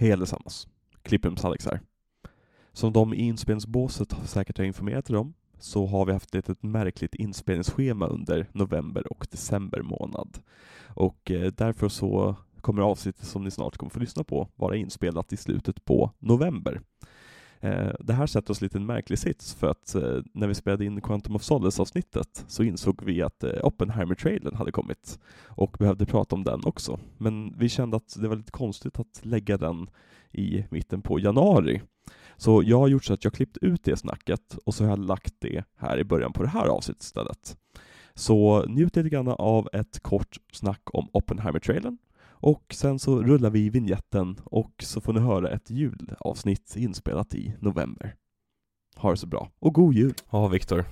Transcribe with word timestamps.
Hej 0.00 0.12
allesammans, 0.12 0.68
Klipprums 1.02 1.44
Alex 1.44 1.66
här. 1.66 1.80
Som 2.72 2.92
de 2.92 3.14
i 3.14 3.22
inspelningsbåset 3.22 4.16
säkert 4.24 4.58
har 4.58 4.64
informerat 4.64 5.10
er 5.10 5.16
om 5.16 5.34
så 5.58 5.86
har 5.86 6.06
vi 6.06 6.12
haft 6.12 6.34
ett 6.34 6.62
märkligt 6.62 7.14
inspelningsschema 7.14 8.06
under 8.06 8.46
november 8.52 9.12
och 9.12 9.26
december 9.30 9.82
månad. 9.82 10.38
Och 10.86 11.30
eh, 11.30 11.52
därför 11.52 11.88
så 11.88 12.36
kommer 12.60 12.82
avsnittet 12.82 13.26
som 13.26 13.44
ni 13.44 13.50
snart 13.50 13.76
kommer 13.76 13.90
få 13.90 14.00
lyssna 14.00 14.24
på 14.24 14.48
vara 14.56 14.76
inspelat 14.76 15.32
i 15.32 15.36
slutet 15.36 15.84
på 15.84 16.12
november. 16.18 16.80
Eh, 17.60 17.90
det 18.00 18.12
här 18.12 18.26
sätter 18.26 18.50
oss 18.50 18.60
lite 18.60 18.78
en 18.78 18.86
märklig 18.86 19.18
sits 19.18 19.54
för 19.54 19.66
att 19.66 19.94
eh, 19.94 20.18
när 20.34 20.46
vi 20.46 20.54
spelade 20.54 20.84
in 20.84 21.00
Quantum 21.00 21.36
of 21.36 21.42
Solace-avsnittet 21.42 22.44
så 22.48 22.62
insåg 22.62 23.02
vi 23.04 23.22
att 23.22 23.44
eh, 23.44 23.50
Oppenheimer-trailern 23.62 24.54
hade 24.54 24.72
kommit 24.72 25.18
och 25.46 25.76
behövde 25.78 26.06
prata 26.06 26.34
om 26.36 26.44
den 26.44 26.60
också. 26.64 27.00
Men 27.18 27.58
vi 27.58 27.68
kände 27.68 27.96
att 27.96 28.16
det 28.20 28.28
var 28.28 28.36
lite 28.36 28.52
konstigt 28.52 29.00
att 29.00 29.20
lägga 29.22 29.56
den 29.56 29.90
i 30.32 30.64
mitten 30.70 31.02
på 31.02 31.20
januari. 31.20 31.82
Så 32.36 32.62
jag 32.64 32.78
har 32.78 32.88
gjort 32.88 33.04
så 33.04 33.14
att 33.14 33.24
jag 33.24 33.32
klippt 33.32 33.56
ut 33.56 33.84
det 33.84 33.96
snacket 33.96 34.58
och 34.64 34.74
så 34.74 34.84
har 34.84 34.90
jag 34.90 34.98
lagt 34.98 35.34
det 35.38 35.64
här 35.76 35.98
i 35.98 36.04
början 36.04 36.32
på 36.32 36.42
det 36.42 36.48
här 36.48 36.66
avsnittet 36.66 37.02
istället. 37.02 37.56
Så 38.14 38.64
njut 38.64 38.96
lite 38.96 39.08
grann 39.08 39.28
av 39.28 39.68
ett 39.72 40.00
kort 40.00 40.36
snack 40.52 40.82
om 40.84 41.08
Oppenheimer-trailern 41.12 41.98
och 42.40 42.64
sen 42.70 42.98
så 42.98 43.22
rullar 43.22 43.50
vi 43.50 43.70
vignetten 43.70 44.40
och 44.44 44.72
så 44.82 45.00
får 45.00 45.12
ni 45.12 45.20
höra 45.20 45.50
ett 45.50 45.70
julavsnitt 45.70 46.76
inspelat 46.76 47.34
i 47.34 47.54
november. 47.60 48.14
Ha 48.96 49.10
det 49.10 49.16
så 49.16 49.26
bra, 49.26 49.50
och 49.58 49.74
god 49.74 49.94
jul! 49.94 50.14
Ja, 50.30 50.48
Viktor. 50.48 50.84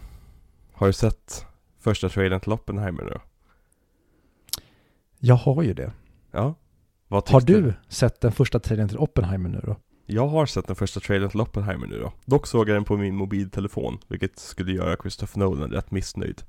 Har 0.73 0.87
du 0.87 0.93
sett 0.93 1.47
första 1.79 2.09
trailern 2.09 2.41
till 2.41 2.53
Oppenheimer 2.53 3.05
nu? 3.05 3.19
Jag 5.19 5.35
har 5.35 5.63
ju 5.63 5.75
det. 5.75 5.93
Ja. 6.31 6.55
har 7.09 7.41
du, 7.41 7.63
du 7.63 7.75
sett 7.89 8.21
den 8.21 8.33
första 8.33 8.59
trailern 8.59 8.89
till 8.89 8.99
Oppenheimer 8.99 9.49
nu 9.49 9.61
då? 9.65 9.77
Jag 10.07 10.29
har 10.29 10.47
sett 10.47 10.67
den 10.67 10.77
första 10.77 11.01
trailern 11.01 11.31
till 11.31 11.41
Oppenheimer 11.41 11.87
nu 11.87 11.99
då. 11.99 12.13
Dock 12.25 12.47
såg 12.47 12.69
jag 12.69 12.77
den 12.77 12.85
på 12.85 12.97
min 12.97 13.17
mobiltelefon, 13.17 13.99
vilket 14.09 14.39
skulle 14.39 14.73
göra 14.73 14.97
Christopher 14.97 15.39
Nolan 15.39 15.71
rätt 15.71 15.91
missnöjd. 15.91 16.43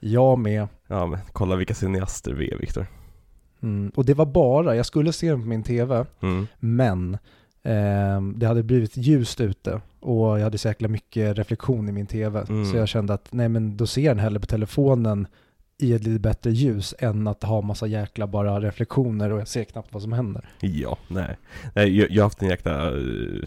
Jag 0.00 0.38
med. 0.38 0.68
Ja, 0.86 1.06
men 1.06 1.18
kolla 1.32 1.56
vilka 1.56 1.74
cineaster 1.74 2.32
vi 2.32 2.50
är, 2.50 2.58
Viktor. 2.58 2.86
Mm, 3.66 3.92
och 3.94 4.04
det 4.04 4.14
var 4.14 4.26
bara, 4.26 4.76
jag 4.76 4.86
skulle 4.86 5.12
se 5.12 5.30
den 5.30 5.42
på 5.42 5.48
min 5.48 5.62
TV, 5.62 6.04
mm. 6.20 6.46
men 6.58 7.14
eh, 7.62 8.20
det 8.36 8.46
hade 8.46 8.62
blivit 8.62 8.96
ljust 8.96 9.40
ute 9.40 9.80
och 10.00 10.38
jag 10.38 10.44
hade 10.44 10.58
så 10.58 10.68
jäkla 10.68 10.88
mycket 10.88 11.38
reflektion 11.38 11.88
i 11.88 11.92
min 11.92 12.06
TV. 12.06 12.44
Mm. 12.48 12.64
Så 12.64 12.76
jag 12.76 12.88
kände 12.88 13.14
att 13.14 13.32
nej 13.32 13.48
men 13.48 13.76
då 13.76 13.86
ser 13.86 14.02
jag 14.02 14.16
den 14.16 14.22
hellre 14.22 14.40
på 14.40 14.46
telefonen 14.46 15.26
i 15.78 15.92
ett 15.92 16.04
lite 16.04 16.20
bättre 16.20 16.50
ljus 16.50 16.94
än 16.98 17.26
att 17.26 17.42
ha 17.42 17.60
massa 17.60 17.86
jäkla 17.86 18.26
bara 18.26 18.60
reflektioner 18.60 19.32
och 19.32 19.40
jag 19.40 19.48
ser 19.48 19.64
knappt 19.64 19.92
vad 19.92 20.02
som 20.02 20.12
händer. 20.12 20.48
Ja, 20.60 20.98
nej. 21.08 21.36
nej 21.74 21.98
jag, 21.98 22.10
jag 22.10 22.22
har 22.22 22.26
haft 22.26 22.42
en 22.42 22.48
jäkla 22.48 22.90
uh, 22.90 23.44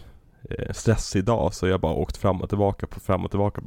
stress 0.72 1.16
idag 1.16 1.54
så 1.54 1.68
jag 1.68 1.80
bara 1.80 1.94
åkt 1.94 2.18
fram 2.18 2.42
och 2.42 2.50
tillbaka 2.50 2.88
på 2.88 3.00
fram 3.00 3.26
och 3.26 3.32
tillbaka 3.32 3.62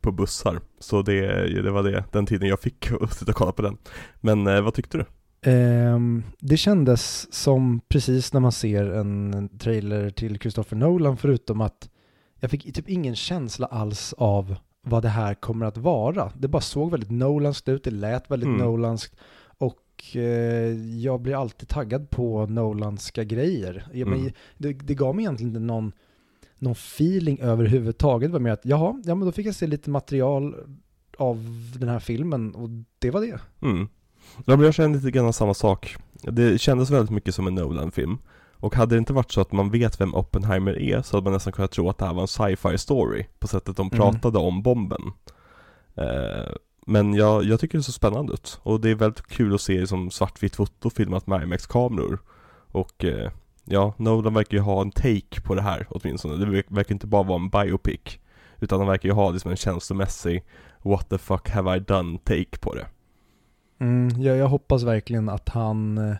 på 0.00 0.12
bussar. 0.12 0.60
Så 0.78 1.02
det, 1.02 1.26
det 1.62 1.70
var 1.70 1.82
det, 1.82 2.04
den 2.12 2.26
tiden 2.26 2.48
jag 2.48 2.60
fick 2.60 2.92
att 3.00 3.14
sitta 3.14 3.30
och 3.30 3.36
kolla 3.36 3.52
på 3.52 3.62
den. 3.62 3.76
Men 4.20 4.46
uh, 4.46 4.60
vad 4.60 4.74
tyckte 4.74 4.98
du? 4.98 5.04
Um, 5.46 6.22
det 6.38 6.56
kändes 6.56 7.34
som 7.34 7.80
precis 7.88 8.32
när 8.32 8.40
man 8.40 8.52
ser 8.52 8.84
en 8.90 9.48
trailer 9.58 10.10
till 10.10 10.38
Christopher 10.38 10.76
Nolan 10.76 11.16
förutom 11.16 11.60
att 11.60 11.88
jag 12.40 12.50
fick 12.50 12.74
typ 12.74 12.88
ingen 12.88 13.16
känsla 13.16 13.66
alls 13.66 14.14
av 14.18 14.56
vad 14.82 15.02
det 15.02 15.08
här 15.08 15.34
kommer 15.34 15.66
att 15.66 15.76
vara. 15.76 16.32
Det 16.38 16.48
bara 16.48 16.62
såg 16.62 16.90
väldigt 16.90 17.10
Nolanskt 17.10 17.68
ut, 17.68 17.84
det 17.84 17.90
lät 17.90 18.30
väldigt 18.30 18.46
mm. 18.46 18.60
Nolanskt 18.60 19.16
och 19.58 20.16
eh, 20.16 21.00
jag 21.00 21.20
blir 21.20 21.40
alltid 21.40 21.68
taggad 21.68 22.10
på 22.10 22.46
Nolanska 22.46 23.24
grejer. 23.24 23.86
Jag, 23.92 24.08
mm. 24.08 24.22
men, 24.22 24.32
det, 24.56 24.72
det 24.72 24.94
gav 24.94 25.16
mig 25.16 25.22
egentligen 25.22 25.50
inte 25.50 25.60
någon, 25.60 25.92
någon 26.58 26.72
feeling 26.72 27.40
överhuvudtaget. 27.40 28.28
Det 28.28 28.32
var 28.32 28.40
mer 28.40 28.52
att 28.52 28.64
jaha, 28.64 29.02
ja 29.04 29.14
men 29.14 29.26
då 29.26 29.32
fick 29.32 29.46
jag 29.46 29.54
se 29.54 29.66
lite 29.66 29.90
material 29.90 30.56
av 31.18 31.38
den 31.78 31.88
här 31.88 31.98
filmen 31.98 32.54
och 32.54 32.68
det 32.98 33.10
var 33.10 33.20
det. 33.20 33.40
Mm. 33.62 33.88
Jag 34.44 34.74
kände 34.74 34.98
lite 34.98 35.10
grann 35.10 35.32
samma 35.32 35.54
sak. 35.54 35.96
Det 36.22 36.60
kändes 36.60 36.90
väldigt 36.90 37.10
mycket 37.10 37.34
som 37.34 37.46
en 37.46 37.54
Nolan-film. 37.54 38.18
Och 38.60 38.74
hade 38.74 38.94
det 38.94 38.98
inte 38.98 39.12
varit 39.12 39.32
så 39.32 39.40
att 39.40 39.52
man 39.52 39.70
vet 39.70 40.00
vem 40.00 40.14
Oppenheimer 40.14 40.78
är 40.78 41.02
så 41.02 41.16
hade 41.16 41.24
man 41.24 41.32
nästan 41.32 41.52
kunnat 41.52 41.70
tro 41.70 41.88
att 41.90 41.98
det 41.98 42.06
här 42.06 42.14
var 42.14 42.22
en 42.22 42.28
sci-fi 42.28 42.78
story 42.78 43.26
på 43.38 43.48
sättet 43.48 43.76
de 43.76 43.90
mm. 43.92 43.98
pratade 43.98 44.38
om 44.38 44.62
bomben. 44.62 45.12
Eh, 45.94 46.52
men 46.86 47.14
jag, 47.14 47.44
jag 47.44 47.60
tycker 47.60 47.78
det 47.78 47.84
ser 47.84 47.92
spännande 47.92 48.32
ut 48.32 48.60
och 48.62 48.80
det 48.80 48.90
är 48.90 48.94
väldigt 48.94 49.26
kul 49.26 49.54
att 49.54 49.60
se 49.60 49.86
som 49.86 50.10
svartvitt 50.10 50.56
foto 50.56 50.90
filmat 50.90 51.26
med 51.26 51.42
IMAX-kameror. 51.42 52.18
Och 52.70 53.04
eh, 53.04 53.30
ja, 53.64 53.94
Nolan 53.96 54.34
verkar 54.34 54.56
ju 54.56 54.62
ha 54.62 54.82
en 54.82 54.90
take 54.90 55.40
på 55.44 55.54
det 55.54 55.62
här 55.62 55.86
åtminstone. 55.90 56.44
Det 56.44 56.64
verkar 56.68 56.92
inte 56.92 57.06
bara 57.06 57.22
vara 57.22 57.40
en 57.40 57.48
biopic. 57.48 58.18
Utan 58.60 58.78
han 58.78 58.88
verkar 58.88 59.08
ju 59.08 59.14
ha 59.14 59.30
liksom 59.30 59.50
en 59.50 59.56
känslomässig 59.56 60.44
What 60.82 61.08
the 61.08 61.18
fuck 61.18 61.48
have 61.48 61.76
I 61.76 61.80
done 61.80 62.18
take 62.18 62.58
på 62.60 62.74
det. 62.74 62.86
Mm, 63.78 64.22
jag, 64.22 64.36
jag 64.36 64.48
hoppas 64.48 64.82
verkligen 64.82 65.28
att 65.28 65.48
han 65.48 65.98
eh, 65.98 66.16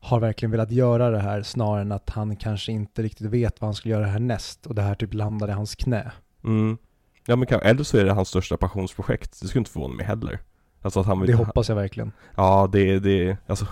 har 0.00 0.20
verkligen 0.20 0.50
velat 0.50 0.70
göra 0.70 1.10
det 1.10 1.18
här 1.18 1.42
snarare 1.42 1.80
än 1.80 1.92
att 1.92 2.10
han 2.10 2.36
kanske 2.36 2.72
inte 2.72 3.02
riktigt 3.02 3.26
vet 3.26 3.60
vad 3.60 3.68
han 3.68 3.74
skulle 3.74 3.94
göra 3.94 4.06
härnäst 4.06 4.66
och 4.66 4.74
det 4.74 4.82
här 4.82 4.94
typ 4.94 5.14
landade 5.14 5.52
i 5.52 5.54
hans 5.54 5.74
knä. 5.74 6.12
Mm. 6.44 6.78
Ja 7.26 7.36
men 7.36 7.48
eller 7.48 7.82
så 7.84 7.98
är 7.98 8.04
det 8.04 8.12
hans 8.12 8.28
största 8.28 8.56
passionsprojekt. 8.56 9.40
Det 9.40 9.48
skulle 9.48 9.60
inte 9.60 9.70
förvåna 9.70 9.94
mig 9.94 10.06
heller. 10.06 10.40
Alltså 10.82 11.00
att 11.00 11.06
han 11.06 11.20
vill, 11.20 11.30
det 11.30 11.36
hoppas 11.36 11.68
jag 11.68 11.76
verkligen. 11.76 12.12
Ja, 12.36 12.68
det, 12.72 12.98
det, 12.98 13.36
alltså 13.46 13.66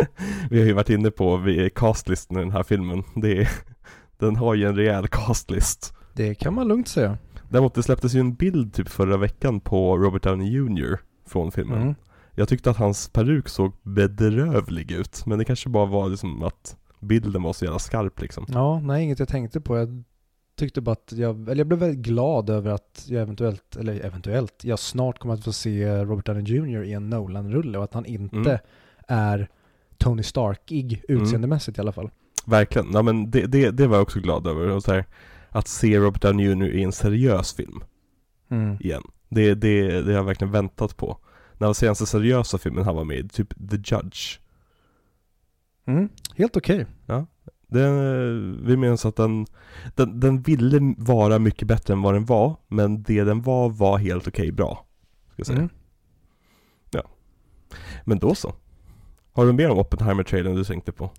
Vi 0.50 0.58
har 0.58 0.66
ju 0.66 0.72
varit 0.72 0.90
inne 0.90 1.10
på 1.10 1.40
castlisten 1.74 2.36
i 2.36 2.40
den 2.40 2.50
här 2.50 2.62
filmen. 2.62 3.02
Det, 3.14 3.48
den 4.18 4.36
har 4.36 4.54
ju 4.54 4.66
en 4.66 4.76
rejäl 4.76 5.08
castlist. 5.08 5.94
Det 6.12 6.34
kan 6.34 6.54
man 6.54 6.68
lugnt 6.68 6.88
säga. 6.88 7.18
Däremot 7.48 7.74
det 7.74 7.82
släpptes 7.82 8.14
ju 8.14 8.20
en 8.20 8.34
bild 8.34 8.74
typ 8.74 8.88
förra 8.88 9.16
veckan 9.16 9.60
på 9.60 9.98
Robert 9.98 10.22
Downey 10.22 10.48
Jr. 10.48 10.98
från 11.26 11.52
filmen. 11.52 11.82
Mm. 11.82 11.94
Jag 12.34 12.48
tyckte 12.48 12.70
att 12.70 12.76
hans 12.76 13.08
peruk 13.08 13.48
såg 13.48 13.72
bedrövlig 13.82 14.90
ut, 14.90 15.26
men 15.26 15.38
det 15.38 15.44
kanske 15.44 15.68
bara 15.68 15.86
var 15.86 16.08
liksom 16.08 16.42
att 16.42 16.76
bilden 17.00 17.42
var 17.42 17.52
så 17.52 17.64
jävla 17.64 17.78
skarp 17.78 18.20
liksom. 18.20 18.46
Ja, 18.48 18.80
nej 18.80 19.04
inget 19.04 19.18
jag 19.18 19.28
tänkte 19.28 19.60
på. 19.60 19.76
Jag 19.76 20.04
tyckte 20.56 20.80
bara 20.80 20.92
att 20.92 21.12
jag, 21.12 21.48
eller 21.48 21.56
jag 21.56 21.66
blev 21.66 21.78
väldigt 21.78 22.06
glad 22.06 22.50
över 22.50 22.70
att 22.70 23.04
jag 23.08 23.22
eventuellt, 23.22 23.76
eller 23.76 24.04
eventuellt, 24.04 24.64
jag 24.64 24.78
snart 24.78 25.18
kommer 25.18 25.34
att 25.34 25.44
få 25.44 25.52
se 25.52 26.04
Robert 26.04 26.26
Downey 26.26 26.42
Jr. 26.42 26.82
i 26.82 26.92
en 26.92 27.10
Nolan-rulle 27.10 27.78
och 27.78 27.84
att 27.84 27.94
han 27.94 28.06
inte 28.06 28.36
mm. 28.36 28.58
är 29.08 29.48
Tony 29.98 30.22
Starkig 30.22 31.04
mm. 31.08 31.22
utseendemässigt 31.22 31.78
mm. 31.78 31.82
i 31.82 31.84
alla 31.84 31.92
fall. 31.92 32.10
Verkligen, 32.46 32.92
ja 32.92 33.02
men 33.02 33.30
det, 33.30 33.46
det, 33.46 33.70
det 33.70 33.86
var 33.86 33.96
jag 33.96 34.02
också 34.02 34.20
glad 34.20 34.46
över. 34.46 34.68
Och 34.68 34.82
så 34.82 34.92
här, 34.92 35.04
att 35.48 35.68
se 35.68 35.98
Robert 35.98 36.22
Downey 36.22 36.46
Jr. 36.46 36.68
i 36.68 36.82
en 36.82 36.92
seriös 36.92 37.54
film. 37.54 37.84
Mm. 38.50 38.76
Igen. 38.80 39.02
Det, 39.28 39.54
det, 39.54 39.88
det 39.88 40.04
har 40.04 40.18
jag 40.18 40.24
verkligen 40.24 40.52
väntat 40.52 40.96
på 40.96 41.18
när 41.62 41.66
var 41.66 41.74
senaste 41.74 42.06
seriösa 42.06 42.58
filmen 42.58 42.84
han 42.84 42.96
var 42.96 43.04
med 43.04 43.18
i? 43.18 43.28
Typ 43.28 43.48
The 43.70 43.76
Judge. 43.76 44.38
Mm, 45.86 46.08
helt 46.36 46.56
okej. 46.56 46.76
Okay. 46.76 46.86
Ja. 47.06 47.26
Den, 47.66 48.66
vi 48.66 48.76
minns 48.76 49.06
att 49.06 49.16
den, 49.16 49.46
den, 49.94 50.20
den 50.20 50.42
ville 50.42 50.94
vara 50.98 51.38
mycket 51.38 51.68
bättre 51.68 51.94
än 51.94 52.02
vad 52.02 52.14
den 52.14 52.24
var, 52.24 52.56
men 52.68 53.02
det 53.02 53.24
den 53.24 53.42
var 53.42 53.68
var 53.68 53.98
helt 53.98 54.28
okej 54.28 54.42
okay, 54.42 54.52
bra. 54.52 54.86
Ska 55.32 55.44
säga. 55.44 55.58
Mm. 55.58 55.70
Ja. 56.90 57.02
Men 58.04 58.18
då 58.18 58.34
så. 58.34 58.54
Har 59.32 59.46
du 59.46 59.52
mer 59.52 59.70
om 59.70 59.78
Oppenheimer-trailern 59.78 60.54
du 60.54 60.64
tänkte 60.64 60.92
på? 60.92 61.10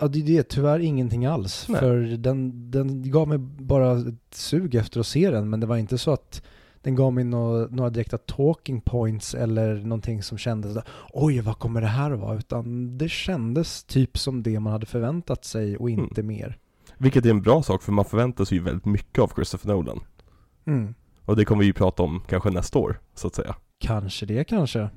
Ja, 0.00 0.08
det 0.08 0.38
är 0.38 0.42
tyvärr 0.42 0.78
ingenting 0.78 1.26
alls. 1.26 1.66
Nej. 1.68 1.80
För 1.80 1.96
den, 1.96 2.70
den 2.70 3.10
gav 3.10 3.28
mig 3.28 3.38
bara 3.38 3.92
ett 3.98 4.34
sug 4.34 4.74
efter 4.74 5.00
att 5.00 5.06
se 5.06 5.30
den, 5.30 5.50
men 5.50 5.60
det 5.60 5.66
var 5.66 5.76
inte 5.76 5.98
så 5.98 6.12
att 6.12 6.42
den 6.82 6.94
gav 6.94 7.12
mig 7.12 7.24
no 7.24 7.68
några 7.70 7.90
direkta 7.90 8.18
talking 8.18 8.80
points 8.80 9.34
eller 9.34 9.74
någonting 9.74 10.22
som 10.22 10.38
kändes 10.38 10.78
oj 11.12 11.40
vad 11.40 11.58
kommer 11.58 11.80
det 11.80 11.86
här 11.86 12.10
att 12.10 12.20
vara? 12.20 12.38
Utan 12.38 12.98
det 12.98 13.08
kändes 13.08 13.84
typ 13.84 14.18
som 14.18 14.42
det 14.42 14.60
man 14.60 14.72
hade 14.72 14.86
förväntat 14.86 15.44
sig 15.44 15.76
och 15.76 15.90
inte 15.90 16.20
mm. 16.20 16.36
mer. 16.36 16.58
Vilket 16.98 17.26
är 17.26 17.30
en 17.30 17.42
bra 17.42 17.62
sak 17.62 17.82
för 17.82 17.92
man 17.92 18.04
förväntar 18.04 18.44
sig 18.44 18.58
ju 18.58 18.64
väldigt 18.64 18.84
mycket 18.84 19.18
av 19.18 19.32
Christopher 19.34 19.68
Nolan. 19.68 20.00
Mm. 20.66 20.94
Och 21.24 21.36
det 21.36 21.44
kommer 21.44 21.60
vi 21.60 21.66
ju 21.66 21.72
prata 21.72 22.02
om 22.02 22.22
kanske 22.28 22.50
nästa 22.50 22.78
år, 22.78 23.00
så 23.14 23.26
att 23.26 23.34
säga. 23.34 23.54
Kanske 23.78 24.26
det 24.26 24.44
kanske. 24.44 24.90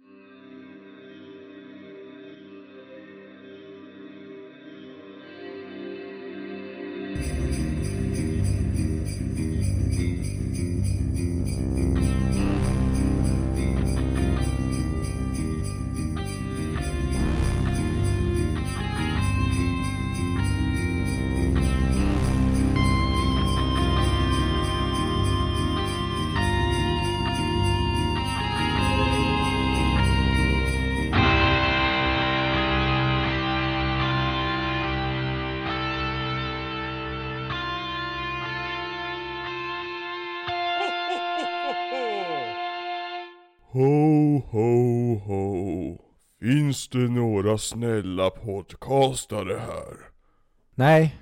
Några 47.56 47.62
snälla 47.62 48.30
podcastare 48.30 49.54
här? 49.60 49.96
Nej. 50.75 51.16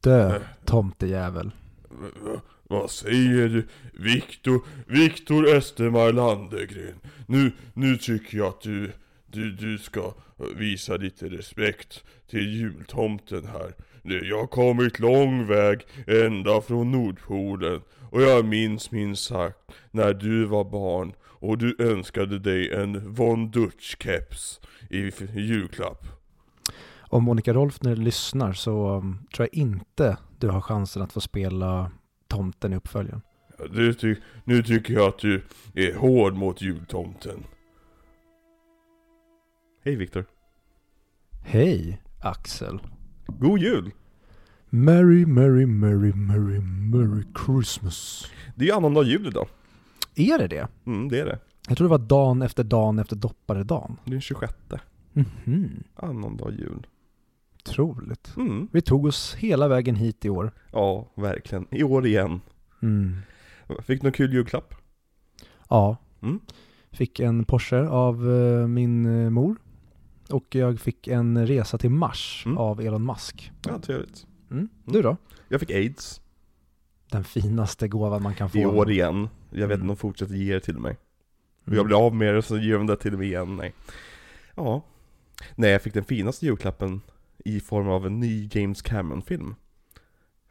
Dö, 0.00 0.28
Nej. 0.28 0.40
tomtejävel. 0.64 1.50
V- 1.90 2.38
vad 2.62 2.90
säger 2.90 3.48
du? 3.48 3.66
Viktor, 3.92 4.60
Viktor 4.86 5.46
Östermar 5.48 6.12
Landegren. 6.12 7.00
Nu, 7.26 7.52
nu 7.74 7.96
tycker 7.96 8.38
jag 8.38 8.46
att 8.46 8.60
du, 8.60 8.92
du, 9.26 9.52
du 9.52 9.78
ska 9.78 10.14
visa 10.56 10.96
lite 10.96 11.28
respekt 11.28 12.04
till 12.30 12.54
jultomten 12.60 13.46
här. 13.46 13.74
Jag 14.02 14.38
har 14.40 14.46
kommit 14.46 14.98
lång 14.98 15.46
väg 15.46 15.80
ända 16.06 16.60
från 16.60 16.92
Nordpolen 16.92 17.80
och 18.10 18.22
jag 18.22 18.44
minns 18.44 18.90
minst 18.90 19.24
sagt 19.24 19.58
när 19.90 20.14
du 20.14 20.44
var 20.44 20.64
barn 20.64 21.12
och 21.44 21.58
du 21.58 21.76
önskade 21.78 22.38
dig 22.38 22.72
en 22.72 23.12
Von 23.14 23.50
Dutch-keps 23.50 24.60
i 24.90 25.10
julklapp. 25.40 26.06
Om 27.00 27.24
Monica 27.24 27.52
Rolfner 27.54 27.96
lyssnar 27.96 28.52
så 28.52 28.96
um, 28.96 29.18
tror 29.34 29.48
jag 29.52 29.60
inte 29.60 30.16
du 30.38 30.48
har 30.48 30.60
chansen 30.60 31.02
att 31.02 31.12
få 31.12 31.20
spela 31.20 31.90
tomten 32.28 32.72
i 32.72 32.76
uppföljaren. 32.76 33.20
Ja, 33.58 33.92
ty- 34.00 34.16
nu 34.44 34.62
tycker 34.62 34.94
jag 34.94 35.08
att 35.08 35.18
du 35.18 35.42
är 35.74 35.94
hård 35.94 36.34
mot 36.34 36.62
jultomten. 36.62 37.44
Hej 39.84 39.96
Viktor. 39.96 40.24
Hej, 41.44 42.02
Axel. 42.22 42.78
God 43.26 43.58
jul! 43.58 43.90
Merry, 44.70 45.26
merry, 45.26 45.66
merry, 45.66 46.12
merry, 46.12 46.60
merry 46.60 47.22
Christmas. 47.46 48.30
Det 48.56 48.64
är 48.64 48.66
ju 48.68 48.74
annandag 48.74 49.02
jul 49.02 49.26
idag. 49.26 49.48
Är 50.14 50.38
det 50.38 50.46
det? 50.48 50.68
Mm, 50.86 51.08
det 51.08 51.20
är 51.20 51.24
det. 51.26 51.38
Jag 51.68 51.76
tror 51.78 51.84
det 51.88 51.90
var 51.90 51.98
dagen 51.98 52.42
efter 52.42 52.64
dagen 52.64 52.98
efter 52.98 53.16
dopparedagen. 53.16 53.96
Det 54.04 54.08
är 54.10 54.12
den 54.12 54.20
26. 54.20 54.54
Mhm, 55.12 55.82
Annandag 55.94 56.50
jul. 56.52 56.86
otroligt. 57.68 58.36
Mm. 58.36 58.68
Vi 58.72 58.80
tog 58.82 59.06
oss 59.06 59.34
hela 59.34 59.68
vägen 59.68 59.96
hit 59.96 60.24
i 60.24 60.30
år. 60.30 60.52
Ja, 60.72 61.12
verkligen. 61.14 61.66
I 61.70 61.82
år 61.82 62.06
igen. 62.06 62.40
Mm. 62.82 63.16
Fick 63.82 64.00
du 64.00 64.06
någon 64.06 64.12
kul 64.12 64.32
julklapp? 64.32 64.74
Ja. 65.68 65.96
Mm. 66.22 66.40
Fick 66.90 67.20
en 67.20 67.44
Porsche 67.44 67.88
av 67.88 68.30
eh, 68.32 68.66
min 68.66 69.06
eh, 69.24 69.30
mor. 69.30 69.56
Och 70.30 70.54
jag 70.54 70.80
fick 70.80 71.08
en 71.08 71.46
resa 71.46 71.78
till 71.78 71.90
Mars 71.90 72.42
Mm. 72.46 72.58
av 72.58 72.80
Elon 72.80 73.04
Musk. 73.06 73.52
Ja, 73.66 73.78
trevligt. 73.78 74.26
Mm. 74.50 74.68
Du 74.84 75.02
då? 75.02 75.16
Jag 75.48 75.60
fick 75.60 75.70
aids. 75.70 76.20
Den 77.14 77.24
finaste 77.24 77.88
gåvan 77.88 78.22
man 78.22 78.34
kan 78.34 78.50
få. 78.50 78.58
I 78.58 78.66
år 78.66 78.90
igen. 78.90 79.28
Jag 79.50 79.56
vet 79.58 79.64
Mm. 79.64 79.72
inte 79.74 79.82
om 79.82 79.88
de 79.88 79.96
fortsätter 79.96 80.34
ge 80.34 80.54
det 80.54 80.60
till 80.60 80.78
mig. 80.78 80.96
Mm. 81.66 81.76
jag 81.76 81.86
blir 81.86 82.06
av 82.06 82.14
med 82.14 82.34
det 82.34 82.42
så 82.42 82.58
ger 82.58 82.74
de 82.74 82.86
det 82.86 82.96
till 82.96 83.16
mig 83.18 83.26
igen. 83.26 83.56
Nej. 83.56 83.74
Ja. 84.54 84.82
Nej, 85.54 85.70
jag 85.70 85.82
fick 85.82 85.94
den 85.94 86.04
finaste 86.04 86.46
julklappen 86.46 87.00
i 87.44 87.60
form 87.60 87.88
av 87.88 88.06
en 88.06 88.20
ny 88.20 88.48
James 88.52 88.82
Cameron-film. 88.82 89.54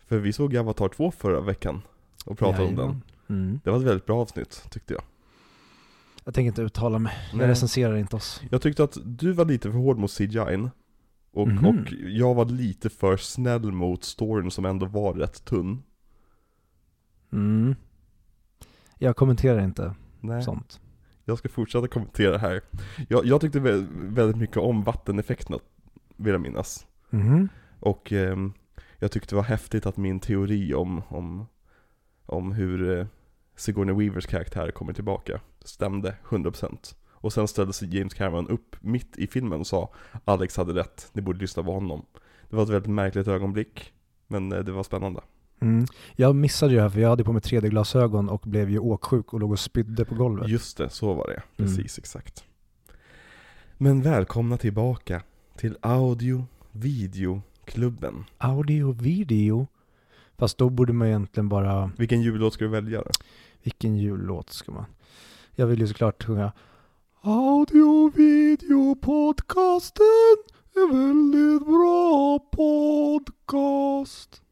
För 0.05 0.17
vi 0.17 0.33
såg 0.33 0.55
Avatar 0.57 0.87
2 0.89 1.11
förra 1.11 1.41
veckan 1.41 1.81
och 2.25 2.37
pratade 2.37 2.63
om 2.67 2.75
den. 2.75 2.77
Jajamän. 2.85 3.01
Mm. 3.29 3.59
Det 3.63 3.69
var 3.69 3.77
ett 3.77 3.83
väldigt 3.83 4.05
bra 4.05 4.21
avsnitt, 4.21 4.63
tyckte 4.71 4.93
jag. 4.93 5.03
Jag 6.23 6.33
tänker 6.33 6.47
inte 6.47 6.61
uttala 6.61 6.99
mig. 6.99 7.13
Jag 7.31 7.37
Nej. 7.37 7.47
recenserar 7.47 7.95
inte 7.97 8.15
oss. 8.15 8.41
Jag 8.51 8.61
tyckte 8.61 8.83
att 8.83 8.97
du 9.05 9.31
var 9.31 9.45
lite 9.45 9.71
för 9.71 9.77
hård 9.77 9.97
mot 9.97 10.11
CGI 10.11 10.69
och, 11.31 11.47
Mhm. 11.47 11.65
och 11.65 11.91
jag 11.91 12.33
var 12.33 12.45
lite 12.45 12.89
för 12.89 13.17
snäll 13.17 13.71
mot 13.71 14.03
storyn 14.03 14.51
som 14.51 14.65
ändå 14.65 14.85
var 14.85 15.13
rätt 15.13 15.45
tunn. 15.45 15.83
Mm. 17.33 17.75
Jag 18.97 19.15
kommenterar 19.15 19.63
inte 19.63 19.95
Nej. 20.19 20.43
sånt. 20.43 20.79
Jag 21.25 21.37
ska 21.37 21.49
fortsätta 21.49 21.87
kommentera 21.87 22.37
här. 22.37 22.61
Jag, 23.09 23.25
jag 23.25 23.41
tyckte 23.41 23.59
vä- 23.59 23.87
väldigt 24.13 24.37
mycket 24.37 24.57
om 24.57 24.83
vatteneffekterna, 24.83 25.59
vill 26.15 26.31
jag 26.31 26.41
minnas. 26.41 26.87
Mhm. 27.09 27.49
Och 27.79 28.11
ehm, 28.11 28.53
jag 28.99 29.11
tyckte 29.11 29.29
det 29.29 29.35
var 29.35 29.43
häftigt 29.43 29.85
att 29.85 29.97
min 29.97 30.19
teori 30.19 30.73
om, 30.73 31.01
om, 31.07 31.45
om 32.25 32.51
hur 32.51 32.99
eh, 32.99 33.05
Sigourney 33.55 33.95
Weavers 33.95 34.25
karaktär 34.25 34.71
kommer 34.71 34.93
tillbaka 34.93 35.41
stämde 35.65 36.15
100%. 36.29 36.95
Och 37.09 37.33
sen 37.33 37.47
ställde 37.47 37.73
sig 37.73 37.97
James 37.97 38.13
Cameron 38.13 38.47
upp 38.47 38.75
mitt 38.81 39.17
i 39.17 39.27
filmen 39.27 39.59
och 39.59 39.67
sa 39.67 39.93
Alex 40.25 40.57
hade 40.57 40.73
rätt, 40.73 41.09
ni 41.13 41.21
borde 41.21 41.39
lyssna 41.39 41.63
på 41.63 41.73
honom. 41.73 42.05
Det 42.49 42.55
var 42.55 42.63
ett 42.63 42.69
väldigt 42.69 42.91
märkligt 42.91 43.27
ögonblick, 43.27 43.93
men 44.27 44.51
eh, 44.51 44.59
det 44.59 44.71
var 44.71 44.83
spännande. 44.83 45.21
Mm. 45.61 45.85
Jag 46.15 46.35
missade 46.35 46.71
ju 46.71 46.77
det 46.77 46.81
här 46.83 46.89
för 46.89 46.99
jag 46.99 47.09
hade 47.09 47.23
på 47.23 47.31
mig 47.33 47.41
3D-glasögon 47.41 48.29
och 48.29 48.41
blev 48.45 48.69
ju 48.69 48.79
åksjuk 48.79 49.33
och 49.33 49.39
låg 49.39 49.51
och 49.51 49.59
spydde 49.59 50.05
på 50.05 50.15
golvet. 50.15 50.49
Just 50.49 50.77
det, 50.77 50.89
så 50.89 51.13
var 51.13 51.27
det. 51.27 51.33
Mm. 51.33 51.43
Precis, 51.57 51.97
exakt. 51.97 52.43
Men 53.77 54.01
välkomna 54.01 54.57
tillbaka 54.57 55.21
till 55.57 55.77
Audio 55.81 56.45
Videoklubben. 56.71 58.25
Audio, 58.37 58.91
video. 58.91 59.67
Fast 60.37 60.57
då 60.57 60.69
borde 60.69 60.93
man 60.93 61.07
egentligen 61.07 61.49
bara, 61.49 61.91
Vilken 61.97 62.21
jullåt 62.21 62.53
ska 62.53 62.63
du 62.63 62.69
välja 62.69 63.01
då? 63.01 63.11
vilken 63.63 63.97
jullåt 63.97 64.49
ska 64.49 64.71
man? 64.71 64.85
Jag 65.55 65.67
vill 65.67 65.79
ju 65.79 65.87
såklart 65.87 66.23
sjunga 66.23 66.51
Audio, 67.21 68.11
video, 68.15 68.95
podcasten 68.95 70.05
en 70.75 70.89
väldigt 70.91 71.67
bra 71.67 72.39
podcast. 72.51 74.42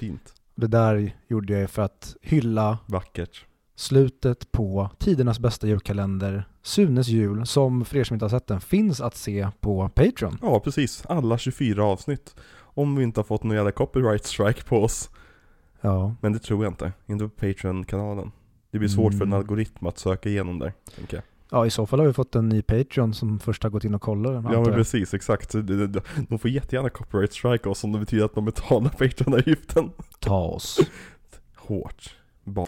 Fint. 0.00 0.34
Det 0.54 0.66
där 0.66 1.16
gjorde 1.28 1.58
jag 1.60 1.70
för 1.70 1.82
att 1.82 2.16
hylla 2.22 2.78
Vackert. 2.86 3.44
slutet 3.76 4.52
på 4.52 4.90
tidernas 4.98 5.38
bästa 5.38 5.66
julkalender, 5.66 6.44
Sunes 6.62 7.08
jul, 7.08 7.46
som 7.46 7.84
för 7.84 7.96
er 7.98 8.04
som 8.04 8.14
inte 8.14 8.24
har 8.24 8.30
sett 8.30 8.46
den 8.46 8.60
finns 8.60 9.00
att 9.00 9.16
se 9.16 9.48
på 9.60 9.88
Patreon. 9.88 10.38
Ja, 10.42 10.60
precis. 10.60 11.06
Alla 11.06 11.38
24 11.38 11.84
avsnitt. 11.84 12.34
Om 12.58 12.96
vi 12.96 13.02
inte 13.04 13.20
har 13.20 13.24
fått 13.24 13.42
någon 13.42 13.56
jävla 13.56 13.72
copyright 13.72 14.24
strike 14.24 14.64
på 14.64 14.82
oss. 14.84 15.10
Ja, 15.80 16.14
Men 16.20 16.32
det 16.32 16.38
tror 16.38 16.64
jag 16.64 16.70
inte. 16.72 16.92
Inte 17.06 17.24
på 17.24 17.30
Patreon-kanalen. 17.30 18.32
Det 18.70 18.78
blir 18.78 18.88
svårt 18.88 19.12
för 19.12 19.20
en 19.22 19.28
Mm. 19.28 19.38
algoritm 19.38 19.86
att 19.86 19.98
söka 19.98 20.28
igenom 20.28 20.58
där, 20.58 20.72
tänker 20.96 21.16
jag. 21.16 21.24
Ja 21.50 21.66
i 21.66 21.70
så 21.70 21.86
fall 21.86 21.98
har 22.00 22.06
vi 22.06 22.12
fått 22.12 22.34
en 22.34 22.48
ny 22.48 22.62
Patreon 22.62 23.14
som 23.14 23.38
först 23.38 23.62
har 23.62 23.70
gått 23.70 23.84
in 23.84 23.94
och 23.94 24.02
kollat 24.02 24.32
den. 24.32 24.52
Ja 24.52 24.60
men 24.62 24.72
precis, 24.74 25.14
exakt. 25.14 25.52
De 26.28 26.38
får 26.40 26.50
jättegärna 26.50 26.90
copyright 26.90 27.32
strike 27.32 27.68
oss 27.68 27.84
om 27.84 27.92
det 27.92 27.98
betyder 27.98 28.24
att 28.24 28.34
de 28.34 28.44
betalar 28.44 28.88
Patreon-avgiften. 28.98 29.90
Ta 30.18 30.42
oss. 30.44 30.80
Hårt. 31.56 32.14
Ba- 32.44 32.66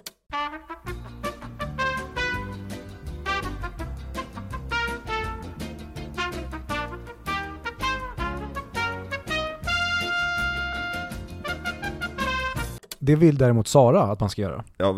Det 13.04 13.16
vill 13.16 13.38
däremot 13.38 13.68
Sara 13.68 14.02
att 14.02 14.20
man 14.20 14.30
ska 14.30 14.42
göra 14.42 14.64
Ja, 14.76 14.92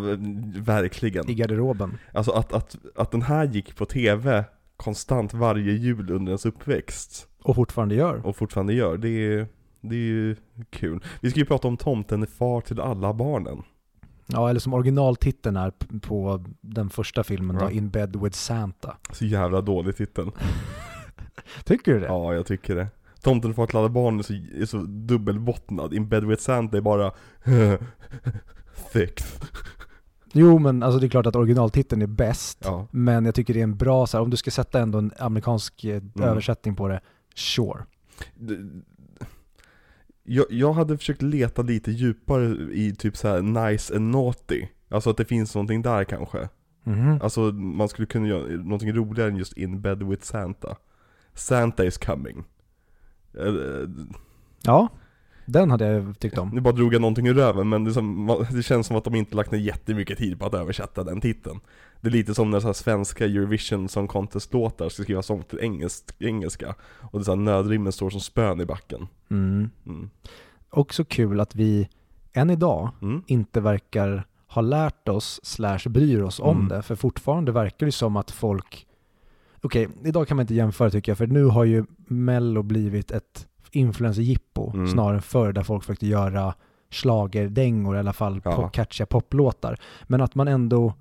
verkligen. 0.56 1.30
i 1.30 1.34
garderoben. 1.34 1.98
Alltså 2.12 2.32
att, 2.32 2.52
att, 2.52 2.76
att 2.96 3.10
den 3.10 3.22
här 3.22 3.44
gick 3.44 3.76
på 3.76 3.86
TV 3.86 4.44
konstant 4.76 5.34
varje 5.34 5.72
jul 5.72 6.10
under 6.10 6.30
ens 6.30 6.46
uppväxt 6.46 7.28
Och 7.42 7.54
fortfarande 7.54 7.94
gör. 7.94 8.26
och 8.26 8.36
fortfarande 8.36 8.72
gör, 8.74 8.96
det 8.96 9.08
är, 9.08 9.46
det 9.80 9.94
är 9.94 9.98
ju 9.98 10.36
kul. 10.70 11.00
Vi 11.20 11.30
ska 11.30 11.40
ju 11.40 11.46
prata 11.46 11.68
om 11.68 11.76
tomten 11.76 12.22
är 12.22 12.26
far 12.26 12.60
till 12.60 12.80
alla 12.80 13.12
barnen. 13.14 13.62
Ja, 14.26 14.50
eller 14.50 14.60
som 14.60 14.74
originaltiteln 14.74 15.56
är 15.56 15.72
på 16.00 16.44
den 16.60 16.90
första 16.90 17.24
filmen 17.24 17.56
då, 17.56 17.64
Ja. 17.64 17.70
In 17.70 17.90
Bed 17.90 18.16
With 18.16 18.36
Santa. 18.36 18.96
Så 19.12 19.24
jävla 19.24 19.60
dålig 19.60 19.96
titel. 19.96 20.30
Tycker 21.64 21.94
du 21.94 22.00
det? 22.00 22.06
Ja, 22.06 22.34
jag 22.34 22.46
tycker 22.46 22.74
det. 22.76 22.86
Tomten 23.24 23.54
far 23.54 23.76
alla 23.76 23.88
barn 23.88 24.18
är 24.18 24.22
så, 24.22 24.32
är 24.32 24.66
så 24.66 24.76
dubbelbottnad. 24.78 25.94
In 25.94 26.08
bed 26.08 26.24
with 26.24 26.42
Santa 26.42 26.76
är 26.76 26.80
bara 26.80 27.12
Sex. 28.92 29.38
Jo, 30.32 30.58
men 30.58 30.82
alltså 30.82 31.00
det 31.00 31.06
är 31.06 31.08
klart 31.08 31.26
att 31.26 31.36
originaltiteln 31.36 32.02
är 32.02 32.06
bäst. 32.06 32.58
Ja. 32.64 32.88
Men 32.90 33.24
jag 33.24 33.34
tycker 33.34 33.54
det 33.54 33.60
är 33.60 33.64
en 33.64 33.76
bra, 33.76 34.06
så 34.06 34.16
här, 34.16 34.22
om 34.22 34.30
du 34.30 34.36
ska 34.36 34.50
sätta 34.50 34.80
ändå 34.80 34.98
en 34.98 35.12
amerikansk 35.18 35.84
eh, 35.84 36.02
översättning 36.20 36.76
på 36.76 36.88
det, 36.88 37.00
sure. 37.34 37.84
Jag, 40.24 40.46
jag 40.50 40.72
hade 40.72 40.98
försökt 40.98 41.22
leta 41.22 41.62
lite 41.62 41.90
djupare 41.90 42.72
i 42.72 42.94
typ 42.94 43.16
så 43.16 43.28
här 43.28 43.42
nice 43.42 43.96
and 43.96 44.10
naughty. 44.10 44.66
Alltså 44.88 45.10
att 45.10 45.16
det 45.16 45.24
finns 45.24 45.54
någonting 45.54 45.82
där 45.82 46.04
kanske. 46.04 46.48
Mhm. 46.84 47.18
Alltså 47.22 47.40
man 47.52 47.88
skulle 47.88 48.06
kunna 48.06 48.26
göra 48.26 48.46
någonting 48.48 48.92
roligare 48.92 49.30
än 49.30 49.36
just 49.36 49.52
in 49.52 49.80
bed 49.80 50.02
with 50.02 50.24
Santa. 50.24 50.76
Santa 51.34 51.84
is 51.84 51.98
coming. 51.98 52.44
Eh, 53.38 53.88
Ja, 54.66 54.88
den 55.46 55.70
hade 55.70 55.86
jag 55.86 56.18
tyckt 56.18 56.38
om. 56.38 56.48
Nu 56.48 56.60
bara 56.60 56.74
drog 56.74 56.94
jag 56.94 57.00
någonting 57.00 57.26
ur 57.28 57.34
röven 57.34 57.68
men 57.68 57.84
det, 57.84 57.92
som, 57.92 58.26
det 58.50 58.62
känns 58.62 58.86
som 58.86 58.96
att 58.96 59.04
de 59.04 59.14
inte 59.14 59.36
lagt 59.36 59.50
ner 59.52 59.58
jättemycket 59.58 60.18
tid 60.18 60.38
på 60.40 60.46
att 60.46 60.54
översätta 60.54 61.04
den 61.04 61.20
titeln. 61.20 61.60
Det 62.00 62.08
är 62.08 62.12
lite 62.12 62.34
som 62.34 62.50
när 62.50 62.60
så 62.60 62.74
svenska 62.74 63.24
Eurovision 63.24 63.88
Song 63.88 64.08
Contest-låtar 64.08 64.88
ska 64.88 65.02
skrivas 65.02 65.30
om 65.30 65.42
till 65.42 65.58
engelsk, 65.58 66.04
engelska. 66.18 66.74
Och 67.00 67.18
det 67.18 67.22
är 67.22 67.24
så 67.24 67.30
här 67.30 67.36
nödrimmen 67.36 67.92
står 67.92 68.10
som 68.10 68.20
spön 68.20 68.60
i 68.60 68.64
backen. 68.66 69.06
Mm. 69.30 69.70
Mm. 69.86 70.10
Också 70.70 71.04
kul 71.04 71.40
att 71.40 71.54
vi 71.54 71.88
än 72.32 72.50
idag 72.50 72.90
Mm. 73.02 73.22
inte 73.26 73.60
verkar 73.60 74.24
har 74.46 74.62
lärt 74.62 75.08
oss 75.08 75.40
slash 75.42 75.78
bryr 75.88 76.22
oss 76.22 76.40
om 76.40 76.56
Mm. 76.56 76.68
det. 76.68 76.82
För 76.82 76.94
fortfarande 76.94 77.52
verkar 77.52 77.86
det 77.86 77.92
som 77.92 78.16
att 78.16 78.30
folk, 78.30 78.86
okej, 79.64 79.88
idag 80.04 80.28
kan 80.28 80.36
man 80.36 80.42
inte 80.44 80.54
jämföra 80.54 80.90
tycker 80.90 81.12
jag, 81.12 81.18
för 81.18 81.26
nu 81.26 81.44
har 81.44 81.64
ju 81.64 81.84
Mello 82.06 82.62
blivit 82.62 83.10
ett 83.10 83.46
influencer-jippo 83.70 84.70
Mm. 84.74 84.86
snarare 84.88 85.16
än 85.16 85.22
förr 85.22 85.52
där 85.52 85.62
folk 85.62 85.82
försökte 85.84 86.06
göra 86.06 86.54
schlagerdängor 86.90 87.96
i 87.96 87.98
alla 87.98 88.12
fall, 88.12 88.40
Ja. 88.44 88.56
pop, 88.56 88.72
catchiga 88.72 89.06
poplåtar. 89.06 89.80
Men 90.06 90.20
att 90.20 90.34
man 90.34 90.48
ändå, 90.48 90.94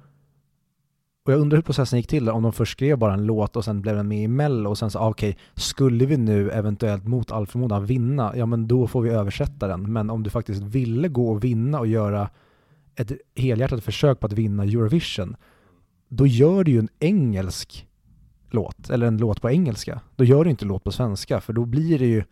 och 1.26 1.32
jag 1.32 1.40
undrar 1.40 1.58
hur 1.58 1.64
processen 1.64 2.00
gick 2.00 2.08
till, 2.08 2.30
om 2.30 2.44
de 2.44 2.54
först 2.54 2.72
skrev 2.72 2.98
bara 2.98 3.14
en 3.14 3.26
låt 3.26 3.56
och 3.56 3.66
sen 3.66 3.82
blev 3.82 3.96
den 3.96 4.08
med 4.08 4.24
i 4.24 4.28
Mello 4.28 4.70
och 4.70 4.78
sen 4.78 4.92
så, 4.92 5.00
ah, 5.00 5.10
okej, 5.10 5.38
skulle 5.56 6.06
vi 6.06 6.18
nu 6.18 6.50
eventuellt 6.52 7.08
mot 7.08 7.32
all 7.32 7.48
förmodan 7.48 7.86
vinna, 7.86 8.34
ja 8.38 8.46
men 8.46 8.68
då 8.68 8.88
får 8.88 9.02
vi 9.02 9.10
översätta 9.10 9.68
den. 9.68 9.94
Men 9.94 10.10
om 10.10 10.24
du 10.24 10.30
faktiskt 10.30 10.62
ville 10.62 11.08
gå 11.08 11.32
och 11.32 11.44
vinna 11.44 11.80
och 11.80 11.88
göra 11.88 12.30
ett 12.96 13.12
helhjärtat 13.36 13.84
försök 13.84 14.20
på 14.20 14.26
att 14.26 14.34
vinna 14.34 14.64
Eurovision, 14.64 15.36
då 16.10 16.28
gör 16.28 16.64
du 16.64 16.72
ju 16.72 16.80
en 16.80 16.90
engelsk 17.00 17.88
låt, 18.54 18.90
eller 18.90 19.08
en 19.08 19.18
låt 19.18 19.42
på 19.42 19.52
engelska. 19.52 20.02
Då 20.16 20.24
gör 20.24 20.44
du 20.44 20.50
inte 20.50 20.66
låt 20.66 20.84
på 20.84 20.92
svenska, 20.92 21.42
för 21.42 21.54
då 21.54 21.66
blir 21.66 22.00
det 22.00 22.06
ju, 22.06 22.24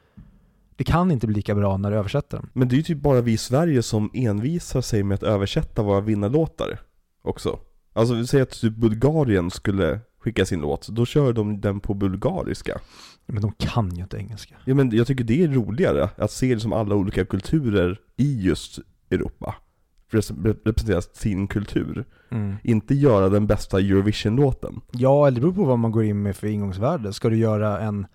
det 0.75 0.83
kan 0.83 1.11
inte 1.11 1.27
bli 1.27 1.35
lika 1.35 1.55
bra 1.55 1.77
när 1.77 1.91
du 1.91 1.97
översätter 1.97 2.37
den. 2.37 2.49
Men 2.53 2.67
det 2.67 2.75
är 2.75 2.77
ju 2.77 2.83
typ 2.83 3.01
bara 3.01 3.21
vi 3.21 3.31
i 3.31 3.37
Sverige 3.37 3.83
som 3.83 4.11
envisar 4.13 4.81
sig 4.81 5.03
med 5.03 5.15
att 5.15 5.23
översätta 5.23 5.83
våra 5.83 6.01
vinnarlåtar 6.01 6.79
också. 7.21 7.59
Alltså 7.93 8.25
säger 8.25 8.43
att 8.43 8.61
typ 8.61 8.75
Bulgarien 8.75 9.51
skulle 9.51 9.99
skicka 10.19 10.45
sin 10.45 10.61
låt, 10.61 10.87
då 10.87 11.05
kör 11.05 11.33
de 11.33 11.61
den 11.61 11.79
på 11.79 11.93
bulgariska. 11.93 12.79
Men 13.25 13.41
de 13.41 13.51
kan 13.51 13.95
ju 13.95 14.01
inte 14.01 14.17
engelska. 14.17 14.55
Ja 14.65 14.75
men 14.75 14.91
jag 14.91 15.07
tycker 15.07 15.23
det 15.23 15.43
är 15.43 15.47
roligare, 15.47 16.09
att 16.17 16.31
se 16.31 16.53
det 16.53 16.59
som 16.59 16.73
alla 16.73 16.95
olika 16.95 17.25
kulturer 17.25 17.99
i 18.17 18.41
just 18.41 18.79
Europa. 19.09 19.55
Rep- 20.11 20.59
Representerar 20.65 21.01
sin 21.13 21.47
kultur. 21.47 22.05
Inte 22.63 22.93
göra 22.95 23.29
den 23.29 23.47
bästa 23.47 23.79
Eurovision-låten. 23.79 24.81
Ja, 24.91 25.27
eller 25.27 25.35
det 25.35 25.41
beror 25.41 25.53
på 25.53 25.63
vad 25.63 25.79
man 25.79 25.91
går 25.91 26.03
in 26.03 26.21
med 26.21 26.35
för 26.35 26.47
ingångsvärde. 26.47 27.13
Ska 27.13 27.29
du 27.29 27.37
göra 27.37 27.79
en 27.79 28.05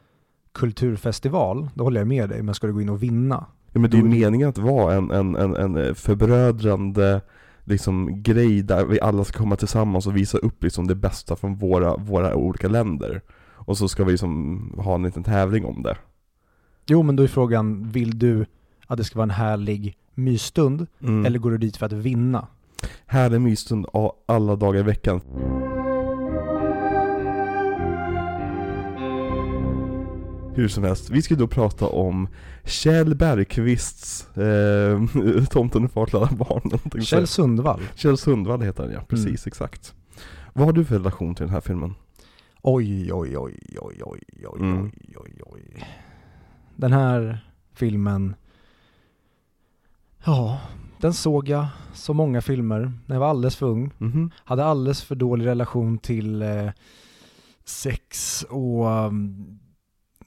kulturfestival, 0.55 1.69
då 1.75 1.85
håller 1.85 2.01
jag 2.01 2.09
med 2.09 2.29
dig, 2.29 2.43
men 2.43 2.55
ska 2.55 2.67
du 2.67 2.73
gå 2.73 2.81
in 2.81 2.89
och 2.89 3.03
vinna? 3.03 3.47
Ja 3.73 3.81
men 3.81 3.91
det 3.91 3.97
är 3.97 4.03
ju 4.03 4.09
meningen 4.09 4.49
att 4.49 4.59
vara 4.59 4.95
en, 4.95 5.11
en, 5.11 5.37
en, 5.37 5.57
en 5.57 5.95
förbrödrande 5.95 7.21
liksom 7.65 8.23
grej 8.23 8.63
där 8.63 8.85
vi 8.85 9.01
alla 9.01 9.25
ska 9.25 9.39
komma 9.39 9.57
tillsammans 9.57 10.07
och 10.07 10.17
visa 10.17 10.39
upp 10.39 10.63
liksom 10.63 10.87
det 10.87 10.95
bästa 10.95 11.37
från 11.37 11.57
våra, 11.57 11.97
våra 11.97 12.35
olika 12.35 12.69
länder. 12.69 13.23
Och 13.53 13.79
så 13.79 13.89
ska 13.89 14.05
vi 14.05 14.11
liksom 14.11 14.75
ha 14.79 14.95
en 14.95 15.03
liten 15.03 15.23
tävling 15.25 15.65
om 15.65 15.83
det. 15.83 15.97
Jo, 16.87 17.03
men 17.03 17.17
då 17.17 17.23
är 17.23 17.27
frågan, 17.27 17.89
vill 17.89 18.19
du 18.19 18.47
att 18.87 18.99
det 18.99 19.05
ska 19.05 19.19
vara 19.19 19.25
en 19.25 19.31
härlig 19.31 19.97
mysstund, 20.17 20.87
Mm. 21.01 21.27
eller 21.27 21.39
går 21.39 21.51
du 21.51 21.59
dit 21.59 21.77
för 21.77 21.87
att 21.87 21.93
vinna? 21.93 22.47
Härlig 23.07 23.41
mysstund 23.41 23.87
a- 23.93 24.13
alla 24.27 24.57
dagar 24.57 24.81
i 24.81 24.83
veckan. 24.83 25.21
Hur 30.55 30.69
som 30.69 30.85
helst, 30.85 31.11
vi 31.11 31.23
ska 31.23 31.35
då 31.35 31.47
prata 31.47 31.87
om 31.87 32.29
Kjell 32.65 33.15
Bergqvists 33.15 34.37
eh, 34.37 35.01
Tomten 35.51 35.85
är 35.85 35.89
far 35.89 36.07
till 36.07 36.17
alla 36.17 36.31
barnen. 36.33 36.71
tänkte 36.71 36.99
jag 36.99 37.07
säga. 37.07 37.19
Kjell 37.19 37.27
Sundvall. 37.27 37.81
Kjell 37.95 38.17
Sundvall 38.19 38.63
heter 38.63 38.83
han 38.83 38.93
ja, 38.93 39.01
precis 39.09 39.47
exakt. 39.47 39.95
Vad 40.53 40.67
har 40.67 40.73
du 40.73 40.85
för 40.85 40.95
relation 40.99 41.35
till 41.35 41.45
den 41.47 41.55
här 41.55 41.61
filmen? 41.61 41.95
Oj, 42.63 43.13
oj, 43.13 43.39
oj, 43.39 43.59
oj, 43.81 44.03
oj, 44.05 44.21
oj, 44.47 44.61
Mm. 44.61 44.83
oj, 44.85 45.17
oj, 45.17 45.41
oj. 45.47 45.85
Den 46.77 46.93
här 46.93 47.39
filmen, 47.75 48.35
ja, 50.27 50.61
den 51.01 51.13
såg 51.13 51.49
jag 51.49 51.67
så 51.95 52.15
många 52.15 52.41
filmer 52.41 52.93
när 53.07 53.17
jag 53.17 53.21
var 53.21 53.29
alldeles 53.29 53.57
för 53.57 53.67
ung. 53.67 53.93
Mhm. 53.99 54.31
Hade 54.45 54.65
alldeles 54.65 55.03
för 55.03 55.15
dålig 55.15 55.47
relation 55.47 55.99
till 55.99 56.43
eh, 56.43 56.69
sex 57.65 58.43
och 58.51 58.87
um, 58.87 59.59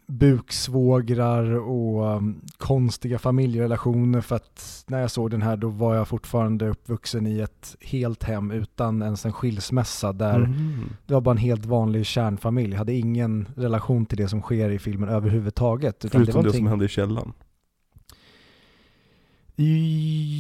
buksvågrar 0.08 1.51
och 1.60 2.15
um, 2.18 2.41
konstiga 2.58 3.20
familjerelationer 3.20 4.22
för 4.22 4.36
att 4.36 4.84
när 4.88 5.00
jag 5.01 5.12
såg 5.12 5.32
den 5.32 5.41
här 5.41 5.58
då 5.58 5.68
var 5.70 5.96
jag 5.96 6.08
fortfarande 6.08 6.70
uppvuxen 6.70 7.27
i 7.27 7.39
ett 7.39 7.75
helt 7.82 8.24
hem 8.24 8.51
utan 8.51 9.01
ens 9.01 9.25
en 9.25 9.34
skilsmässa 9.34 10.13
där 10.13 10.39
Mhm. 10.39 10.89
det 11.06 11.13
var 11.13 11.22
bara 11.22 11.32
en 11.32 11.38
helt 11.38 11.65
vanlig 11.65 12.06
kärnfamilj. 12.06 12.72
Jag 12.72 12.77
hade 12.77 12.94
ingen 12.94 13.48
relation 13.56 14.06
till 14.06 14.18
det 14.18 14.27
som 14.27 14.41
sker 14.41 14.70
i 14.70 14.79
filmen 14.79 15.10
överhuvudtaget. 15.10 16.06
Utan 16.06 16.25
Förutom 16.25 16.44
det, 16.44 16.50
var 16.50 16.56
som 16.56 16.68
hände 16.68 16.86
i 16.86 16.88
källaren. 16.88 17.34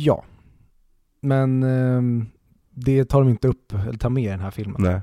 Ja. 0.05 0.23
Men 1.21 1.63
ehm, 1.63 2.25
det 2.69 3.05
tar 3.05 3.19
de 3.19 3.29
inte 3.29 3.47
upp, 3.47 3.73
eller 3.73 3.99
tar 3.99 4.09
med 4.09 4.23
i 4.23 4.27
den 4.27 4.39
här 4.39 4.51
filmen. 4.51 4.81
Nej. 4.81 5.01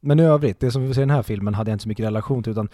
Men 0.00 0.20
i 0.20 0.22
övrigt, 0.22 0.60
det 0.60 0.70
som 0.70 0.82
vi 0.82 0.94
ser 0.94 1.00
i 1.00 1.02
den 1.02 1.10
här 1.10 1.22
filmen 1.22 1.54
hade 1.54 1.70
jag 1.70 1.74
inte 1.74 1.82
så 1.82 1.88
mycket 1.88 2.06
relation 2.06 2.42
till 2.42 2.52
utan 2.52 2.68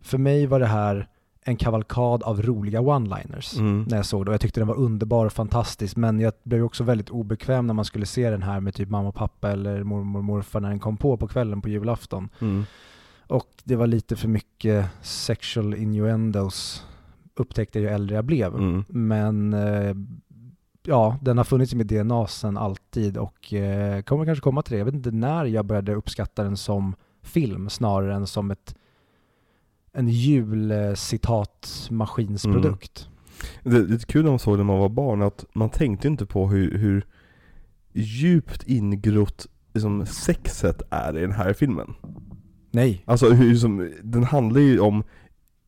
för 0.00 0.18
mig 0.18 0.46
var 0.46 0.60
det 0.60 0.66
här 0.66 1.08
en 1.46 1.56
kavalkad 1.56 2.22
av 2.22 2.42
roliga 2.42 2.80
one-liners 2.80 3.58
Mm. 3.58 3.84
när 3.88 3.96
jag 3.96 4.06
såg 4.06 4.24
det 4.24 4.30
och 4.30 4.34
jag 4.34 4.40
tyckte 4.40 4.60
den 4.60 4.68
var 4.68 4.78
underbar 4.78 5.26
och 5.26 5.32
fantastisk 5.32 5.96
men 5.96 6.20
jag 6.20 6.32
blev 6.42 6.64
också 6.64 6.84
väldigt 6.84 7.10
obekväm 7.10 7.66
när 7.66 7.74
man 7.74 7.84
skulle 7.84 8.06
se 8.06 8.30
den 8.30 8.42
här 8.42 8.60
med 8.60 8.74
typ 8.74 8.88
mamma 8.88 9.08
och 9.08 9.14
pappa 9.14 9.50
eller 9.50 9.82
mormor 9.82 10.18
och 10.18 10.24
morfar 10.24 10.60
när 10.60 10.68
den 10.68 10.78
kom 10.78 10.96
på 10.96 11.16
på 11.16 11.28
kvällen 11.28 11.62
på 11.62 11.68
julafton. 11.68 12.28
Mm. 12.40 12.64
Och 13.26 13.48
det 13.64 13.76
var 13.76 13.86
lite 13.86 14.16
för 14.16 14.28
mycket 14.28 14.86
sexual 15.02 15.74
innuendos 15.74 16.86
upptäckte 17.36 17.80
ju 17.80 17.88
äldre 17.88 18.16
jag 18.16 18.24
blev. 18.24 18.54
Mm. 18.54 18.84
Men 18.88 19.52
eh, 19.52 19.94
ja, 20.82 21.18
den 21.22 21.36
har 21.36 21.44
funnits 21.44 21.72
i 21.72 21.76
mitt 21.76 21.88
DNA 21.88 22.26
sedan 22.26 22.56
alltid 22.56 23.16
och 23.16 23.52
eh, 23.52 24.02
kommer 24.02 24.24
kanske 24.24 24.42
komma 24.42 24.62
till 24.62 24.72
det. 24.72 24.78
Jag 24.78 24.84
vet 24.84 24.94
inte 24.94 25.10
när 25.10 25.44
jag 25.44 25.64
började 25.64 25.94
uppskatta 25.94 26.44
den 26.44 26.56
som 26.56 26.94
film 27.22 27.70
snarare 27.70 28.14
än 28.14 28.26
som 28.26 28.50
ett 28.50 28.74
en 29.96 30.08
julcitatmaskinsprodukt. 30.08 33.08
Det, 33.62 33.86
det 33.86 33.94
är 33.94 33.98
kul 33.98 34.22
när 34.22 34.30
man 34.30 34.38
såg 34.38 34.56
när 34.56 34.64
man 34.64 34.78
var 34.78 34.88
barn 34.88 35.22
att 35.22 35.44
man 35.52 35.70
tänkte 35.70 36.08
inte 36.08 36.26
på 36.26 36.48
hur, 36.48 36.78
hur 36.78 37.06
djupt 37.92 38.62
ingrott 38.62 39.46
liksom, 39.72 40.06
sexet 40.06 40.82
är 40.90 41.18
i 41.18 41.20
den 41.20 41.32
här 41.32 41.52
filmen. 41.52 41.94
Nej. 42.70 43.02
Alltså 43.04 43.30
hur 43.30 43.56
som, 43.56 43.92
den 44.02 44.24
handlar 44.24 44.60
ju 44.60 44.80
om 44.80 45.04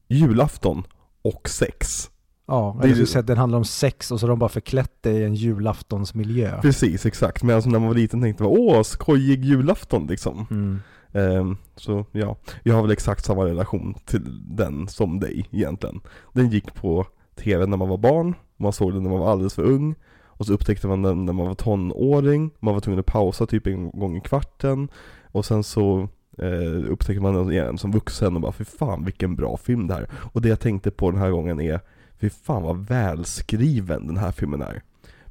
julafton 0.09 0.85
och 1.29 1.49
sex. 1.49 2.11
Ja, 2.47 2.79
Det 2.83 2.89
är 2.89 2.95
ju- 3.17 3.23
den 3.23 3.39
handlar 3.39 3.59
om 3.59 3.65
sex 3.65 4.11
och 4.11 4.21
så 4.21 4.27
har 4.27 4.29
de 4.29 4.39
bara 4.39 4.49
förklätt 4.49 4.93
det 5.01 5.11
i 5.11 5.25
en 5.25 5.35
julaftonsmiljö. 5.35 6.61
Precis, 6.63 7.07
exakt. 7.07 7.43
Men 7.43 7.55
alltså 7.55 7.71
när 7.71 7.79
man 7.79 7.89
var 7.89 7.95
liten 7.95 8.23
tänkte 8.23 8.43
man 8.43 8.53
åh, 8.59 8.83
skojig 8.83 9.45
julafton 9.45 10.07
liksom. 10.07 10.47
Mm. 10.51 10.81
Ehm, 11.13 11.57
så 11.77 12.05
ja, 12.13 12.37
jag 12.63 12.75
har 12.75 12.83
väl 12.83 12.91
exakt 12.91 13.25
samma 13.25 13.45
relation 13.45 13.95
till 14.05 14.57
den 14.57 14.89
som 14.89 15.21
dig 15.21 15.49
egentligen. 15.51 16.01
Den 16.33 16.51
gick 16.51 16.75
på 16.75 17.07
TV 17.37 17.67
när 17.67 17.77
man 17.77 17.89
var 17.89 17.99
barn, 17.99 18.35
man 18.57 18.73
såg 18.73 18.93
den 18.93 19.03
när 19.03 19.11
man 19.11 19.19
var 19.21 19.31
alldeles 19.33 19.55
för 19.55 19.63
ung. 19.63 19.95
Och 20.27 20.47
så 20.47 20.53
upptäckte 20.53 20.87
man 20.87 21.03
den 21.03 21.25
när 21.25 21.33
man 21.33 21.47
var 21.47 21.55
tonåring, 21.55 22.51
man 22.61 22.75
var 22.75 22.81
tvungen 22.81 23.01
att 23.01 23.07
pausa 23.07 23.47
typ 23.47 23.67
en 23.67 23.91
gång 23.91 24.17
i 24.17 24.21
kvarten. 24.21 24.89
Och 25.33 25.45
sen 25.45 25.65
så 25.65 26.09
eh, 26.39 26.91
upptäcker 26.91 27.21
man 27.21 27.35
den 27.35 27.53
igen 27.53 27.79
som 27.79 27.93
vuxen 27.93 28.35
och 28.35 28.41
bara 28.41 28.53
fy 28.53 28.65
fan 28.65 29.05
vilken 29.05 29.37
bra 29.37 29.57
film 29.57 29.87
det 29.87 29.95
här. 29.95 30.09
Och 30.33 30.43
det 30.43 30.49
jag 30.49 30.61
tänkte 30.61 30.91
på 30.91 31.11
den 31.11 31.21
här 31.21 31.31
gången 31.31 31.61
är, 31.61 31.81
fy 32.19 32.31
fan 32.31 32.63
vad 32.63 32.87
välskriven 32.87 34.07
den 34.07 34.17
här 34.17 34.33
filmen 34.33 34.63
är. 34.63 34.83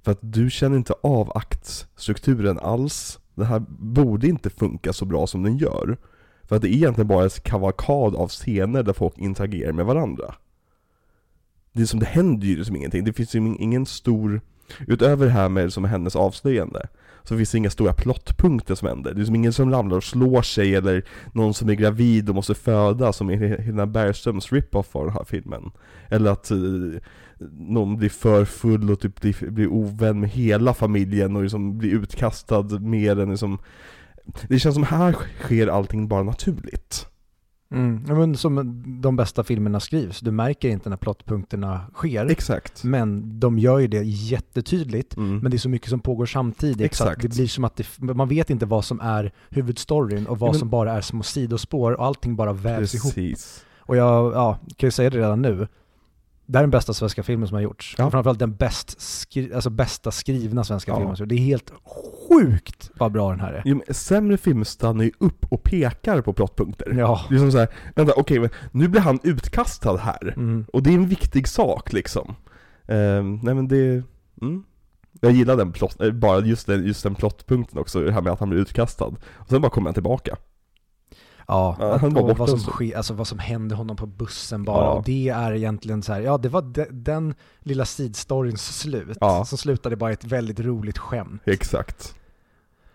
För 0.04 0.12
att 0.12 0.20
du 0.22 0.50
känner 0.50 0.78
inte 0.78 0.94
av 1.04 1.38
aktstrukturen 1.38 2.60
alls. 2.60 3.20
Den 3.36 3.46
här 3.46 3.64
borde 3.70 4.28
inte 4.28 4.50
funka 4.50 4.94
så 4.94 5.06
bra 5.06 5.28
som 5.28 5.44
den 5.44 5.58
gör. 5.58 5.98
För 6.44 6.56
att 6.56 6.62
det 6.62 6.70
är 6.70 6.76
egentligen 6.76 7.08
bara 7.08 7.24
en 7.24 7.30
kavalkad 7.30 8.16
av 8.16 8.28
scener 8.28 8.84
där 8.84 8.94
folk 8.94 9.18
interagerar 9.18 9.72
med 9.72 9.86
varandra. 9.86 10.36
Det 11.74 11.82
är 11.82 11.86
som, 11.86 12.00
det 12.00 12.06
händer 12.06 12.48
ju 12.48 12.56
liksom 12.56 12.76
ingenting. 12.76 13.04
Det 13.04 13.14
finns 13.14 13.36
ju 13.36 13.56
ingen 13.60 13.86
stor, 13.86 14.42
utöver 14.88 15.26
det 15.26 15.32
här 15.32 15.50
med 15.50 15.74
som 15.74 15.84
hennes 15.84 16.16
avslöjande, 16.16 16.88
så 17.28 17.38
finns 17.38 17.52
det 17.52 17.58
inga 17.58 17.70
stora 17.70 17.94
plottpunkter 17.94 18.76
som 18.76 18.88
händer. 18.88 19.14
Det 19.14 19.22
är 19.22 19.26
som 19.26 19.36
ingen 19.36 19.54
som 19.54 19.72
ramlar 19.72 19.98
och 19.98 20.04
slår 20.04 20.42
sig 20.42 20.76
eller 20.76 21.06
någon 21.34 21.54
som 21.54 21.70
är 21.70 21.74
gravid 21.74 22.30
och 22.30 22.36
måste 22.36 22.56
föda 22.56 23.14
som 23.14 23.30
i 23.30 23.36
Helena 23.36 23.86
Bergströms 23.86 24.52
rip-off 24.52 24.96
av 24.96 25.06
den 25.06 25.14
här 25.14 25.24
filmen. 25.24 25.72
Eller 26.10 26.32
att 26.32 26.52
eh, 26.52 26.58
någon 27.52 27.98
blir 27.98 28.10
för 28.10 28.46
full 28.46 28.92
och 28.92 29.00
typ 29.00 29.22
blir, 29.22 29.52
blir 29.52 29.68
ovän 29.68 30.20
med 30.20 30.30
hela 30.30 30.74
familjen 30.74 31.36
och 31.36 31.44
liksom 31.44 31.78
blir 31.78 31.92
utkastad 31.92 32.80
mer 32.80 33.20
än 33.20 33.30
liksom 33.30 33.58
Det 34.48 34.60
känns 34.60 34.76
som 34.76 34.84
här 34.84 35.16
sker 35.40 35.68
allting 35.68 36.08
bara 36.08 36.24
naturligt. 36.24 37.08
Mm. 37.76 38.04
Men 38.20 38.38
som 38.38 38.84
de 39.02 39.16
bästa 39.16 39.44
filmerna 39.44 39.80
skrivs. 39.80 40.20
Du 40.20 40.32
märker 40.32 40.70
inte 40.70 40.90
när 40.90 40.98
plottpunkterna 40.98 41.82
sker. 41.94 42.26
Exakt. 42.26 42.84
Men 42.84 43.40
de 43.40 43.60
gör 43.60 43.80
ju 43.80 43.88
det 43.88 44.04
jättetydligt. 44.04 45.18
Mm. 45.18 45.38
Men 45.38 45.52
det 45.52 45.58
är 45.58 45.60
så 45.60 45.70
mycket 45.70 45.90
som 45.90 46.00
pågår 46.00 46.26
samtidigt. 46.26 46.82
Exakt. 46.82 47.12
att 47.12 47.22
det 47.22 47.36
blir 47.36 47.48
som 47.48 47.64
att 47.64 47.76
det, 47.76 48.00
man 48.00 48.28
vet 48.28 48.50
inte 48.50 48.66
vad 48.66 48.86
som 48.86 49.00
är 49.00 49.32
huvudstoryn 49.50 50.28
och 50.28 50.40
vad 50.40 50.52
men- 50.52 50.60
som 50.60 50.70
bara 50.70 50.94
är 50.94 51.02
små 51.02 51.24
sidospår 51.24 51.92
och 51.92 52.06
allting 52.06 52.36
bara 52.36 52.54
vävs 52.54 52.96
ihop. 52.96 53.14
Precis. 53.14 53.66
Och 53.78 53.98
jag 53.98 54.34
ja, 54.34 54.60
kan 54.76 54.88
ju 54.88 54.92
säga 54.92 55.10
det 55.10 55.18
redan 55.18 55.42
nu. 55.42 55.68
Det 56.48 56.58
här 56.58 56.64
är 56.64 56.64
den 56.64 56.72
bästa 56.72 56.94
svenska 56.94 57.24
filmen 57.24 57.48
som 57.48 57.56
har 57.56 57.62
gjorts. 57.62 57.96
Ja. 57.98 58.12
Framförallt 58.12 58.40
den 58.40 58.56
bäst 58.56 59.02
skri- 59.02 59.54
alltså 59.56 59.70
bästa 59.70 60.12
skrivna 60.12 60.64
svenska 60.64 60.92
Ja. 60.92 60.98
filmen. 60.98 61.18
som. 61.18 61.28
Det 61.28 61.36
är 61.36 61.40
helt 61.40 61.72
sjukt 62.30 62.92
vad 62.98 63.12
bra 63.12 63.30
den 63.30 63.40
här 63.40 63.54
är. 63.54 63.62
Jo, 63.66 63.82
sämre 63.90 64.38
filmer 64.38 64.64
stannar 64.64 65.04
ju 65.04 65.12
upp 65.20 65.46
och 65.50 65.64
pekar 65.64 66.22
på 66.22 66.34
plottpunkter. 66.34 66.94
Ja. 67.00 67.22
Det 67.30 67.36
är 67.36 67.40
som 67.40 67.52
såhär, 67.52 67.68
vänta 67.96 68.14
okej, 68.18 68.40
men 68.40 68.50
nu 68.72 68.88
blir 68.88 69.02
han 69.02 69.20
utkastad 69.24 69.98
här. 69.98 70.34
Mm. 70.38 70.66
Och 70.74 70.84
det 70.84 70.90
är 70.90 70.94
en 70.94 71.08
viktig 71.08 71.48
sak 71.48 71.94
liksom. 71.94 72.36
Ehm, 72.88 73.40
nej 73.44 73.54
men 73.56 73.68
det, 73.68 74.04
mm. 74.42 74.64
Jag 75.22 75.32
gillar 75.32 75.58
den 75.58 75.72
plott, 75.72 76.02
eh, 76.02 76.12
bara 76.12 76.40
just 76.40 76.68
den, 76.68 76.86
just 76.86 77.04
den 77.04 77.16
plottpunkten 77.16 77.80
också, 77.80 78.00
det 78.02 78.12
här 78.12 78.22
med 78.22 78.34
att 78.34 78.40
han 78.40 78.50
blir 78.50 78.60
utkastad. 78.60 79.06
Och 79.34 79.50
sen 79.50 79.62
bara 79.62 79.70
kommer 79.72 79.88
han 79.88 79.94
tillbaka. 79.94 80.36
Ja, 81.48 81.76
Ja, 81.80 81.94
att- 81.94 82.02
han 82.02 82.18
och 82.18 82.38
vad 82.38 82.50
som, 82.50 82.60
sker, 82.60 82.98
alltså 82.98 83.14
vad 83.14 83.28
som 83.28 83.40
hände 83.40 83.76
honom 83.76 83.96
på 83.96 84.06
bussen 84.06 84.64
bara. 84.64 84.84
Ja. 84.86 84.92
Och 84.92 85.04
det 85.04 85.30
är 85.30 85.54
egentligen 85.54 86.04
så 86.04 86.14
här, 86.14 86.22
ja 86.22 86.38
det 86.38 86.50
var 86.50 86.62
de, 86.62 86.86
den 86.92 87.36
lilla 87.60 87.86
sidstoryns 87.86 88.80
slut. 88.80 89.18
Ja. 89.22 89.46
Som 89.46 89.58
slutade 89.58 89.96
bara 89.96 90.10
i 90.10 90.14
ett 90.14 90.24
väldigt 90.24 90.60
roligt 90.60 90.98
skämt. 90.98 91.42
Exakt. 91.46 92.16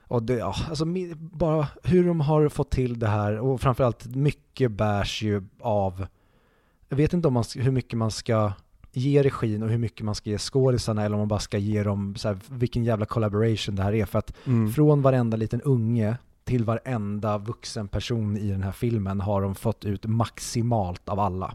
Och 0.06 0.22
det, 0.22 0.34
ja, 0.34 0.54
alltså 0.68 0.84
bara 1.16 1.66
hur 1.82 2.06
de 2.06 2.20
har 2.20 2.48
fått 2.48 2.70
till 2.70 2.98
det 2.98 3.08
här 3.08 3.38
och 3.38 3.60
framförallt 3.60 4.06
mycket 4.16 4.70
bärs 4.70 5.22
ju 5.22 5.42
av, 5.60 6.06
jag 6.88 6.96
vet 6.96 7.12
inte 7.12 7.28
om 7.28 7.34
man, 7.34 7.44
hur 7.56 7.70
mycket 7.70 7.98
man 7.98 8.10
ska 8.10 8.52
ge 8.92 9.22
regin 9.22 9.62
och 9.62 9.68
hur 9.68 9.78
mycket 9.78 10.04
man 10.04 10.14
ska 10.14 10.30
ge 10.30 10.38
skådisarna 10.38 11.04
eller 11.04 11.14
om 11.14 11.18
man 11.20 11.28
bara 11.28 11.40
ska 11.40 11.58
ge 11.58 11.82
dem 11.82 12.14
så 12.16 12.28
här, 12.28 12.38
vilken 12.48 12.84
jävla 12.84 13.06
collaboration 13.06 13.76
det 13.76 13.82
här 13.82 13.92
är. 13.94 14.04
För 14.06 14.18
att 14.18 14.32
Mm. 14.46 14.72
från 14.72 15.02
varenda 15.02 15.36
liten 15.36 15.60
unge 15.60 16.16
till 16.50 16.64
varenda 16.64 17.38
vuxen 17.38 17.88
person 17.88 18.36
i 18.36 18.50
den 18.50 18.62
här 18.62 18.72
filmen 18.72 19.20
har 19.20 19.42
de 19.42 19.54
fått 19.54 19.84
ut 19.84 20.06
maximalt 20.06 21.08
av 21.08 21.20
alla. 21.20 21.54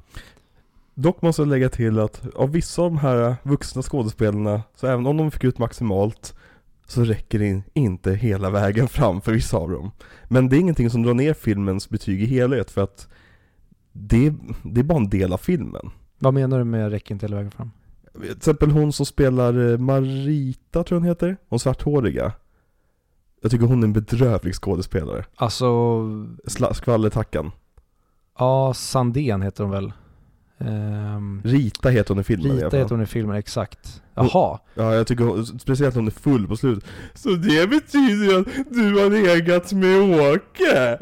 Dock 0.94 1.22
måste 1.22 1.42
jag 1.42 1.50
lägga 1.50 1.70
till 1.70 2.00
att 2.00 2.36
av 2.36 2.52
vissa 2.52 2.82
av 2.82 2.92
de 2.92 2.98
här 2.98 3.36
vuxna 3.44 3.82
skådespelarna, 3.82 4.62
så 4.76 4.88
även 4.88 5.08
om 5.08 5.18
de 5.18 5.32
fick 5.32 5.44
ut 5.44 5.58
maximalt, 5.58 6.36
så 6.88 7.04
räcker 7.04 7.40
det 7.40 7.64
inte 7.74 8.14
hela 8.14 8.50
vägen 8.50 8.88
fram 8.88 9.22
för 9.22 9.32
vissa 9.32 9.58
av 9.58 9.72
dem. 9.72 9.92
Men 10.28 10.50
det 10.50 10.58
är 10.58 10.60
ingenting 10.60 10.90
som 10.90 11.04
drar 11.04 11.14
ner 11.14 11.34
filmens 11.34 11.90
betyg 11.90 12.24
i 12.24 12.26
helhet, 12.26 12.72
för 12.72 12.84
att 12.84 13.08
det, 13.92 14.34
det 14.64 14.80
är 14.80 14.84
bara 14.84 14.98
en 14.98 15.10
del 15.10 15.34
av 15.34 15.38
filmen. 15.38 15.90
Vad 16.20 16.34
menar 16.34 16.58
du 16.58 16.64
med 16.64 16.92
räcker 16.92 17.16
inte 17.16 17.26
hela 17.26 17.36
vägen 17.36 17.52
fram? 17.52 17.72
Till 18.22 18.32
exempel 18.32 18.72
hon 18.72 18.94
som 18.94 19.06
spelar 19.06 19.72
eh, 19.72 19.78
Marita, 19.78 20.84
tror 20.84 20.96
jag 20.96 21.00
hon 21.02 21.10
heter, 21.10 21.38
hon 21.50 21.60
svarthåriga. 21.60 22.34
Jag 23.42 23.52
tycker 23.52 23.66
hon 23.66 23.80
är 23.84 23.88
en 23.88 23.94
bedrövlig 23.94 24.56
skådespelare. 24.56 25.26
Alltså, 25.36 25.66
Sla- 26.48 26.74
Skvallertackan. 26.74 27.52
ja, 28.40 28.74
Sandén 28.74 29.42
heter 29.42 29.64
hon 29.64 29.72
väl? 29.72 29.94
Ehm, 30.60 31.42
Rita 31.44 31.90
heter 31.90 32.14
hon 32.14 32.22
i 32.22 32.24
filmen 32.24 32.48
i 32.48 32.50
alla 32.50 32.58
Rita 32.58 32.70
fall. 32.70 32.80
heter 32.80 32.96
hon 32.96 33.04
i 33.04 33.08
filmen, 33.08 33.36
exakt. 33.36 34.02
Jaha, 34.16 34.60
Ja, 34.76 34.94
jag 34.96 35.08
tycker 35.08 35.24
hon, 35.24 35.46
speciellt 35.46 35.96
hon 35.96 36.08
är 36.08 36.12
full 36.12 36.48
på 36.48 36.56
slutet. 36.58 36.90
Så 37.14 37.30
det 37.30 37.70
betyder 37.70 38.40
att 38.40 38.46
du 38.70 39.00
har 39.00 39.10
legat 39.10 39.74
med 39.74 40.02
Åke? 40.34 40.98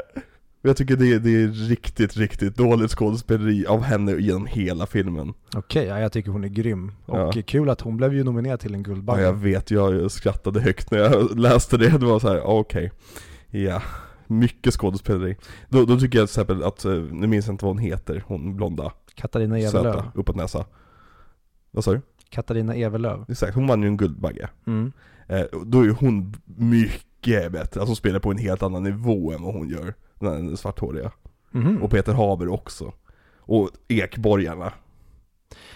Jag 0.66 0.76
tycker 0.76 0.96
det, 0.96 1.18
det 1.18 1.30
är 1.42 1.48
riktigt, 1.68 2.16
riktigt 2.16 2.56
dåligt 2.56 2.90
skådespeleri 2.90 3.66
av 3.66 3.82
henne 3.82 4.12
genom 4.12 4.46
hela 4.46 4.86
filmen. 4.86 5.34
okej, 5.56 5.86
ja, 5.86 6.00
jag 6.00 6.12
tycker 6.12 6.30
hon 6.30 6.44
är 6.44 6.48
grym. 6.48 6.92
Och 7.06 7.18
Ja. 7.18 7.42
kul 7.46 7.70
att 7.70 7.80
hon 7.80 7.96
blev 7.96 8.14
ju 8.14 8.24
nominerad 8.24 8.60
till 8.60 8.74
en 8.74 8.80
Ja, 8.80 8.84
Guldbagge. 8.84 9.22
jag 9.22 9.32
vet, 9.32 9.70
jag 9.70 10.10
skrattade 10.10 10.60
högt 10.60 10.90
när 10.90 10.98
jag 10.98 11.38
läste 11.38 11.76
det. 11.76 11.88
Det 11.98 12.06
var 12.06 12.18
så 12.18 12.28
här, 12.28 12.40
okej. 12.46 12.92
Ja, 13.50 13.82
mycket 14.26 14.74
skådespeleri. 14.74 15.36
Då, 15.68 15.84
då 15.84 15.98
tycker 16.00 16.18
jag 16.18 16.28
till 16.28 16.40
exempel 16.40 16.62
att, 16.62 16.84
eh, 16.84 16.92
nu 16.92 17.26
minns 17.26 17.46
jag 17.46 17.52
inte 17.54 17.64
vad 17.64 17.74
hon 17.74 17.82
heter, 17.82 18.24
hon 18.26 18.56
blonda, 18.56 18.92
Katarina 19.14 19.58
Evelöv. 19.58 19.70
söta, 19.92 20.12
uppåt 20.14 20.36
näsa. 20.36 20.64
Vad 21.70 21.84
sa 21.84 21.92
du? 21.92 22.00
Katarina 22.30 22.74
Evelöv. 22.74 23.24
Exakt, 23.28 23.54
hon 23.54 23.66
vann 23.66 23.82
ju 23.82 23.88
en 23.88 23.96
Guldbagge. 23.96 24.48
Mm. 24.66 24.92
Eh, 25.26 25.42
då 25.66 25.80
är 25.84 25.88
hon 25.90 26.34
mycket 26.44 27.52
bättre, 27.52 27.80
alltså 27.80 27.86
hon 27.90 27.96
spelar 27.96 28.18
på 28.20 28.30
en 28.30 28.38
helt 28.38 28.62
annan 28.62 28.82
nivå 28.82 29.32
än 29.32 29.42
vad 29.42 29.54
hon 29.54 29.68
gör, 29.68 29.94
den 30.30 30.56
svarthåriga. 30.56 31.12
Mhm. 31.50 31.82
Och 31.82 31.90
Peter 31.90 32.12
Haber 32.12 32.48
också. 32.48 32.92
Och 33.38 33.70
Ekborgarna. 33.88 34.72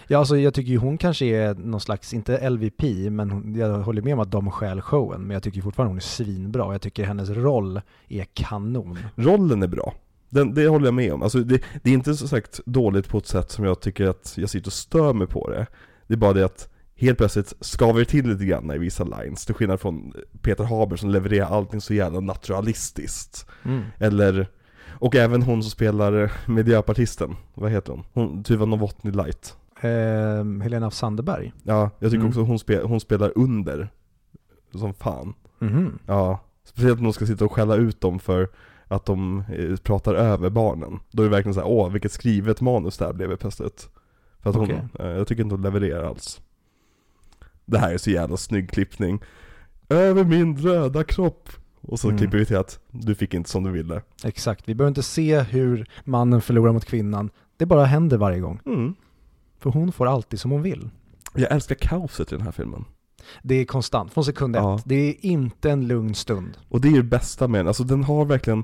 Ja, 0.07 0.17
alltså 0.17 0.37
jag 0.37 0.53
tycker 0.53 0.71
ju 0.71 0.77
hon 0.77 0.97
kanske 0.97 1.25
är 1.25 1.55
någon 1.55 1.81
slags, 1.81 2.13
inte 2.13 2.49
LVP, 2.49 2.83
men 3.11 3.31
hon, 3.31 3.55
jag 3.55 3.69
håller 3.69 4.01
med 4.01 4.13
om 4.13 4.19
att 4.19 4.31
de 4.31 4.51
stjäl 4.51 4.81
showen, 4.81 5.21
men 5.21 5.31
jag 5.31 5.43
tycker 5.43 5.61
fortfarande 5.61 5.89
hon 5.89 5.97
är 5.97 6.01
svinbra. 6.01 6.71
Jag 6.71 6.81
tycker 6.81 7.03
hennes 7.03 7.29
roll 7.29 7.81
är 8.07 8.25
kanon. 8.33 8.99
Rollen 9.15 9.63
är 9.63 9.67
bra. 9.67 9.93
Den, 10.29 10.53
det 10.53 10.67
håller 10.67 10.85
jag 10.85 10.93
med 10.93 11.13
om. 11.13 11.23
Alltså 11.23 11.39
det, 11.39 11.61
det 11.83 11.89
är 11.89 11.93
inte 11.93 12.15
så 12.15 12.27
sagt 12.27 12.59
dåligt 12.65 13.09
på 13.09 13.17
ett 13.17 13.27
sätt 13.27 13.51
som 13.51 13.65
jag 13.65 13.79
tycker 13.79 14.07
att 14.07 14.33
jag 14.37 14.49
sitter 14.49 14.67
och 14.67 14.73
stör 14.73 15.13
mig 15.13 15.27
på 15.27 15.49
det. 15.49 15.67
Det 16.07 16.13
är 16.13 16.17
bara 16.17 16.33
det 16.33 16.45
att 16.45 16.69
helt 16.99 17.17
plötsligt 17.17 17.53
skaver 17.59 18.03
till 18.03 18.27
lite 18.29 18.45
grann 18.45 18.71
i 18.71 18.77
vissa 18.77 19.03
lines. 19.03 19.45
Till 19.45 19.55
skillnad 19.55 19.79
från 19.79 20.13
Peter 20.41 20.63
Haber 20.63 20.95
som 20.95 21.09
levererar 21.09 21.45
allting 21.47 21.81
så 21.81 21.93
jävla 21.93 22.19
naturalistiskt. 22.19 23.45
Mm. 23.65 23.81
Eller, 23.97 24.47
och 24.89 25.15
även 25.15 25.41
hon 25.41 25.63
som 25.63 25.71
spelar 25.71 26.23
eh, 26.23 26.29
miljöpartisten, 26.47 27.35
vad 27.53 27.71
heter 27.71 27.91
hon? 27.93 28.03
hon 28.13 28.43
Tuva 28.43 28.65
Novotny 28.65 29.11
Light. 29.11 29.55
Ehm, 29.81 30.61
Helena 30.61 30.87
af 30.87 30.93
Sandeberg. 30.93 31.53
Ja, 31.63 31.89
jag 31.99 32.11
tycker 32.11 32.19
Mm. 32.21 32.27
också 32.27 32.41
hon, 32.41 32.59
spe, 32.59 32.81
hon 32.83 32.99
spelar 32.99 33.31
under 33.35 33.89
som 34.73 34.93
fan. 34.93 35.33
Mhm. 35.59 35.99
Ja, 36.05 36.39
speciellt 36.63 36.97
när 36.99 37.03
de 37.03 37.13
ska 37.13 37.25
sitta 37.25 37.45
och 37.45 37.51
skälla 37.51 37.75
ut 37.75 38.01
dem 38.01 38.19
för 38.19 38.47
att 38.87 39.05
de 39.05 39.43
eh, 39.53 39.75
pratar 39.75 40.13
över 40.13 40.49
barnen. 40.49 40.99
Då 41.11 41.23
är 41.23 41.27
det 41.27 41.31
verkligen 41.35 41.53
så 41.53 41.59
här, 41.59 41.67
åh 41.67 41.89
vilket 41.91 42.11
skrivet 42.11 42.61
manus 42.61 42.97
det 42.97 43.05
här 43.05 43.13
blev 43.13 43.35
plötsligt. 43.35 43.89
För 44.39 44.49
att 44.49 44.55
hon, 44.55 44.69
eh, 44.71 45.05
jag 45.07 45.27
tycker 45.27 45.43
inte 45.43 45.55
hon 45.55 45.61
levererar 45.61 46.03
alls. 46.03 46.41
Det 47.69 47.79
här 47.79 47.93
är 47.93 47.97
så 47.97 48.09
jävla 48.11 48.37
snygg 48.37 48.69
klippning. 48.71 49.19
Över 49.89 50.23
min 50.23 50.57
röda 50.57 51.03
kropp. 51.03 51.49
Och 51.81 51.99
så 51.99 52.07
Mm. 52.07 52.17
klipper 52.17 52.37
vi 52.37 52.45
till 52.45 52.57
att 52.57 52.79
du 52.91 53.15
fick 53.15 53.33
inte 53.33 53.49
som 53.49 53.63
du 53.63 53.71
ville. 53.71 54.01
Exakt, 54.23 54.69
vi 54.69 54.75
behöver 54.75 54.89
inte 54.89 55.03
se 55.03 55.39
hur 55.41 55.89
mannen 56.03 56.41
förlorar 56.41 56.73
mot 56.73 56.85
kvinnan. 56.85 57.29
Det 57.57 57.65
bara 57.65 57.85
händer 57.85 58.17
varje 58.17 58.39
gång. 58.39 58.59
Mm. 58.65 58.93
För 59.59 59.69
hon 59.69 59.91
får 59.91 60.07
alltid 60.07 60.39
som 60.39 60.51
hon 60.51 60.61
vill. 60.61 60.89
Jag 61.35 61.51
älskar 61.51 61.75
kaoset 61.75 62.31
i 62.31 62.35
den 62.35 62.45
här 62.45 62.51
filmen. 62.51 62.85
Det 63.43 63.55
är 63.55 63.65
konstant, 63.65 64.13
från 64.13 64.25
sekund 64.25 64.55
ett. 64.55 64.61
Ja. 64.61 64.79
Det 64.85 64.95
är 65.09 65.25
inte 65.25 65.71
en 65.71 65.87
lugn 65.87 66.15
stund. 66.15 66.57
Och 66.69 66.81
det 66.81 66.87
är 66.87 66.93
det 66.93 67.03
bästa 67.03 67.47
med 67.47 67.59
den, 67.59 67.67
alltså 67.67 67.83
den 67.83 68.03
har 68.03 68.25
verkligen 68.25 68.63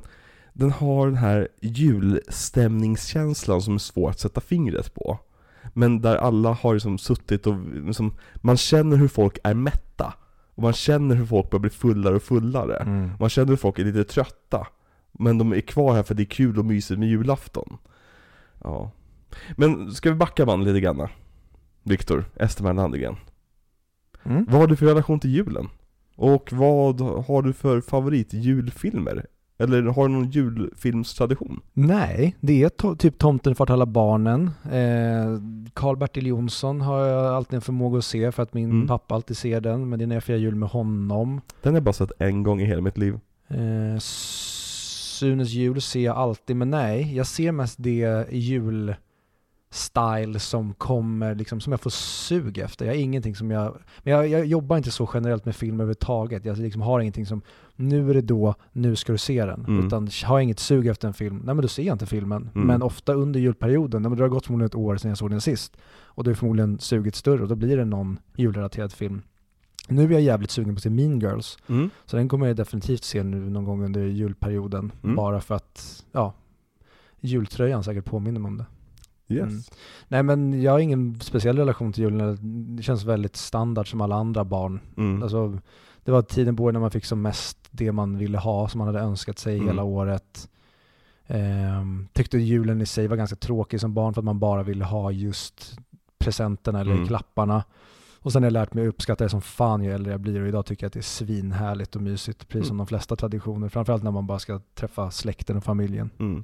Den 0.54 0.72
har 0.72 1.08
den 1.08 1.18
här 1.18 1.48
julstämningskänslan 1.62 3.62
som 3.62 3.74
är 3.74 3.78
svår 3.80 4.10
att 4.10 4.20
sätta 4.20 4.42
fingret 4.42 4.94
på 4.94 5.20
Men 5.74 6.02
där 6.02 6.16
alla 6.16 6.52
har 6.54 6.74
liksom 6.74 6.98
suttit 6.98 7.48
och 7.48 7.56
liksom, 7.74 8.14
Man 8.36 8.58
känner 8.58 8.98
hur 8.98 9.08
folk 9.08 9.38
är 9.44 9.54
mätta 9.54 10.14
Och 10.56 10.64
man 10.64 10.74
känner 10.74 11.16
hur 11.16 11.26
folk 11.26 11.50
börjar 11.50 11.62
bli 11.62 11.70
fullare 11.70 12.16
och 12.16 12.24
fullare 12.24 12.76
Mm. 12.78 13.10
Man 13.20 13.30
känner 13.30 13.50
hur 13.50 13.56
folk 13.56 13.80
är 13.80 13.84
lite 13.86 14.04
trötta 14.04 14.68
Men 15.12 15.38
de 15.38 15.54
är 15.54 15.62
kvar 15.62 15.96
här 15.96 16.04
för 16.04 16.16
det 16.16 16.24
är 16.24 16.26
kul 16.26 16.60
och 16.60 16.66
mysigt 16.66 17.00
med 17.00 17.10
julafton 17.10 17.78
Ja 18.64 18.92
Men 19.56 19.92
ska 19.92 20.10
vi 20.10 20.16
backa 20.16 20.46
bandet 20.46 20.68
lite 20.68 20.80
grann? 20.80 21.08
Viktor, 21.84 22.26
Esterman 22.36 22.76
Landegren 22.76 23.16
Mm. 24.28 24.46
vad 24.50 24.60
har 24.62 24.68
du 24.68 24.76
för 24.76 24.86
relation 24.86 25.20
till 25.20 25.30
julen? 25.36 25.70
Och 26.16 26.54
vad 26.54 27.02
har 27.02 27.42
du 27.42 27.54
för 27.54 27.82
favoritjulfilmer? 27.82 29.26
Eller 29.58 29.84
har 29.84 30.08
du 30.08 30.14
någon 30.14 30.30
julfilmstradition? 30.32 31.62
Nej, 31.74 32.36
det 32.40 32.64
är 32.64 32.70
to- 32.70 32.96
typ 32.98 33.18
Tomten 33.18 33.56
för 33.56 33.72
alla 33.72 33.86
barnen. 33.86 34.52
Eh, 34.64 35.40
Karl-Bertil 35.74 36.28
Jonsson 36.28 36.82
har 36.82 37.06
jag 37.06 37.26
alltid 37.26 37.56
en 37.56 37.62
förmåga 37.62 37.98
att 37.98 38.06
se 38.06 38.32
för 38.32 38.44
att 38.44 38.54
min 38.54 38.72
Mm. 38.72 38.88
pappa 38.88 39.16
alltid 39.16 39.38
ser 39.38 39.62
den. 39.62 39.90
Men 39.90 40.00
det 40.00 40.06
är 40.06 40.08
när 40.08 40.16
jag 40.16 40.24
firar 40.24 40.38
jul 40.38 40.56
med 40.56 40.70
honom. 40.70 41.42
Den 41.62 41.74
har 41.74 41.78
jag 41.78 41.84
bara 41.84 41.94
sett 41.94 42.12
en 42.20 42.44
gång 42.44 42.62
i 42.62 42.66
hela 42.66 42.82
mitt 42.82 42.98
liv. 42.98 43.20
Eh, 43.48 44.00
Sunes 44.00 45.50
jul 45.50 45.82
ser 45.82 46.00
jag 46.06 46.18
alltid, 46.18 46.56
men 46.56 46.70
nej, 46.70 47.16
jag 47.16 47.28
ser 47.28 47.52
mest 47.52 47.76
det 47.80 48.28
julstyle 48.32 48.96
som 50.40 50.74
kommer, 50.74 51.36
liksom, 51.36 51.62
som 51.62 51.72
jag 51.74 51.82
får 51.82 51.90
sug 51.90 52.58
efter. 52.58 52.86
Jag 52.86 52.94
har 52.94 53.00
ingenting 53.00 53.36
som 53.36 53.52
jag, 53.52 53.78
men 54.04 54.14
jag, 54.14 54.28
jag 54.28 54.46
jobbar 54.46 54.78
inte 54.78 54.92
så 54.92 55.10
generellt 55.14 55.46
med 55.46 55.56
film 55.56 55.76
överhuvudtaget. 55.76 56.46
Jag 56.46 56.58
liksom 56.58 56.82
har 56.82 57.00
ingenting 57.00 57.26
som, 57.26 57.42
nu 57.76 58.10
är 58.10 58.14
det 58.14 58.22
då, 58.22 58.56
nu 58.72 58.96
ska 58.96 59.12
du 59.12 59.18
se 59.18 59.46
den. 59.46 59.66
Mm. 59.66 59.86
Utan 59.86 60.10
har 60.26 60.38
jag 60.38 60.44
inget 60.44 60.60
sug 60.60 60.88
efter 60.88 61.08
en 61.08 61.14
film, 61.14 61.36
nej 61.36 61.56
men 61.56 61.62
då 61.62 61.68
ser 61.68 61.84
jag 61.84 61.96
inte 61.96 62.06
filmen. 62.06 62.50
Mm. 62.56 62.68
Men 62.68 62.82
ofta 62.82 63.14
under 63.14 63.40
julperioden, 63.40 64.02
nej, 64.02 64.10
men 64.10 64.18
det 64.18 64.24
har 64.24 64.30
gått 64.30 64.46
förmodligen 64.46 64.68
ett 64.68 64.76
år 64.76 64.98
sedan 64.98 65.10
jag 65.10 65.18
såg 65.18 65.30
den 65.30 65.42
sist. 65.42 65.78
Och 66.04 66.24
då 66.24 66.32
är 66.32 66.36
förmodligen 66.36 66.80
suget 66.80 67.16
större 67.16 67.42
och 67.42 67.48
då 67.48 67.56
blir 67.56 67.78
det 67.78 67.86
någon 67.86 68.20
julrelaterad 68.36 68.94
film. 68.94 69.22
Nu 69.88 70.06
är 70.06 70.10
jag 70.10 70.22
jävligt 70.22 70.52
sugen 70.52 70.76
på 70.76 70.78
att 70.78 70.84
se 70.84 70.90
Mean 70.90 71.20
Girls. 71.20 71.58
Mm. 71.68 71.90
Så 72.06 72.18
den 72.18 72.30
kommer 72.30 72.48
jag 72.48 72.56
definitivt 72.56 73.04
se 73.04 73.24
nu 73.24 73.50
någon 73.50 73.66
gång 73.66 73.84
under 73.84 74.06
julperioden. 74.06 74.92
Mm. 75.04 75.16
Bara 75.16 75.42
för 75.42 75.56
att, 75.56 76.06
ja, 76.12 76.34
jultröjan 77.20 77.84
säkert 77.84 78.06
påminner 78.06 78.40
mig 78.40 78.50
om 78.50 78.58
det. 78.58 78.66
Yes. 79.28 79.44
Mm. 79.44 79.62
Nej 80.08 80.24
men 80.24 80.62
jag 80.62 80.72
har 80.72 80.80
ingen 80.80 81.20
speciell 81.20 81.58
relation 81.58 81.94
till 81.94 82.04
julen. 82.04 82.38
Det 82.76 82.84
känns 82.84 83.04
väldigt 83.04 83.36
standard 83.36 83.90
som 83.92 84.02
alla 84.02 84.16
andra 84.16 84.44
barn. 84.44 84.80
Mm. 84.98 85.24
Alltså, 85.24 85.60
det 86.04 86.12
var 86.12 86.22
tiden 86.22 86.56
på 86.56 86.64
året 86.64 86.74
när 86.74 86.80
man 86.80 86.92
fick 86.92 87.06
som 87.06 87.22
mest 87.22 87.65
det 87.76 87.92
man 87.92 88.18
ville 88.18 88.38
ha, 88.38 88.68
som 88.70 88.78
man 88.80 88.88
hade 88.88 89.00
önskat 89.00 89.40
sig 89.40 89.56
Mm. 89.56 89.68
hela 89.68 89.84
året. 89.84 90.50
Ehm, 91.28 92.08
tyckte 92.14 92.38
julen 92.38 92.82
i 92.82 92.86
sig 92.86 93.08
var 93.08 93.18
ganska 93.18 93.36
tråkig 93.36 93.80
som 93.82 93.94
barn 93.94 94.14
för 94.14 94.22
att 94.22 94.26
man 94.26 94.40
bara 94.40 94.64
ville 94.64 94.86
ha 94.86 95.12
just 95.12 95.78
presenterna 96.18 96.82
eller 96.82 96.94
Mm. 96.94 97.08
klapparna. 97.08 97.64
Och 98.20 98.32
sen 98.32 98.44
har 98.44 98.46
jag 98.48 98.54
lärt 98.54 98.74
mig 98.74 98.84
att 98.88 98.90
uppskatta 98.94 99.24
det 99.24 99.30
som 99.30 99.42
fan 99.42 99.84
ju 99.84 99.92
äldre 99.92 100.12
jag 100.12 100.22
blir 100.22 100.42
och 100.42 100.48
idag 100.48 100.66
tycker 100.66 100.84
jag 100.84 100.88
att 100.88 100.94
det 100.94 101.00
är 101.00 101.02
svinhärligt 101.02 101.96
och 101.96 102.02
mysigt, 102.02 102.48
precis 102.48 102.68
som 102.68 102.76
Mm. 102.76 102.86
de 102.86 102.88
flesta 102.88 103.16
traditioner. 103.16 103.70
Framförallt 103.70 104.04
när 104.04 104.12
man 104.12 104.28
bara 104.28 104.40
ska 104.40 104.60
träffa 104.74 105.12
släkten 105.12 105.58
och 105.58 105.64
familjen. 105.64 106.10
Mm. 106.20 106.44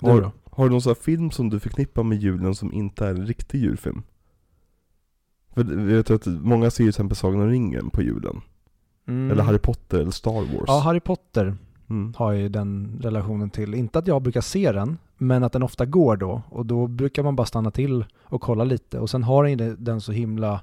Har, 0.00 0.30
har 0.50 0.64
du 0.64 0.70
någon 0.70 0.82
sån 0.82 0.94
film 0.96 1.30
som 1.30 1.50
du 1.50 1.60
förknippar 1.60 2.02
med 2.02 2.18
julen 2.18 2.54
som 2.54 2.72
inte 2.72 3.06
är 3.06 3.10
en 3.10 3.26
riktig 3.26 3.60
julfilm? 3.60 4.02
För 5.54 5.60
jag 5.64 5.76
vet 5.76 6.10
att 6.10 6.26
många 6.26 6.70
ser 6.70 6.84
ju 6.84 6.86
till 6.86 6.96
exempel 6.96 7.16
Sagan 7.16 7.40
om 7.40 7.48
ringen 7.48 7.90
på 7.90 8.02
julen. 8.02 8.40
Mm. 9.08 9.30
Eller 9.30 9.42
Harry 9.42 9.58
Potter 9.58 9.98
eller 10.00 10.10
Star 10.10 10.32
Wars. 10.54 10.64
Ja, 10.66 10.78
Harry 10.84 11.00
Potter 11.00 11.56
Mm. 11.90 12.14
har 12.16 12.32
jag 12.32 12.42
ju 12.42 12.48
den 12.48 12.98
relationen 13.02 13.50
till. 13.50 13.74
Inte 13.74 13.98
att 13.98 14.06
jag 14.06 14.22
brukar 14.22 14.40
se 14.40 14.72
den, 14.72 14.98
men 15.18 15.42
att 15.44 15.52
den 15.52 15.62
ofta 15.62 15.86
går 15.86 16.16
då. 16.16 16.42
Och 16.48 16.66
då 16.66 16.86
brukar 16.86 17.22
man 17.22 17.36
bara 17.36 17.46
stanna 17.46 17.70
till 17.70 18.04
och 18.22 18.40
kolla 18.40 18.64
lite. 18.64 18.98
Och 19.00 19.10
sen 19.10 19.22
har 19.22 19.44
den 19.56 19.76
den 19.78 20.00
så 20.00 20.12
himla, 20.12 20.60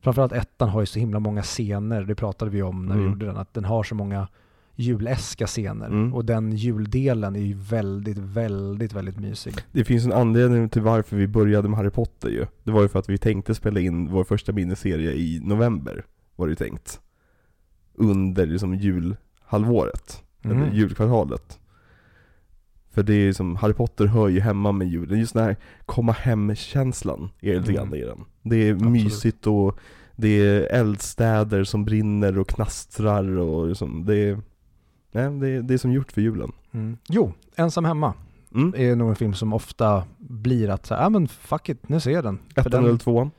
framförallt 0.00 0.32
ettan 0.32 0.68
har 0.68 0.80
ju 0.80 0.86
så 0.86 0.98
himla 0.98 1.18
många 1.20 1.42
scener, 1.42 2.02
det 2.02 2.14
pratade 2.14 2.50
vi 2.50 2.62
om 2.62 2.86
när 2.86 2.94
vi 2.94 3.00
Mm. 3.00 3.12
gjorde 3.12 3.26
den, 3.26 3.36
att 3.36 3.54
den 3.54 3.64
har 3.64 3.82
så 3.82 3.94
många 3.94 4.28
juläska 4.74 5.46
scener. 5.46 5.86
Mm. 5.86 6.14
Och 6.14 6.24
den 6.24 6.52
juldelen 6.52 7.36
är 7.36 7.40
ju 7.40 7.54
väldigt, 7.54 8.18
väldigt, 8.18 8.92
väldigt 8.92 9.20
mysig. 9.20 9.54
Det 9.72 9.84
finns 9.84 10.04
en 10.04 10.12
anledning 10.12 10.68
till 10.68 10.82
varför 10.82 11.16
vi 11.16 11.26
började 11.26 11.68
med 11.68 11.78
Harry 11.78 11.90
Potter 11.90 12.28
ju. 12.28 12.46
Det 12.64 12.70
var 12.70 12.82
ju 12.82 12.88
för 12.88 12.98
att 12.98 13.08
vi 13.08 13.18
tänkte 13.18 13.54
spela 13.54 13.80
in 13.80 14.10
vår 14.10 14.24
första 14.24 14.52
miniserie 14.52 15.12
i 15.12 15.40
november, 15.44 16.04
var 16.36 16.46
det 16.46 16.50
ju 16.50 16.56
tänkt. 16.56 17.00
Under 18.10 18.46
liksom 18.46 18.74
julhalvåret, 18.74 20.22
eller 20.42 20.54
Mm. 20.54 20.74
julkvartalet. 20.74 21.58
För 22.90 23.02
det 23.02 23.14
är 23.14 23.18
ju 23.24 23.34
som, 23.34 23.56
Harry 23.56 23.72
Potter 23.72 24.06
hör 24.06 24.28
ju 24.28 24.40
hemma 24.40 24.72
med 24.72 24.88
julen, 24.88 25.18
just 25.18 25.34
den 25.34 25.44
här 25.44 25.56
komma 25.86 26.12
hem-känslan 26.12 27.30
är 27.40 27.54
lite 27.60 27.72
Mm. 27.72 27.74
grann 27.74 27.94
i 27.94 28.04
den. 28.04 28.24
Det 28.42 28.56
är 28.56 28.72
Absolut. 28.72 28.92
mysigt 28.92 29.46
och 29.46 29.78
det 30.16 30.28
är 30.28 30.60
eldstäder 30.60 31.64
som 31.64 31.84
brinner 31.84 32.38
och 32.38 32.48
knastrar 32.48 33.38
och 33.38 33.68
liksom, 33.68 34.04
det 34.06 34.16
är, 34.16 34.40
nej, 35.12 35.30
det 35.40 35.48
är, 35.48 35.62
det 35.62 35.74
är 35.74 35.78
som 35.78 35.92
gjort 35.92 36.12
för 36.12 36.20
julen. 36.20 36.52
Mm. 36.72 36.96
Jo, 37.08 37.32
Ensam 37.56 37.84
hemma 37.84 38.14
Mm. 38.54 38.74
är 38.76 38.96
nog 38.96 39.08
en 39.10 39.16
film 39.16 39.34
som 39.34 39.52
ofta 39.52 40.04
blir 40.18 40.68
att 40.70 40.90
ja 40.90 41.08
men 41.08 41.28
fuck 41.28 41.68
it, 41.68 41.88
nu 41.88 42.00
ser 42.00 42.10
jag 42.10 42.24
den. 42.24 42.38
Ettan 42.56 42.84
eller 42.84 42.98
tvåan? 42.98 43.30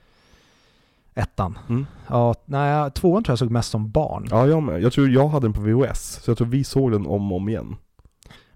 Ettan. 1.15 1.57
Mm. 1.69 1.85
Ja, 2.07 2.33
nej, 2.45 2.91
tvåan 2.91 3.23
tror 3.23 3.31
jag 3.31 3.39
såg 3.39 3.51
mest 3.51 3.69
som 3.71 3.91
barn. 3.91 4.27
Ja, 4.29 4.47
jag 4.47 4.63
med. 4.63 4.81
Jag 4.81 4.93
tror 4.93 5.09
jag 5.09 5.27
hade 5.27 5.45
den 5.45 5.53
på 5.53 5.61
VHS, 5.61 6.19
så 6.23 6.31
jag 6.31 6.37
tror 6.37 6.47
vi 6.47 6.63
såg 6.63 6.91
den 6.91 7.05
om 7.07 7.31
och 7.31 7.37
om 7.37 7.49
igen. 7.49 7.75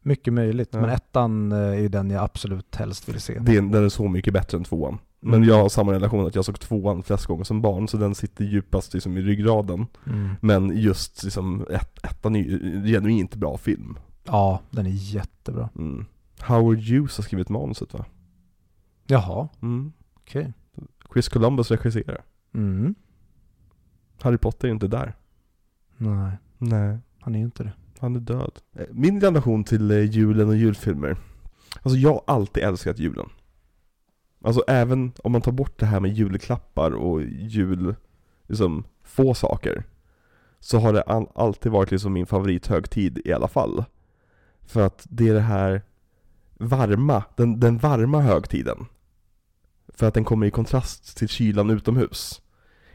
Mycket 0.02 0.34
möjligt, 0.34 0.70
Ja. 0.72 0.82
men 0.82 0.90
ettan 0.90 1.52
eh, 1.52 1.58
är 1.58 1.74
ju 1.80 1.88
den 1.88 2.10
jag 2.10 2.24
absolut 2.24 2.76
helst 2.76 3.10
vill 3.10 3.22
se. 3.22 3.40
Den, 3.40 3.72
den 3.72 3.86
är 3.86 3.90
så 3.90 4.08
mycket 4.08 4.34
bättre 4.34 4.58
än 4.58 4.64
tvåan. 4.64 4.98
Men 5.20 5.34
Mm. 5.34 5.50
jag 5.50 5.62
har 5.62 5.70
samma 5.70 5.92
relation 5.94 6.28
att 6.28 6.36
jag 6.36 6.46
såg 6.46 6.60
tvåan 6.60 7.04
flest 7.04 7.26
gånger 7.26 7.44
som 7.44 7.62
barn, 7.62 7.88
så 7.88 7.98
den 7.98 8.16
sitter 8.16 8.46
djupast 8.46 8.94
liksom 8.94 9.18
i 9.18 9.22
ryggraden. 9.22 9.86
Mm. 10.06 10.30
Men 10.42 10.78
just 10.78 11.24
liksom, 11.24 11.66
ett, 11.70 12.06
ettan 12.06 12.36
är 12.36 12.40
ju 12.40 12.84
genuint 12.86 13.36
bra 13.36 13.58
film. 13.58 13.98
Ja, 14.26 14.60
den 14.72 14.86
är 14.86 14.90
jättebra. 14.90 15.70
Mm. 15.76 16.06
Howard 16.42 16.78
Hughes 16.80 17.18
har 17.18 17.24
skrivit 17.24 17.50
manuset 17.50 17.94
va? 17.94 18.06
Jaha, 19.08 19.48
Mm. 19.62 19.92
okej. 20.16 20.54
Chris 21.14 21.30
Columbus 21.30 21.72
regisserar. 21.72 22.22
Mm. 22.58 22.96
Harry 24.22 24.38
Potter 24.38 24.68
är 24.68 24.72
inte 24.72 24.88
där. 24.88 25.16
Nej, 25.98 26.32
Nej. 26.58 26.98
han 27.20 27.36
är 27.36 27.40
ju 27.40 27.46
inte 27.46 27.64
det. 27.64 27.74
Han 28.00 28.16
är 28.16 28.20
död. 28.20 28.52
Eh, 28.74 28.86
Min 28.92 29.22
relation 29.22 29.64
till 29.64 29.92
eh, 29.92 30.04
julen 30.04 30.48
och 30.48 30.56
julfilmer. 30.56 31.18
Alltså 31.84 32.00
jag 32.00 32.10
har 32.14 32.24
alltid 32.28 32.64
älskat 32.64 33.00
julen. 33.00 33.30
Alltså 34.44 34.64
även 34.68 35.12
om 35.24 35.32
man 35.32 35.42
tar 35.42 35.52
bort 35.52 35.80
det 35.80 35.86
här 35.86 36.00
med 36.00 36.14
julklappar 36.14 36.92
och 36.92 37.24
jul, 37.24 37.96
liksom 38.48 38.84
få 39.04 39.34
saker. 39.34 39.84
Så 40.60 40.80
har 40.80 40.94
det 40.94 41.02
all, 41.02 41.28
alltid 41.36 41.72
varit 41.72 41.92
liksom 41.92 42.14
min 42.14 42.26
favorithögtid 42.26 43.22
i 43.26 43.34
alla 43.34 43.48
fall. 43.48 43.84
För 44.62 44.82
att 44.86 45.08
det 45.10 45.30
är 45.30 45.34
det 45.34 45.40
här 45.40 45.82
varma, 46.54 47.24
den, 47.36 47.60
den 47.60 47.78
varma 47.78 48.22
högtiden. 48.22 48.86
För 49.88 50.08
att 50.08 50.14
den 50.14 50.24
kommer 50.26 50.46
i 50.48 50.52
kontrast 50.52 51.18
till 51.18 51.28
kylan 51.30 51.70
utomhus. 51.70 52.42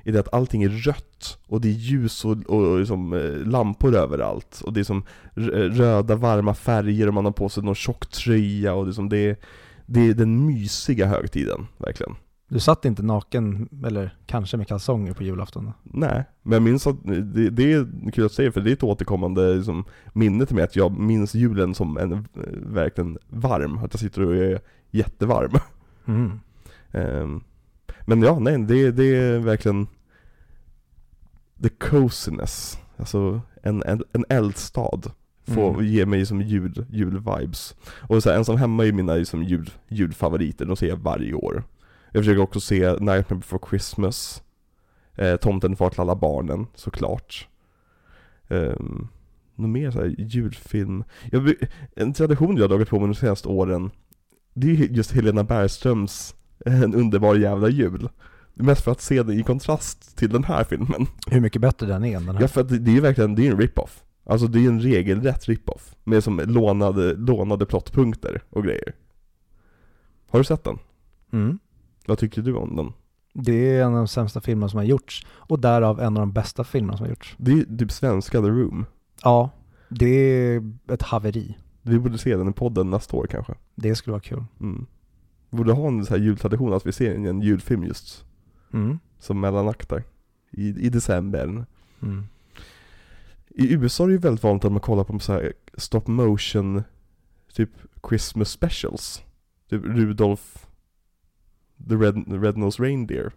I 0.05 0.11
det 0.13 0.21
att 0.21 0.35
allting 0.35 0.63
är 0.63 0.69
rött 0.69 1.39
och 1.47 1.61
det 1.61 1.69
är 1.69 1.73
ljus 1.73 2.25
och, 2.25 2.37
och 2.47 2.79
liksom, 2.79 3.13
eh, 3.13 3.47
lampor 3.51 3.95
överallt. 3.95 4.61
Och 4.65 4.73
det 4.73 4.81
är 4.81 4.85
som 4.85 5.03
r- 5.37 5.71
röda 5.75 6.17
varma 6.17 6.55
färger 6.55 7.09
och 7.09 7.15
man 7.15 7.25
har 7.25 7.33
på 7.33 7.49
sig 7.49 7.63
någon 7.63 7.75
tjock 7.75 8.07
tröja 8.07 8.75
och 8.75 8.87
liksom 8.87 9.09
det, 9.09 9.19
är, 9.19 9.37
det 9.87 10.01
är 10.09 10.15
den 10.15 10.47
mysiga 10.47 11.07
högtiden, 11.07 11.67
verkligen. 11.79 12.15
Du 12.49 12.61
satt 12.61 12.85
inte 12.85 13.03
naken, 13.03 13.69
eller 13.87 14.17
kanske 14.27 14.57
med 14.57 14.69
kalsonger 14.69 15.13
på 15.13 15.23
julafton 15.23 15.65
då? 15.65 15.73
Nej, 15.83 16.25
men 16.43 16.53
jag 16.53 16.63
minns 16.63 16.87
att 16.87 16.97
det, 17.05 17.51
det 17.51 17.73
är 17.73 18.11
kul 18.13 18.27
att 18.27 18.33
säga 18.33 18.53
för 18.53 18.61
det 18.61 18.71
är 18.71 18.73
ett 18.73 18.83
återkommande 18.83 19.55
liksom, 19.55 19.85
minne 20.13 20.47
till 20.47 20.57
mig 20.57 20.65
att 20.65 20.77
jag 20.77 20.99
minns 20.99 21.35
julen 21.35 21.75
som 21.75 21.97
en 21.97 22.13
eh, 22.13 22.19
verkligen 22.67 23.19
varm, 23.29 23.79
att 23.79 23.93
jag 23.95 24.01
sitter 24.01 24.23
och 24.27 24.37
är 24.37 24.61
jättevarm. 24.91 25.53
Mm. 26.07 26.41
Ehm, 26.93 27.41
men 28.07 28.23
ja, 28.23 28.39
nej, 28.39 28.59
det, 28.59 28.91
det 28.91 29.05
är 29.17 29.39
verkligen 29.39 29.87
the 31.63 31.69
coziness. 31.69 32.79
Alltså 32.97 33.41
en, 33.63 33.83
en, 33.83 34.05
en 34.13 34.25
eldstad 34.29 35.01
får 35.45 35.75
Mm. 35.75 35.87
ge 35.87 36.07
mig 36.07 36.27
som 36.27 36.43
jul, 36.43 36.87
julvibes. 36.91 37.75
Och 38.09 38.23
så 38.23 38.31
här, 38.31 38.37
ensam 38.37 38.57
hemma 38.57 38.87
är 38.87 38.93
mina 38.93 39.15
liksom, 39.15 39.43
jul, 39.43 39.71
julfavoriter, 39.89 40.65
de 40.65 40.77
ser 40.77 40.89
jag 40.89 40.97
varje 40.97 41.35
år. 41.35 41.65
Jag 42.13 42.25
försöker 42.25 42.43
också 42.43 42.61
se 42.61 42.91
Nightmare 42.93 43.35
before 43.35 43.61
Christmas, 43.71 44.43
eh, 45.15 45.37
Tomten 45.37 45.77
far 45.77 45.91
till 45.91 46.01
alla 46.01 46.15
barnen, 46.15 46.67
såklart. 46.75 47.49
Um, 48.49 49.09
något 49.55 49.71
mer 49.71 49.91
så 49.91 49.99
här, 49.99 50.15
julfilm. 50.19 51.05
Jag, 51.33 51.55
en 51.97 52.13
tradition 52.13 52.57
jag 52.57 52.63
har 52.63 52.69
dragit 52.69 52.89
på 52.89 52.99
mig 52.99 53.09
de 53.09 53.15
senaste 53.15 53.49
åren, 53.49 53.91
det 54.55 54.67
är 54.67 54.75
ju 54.75 54.87
just 54.87 55.13
Helena 55.13 55.45
Bergströms 55.45 56.35
En 56.65 56.95
underbar 56.95 57.35
jävla 57.35 57.69
jul. 57.69 58.09
Mest 58.55 58.85
för 58.85 58.93
att 58.93 59.01
se 59.01 59.23
det 59.23 59.35
i 59.35 59.43
kontrast 59.43 60.17
till 60.17 60.31
den 60.31 60.45
här 60.45 60.65
filmen. 60.65 61.07
Hur 61.27 61.41
mycket 61.41 61.63
bättre 61.63 61.87
den 61.87 62.05
är 62.05 62.17
än 62.17 62.27
den 62.27 62.35
här. 62.35 62.43
Ja 62.43 62.49
för 62.49 62.61
att 62.61 62.69
det 62.69 62.79
det 62.79 62.91
är 62.91 62.95
ju 62.95 63.01
verkligen, 63.01 63.35
det 63.35 63.47
är 63.47 63.51
en 63.51 63.61
rip-off. 63.61 64.03
Alltså 64.25 64.47
det 64.47 64.65
är 64.65 64.69
en 64.69 64.81
regelrätt 64.81 65.49
rip-off. 65.49 65.95
Med 66.05 66.25
som 66.25 66.41
lånade, 66.47 67.15
lånade 67.15 67.67
plottpunkter 67.67 68.43
och 68.51 68.65
grejer. 68.65 68.95
Har 70.31 70.39
du 70.39 70.45
sett 70.45 70.65
den? 70.65 70.79
Mm. 71.33 71.59
Vad 72.07 72.19
tycker 72.19 72.43
du 72.43 72.55
om 72.55 72.77
den? 72.77 72.93
Det 73.35 73.77
är 73.77 73.83
en 73.83 73.89
av 73.89 73.97
de 73.97 74.09
sämsta 74.09 74.41
filmerna 74.41 74.69
som 74.69 74.77
har 74.77 74.85
gjorts. 74.85 75.27
Och 75.31 75.59
därav 75.59 76.01
en 76.01 76.17
av 76.17 76.21
de 76.21 76.33
bästa 76.33 76.65
filmerna 76.65 76.97
som 76.97 77.05
har 77.05 77.11
gjorts. 77.11 77.35
Det 77.39 77.53
är 77.53 77.79
typ 77.79 77.93
svenska 77.93 78.41
The 78.41 78.49
Room. 78.49 78.87
Ja, 79.23 79.51
det 79.89 80.07
är 80.09 80.73
ett 80.89 81.03
haveri. 81.03 81.59
Vi 81.83 81.99
borde 81.99 82.19
se 82.19 82.37
den 82.37 82.49
i 82.49 82.53
podden 82.53 82.91
nästa 82.91 83.17
år 83.17 83.27
kanske. 83.31 83.55
Det 83.75 83.95
skulle 83.95 84.13
vara 84.13 84.23
kul. 84.23 84.45
Mm. 84.61 84.87
Borde 85.53 85.73
ha 85.73 85.89
en 85.89 86.05
sån 86.07 86.17
här 86.19 86.25
jultradition 86.25 86.73
att 86.73 86.87
vi 86.87 86.93
ser 86.93 87.15
en 87.15 87.41
julfilm 87.43 87.85
just 87.85 88.25
Mm. 88.73 88.99
som 89.19 89.41
mellanakter. 89.41 90.05
I, 90.51 90.69
I 90.87 90.89
december. 90.89 91.65
Mm. 92.03 92.25
I 93.49 93.73
USA 93.75 94.05
är 94.05 94.09
det 94.09 94.13
ju 94.13 94.19
väldigt 94.19 94.43
vanligt 94.45 94.65
att 94.65 94.73
man 94.73 94.81
kollar 94.81 95.05
på 95.05 95.19
så 95.19 95.33
här 95.33 95.53
stop 95.75 96.03
motion 96.07 96.83
typ 97.53 97.71
Christmas 98.09 98.49
specials. 98.51 99.23
Typ 99.69 99.83
Rudolph 99.85 100.43
the 101.89 101.95
Red, 101.95 102.43
Red 102.43 102.57
Nose 102.57 102.83
Reindeer. 102.83 103.33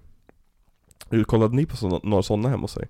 Kollade 1.26 1.56
ni 1.56 1.66
på 1.66 1.78
såna, 1.78 2.00
några 2.04 2.24
sådana 2.24 2.50
hemma 2.50 2.62
hos 2.62 2.72
sig? 2.72 2.88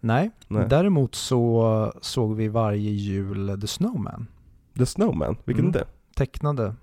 Nej. 0.00 0.30
Nej. 0.48 0.66
däremot 0.68 1.14
så 1.14 1.92
såg 2.00 2.36
vi 2.36 2.48
varje 2.48 2.90
jul 2.90 3.60
The 3.60 3.66
Snowman. 3.66 4.26
The 4.76 4.86
Snowman, 4.86 5.36
vilken 5.44 5.64
Mm. 5.64 5.74
är 5.76 5.78
det? 5.78 5.86
Tecknade 6.14 6.74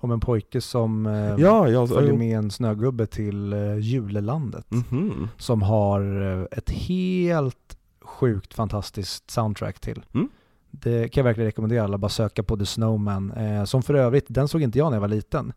om 0.00 0.10
en 0.10 0.20
pojke 0.20 0.60
som 0.60 1.06
eh, 1.06 1.14
Ja, 1.38 1.68
ja, 1.68 1.86
följer 1.86 2.10
jo. 2.12 2.18
med 2.18 2.38
en 2.38 2.50
snögubbe 2.50 3.06
till 3.06 3.52
eh, 3.52 3.78
julelandet. 3.78 4.70
Mhm. 4.70 5.28
Som 5.38 5.62
har 5.62 6.22
eh, 6.40 6.58
ett 6.58 6.70
helt 6.70 7.78
sjukt 8.00 8.54
fantastiskt 8.54 9.30
soundtrack 9.30 9.80
till. 9.80 10.04
Mm. 10.14 10.28
Det 10.70 11.08
kan 11.08 11.20
jag 11.20 11.24
verkligen 11.24 11.46
rekommendera 11.46 11.84
alla, 11.84 11.98
bara 11.98 12.08
söka 12.08 12.42
på 12.42 12.56
The 12.56 12.66
Snowman. 12.66 13.30
Eh, 13.32 13.64
som 13.64 13.82
för 13.82 13.94
övrigt, 13.94 14.26
den 14.28 14.48
såg 14.48 14.62
inte 14.62 14.78
jag 14.78 14.86
när 14.90 14.96
jag 14.96 15.00
var 15.00 15.08
liten. 15.08 15.52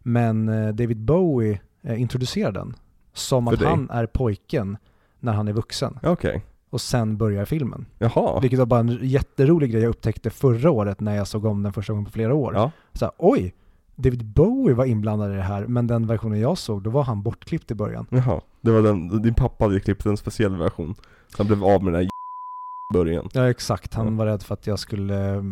Men 0.00 0.48
eh, 0.48 0.68
David 0.74 0.98
Bowie 1.00 1.60
eh, 1.82 2.00
introducerade 2.00 2.58
den. 2.60 2.74
Som 3.12 3.46
För 3.46 3.52
att 3.52 3.58
dig? 3.60 3.68
han 3.68 3.90
är 3.90 4.06
pojken 4.06 4.76
när 5.20 5.32
han 5.32 5.48
är 5.48 5.52
vuxen. 5.52 5.98
Okej. 6.02 6.44
Och 6.70 6.80
sen 6.80 7.16
börjar 7.16 7.44
filmen. 7.44 7.86
Jaha. 7.98 8.40
Vilket 8.40 8.58
var 8.58 8.66
bara 8.66 8.80
en 8.80 8.98
jätterolig 9.02 9.72
grej 9.72 9.82
jag 9.82 9.90
upptäckte 9.90 10.30
förra 10.30 10.70
året 10.70 11.00
när 11.00 11.16
jag 11.16 11.26
såg 11.28 11.44
om 11.44 11.62
den 11.62 11.72
första 11.72 11.92
gången 11.92 12.04
på 12.04 12.10
flera 12.10 12.34
år. 12.34 12.54
Ja. 12.54 12.70
Så 12.92 13.04
här, 13.04 13.12
oj, 13.18 13.54
David 13.96 14.24
Bowie 14.24 14.74
var 14.74 14.84
inblandad 14.84 15.32
i 15.32 15.36
det 15.36 15.42
här, 15.42 15.66
men 15.66 15.86
den 15.86 16.06
versionen 16.06 16.40
jag 16.40 16.58
såg, 16.58 16.82
då 16.82 16.90
var 16.90 17.02
han 17.04 17.22
bortklippt 17.22 17.70
i 17.70 17.74
början. 17.74 18.06
Jaha. 18.10 18.40
Det 18.60 18.70
var 18.70 18.82
den, 18.82 19.22
din 19.22 19.34
pappa 19.34 19.64
hade 19.64 19.80
klippt 19.80 20.06
en 20.06 20.16
speciell 20.16 20.56
version. 20.56 20.94
Han 21.38 21.46
blev 21.46 21.64
av 21.64 21.82
med 21.84 21.92
den 21.92 22.00
här 22.02 22.08
början. 22.94 23.28
Ja 23.32 23.50
exakt, 23.50 23.94
han 23.94 24.06
Ja. 24.06 24.12
var 24.12 24.26
rädd 24.26 24.42
för 24.42 24.54
att 24.54 24.66
jag 24.66 24.78
skulle 24.78 25.34
eh, 25.34 25.42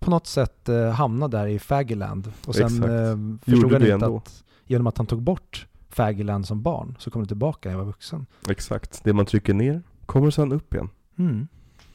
på 0.00 0.10
något 0.10 0.26
sätt 0.26 0.68
eh, 0.68 0.90
hamna 0.90 1.28
där 1.28 1.46
i 1.46 1.58
Faggyland. 1.58 2.32
Och 2.46 2.54
sen 2.54 2.66
Exakt. 2.66 2.84
eh, 2.88 3.10
Gjorde 3.10 3.38
förstod 3.44 3.72
han 3.72 3.80
det 3.80 3.92
inte 3.92 3.92
ändå. 4.06 4.16
att 4.16 4.44
genom 4.66 4.86
att 4.86 4.98
han 4.98 5.06
tog 5.06 5.22
bort 5.22 5.66
Faggyland 5.88 6.46
som 6.46 6.62
barn, 6.62 6.96
så 6.98 7.10
kom 7.10 7.22
det 7.22 7.28
tillbaka 7.28 7.68
när 7.68 7.76
jag 7.76 7.78
var 7.78 7.86
vuxen. 7.86 8.26
Exakt. 8.48 9.04
Det 9.04 9.12
man 9.12 9.26
trycker 9.26 9.54
ner 9.54 9.82
kommer 10.06 10.30
sen 10.30 10.52
upp 10.52 10.74
igen. 10.74 10.88
Mm, 11.18 11.48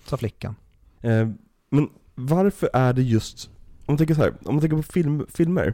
sa 0.06 0.18
flickan. 0.18 0.56
Eh, 1.02 1.30
men 1.70 1.90
varför 2.16 2.70
är 2.74 2.94
det 2.94 3.02
just, 3.02 3.50
om 3.80 3.84
man 3.88 3.98
tänker 3.98 4.14
så 4.16 4.22
här, 4.22 4.30
om 4.44 4.56
man 4.56 4.60
tänker 4.62 4.78
på 4.78 4.84
film, 4.84 5.26
filmer 5.30 5.74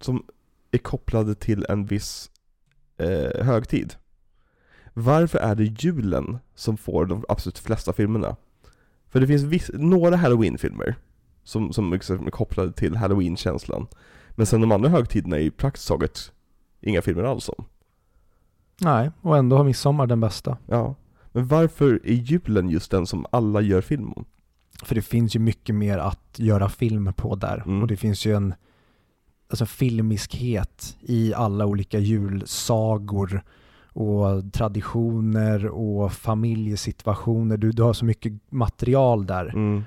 som 0.00 0.24
är 0.70 0.78
kopplade 0.78 1.34
till 1.34 1.66
en 1.68 1.86
viss 1.86 2.30
eh, 2.96 3.44
högtid. 3.44 3.94
Varför 4.94 5.38
är 5.38 5.54
det 5.54 5.64
julen 5.64 6.38
som 6.54 6.76
får 6.76 7.06
de 7.06 7.24
absolut 7.28 7.58
flesta 7.58 7.92
filmerna? 7.92 8.36
För 9.08 9.20
det 9.20 9.26
finns 9.26 9.42
viss, 9.42 9.70
några 9.74 10.16
halloween-filmer 10.16 10.94
som, 11.44 11.72
som 11.72 11.92
liksom 11.92 12.26
är 12.26 12.30
kopplade 12.30 12.72
till 12.72 12.96
halloween-känslan. 12.96 13.86
Men 14.30 14.46
sen 14.46 14.60
de 14.60 14.72
andra 14.72 14.88
högtiderna 14.88 15.36
är 15.36 15.40
ju 15.40 15.50
praktiskt 15.50 15.88
taget 15.88 16.32
inga 16.80 17.02
filmer 17.02 17.22
alls 17.22 17.48
om. 17.48 17.64
Nej, 18.80 19.10
och 19.20 19.36
ändå 19.36 19.56
har 19.56 19.64
midsommar 19.64 20.06
den 20.06 20.20
bästa. 20.20 20.58
Ja. 20.66 20.94
Men 21.32 21.46
varför 21.46 22.00
är 22.04 22.12
julen 22.12 22.68
just 22.68 22.90
den 22.90 23.06
som 23.06 23.26
alla 23.30 23.60
gör 23.60 23.80
film 23.80 24.12
om? 24.12 24.24
För 24.82 24.94
det 24.94 25.02
finns 25.02 25.36
ju 25.36 25.40
mycket 25.40 25.74
mer 25.74 25.98
att 25.98 26.38
göra 26.38 26.68
film 26.68 27.12
på 27.16 27.34
där. 27.34 27.62
Mm. 27.66 27.82
Och 27.82 27.88
det 27.88 27.96
finns 27.96 28.26
ju 28.26 28.36
en 28.36 28.54
alltså, 29.48 29.66
filmiskhet 29.66 30.96
i 31.00 31.34
alla 31.34 31.66
olika 31.66 31.98
julsagor 31.98 33.42
och 33.92 34.52
traditioner 34.52 35.66
och 35.66 36.12
familjesituationer. 36.12 37.56
Du, 37.56 37.72
du 37.72 37.82
har 37.82 37.92
så 37.92 38.04
mycket 38.04 38.32
material 38.50 39.26
där. 39.26 39.46
Mm. 39.46 39.82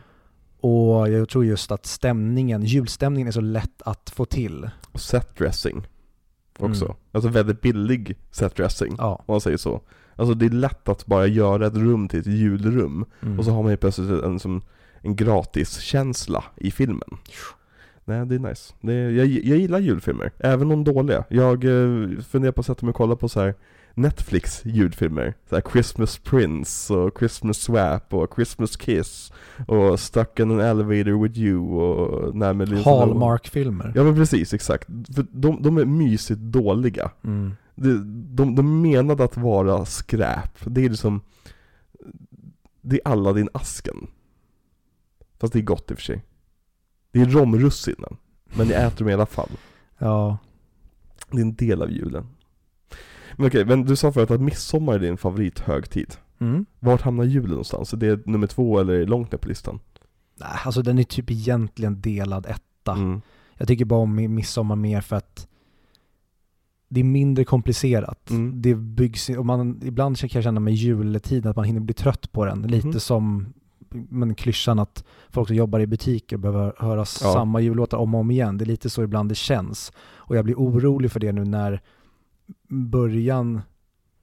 Och 0.62 1.10
jag 1.10 1.30
tror 1.30 1.45
just 1.45 1.72
att 1.72 1.86
stämningen, 1.86 2.63
julstämningen 2.63 3.28
är 3.28 3.32
så 3.32 3.41
lätt 3.41 3.82
att 3.82 4.10
få 4.10 4.26
till. 4.26 4.69
Och 4.91 5.02
setdressing 5.02 5.88
också. 6.60 6.86
Mm. 6.86 6.98
Alltså 7.12 7.30
väldigt 7.30 7.62
billig 7.62 8.17
setdressing, 8.32 8.95
Ja. 8.98 9.15
om 9.26 9.34
man 9.34 9.41
säger 9.41 9.58
så. 9.58 9.82
Alltså 10.15 10.34
det 10.34 10.45
är 10.45 10.50
lätt 10.50 10.89
att 10.89 11.06
bara 11.06 11.28
göra 11.28 11.67
ett 11.67 11.76
rum 11.76 12.08
till 12.08 12.19
ett 12.19 12.26
julrum, 12.28 13.06
Mm. 13.22 13.39
och 13.39 13.45
så 13.45 13.52
har 13.52 13.63
man 13.63 13.72
ju 13.72 13.78
plötsligt 13.78 14.24
en, 14.24 14.39
som, 14.39 14.62
en 15.02 15.15
gratiskänsla 15.15 16.43
i 16.56 16.72
filmen. 16.72 17.10
Nej, 18.10 18.26
det 18.26 18.36
är 18.36 18.39
nice. 18.39 18.74
Det 18.82 18.93
är, 18.93 19.10
jag, 19.10 19.28
jag 19.28 19.58
gillar 19.58 19.80
julfilmer, 19.80 20.32
även 20.38 20.72
om 20.72 20.84
dåliga. 20.84 21.24
Jag 21.30 21.63
eh, 21.63 22.19
funderar 22.19 22.52
på 22.52 22.60
att 22.60 22.65
sätta 22.65 22.86
mig 22.86 22.89
och 22.89 22.95
kolla 22.95 23.15
på 23.15 23.30
så 23.30 23.39
här 23.39 23.54
Netflix 23.93 24.65
julfilmer. 24.65 25.34
Så 25.50 25.56
här 25.56 25.63
Christmas 25.72 26.17
Prince 26.17 26.93
och 26.93 27.19
Christmas 27.19 27.58
Swap 27.58 28.13
och 28.13 28.34
Christmas 28.36 28.78
Kiss 28.78 29.34
och 29.67 30.00
Stuck 30.00 30.39
in 30.39 30.52
an 30.52 30.60
Elevator 30.60 31.24
with 31.24 31.39
You 31.39 31.60
och 31.60 32.36
Lohan. 32.36 32.84
Hallmark-filmer. 32.84 33.91
Ja 33.95 34.04
men 34.04 34.15
precis, 34.15 34.54
exakt. 34.54 34.88
För 35.15 35.26
de, 35.32 35.62
de 35.63 35.78
är 35.78 35.86
mysigt 35.86 36.39
dåliga. 36.39 37.12
Mm. 37.24 37.52
De, 37.76 38.26
de, 38.36 38.56
de 38.56 38.82
menade 38.82 39.24
att 39.24 39.38
vara 39.38 39.86
skräp. 39.86 40.60
Det 40.65 40.86
är 40.86 40.89
liksom 40.89 41.22
Det 42.82 42.95
är 42.95 43.12
Aladdin-asken. 43.12 44.08
Fast 45.39 45.54
det 45.54 45.60
är 45.60 45.63
gott 45.63 45.91
i 45.91 45.93
och 45.93 45.98
för 45.98 46.04
sig. 46.04 46.24
Det 47.12 47.22
är 47.22 47.26
romrussinen. 47.26 48.17
Men 48.58 48.69
jag 48.69 48.84
äter 48.86 48.98
dem 49.00 49.10
i 49.10 49.13
alla 49.13 49.26
fall. 49.26 49.50
Ja. 49.98 50.38
Det 51.32 51.38
är 51.38 51.41
en 51.41 51.56
del 51.56 51.82
av 51.82 51.91
julen. 51.91 52.28
Men 53.38 53.48
okej, 53.48 53.65
men 53.65 53.86
du 53.86 53.95
sa 53.95 54.12
förut 54.12 54.32
att 54.32 54.41
midsommar 54.41 54.93
är 54.93 55.00
din 55.00 55.17
favorithögtid. 55.17 56.15
Mm. 56.39 56.65
Vart 56.80 57.02
hamnar 57.02 57.24
julen 57.24 57.50
någonstans? 57.50 57.93
Är 57.93 57.98
det 57.98 58.26
nummer 58.26 58.48
två 58.48 58.80
eller 58.80 58.93
är 58.93 59.00
det 59.00 59.06
långt 59.06 59.32
ner 59.32 59.39
på 59.39 59.48
listan? 59.48 59.80
Nej, 60.36 60.50
alltså 60.65 60.82
den 60.82 61.00
är 61.00 61.04
typ 61.04 61.32
egentligen 61.32 62.02
delad 62.02 62.45
etta. 62.45 62.91
Mm. 62.93 63.22
Jag 63.58 63.67
tycker 63.67 63.86
bara 63.86 64.00
om 64.00 64.19
mi- 64.19 64.28
midsommar 64.28 64.76
mer 64.76 65.02
för 65.02 65.15
att 65.15 65.48
det 66.89 67.00
är 67.00 67.04
mindre 67.04 67.43
komplicerat. 67.45 68.30
Mm. 68.30 68.62
Det 68.62 68.76
byggs, 68.76 69.30
och 69.30 69.45
man, 69.45 69.82
ibland 69.84 70.17
kan 70.17 70.30
jag 70.34 70.43
känna 70.43 70.60
med 70.60 70.74
juletiden 70.74 71.50
att 71.50 71.56
man 71.56 71.65
hinner 71.65 71.80
bli 71.80 71.93
trött 71.93 72.32
på 72.32 72.45
den. 72.45 72.62
Lite 72.62 72.88
Mhm. 72.88 73.00
som 73.00 73.54
men 73.91 74.36
klyschan 74.36 74.80
att 74.80 75.04
folk 75.30 75.47
som 75.47 75.58
jobbar 75.58 75.80
i 75.80 75.88
butiker 75.88 76.38
behöver 76.38 76.73
höra 76.78 76.99
Ja. 76.99 77.06
samma 77.06 77.60
jullåtar 77.60 77.97
om 77.97 78.15
och 78.15 78.21
om 78.21 78.32
igen. 78.32 78.58
Det 78.58 78.63
är 78.63 78.67
lite 78.67 78.89
så 78.89 79.04
ibland 79.04 79.30
det 79.30 79.36
känns. 79.36 79.91
Och 80.15 80.36
jag 80.36 80.45
blir 80.45 80.56
orolig 80.56 81.12
för 81.12 81.19
det 81.19 81.32
nu 81.32 81.45
när 81.45 81.82
början, 82.67 83.49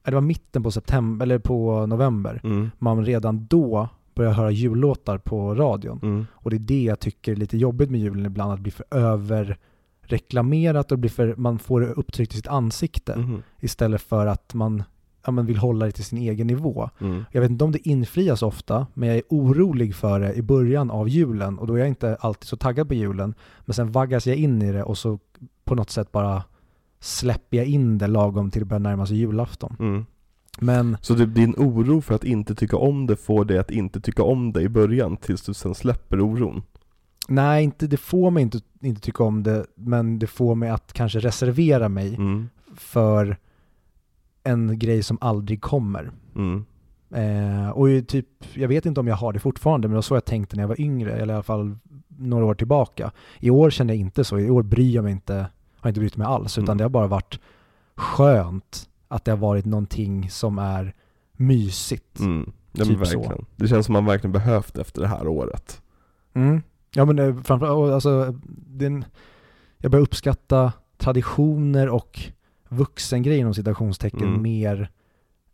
eller 0.05 0.12
det 0.12 0.14
var 0.14 0.20
mitten 0.20 0.62
på 0.62 0.70
september, 0.70 1.26
eller 1.26 1.38
på 1.38 1.87
november, 1.87 2.40
Mm. 2.44 2.70
man 2.79 3.05
redan 3.05 3.46
då 3.46 3.88
börjar 4.14 4.33
höra 4.33 4.50
jullåtar 4.50 5.18
på 5.18 5.55
radion. 5.55 6.00
Mm. 6.02 6.26
Och 6.33 6.50
det 6.50 6.57
är 6.57 6.61
det 6.61 6.83
jag 6.83 7.00
tycker 7.00 7.33
är 7.33 7.37
lite 7.37 7.57
jobbigt 7.59 7.90
med 7.90 8.00
julen 8.00 8.26
ibland, 8.26 8.52
att 8.52 8.61
blir 8.61 8.72
för 8.72 8.87
överreklamerat 8.90 10.92
och 10.92 10.98
blir 10.98 11.11
för, 11.11 11.35
man 11.37 11.59
får 11.59 11.81
det 11.81 11.87
upptryckt 11.87 12.33
i 12.33 12.37
sitt 12.37 12.46
ansikte 12.46 13.16
Mhm. 13.16 13.42
istället 13.61 14.02
för 14.02 14.26
att 14.26 14.55
man 14.55 14.83
ja, 15.26 15.32
men 15.32 15.46
vill 15.46 15.56
hålla 15.56 15.86
det 15.86 15.92
till 15.92 16.04
sin 16.04 16.18
egen 16.18 16.46
nivå. 16.46 16.90
Mm. 17.00 17.24
Jag 17.32 17.40
vet 17.40 17.50
inte 17.50 17.64
om 17.64 17.72
det 17.72 17.88
infrias 17.88 18.42
ofta, 18.42 18.86
men 18.94 19.08
jag 19.08 19.18
är 19.18 19.22
orolig 19.28 19.94
för 19.94 20.20
det 20.20 20.34
i 20.34 20.42
början 20.42 20.90
av 20.90 21.08
julen 21.08 21.58
och 21.58 21.66
då 21.66 21.74
är 21.74 21.78
jag 21.78 21.88
inte 21.88 22.16
alltid 22.20 22.48
så 22.48 22.56
taggad 22.56 22.88
på 22.88 22.94
julen. 22.94 23.34
Men 23.64 23.74
sen 23.74 23.92
vaggas 23.92 24.26
jag 24.26 24.36
in 24.36 24.62
i 24.62 24.72
det 24.72 24.82
och 24.82 24.98
så 24.98 25.18
på 25.64 25.74
något 25.74 25.90
sätt 25.90 26.12
bara 26.12 26.42
släpper 27.00 27.56
jag 27.56 27.66
in 27.66 27.98
det 27.98 28.06
lagom 28.06 28.50
till 28.50 28.60
det 28.60 28.66
börjar 28.66 28.80
närma 28.80 29.06
sig 29.06 29.16
julafton. 29.16 29.76
Mm. 29.78 30.06
Men 30.60 30.96
Så 31.00 31.14
det, 31.14 31.26
din 31.26 31.54
oro 31.56 32.00
för 32.00 32.14
att 32.14 32.24
inte 32.24 32.54
tycka 32.54 32.76
om 32.76 33.06
det 33.06 33.16
får 33.16 33.44
dig 33.44 33.58
att 33.58 33.70
inte 33.70 34.00
tycka 34.00 34.22
om 34.22 34.52
det 34.52 34.62
i 34.62 34.68
början 34.68 35.16
tills 35.16 35.42
du 35.42 35.54
sen 35.54 35.74
släpper 35.74 36.20
oron? 36.20 36.62
nej, 37.28 37.64
inte, 37.64 37.86
det 37.86 37.96
får 37.96 38.30
mig 38.30 38.42
inte, 38.42 38.60
inte 38.80 39.00
tycka 39.00 39.24
om 39.24 39.42
det, 39.42 39.66
men 39.74 40.18
det 40.18 40.26
får 40.26 40.54
mig 40.54 40.68
att 40.70 40.92
kanske 40.92 41.18
reservera 41.18 41.88
mig 41.88 42.14
Mm. 42.14 42.48
för 42.76 43.36
en 44.46 44.78
grej 44.78 45.02
som 45.02 45.18
aldrig 45.20 45.61
kommer. 45.62 46.11
Mm. 46.37 46.64
Eh, 47.11 47.68
och 47.70 47.87
typ, 48.09 48.26
jag 48.54 48.68
vet 48.68 48.87
inte 48.87 49.00
om 49.00 49.06
jag 49.06 49.16
har 49.16 49.32
det 49.32 49.38
fortfarande, 49.38 49.88
men 49.88 49.92
det 49.92 49.96
var 49.96 50.02
så 50.02 50.14
jag 50.16 50.24
tänkte 50.24 50.56
när 50.56 50.62
jag 50.62 50.68
var 50.68 50.80
yngre, 50.80 51.12
eller 51.12 51.32
i 51.32 51.37
alla 51.37 51.42
fall 51.42 51.76
några 52.09 52.44
år 52.44 52.54
tillbaka. 52.54 53.11
I 53.40 53.50
år 53.50 53.70
känner 53.70 53.94
jag 53.94 54.00
inte 54.00 54.24
så, 54.24 54.38
i 54.38 54.50
år 54.50 54.62
bryr 54.62 54.94
jag 54.94 55.04
mig 55.04 55.12
inte, 55.12 55.46
har 55.80 55.88
inte 55.90 56.00
brytt 56.00 56.16
mig 56.16 56.26
alls, 56.26 56.59
utan 56.59 56.64
Mm. 56.68 56.78
det 56.78 56.85
har 56.85 56.88
bara 56.88 57.06
varit 57.06 57.40
skönt 57.94 58.88
att 59.09 59.24
det 59.24 59.30
har 59.32 59.38
varit 59.38 59.64
någonting 59.64 60.30
som 60.30 60.59
är 60.59 60.94
mysigt. 61.32 62.20
Mm. 62.20 62.52
Ja, 62.72 62.85
Typ 62.85 62.92
så. 63.06 63.18
verkligen. 63.18 63.44
Det 63.56 63.68
känns 63.68 63.87
som 63.87 63.92
man 63.92 64.04
verkligen 64.04 64.32
behövt 64.32 64.78
efter 64.78 65.00
det 65.00 65.09
här 65.09 65.28
året. 65.28 65.82
Mm. 66.35 66.62
Ja 66.94 67.04
men 67.04 67.18
eh, 67.18 67.37
framförallt, 67.42 67.92
alltså, 67.92 68.35
den, 68.66 69.04
jag 69.78 69.90
börjar 69.90 70.02
uppskatta 70.02 70.72
traditioner 70.98 71.88
och 71.88 72.20
vuxengrejer 72.68 73.40
inom 73.40 73.55
citationstecken 73.55 74.29
Mm. 74.29 74.42
mer 74.42 74.90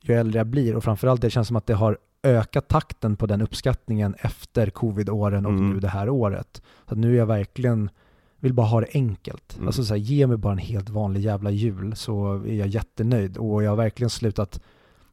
ju 0.02 0.14
äldre 0.14 0.38
jag 0.38 0.46
blir 0.46 0.76
och 0.76 0.84
framförallt 0.84 1.20
det 1.20 1.30
känns 1.30 1.48
som 1.48 1.56
att 1.56 1.66
det 1.66 1.74
har 1.74 1.98
ökat 2.22 2.68
takten 2.68 3.16
på 3.16 3.26
den 3.26 3.40
uppskattningen 3.42 4.14
efter 4.18 4.70
covid-åren 4.70 5.46
och 5.46 5.52
Mm. 5.52 5.70
nu 5.70 5.80
det 5.80 5.88
här 5.88 6.08
året. 6.08 6.62
Så 6.88 6.94
nu 6.94 7.12
är 7.14 7.18
jag 7.18 7.26
verkligen, 7.26 7.90
vill 8.38 8.54
bara 8.54 8.66
ha 8.66 8.80
det 8.80 8.86
enkelt. 8.94 9.54
Mm. 9.56 9.66
Alltså 9.66 9.84
så 9.84 9.94
här, 9.94 10.00
ge 10.00 10.26
mig 10.26 10.36
bara 10.36 10.52
en 10.52 10.58
helt 10.58 10.88
vanlig 10.90 11.20
jävla 11.20 11.50
jul 11.50 11.96
så 11.96 12.34
är 12.34 12.54
jag 12.54 12.68
jättenöjd 12.68 13.36
och 13.36 13.62
jag 13.62 13.70
har 13.70 13.76
verkligen 13.76 14.10
slutat 14.10 14.60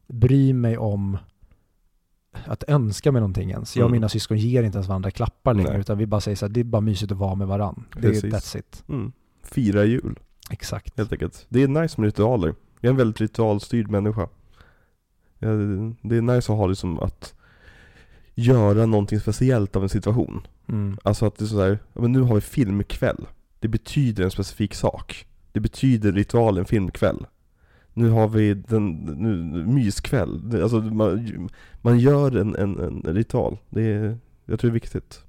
bry 0.06 0.52
mig 0.52 0.78
om 0.78 1.18
att 2.44 2.64
önska 2.68 3.12
mig 3.12 3.20
någonting 3.20 3.50
ens. 3.50 3.76
Jag 3.76 3.84
och 3.84 3.88
Mm. 3.90 3.96
mina 3.96 4.08
syskon 4.08 4.38
ger 4.38 4.62
inte 4.62 4.76
ens 4.78 4.88
varandra 4.88 5.10
klappar 5.10 5.54
längre 5.54 5.70
Nej. 5.72 5.80
utan 5.80 5.98
vi 5.98 6.06
bara 6.06 6.20
säger 6.20 6.36
så 6.36 6.46
här, 6.46 6.52
det 6.52 6.60
är 6.60 6.64
bara 6.64 6.80
mysigt 6.80 7.12
att 7.12 7.18
vara 7.18 7.34
med 7.34 7.46
varandra. 7.46 7.82
Det 8.00 8.06
är, 8.08 8.12
that's 8.12 8.58
it. 8.58 8.84
Mm. 8.88 9.12
Fira 9.42 9.84
jul, 9.84 10.18
Exakt. 10.50 10.98
helt 10.98 11.12
enkelt. 11.12 11.46
Det 11.48 11.62
är 11.62 11.68
nice 11.68 12.00
med 12.00 12.06
ritualer. 12.06 12.54
Jag 12.80 12.88
är 12.88 12.90
en 12.90 12.96
väldigt 12.96 13.20
ritualstyrd 13.20 13.90
människa. 13.90 14.28
Det- 15.38 16.16
är 16.16 16.22
nice 16.22 16.52
att 16.52 16.58
ha 16.58 16.66
liksom 16.66 16.98
att 16.98 17.34
göra 18.34 18.86
någonting 18.86 19.20
speciellt 19.20 19.76
av 19.76 19.82
en 19.82 19.88
situation. 19.88 20.46
Mm. 20.68 20.98
Alltså 21.02 21.26
att 21.26 21.38
det 21.38 21.44
är 21.44 21.46
sådär, 21.46 21.78
men 21.92 22.12
nu 22.12 22.20
har 22.20 22.34
vi 22.34 22.40
filmkväll. 22.40 23.26
Det 23.58 23.68
betyder 23.68 24.24
en 24.24 24.30
specifik 24.30 24.74
sak. 24.74 25.26
Det 25.52 25.60
betyder 25.60 26.12
ritualen 26.12 26.64
filmkväll. 26.64 27.26
Nu 27.92 28.08
har 28.10 28.28
vi 28.28 28.54
den, 28.54 28.90
nu, 28.96 29.34
myskväll. 29.66 30.62
Alltså 30.62 30.80
man, 30.80 31.48
man 31.82 31.98
gör 31.98 32.36
en, 32.36 32.56
en, 32.56 32.78
en 32.78 33.14
ritual. 33.14 33.58
Det 33.70 33.82
är, 33.82 34.18
jag 34.44 34.60
tror 34.60 34.70
det 34.70 34.72
är 34.72 34.80
viktigt. 34.80 35.22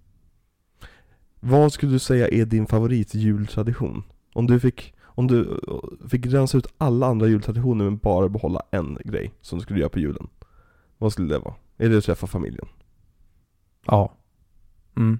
Vad 1.39 1.73
skulle 1.73 1.91
du 1.91 1.99
säga 1.99 2.27
är 2.27 2.45
din 2.45 2.65
favoritjultradition? 2.67 4.03
Om 4.33 4.47
du 4.47 4.59
fick, 4.59 4.93
om 5.15 5.27
du 5.27 5.41
eh, 5.67 6.07
fick 6.09 6.25
rensa 6.25 6.57
ut 6.57 6.67
alla 6.77 7.07
andra 7.07 7.27
jultraditioner 7.27 7.85
men 7.85 7.97
bara 7.97 8.29
behålla 8.29 8.61
en 8.71 8.97
grej 9.05 9.33
som 9.41 9.57
du 9.57 9.63
skulle 9.63 9.79
göra 9.79 9.89
på 9.89 9.99
julen. 9.99 10.27
Vad 10.97 11.13
skulle 11.13 11.33
det 11.33 11.39
vara? 11.39 11.53
Är 11.77 11.89
det 11.89 11.97
att 11.97 12.03
träffa 12.03 12.27
familjen? 12.27 12.67
Ja. 13.85 14.13
Mm. 14.97 15.19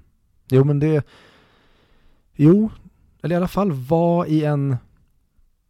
Jo 0.50 0.64
men 0.64 0.80
det, 0.80 1.06
jo, 2.36 2.70
eller 3.22 3.36
i 3.36 3.38
alla 3.38 3.48
fall 3.48 3.72
vara 3.72 4.28
i 4.28 4.44
en, 4.46 4.76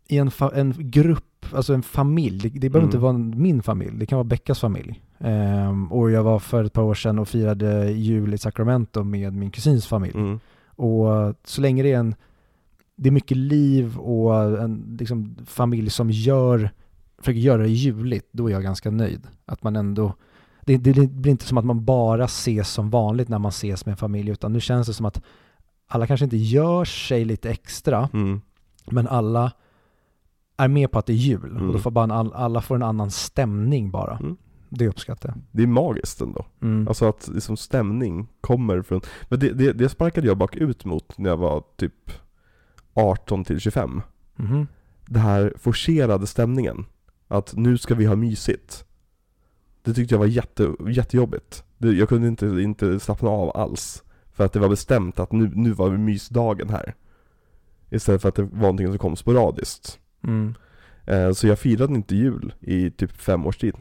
i 0.08 0.18
en, 0.18 0.32
fa, 0.32 0.52
en 0.56 0.74
grupp, 0.78 1.46
alltså 1.54 1.74
en 1.74 1.84
familj. 1.84 2.50
Det, 2.50 2.60
det 2.60 2.70
behöver 2.70 2.80
Mm. 2.80 2.88
inte 2.88 2.98
vara 2.98 3.14
min 3.42 3.64
familj, 3.64 3.98
det 4.00 4.06
kan 4.06 4.16
vara 4.18 4.24
Beckas 4.24 4.60
familj. 4.60 5.02
Ehm, 5.20 5.92
och 5.92 6.12
jag 6.12 6.24
var 6.24 6.40
för 6.40 6.64
ett 6.64 6.74
par 6.74 6.84
år 6.84 6.94
sedan 6.94 7.20
och 7.20 7.28
firade 7.28 7.92
jul 7.92 8.34
i 8.34 8.38
Sacramento 8.38 9.04
med 9.04 9.34
min 9.34 9.52
kusins 9.52 9.88
familj. 9.88 10.18
Mm. 10.18 10.40
Och 10.66 11.36
så 11.44 11.62
länge 11.62 11.84
det 11.84 11.92
är 11.92 12.00
en 12.00 12.16
det 13.02 13.10
är 13.10 13.12
mycket 13.12 13.38
liv 13.38 13.98
och 13.98 14.62
en 14.62 14.98
liksom, 15.00 15.36
familj 15.46 15.90
som 15.90 16.12
gör, 16.12 16.70
försöker 17.18 17.40
göra 17.40 17.62
det 17.62 17.70
juligt, 17.70 18.30
då 18.32 18.48
är 18.48 18.52
jag 18.52 18.64
ganska 18.64 18.92
nöjd. 18.92 19.28
Att 19.46 19.64
man 19.64 19.76
ändå, 19.76 20.14
det, 20.62 20.78
det, 20.78 20.94
blir 21.12 21.32
inte 21.32 21.46
som 21.46 21.58
att 21.58 21.66
man 21.66 21.86
bara 21.86 22.24
ses 22.26 22.70
som 22.70 22.90
vanligt 22.90 23.30
när 23.30 23.40
man 23.40 23.50
ses 23.50 23.86
med 23.86 23.92
en 23.92 23.98
familj, 23.98 24.30
utan 24.32 24.54
nu 24.54 24.60
känns 24.60 24.88
det 24.88 24.94
som 24.94 25.06
att 25.06 25.22
alla 25.88 26.08
kanske 26.08 26.24
inte 26.24 26.38
gör 26.38 26.86
sig 26.86 27.26
lite 27.26 27.50
extra, 27.50 28.10
Mm. 28.14 28.42
men 28.92 29.08
alla 29.08 29.52
är 30.58 30.68
med 30.68 30.92
på 30.92 31.00
att 31.00 31.06
det 31.06 31.14
är 31.14 31.18
jul. 31.18 31.52
Mm. 31.52 31.68
Och 31.68 31.74
då 31.74 31.80
får 31.80 31.92
bara 31.92 32.04
en, 32.04 32.12
all- 32.12 32.34
alla 32.34 32.62
får 32.62 32.76
en 32.76 32.84
annan 32.84 33.12
stämning 33.12 33.92
bara. 33.92 34.18
Mm. 34.18 34.38
Det 34.70 34.88
uppskattar 34.88 35.30
jag. 35.30 35.38
Det 35.52 35.64
är 35.64 35.68
magiskt 35.68 36.22
ändå. 36.22 36.46
Mm. 36.62 36.88
Alltså 36.88 37.06
att 37.10 37.28
liksom 37.34 37.58
stämning 37.58 38.28
kommer 38.42 38.82
från, 38.82 39.02
men 39.30 39.40
det, 39.40 39.50
det, 39.54 39.74
det 39.74 39.90
sparkade 39.90 40.28
jag 40.28 40.38
bakut 40.38 40.86
mot 40.86 41.18
när 41.18 41.30
jag 41.30 41.38
var 41.38 41.64
typ 41.78 42.12
18 42.93 43.43
till 43.43 43.60
25. 43.60 44.01
Mhm. 44.36 44.67
Det 45.06 45.19
här 45.19 45.54
forcerade 45.58 46.27
stämningen. 46.27 46.86
Att 47.27 47.56
nu 47.56 47.77
ska 47.77 47.95
vi 47.95 48.06
ha 48.06 48.15
mysigt. 48.15 48.86
Det 49.84 49.93
tyckte 49.93 50.13
jag 50.15 50.19
var 50.19 50.25
jätte, 50.25 50.73
jättejobbigt. 50.88 51.63
Det, 51.77 51.91
jag 51.91 52.10
kunde 52.10 52.27
inte, 52.27 52.45
inte 52.45 52.99
slappna 52.99 53.30
av 53.30 53.58
alls. 53.58 54.04
För 54.34 54.45
att 54.45 54.54
det 54.54 54.60
var 54.60 54.69
bestämt 54.69 55.19
att 55.19 55.32
nu, 55.32 55.51
nu 55.56 55.71
var 55.71 55.89
mysdagen 55.97 56.69
här. 56.69 56.95
Istället 57.89 58.21
för 58.21 58.30
att 58.30 58.36
det 58.36 58.43
var 58.43 58.60
någonting 58.62 58.88
som 58.88 58.97
kom 58.97 59.15
sporadiskt. 59.15 59.99
Mm. 60.23 60.54
Eh, 61.06 61.32
så 61.32 61.47
jag 61.47 61.60
firade 61.60 61.93
inte 61.93 62.15
jul 62.15 62.54
i 62.60 62.91
typ 62.91 63.12
fem 63.17 63.45
års 63.45 63.58
tid. 63.58 63.75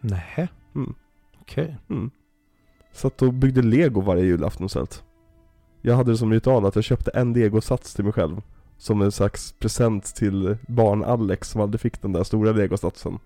Nähä, 0.00 0.48
Mm. 0.74 0.94
okej. 1.40 1.76
Mm. 1.90 2.10
Satt 2.92 3.22
och 3.22 3.32
byggde 3.34 3.62
lego 3.62 4.00
varje 4.00 4.24
julafton 4.24 4.66
istället. 4.66 5.04
Jag 5.80 5.96
hade 5.96 6.10
det 6.10 6.16
som 6.16 6.32
ritual 6.32 6.66
att 6.66 6.74
jag 6.74 6.84
köpte 6.84 7.10
en 7.10 7.32
legosats 7.32 7.94
till 7.94 8.04
mig 8.04 8.12
själv. 8.12 8.42
Som 8.78 9.02
en 9.02 9.12
slags 9.12 9.52
present 9.52 10.14
till 10.14 10.56
barn 10.68 11.04
Alex 11.04 11.48
som 11.48 11.60
aldrig 11.60 11.80
fick 11.80 12.02
den 12.02 12.12
där 12.12 12.24
stora 12.24 12.52
legosatsen. 12.52 13.18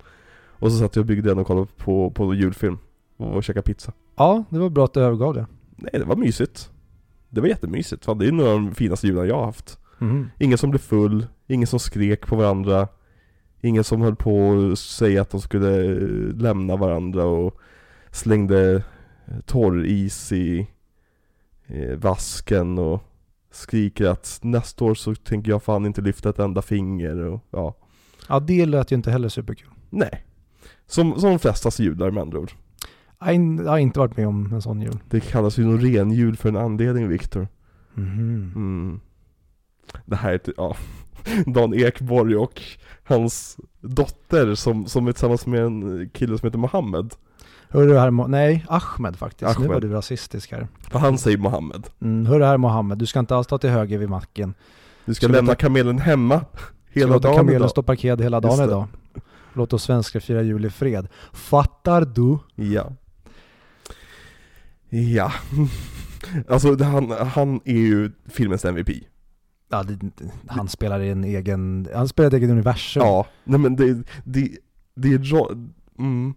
Och 0.58 0.72
så 0.72 0.78
satt 0.78 0.96
jag 0.96 1.02
och 1.02 1.06
byggde 1.06 1.28
den 1.28 1.38
och 1.38 1.46
kollade 1.46 1.66
på, 1.76 2.10
på 2.10 2.34
julfilm. 2.34 2.78
Och 3.16 3.44
käkade 3.44 3.62
pizza. 3.62 3.92
Ja, 4.16 4.44
det 4.48 4.58
var 4.58 4.68
bra 4.68 4.84
att 4.84 4.94
du 4.94 5.00
övergav 5.00 5.34
det. 5.34 5.46
Nej, 5.76 5.90
det 5.92 6.04
var 6.04 6.16
mysigt. 6.16 6.70
Det 7.30 7.40
var 7.40 7.48
jättemysigt. 7.48 8.04
Fan, 8.04 8.18
det 8.18 8.26
är 8.26 8.32
några 8.32 8.50
av 8.50 8.60
de 8.60 8.74
finaste 8.74 9.06
jularna 9.06 9.28
jag 9.28 9.36
har 9.36 9.44
haft. 9.44 9.78
Mhm. 9.98 10.30
Ingen 10.38 10.58
som 10.58 10.70
blev 10.70 10.78
full, 10.80 11.26
ingen 11.46 11.66
som 11.66 11.78
skrek 11.78 12.26
på 12.26 12.36
varandra. 12.36 12.88
Ingen 13.60 13.84
som 13.84 14.00
höll 14.00 14.16
på 14.16 14.52
att 14.72 14.78
säga 14.78 15.22
att 15.22 15.30
de 15.30 15.40
skulle 15.40 15.94
lämna 16.32 16.76
varandra 16.76 17.24
och 17.24 17.60
slängde 18.10 18.82
torris 19.46 20.32
i 20.32 20.66
eh, 21.66 21.96
vasken 21.96 22.78
och 22.78 23.02
skriker 23.50 24.06
att 24.06 24.38
nästa 24.42 24.84
år 24.84 24.94
så 24.94 25.14
tänker 25.14 25.50
jag 25.50 25.62
fan 25.62 25.86
inte 25.86 26.00
lyfta 26.00 26.30
ett 26.30 26.38
enda 26.38 26.62
finger 26.62 27.16
och 27.16 27.40
ja. 27.50 27.74
Ja, 28.28 28.40
det 28.40 28.66
lät 28.66 28.92
ju 28.92 28.96
inte 28.96 29.10
heller 29.10 29.28
superkul. 29.28 29.68
Nej. 29.90 30.24
Som, 30.86 31.20
som 31.20 31.30
de 31.30 31.38
flestas 31.38 31.78
jular 31.80 32.10
med 32.10 32.20
andra 32.22 32.38
ord. 32.38 32.52
Jag 33.20 33.64
har 33.70 33.78
inte 33.78 33.98
varit 33.98 34.16
med 34.16 34.26
om 34.28 34.52
en 34.52 34.62
sån 34.62 34.80
jul. 34.82 34.98
Det 35.10 35.20
kallas 35.20 35.58
ju 35.58 35.64
nog 35.64 35.84
renjul 35.84 36.36
för 36.36 36.48
en 36.48 36.56
anledning 36.56 37.08
Viktor. 37.08 37.48
Mhm. 37.94 38.52
Mm. 38.56 39.00
Det 40.06 40.16
här 40.16 40.32
är, 40.32 40.38
ty- 40.38 40.52
ja, 40.56 40.76
Dan 41.46 41.74
Ekborg 41.74 42.36
och 42.36 42.62
hans 43.04 43.56
dotter 43.80 44.54
som, 44.54 44.86
som 44.86 45.06
är 45.06 45.12
tillsammans 45.12 45.46
med 45.46 45.60
en 45.64 46.08
kille 46.10 46.38
som 46.38 46.46
heter 46.46 46.58
Mohammed. 46.58 47.14
Hörru 47.74 47.98
här, 47.98 48.10
Mo- 48.10 48.28
nej, 48.28 48.64
Ahmed 48.68 49.16
faktiskt. 49.16 49.58
Nu 49.58 49.64
Ahmed. 49.64 49.68
var 49.74 49.80
du 49.80 49.88
rasistisk 49.88 50.52
här. 50.52 50.68
För 50.90 50.98
han 50.98 51.18
säger 51.18 51.38
Mohammed. 51.38 51.86
Mm, 52.00 52.26
hörru 52.26 52.44
här 52.44 52.56
Mohammed, 52.56 52.98
du 52.98 53.06
ska 53.06 53.18
inte 53.18 53.36
alls 53.36 53.46
ta 53.46 53.58
till 53.58 53.70
höger 53.70 53.98
vid 53.98 54.08
macken. 54.08 54.54
Du 55.04 55.14
ska 55.14 55.26
Ska 55.26 55.32
lämna 55.32 55.50
låta- 55.52 55.60
kamelen 55.60 55.98
hemma 55.98 56.38
Ska 56.40 57.00
hela 57.00 57.12
låta 57.14 57.28
dagen 57.28 57.36
kamelen 57.36 57.56
idag. 57.60 57.70
stå 57.70 57.82
parkerad 57.82 58.20
hela 58.20 58.40
dagen 58.40 58.50
Just 58.52 58.62
det. 58.62 58.64
idag. 58.64 58.86
Låt 59.52 59.72
oss 59.72 59.82
svenskar 59.82 60.20
fira 60.20 60.42
jul 60.42 60.64
i 60.64 60.70
fred. 60.70 61.08
Fattar 61.32 62.04
du? 62.04 62.38
Ja. 62.54 62.92
Ja. 64.88 65.32
Alltså 66.48 66.84
han, 66.84 67.10
han 67.10 67.60
är 67.64 67.72
ju 67.76 68.10
filmens 68.26 68.64
MVP. 68.64 68.88
Ja, 69.70 69.82
det, 69.82 69.98
han 70.46 70.68
spelar 70.68 71.00
i 71.00 71.10
en 71.10 71.24
egen, 71.24 71.88
han 71.94 72.08
spelar 72.08 72.26
i 72.26 72.28
ett 72.28 72.34
eget 72.34 72.50
universum. 72.50 73.02
Ja, 73.02 73.26
nej 73.44 73.60
men 73.60 73.76
det, 73.76 74.02
det, 74.24 74.50
det 74.94 75.08
är 75.14 75.46
mm. 75.98 76.34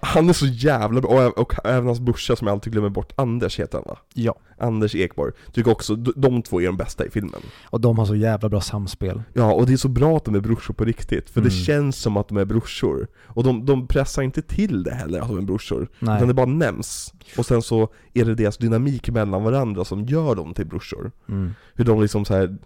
Han, 0.00 0.28
är 0.28 0.32
så 0.32 0.46
jävla 0.46 1.00
bra, 1.00 1.26
och, 1.28 1.38
och 1.38 1.54
även 1.64 1.86
hans 1.86 2.00
brorsa 2.00 2.36
som 2.36 2.46
jag 2.46 2.54
alltid 2.54 2.72
glömmer 2.72 2.88
bort, 2.88 3.12
Anders 3.16 3.60
heter 3.60 3.78
han 3.78 3.84
va? 3.88 3.98
ja. 4.14 4.34
Anders 4.58 4.94
Ekborg, 4.94 5.32
tycker 5.52 5.70
också, 5.70 5.96
de, 5.96 6.12
de 6.16 6.42
två 6.42 6.60
är 6.60 6.66
de 6.66 6.76
bästa 6.76 7.06
i 7.06 7.10
filmen. 7.10 7.40
Och 7.64 7.80
de 7.80 7.98
har 7.98 8.06
så 8.06 8.14
jävla 8.16 8.48
bra 8.48 8.60
samspel. 8.60 9.22
Ja, 9.32 9.52
och 9.52 9.66
det 9.66 9.72
är 9.72 9.76
så 9.76 9.88
bra 9.88 10.16
att 10.16 10.24
de 10.24 10.34
är 10.34 10.40
brorsor 10.40 10.74
på 10.74 10.84
riktigt, 10.84 11.30
för 11.30 11.40
det 11.40 11.48
Mm. 11.52 11.64
känns 11.64 11.96
som 11.96 12.16
att 12.16 12.28
de 12.28 12.36
är 12.38 12.44
brorsor. 12.44 13.08
Och 13.24 13.44
de, 13.44 13.66
de 13.66 13.86
pressar 13.86 14.22
inte 14.22 14.42
till 14.42 14.82
det 14.82 14.94
heller 14.94 15.20
att 15.20 15.28
de 15.28 15.38
är 15.38 15.42
brorsor, 15.42 15.88
Nej. 15.98 16.16
utan 16.16 16.28
det 16.28 16.34
bara 16.34 16.46
nämns. 16.46 17.14
Och 17.38 17.46
sen 17.46 17.62
så 17.62 17.88
är 18.14 18.24
det 18.24 18.34
deras 18.34 18.56
dynamik 18.58 19.10
mellan 19.10 19.44
varandra 19.44 19.84
som 19.84 20.04
gör 20.04 20.34
dem 20.34 20.54
till 20.54 20.66
brorsor. 20.66 21.12
Mm. 21.28 21.54
Hur 21.74 21.84
de 21.84 22.00
liksom 22.00 22.24
så 22.24 22.34
här 22.34 22.56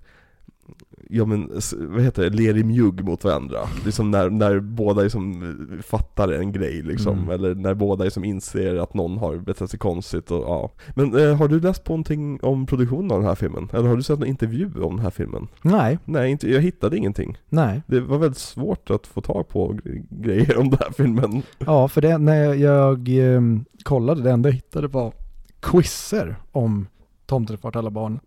Ja 1.10 1.24
men, 1.24 1.50
vad 1.78 2.02
heter 2.02 2.22
det, 2.22 2.30
ler 2.36 2.56
i 2.56 2.64
mjugg 2.64 3.04
mot 3.04 3.24
varandra. 3.24 3.58
Liksom 3.84 4.10
när, 4.10 4.30
när 4.30 4.60
båda 4.60 5.02
liksom 5.02 5.42
eh, 5.76 5.82
fattar 5.82 6.32
en 6.32 6.52
grej 6.52 6.82
liksom, 6.82 7.18
Mm. 7.18 7.30
eller 7.30 7.54
när 7.54 7.74
båda 7.74 8.04
liksom 8.04 8.24
inser 8.24 8.76
att 8.76 8.94
någon 8.94 9.18
har 9.18 9.36
betett 9.36 9.70
sig 9.70 9.78
konstigt 9.78 10.30
och 10.30 10.42
ja. 10.44 10.70
Men 10.94 11.18
eh, 11.18 11.36
har 11.36 11.48
du 11.48 11.60
läst 11.60 11.84
på 11.84 11.92
någonting 11.92 12.38
om 12.42 12.66
produktionen 12.66 13.10
av 13.10 13.18
den 13.18 13.28
här 13.28 13.34
filmen? 13.34 13.68
Eller 13.72 13.88
har 13.88 13.96
du 13.96 14.02
sett 14.02 14.18
någon 14.18 14.28
intervju 14.28 14.66
om 14.82 14.96
den 14.96 15.04
här 15.04 15.10
filmen? 15.10 15.48
Nej, 15.62 15.98
Nej, 16.04 16.30
inte, 16.30 16.50
jag 16.50 16.60
hittade 16.60 16.96
ingenting. 16.96 17.38
nej. 17.48 17.82
Det 17.86 18.00
var 18.00 18.18
väldigt 18.18 18.38
svårt 18.38 18.90
att 18.90 19.06
få 19.06 19.20
tag 19.20 19.48
på 19.48 19.72
gre- 19.72 20.06
grejer 20.10 20.56
om 20.58 20.70
den 20.70 20.78
här 20.82 20.92
filmen. 20.92 21.42
Ja, 21.58 21.88
för 21.88 22.00
det, 22.00 22.18
när 22.18 22.54
jag 22.54 23.08
ehm, 23.08 23.64
kollade, 23.82 24.22
det 24.22 24.30
enda 24.30 24.48
jag 24.48 24.54
hittade 24.54 24.88
var 24.88 25.12
quizzer 25.60 26.36
om 26.52 26.86
Tomten 27.26 27.58
far 27.58 27.70
till 27.70 27.78
alla 27.78 27.90
barn. 27.90 28.20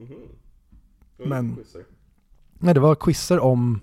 Men- 1.26 1.56
Nej, 2.60 2.74
det 2.74 2.80
var 2.80 2.96
quizzer 2.96 3.40
om 3.40 3.80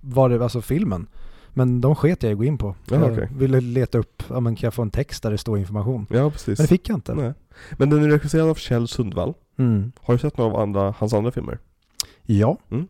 vad 0.00 0.30
det, 0.30 0.42
alltså 0.42 0.62
filmen. 0.62 1.06
Men 1.50 1.80
de 1.80 1.94
sket 1.94 2.22
jag 2.22 2.30
i 2.30 2.32
att 2.32 2.38
gå 2.38 2.44
in 2.44 2.58
på. 2.58 2.74
Ja, 2.90 2.96
jag 2.96 3.12
okej. 3.12 3.28
ville 3.36 3.60
leta 3.60 3.98
upp, 3.98 4.22
ja 4.28 4.40
men 4.40 4.56
kan 4.56 4.66
jag 4.66 4.74
få 4.74 4.82
en 4.82 4.90
text 4.90 5.22
där 5.22 5.30
det 5.30 5.38
står 5.38 5.58
information? 5.58 6.06
Ja, 6.10 6.30
precis. 6.30 6.58
Men 6.58 6.64
det 6.64 6.68
fick 6.68 6.88
jag 6.88 6.96
inte. 6.96 7.14
Nej. 7.14 7.32
Men 7.72 7.90
den 7.90 8.04
är 8.04 8.08
regisserad 8.08 8.48
av 8.48 8.54
Kjell 8.54 8.88
Sundvall. 8.88 9.34
Mm. 9.58 9.92
Har 10.00 10.14
du 10.14 10.18
sett 10.18 10.38
några 10.38 10.52
av 10.52 10.60
andra, 10.60 10.94
hans 10.98 11.12
andra 11.14 11.30
filmer? 11.30 11.58
Ja. 12.22 12.58
Mm. 12.70 12.88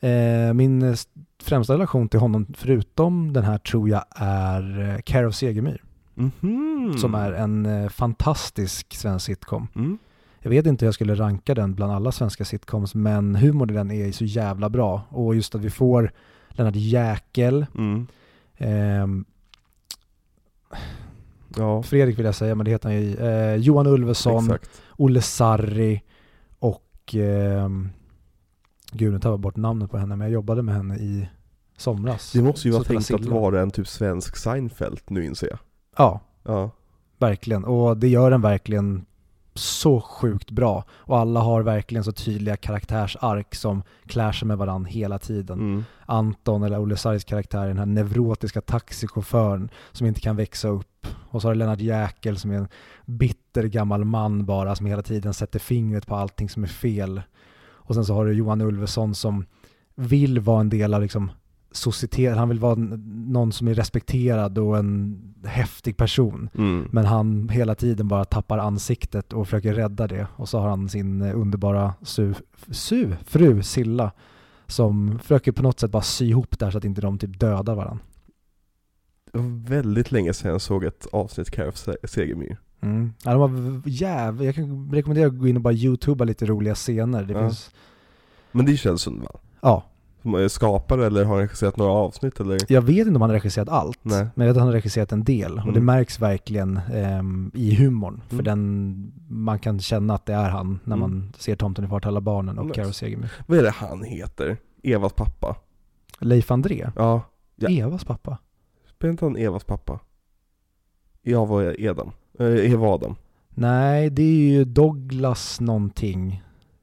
Eh, 0.00 0.54
min 0.54 0.96
främsta 1.42 1.74
relation 1.74 2.08
till 2.08 2.20
honom, 2.20 2.46
förutom 2.56 3.32
den 3.32 3.44
här, 3.44 3.58
tror 3.58 3.88
jag 3.88 4.04
är 4.16 4.94
eh, 4.94 5.00
Care 5.00 5.26
of 5.26 5.34
Segemyhr. 5.34 5.82
Mhm. 6.14 6.94
Som 6.98 7.14
är 7.14 7.32
en 7.32 7.66
eh, 7.66 7.88
fantastisk 7.88 8.94
svensk 8.94 9.26
sitcom. 9.26 9.68
Jag 10.42 10.50
vet 10.50 10.66
inte 10.66 10.84
hur 10.84 10.86
jag 10.86 10.94
skulle 10.94 11.14
ranka 11.14 11.54
den 11.54 11.74
bland 11.74 11.92
alla 11.92 12.12
svenska 12.12 12.44
sitcoms, 12.44 12.94
men 12.94 13.34
humorn 13.36 13.70
i 13.70 13.72
den 13.72 13.90
är 13.90 14.12
så 14.12 14.24
jävla 14.24 14.68
bra. 14.70 15.02
Och 15.08 15.34
just 15.34 15.54
att 15.54 15.60
vi 15.60 15.70
får 15.70 16.12
Lennart 16.48 16.76
Jäkel, 16.76 17.66
Mm. 17.74 18.06
ehm, 18.56 19.24
Ja, 21.56 21.82
Fredrik 21.82 22.18
vill 22.18 22.24
jag 22.26 22.34
säga, 22.34 22.54
men 22.54 22.64
det 22.64 22.70
heter 22.70 22.88
han 22.88 23.00
ju, 23.02 23.16
eh, 23.16 23.54
Johan 23.56 23.86
Ulveson, 23.86 24.44
exakt. 24.44 24.82
Olle 24.96 25.22
Sarri 25.22 26.02
och 26.58 27.14
ehm, 27.14 27.88
Gud, 28.92 29.12
nu 29.12 29.18
tar 29.18 29.30
jag 29.30 29.40
bort 29.40 29.56
namnet 29.56 29.90
på 29.90 29.98
henne, 29.98 30.16
men 30.16 30.24
jag 30.26 30.32
jobbade 30.32 30.62
med 30.62 30.74
henne 30.74 30.96
i 30.96 31.28
somras. 31.76 32.32
Det 32.32 32.42
måste 32.42 32.68
ju 32.68 32.72
vara 32.74 32.84
tänkt 32.84 33.10
att 33.14 33.24
vara 33.24 33.60
en 33.60 33.70
typ 33.70 33.88
svensk 33.88 34.36
Seinfeld 34.36 35.00
nu 35.06 35.24
inser 35.24 35.46
jag. 35.50 35.58
Ja, 35.96 36.20
Ja. 36.44 36.70
verkligen. 37.18 37.64
Och 37.64 37.96
det 37.96 38.08
gör 38.08 38.30
den 38.30 38.40
verkligen 38.42 39.04
så 39.60 40.00
sjukt 40.00 40.50
bra. 40.50 40.84
Och 40.90 41.18
alla 41.18 41.40
har 41.40 41.62
verkligen 41.62 42.04
så 42.04 42.12
tydliga 42.12 42.56
karaktärsark 42.56 43.54
som 43.54 43.82
klär 44.06 44.32
sig 44.32 44.48
med 44.48 44.58
varandra 44.58 44.90
hela 44.90 45.18
tiden. 45.18 45.58
Mm. 45.58 45.84
Anton, 46.06 46.62
eller 46.62 46.80
Olle 46.80 46.96
Sarris 46.96 47.24
karaktär, 47.24 47.68
den 47.68 47.78
här 47.78 47.86
neurotiska 47.86 48.60
taxichauffören 48.60 49.70
som 49.92 50.06
inte 50.06 50.20
kan 50.20 50.36
växa 50.36 50.68
upp. 50.68 51.06
Och 51.30 51.42
så 51.42 51.48
har 51.48 51.54
du 51.54 51.58
Lennart 51.58 51.80
Jäkel 51.80 52.38
som 52.38 52.50
är 52.50 52.56
en 52.56 52.68
bitter 53.04 53.64
gammal 53.64 54.04
man 54.04 54.44
bara, 54.44 54.76
som 54.76 54.86
hela 54.86 55.02
tiden 55.02 55.34
sätter 55.34 55.58
fingret 55.58 56.06
på 56.06 56.16
allting 56.16 56.48
som 56.48 56.62
är 56.62 56.68
fel. 56.68 57.22
Och 57.62 57.94
sen 57.94 58.04
så 58.04 58.14
har 58.14 58.26
du 58.26 58.32
Johan 58.32 58.60
Ulveson 58.60 59.14
som 59.14 59.46
vill 59.94 60.40
vara 60.40 60.60
en 60.60 60.68
del 60.68 60.94
av 60.94 61.02
liksom 61.02 61.30
societet, 61.72 62.36
han 62.36 62.48
vill 62.48 62.58
vara 62.58 62.74
någon 62.74 63.52
som 63.52 63.68
är 63.68 63.74
respekterad 63.74 64.58
och 64.58 64.78
en 64.78 65.20
häftig 65.44 65.96
person. 65.96 66.48
Mm. 66.54 66.88
Men 66.92 67.04
han 67.04 67.48
hela 67.48 67.74
tiden 67.74 68.08
bara 68.08 68.24
tappar 68.24 68.58
ansiktet 68.58 69.32
och 69.32 69.46
försöker 69.46 69.74
rädda 69.74 70.06
det. 70.06 70.26
Och 70.36 70.48
så 70.48 70.58
har 70.58 70.68
han 70.68 70.88
sin 70.88 71.22
eh, 71.22 71.38
underbara 71.40 71.94
su, 72.02 72.34
su, 72.70 73.12
fru 73.26 73.62
Silla 73.62 74.12
som 74.66 75.18
försöker 75.18 75.52
på 75.52 75.62
något 75.62 75.80
sätt 75.80 75.90
bara 75.90 76.02
sy 76.02 76.26
ihop 76.28 76.58
det 76.58 76.64
här 76.64 76.72
så 76.72 76.78
att 76.78 76.84
inte 76.84 77.00
de 77.00 77.18
typ 77.18 77.40
dödar 77.40 77.74
varandra. 77.74 78.04
Det 79.32 79.38
var 79.38 79.68
väldigt 79.68 80.12
länge 80.12 80.32
sedan 80.32 80.50
jag 80.50 80.60
såg 80.60 80.84
ett 80.84 81.06
avsnitt 81.12 81.50
Care 81.50 81.68
of 81.68 81.76
Se- 81.76 81.96
Segemyhr. 82.08 82.58
Mm. 82.80 83.12
Ja, 83.24 83.30
de 83.32 83.40
var 83.40 83.82
jävligt, 83.86 84.46
jag 84.46 84.54
kan 84.54 84.90
rekommendera 84.92 85.26
att 85.26 85.38
gå 85.38 85.48
in 85.48 85.56
och 85.56 85.62
bara 85.62 85.74
youtuba 85.74 86.24
lite 86.24 86.46
roliga 86.46 86.74
scener. 86.74 87.24
Det 87.24 87.32
Ja. 87.32 87.40
finns 87.40 87.70
Men 88.52 88.66
det 88.66 88.72
är 88.72 88.76
Kjell 88.76 88.98
Sundvall. 88.98 89.38
Ja, 89.60 89.84
skapare 90.48 91.06
eller 91.06 91.24
har 91.24 91.32
han 91.34 91.42
regisserat 91.42 91.76
några 91.76 91.92
avsnitt 91.92 92.40
eller? 92.40 92.58
jag 92.68 92.82
vet 92.82 92.98
inte 93.06 93.14
om 93.16 93.20
han 93.22 93.30
har 93.30 93.34
regisserat 93.36 93.68
allt. 93.68 93.98
Nej. 94.02 94.26
Men 94.34 94.46
jag 94.46 94.52
vet 94.52 94.56
att 94.56 94.60
han 94.60 94.66
har 94.68 94.72
regisserat 94.74 95.12
en 95.12 95.24
del. 95.24 95.52
Och 95.52 95.64
det 95.64 95.70
Mm. 95.70 95.84
märks 95.84 96.20
verkligen 96.20 96.80
ehm, 96.92 97.50
i 97.54 97.74
humorn. 97.74 98.20
För 98.28 98.34
Mm. 98.34 98.44
den, 98.44 99.12
man 99.28 99.58
kan 99.58 99.80
känna 99.80 100.14
att 100.14 100.26
det 100.26 100.34
är 100.34 100.48
han 100.50 100.78
när 100.84 100.96
Mm. 100.96 101.10
man 101.10 101.32
ser 101.38 101.56
Tomten 101.56 101.84
är 101.84 101.88
far 101.88 102.00
till 102.00 102.08
alla 102.08 102.20
barnen 102.20 102.58
och 102.58 102.66
Nice. 102.66 102.80
Karo 102.82 102.92
Segemyhr. 102.92 103.32
Vad 103.46 103.58
är 103.58 103.62
det 103.62 103.70
han 103.70 104.02
heter? 104.02 104.56
Evas 104.82 105.12
pappa? 105.12 105.56
Leif 106.18 106.50
André, 106.50 106.90
Ja. 106.96 107.22
Ja. 107.56 107.68
Evas 107.68 108.04
pappa. 108.04 108.38
Spelar 108.96 109.10
inte 109.12 109.24
han 109.24 109.36
Evas 109.36 109.64
pappa? 109.64 109.98
Eva 111.22 111.40
och 111.42 111.80
Edam? 111.80 112.10
Eh, 112.38 112.46
Eva 112.72 112.86
Adam. 112.86 113.14
Nej, 113.48 114.10
det 114.10 114.22
är 114.22 114.50
ju 114.50 114.64
Douglas 114.64 115.60
någonting. 115.60 116.42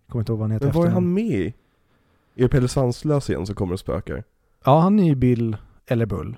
Kommer 0.10 0.22
inte 0.22 0.32
ihåg 0.32 0.40
vad 0.40 0.44
han 0.44 0.52
heter 0.52 0.66
Men 0.66 0.76
vad 0.76 0.88
är 0.88 0.92
han 0.92 1.14
med 1.14 1.24
i? 1.26 1.54
Är 2.38 2.48
Pelle 2.48 2.68
Svanslös 2.68 3.30
igen 3.30 3.46
som 3.46 3.56
kommer 3.56 3.74
och 3.74 3.80
spökar? 3.80 4.24
Ja, 4.66 4.80
han 4.80 5.00
är 5.00 5.04
ju 5.04 5.16
Bill 5.16 5.58
eller 5.88 6.06
Bull. 6.06 6.38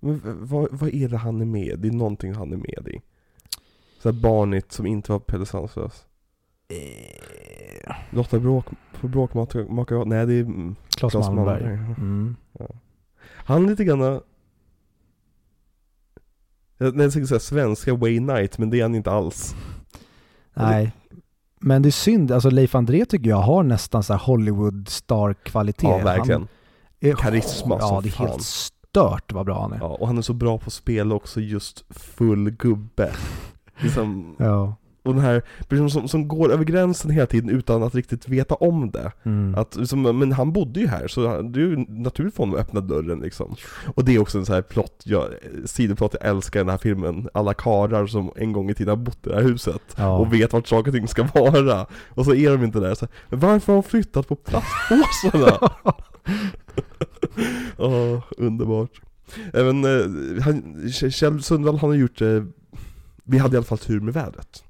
Men 0.00 0.20
vad, 0.24 0.68
vad 0.70 0.94
är 0.94 1.08
det 1.08 1.16
han 1.16 1.40
är 1.40 1.44
med 1.44 1.66
i? 1.66 1.76
Det 1.76 1.88
är 1.88 1.92
någonting 1.92 2.34
han 2.34 2.52
är 2.52 2.56
med 2.56 2.88
i. 2.88 3.00
Så 4.02 4.12
här 4.12 4.20
barnigt 4.20 4.72
som 4.72 4.86
inte 4.86 5.12
var 5.12 5.18
Pelle 5.18 5.46
Svanslös. 5.46 6.06
Lotta 8.10 8.40
Bråk, 8.40 8.66
på 9.00 9.08
Bråkmakare, 9.08 10.04
nej 10.04 10.26
det 10.26 10.34
är 10.34 10.74
Claes 10.96 11.14
Malmberg. 11.14 11.76
Malmberg. 11.76 11.94
Mm. 11.98 12.36
Han 13.22 13.64
är 13.64 13.68
lite 13.68 13.84
grann 13.84 14.00
jag 14.00 14.22
jag 16.78 16.96
tänkte 16.96 17.26
säga 17.26 17.40
svenska 17.40 17.94
Wayne 17.94 18.32
Knight, 18.34 18.58
men 18.58 18.70
det 18.70 18.78
är 18.78 18.82
han 18.82 18.94
inte 18.94 19.10
alls. 19.10 19.54
Nej. 20.54 20.92
Men 21.60 21.82
det 21.82 21.88
är 21.88 21.90
synd, 21.90 22.32
alltså 22.32 22.50
Leif 22.50 22.74
André 22.74 23.04
tycker 23.04 23.30
jag 23.30 23.36
har 23.36 23.62
nästan 23.62 24.02
så 24.02 24.12
här 24.12 24.20
Hollywood 24.20 24.88
star-kvalitet. 24.88 25.86
Ja, 25.86 25.98
verkligen. 25.98 26.40
Han 26.40 26.48
är, 27.10 27.14
Karisma 27.14 27.76
Ja, 27.80 27.88
som 27.88 28.02
det 28.02 28.08
är 28.08 28.10
fan. 28.10 28.26
helt 28.28 28.42
stört 28.42 29.32
vad 29.32 29.46
bra 29.46 29.60
han 29.62 29.72
är. 29.72 29.78
Ja, 29.78 29.86
och 29.86 30.06
han 30.06 30.18
är 30.18 30.22
så 30.22 30.32
bra 30.32 30.58
på 30.58 30.66
att 30.66 30.72
spela 30.72 31.14
också 31.14 31.40
just 31.40 31.84
full 31.90 32.50
gubbe. 32.50 33.10
Liksom, 33.80 34.36
Ja. 34.38 34.74
Och 35.02 35.14
den 35.14 35.22
här 35.22 35.42
personen 35.68 35.90
som, 35.90 36.08
som 36.08 36.28
går 36.28 36.52
över 36.52 36.64
gränsen 36.64 37.10
hela 37.10 37.26
tiden 37.26 37.50
utan 37.50 37.82
att 37.82 37.94
riktigt 37.94 38.28
veta 38.28 38.54
om 38.54 38.90
det. 38.90 39.12
Mm. 39.22 39.54
Att, 39.54 39.76
liksom, 39.76 40.02
men 40.02 40.32
han 40.32 40.52
bodde 40.52 40.80
ju 40.80 40.86
här, 40.86 41.08
så 41.08 41.42
det 41.42 41.60
är 41.60 41.64
ju 41.64 41.76
naturligt 41.88 42.34
för 42.34 42.42
honom 42.42 42.54
att 42.54 42.60
öppna 42.60 42.80
dörren 42.80 43.20
liksom. 43.20 43.56
Och 43.94 44.04
det 44.04 44.14
är 44.14 44.18
också 44.18 44.38
en 44.38 44.46
sån 44.46 44.54
här 44.54 44.62
plott, 44.62 45.02
jag, 45.04 45.26
sidoplott 45.64 46.16
jag 46.20 46.30
älskar 46.30 46.60
i 46.60 46.62
den 46.62 46.70
här 46.70 46.78
filmen. 46.78 47.28
Alla 47.34 47.54
karar 47.54 48.06
som 48.06 48.30
en 48.36 48.52
gång 48.52 48.70
i 48.70 48.74
tiden 48.74 48.88
har 48.88 49.04
bott 49.04 49.26
i 49.26 49.28
det 49.28 49.34
här 49.34 49.42
huset. 49.42 49.82
Ja. 49.96 50.18
Och 50.18 50.34
vet 50.34 50.52
vart 50.52 50.66
saker 50.66 50.90
och 50.90 50.94
ting 50.94 51.08
ska 51.08 51.28
vara. 51.34 51.86
Och 52.08 52.24
så 52.24 52.34
är 52.34 52.50
de 52.50 52.64
inte 52.64 52.80
där. 52.80 52.94
Så, 52.94 53.06
men 53.28 53.40
varför 53.40 53.72
har 53.72 53.82
de 53.82 53.88
flyttat 53.88 54.28
på 54.28 54.36
plastpåsarna? 54.36 55.70
Åh, 57.78 58.22
underbart. 58.36 59.00
Även 59.52 59.84
eh, 59.84 60.42
han, 60.42 60.88
Kjell 60.92 61.42
Sundvall 61.42 61.78
han 61.78 61.90
har 61.90 61.96
gjort, 61.96 62.20
eh, 62.20 62.44
vi 63.24 63.38
hade 63.38 63.54
i 63.54 63.56
alla 63.56 63.64
fall 63.64 63.78
tur 63.78 64.00
med 64.00 64.14
vädret. 64.14 64.64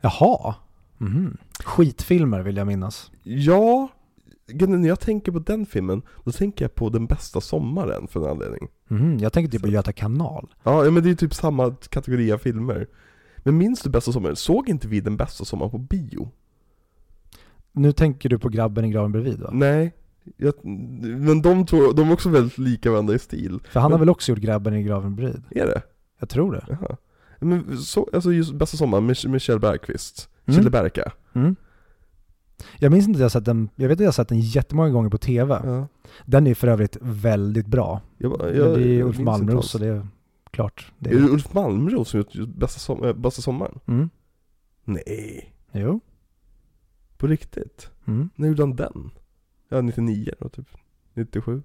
Jaha. 0.00 0.54
Mhm. 0.98 1.36
Skitfilmer 1.64 2.40
vill 2.42 2.56
jag 2.56 2.66
minnas. 2.66 3.10
Ja, 3.22 3.88
när 4.54 4.88
jag 4.88 5.00
tänker 5.00 5.32
på 5.32 5.38
den 5.38 5.66
filmen, 5.66 6.02
då 6.24 6.32
tänker 6.32 6.64
jag 6.64 6.74
på 6.74 6.88
Den 6.88 7.06
bästa 7.06 7.40
sommaren 7.40 8.06
för 8.08 8.20
en 8.24 8.30
anledning. 8.30 8.68
Mhm. 8.88 9.18
Jag 9.18 9.32
tänker 9.32 9.50
typ 9.52 9.62
på 9.62 9.68
Göta 9.68 9.92
kanal. 9.92 10.54
Ja, 10.62 10.90
men 10.90 11.02
det 11.02 11.10
är 11.10 11.14
typ 11.14 11.34
samma 11.34 11.74
kategori 11.88 12.32
av 12.32 12.38
filmer. 12.38 12.86
Men 13.36 13.58
minns 13.58 13.82
du 13.82 13.90
bästa 13.90 14.12
sommaren? 14.12 14.36
Såg 14.36 14.68
inte 14.68 14.88
vi 14.88 15.00
Den 15.00 15.16
bästa 15.16 15.44
sommaren 15.44 15.70
på 15.70 15.78
bio? 15.78 16.30
Nu 17.72 17.92
tänker 17.92 18.28
du 18.28 18.38
på 18.38 18.48
grabben 18.48 18.84
i 18.84 18.90
graven 18.90 19.12
bredvid 19.12 19.40
va? 19.40 19.50
Nej. 19.52 19.92
Jag, 20.36 20.54
men 20.64 21.42
de 21.42 21.66
två, 21.66 21.92
de 21.92 22.08
är 22.08 22.12
också 22.12 22.28
väldigt 22.28 22.58
lika 22.58 22.90
varandra 22.90 23.14
i 23.14 23.18
stil. 23.18 23.60
För 23.70 23.80
han 23.80 23.92
har 23.92 23.98
Men- 23.98 24.00
väl 24.00 24.10
också 24.10 24.32
gjort 24.32 24.38
grabben 24.40 24.74
i 24.74 24.82
graven 24.82 25.16
bredvid? 25.16 25.42
Är 25.50 25.66
det? 25.66 25.82
Jag 26.20 26.28
tror 26.28 26.52
det. 26.52 26.64
Jaha. 26.68 26.96
Men 27.40 27.78
så, 27.78 28.08
alltså 28.12 28.32
just 28.32 28.54
Bästa 28.54 28.76
sommaren 28.76 29.06
med 29.06 29.40
Kjell 29.42 29.60
Bergqvist. 29.60 30.28
Mm. 30.46 30.60
Kjell 30.60 30.72
Berka. 30.72 31.12
Mm. 31.32 31.56
Jag 32.78 32.92
minns 32.92 33.08
inte 33.08 33.16
att 33.16 33.22
jag 33.22 33.32
sett 33.32 33.44
den, 33.44 33.68
jag 33.76 33.88
vet 33.88 33.98
att 33.98 34.04
jag 34.04 34.14
sett 34.14 34.28
den 34.28 34.40
jättemånga 34.40 34.90
gånger 34.90 35.10
på 35.10 35.18
TV. 35.18 35.60
Ja. 35.64 35.88
Den 36.26 36.46
är 36.46 36.54
för 36.54 36.68
övrigt 36.68 36.96
väldigt 37.00 37.66
bra. 37.66 38.00
Jag, 38.18 38.38
Men 38.38 38.56
jag, 38.56 38.78
det 38.78 38.88
är 38.88 38.98
jag 38.98 39.08
Ulf 39.08 39.18
Malmros 39.18 39.70
så 39.70 39.78
det 39.78 39.86
är 39.86 40.06
klart. 40.50 40.92
Det 40.98 41.10
Är 41.10 41.14
det 41.14 41.20
är... 41.20 41.28
Ulf 41.28 41.54
Malmros 41.54 42.08
som 42.08 42.18
gjort 42.18 42.48
Bästa, 42.48 42.80
som, 42.80 43.04
äh, 43.04 43.12
Bästa 43.12 43.42
sommaren? 43.42 43.80
Mm. 43.86 44.10
Nej. 44.84 45.54
Jo. 45.72 46.00
På 47.16 47.26
riktigt? 47.26 47.90
Mm. 48.06 48.30
När 48.34 48.48
gjorde 48.48 48.62
han 48.62 48.76
den? 48.76 49.10
Ja, 49.68 49.80
99 49.80 50.32
då 50.40 50.48
typ. 50.48 50.68
97. 51.14 51.62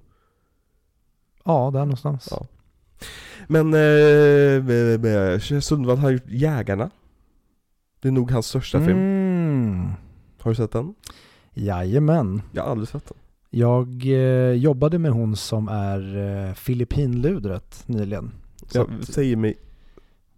Ja, 1.43 1.71
där 1.73 1.79
någonstans. 1.79 2.27
Ja. 2.31 2.47
Men 3.47 3.73
eh, 3.73 5.39
Sundvall 5.59 5.97
har 5.97 6.09
gjort 6.11 6.27
Jägarna. 6.27 6.89
Det 7.99 8.07
är 8.07 8.11
nog 8.11 8.31
hans 8.31 8.47
största 8.47 8.79
film. 8.85 8.97
Mm. 8.99 9.87
Har 10.39 10.51
du 10.51 10.55
sett 10.55 10.71
den? 10.71 10.95
Jajamän. 11.53 12.41
Jag 12.51 12.63
har 12.63 12.71
aldrig 12.71 12.87
sett 12.89 13.05
den. 13.07 13.17
Jag 13.49 14.05
eh, 14.05 14.51
jobbade 14.53 14.99
med 14.99 15.11
hon 15.11 15.35
som 15.35 15.67
är 15.67 16.17
eh, 16.47 16.53
Filippinludret 16.53 17.83
nyligen. 17.85 18.31
Så 18.67 18.77
Jag, 18.77 18.91
att- 19.01 19.07
säger 19.07 19.35
mig, 19.35 19.55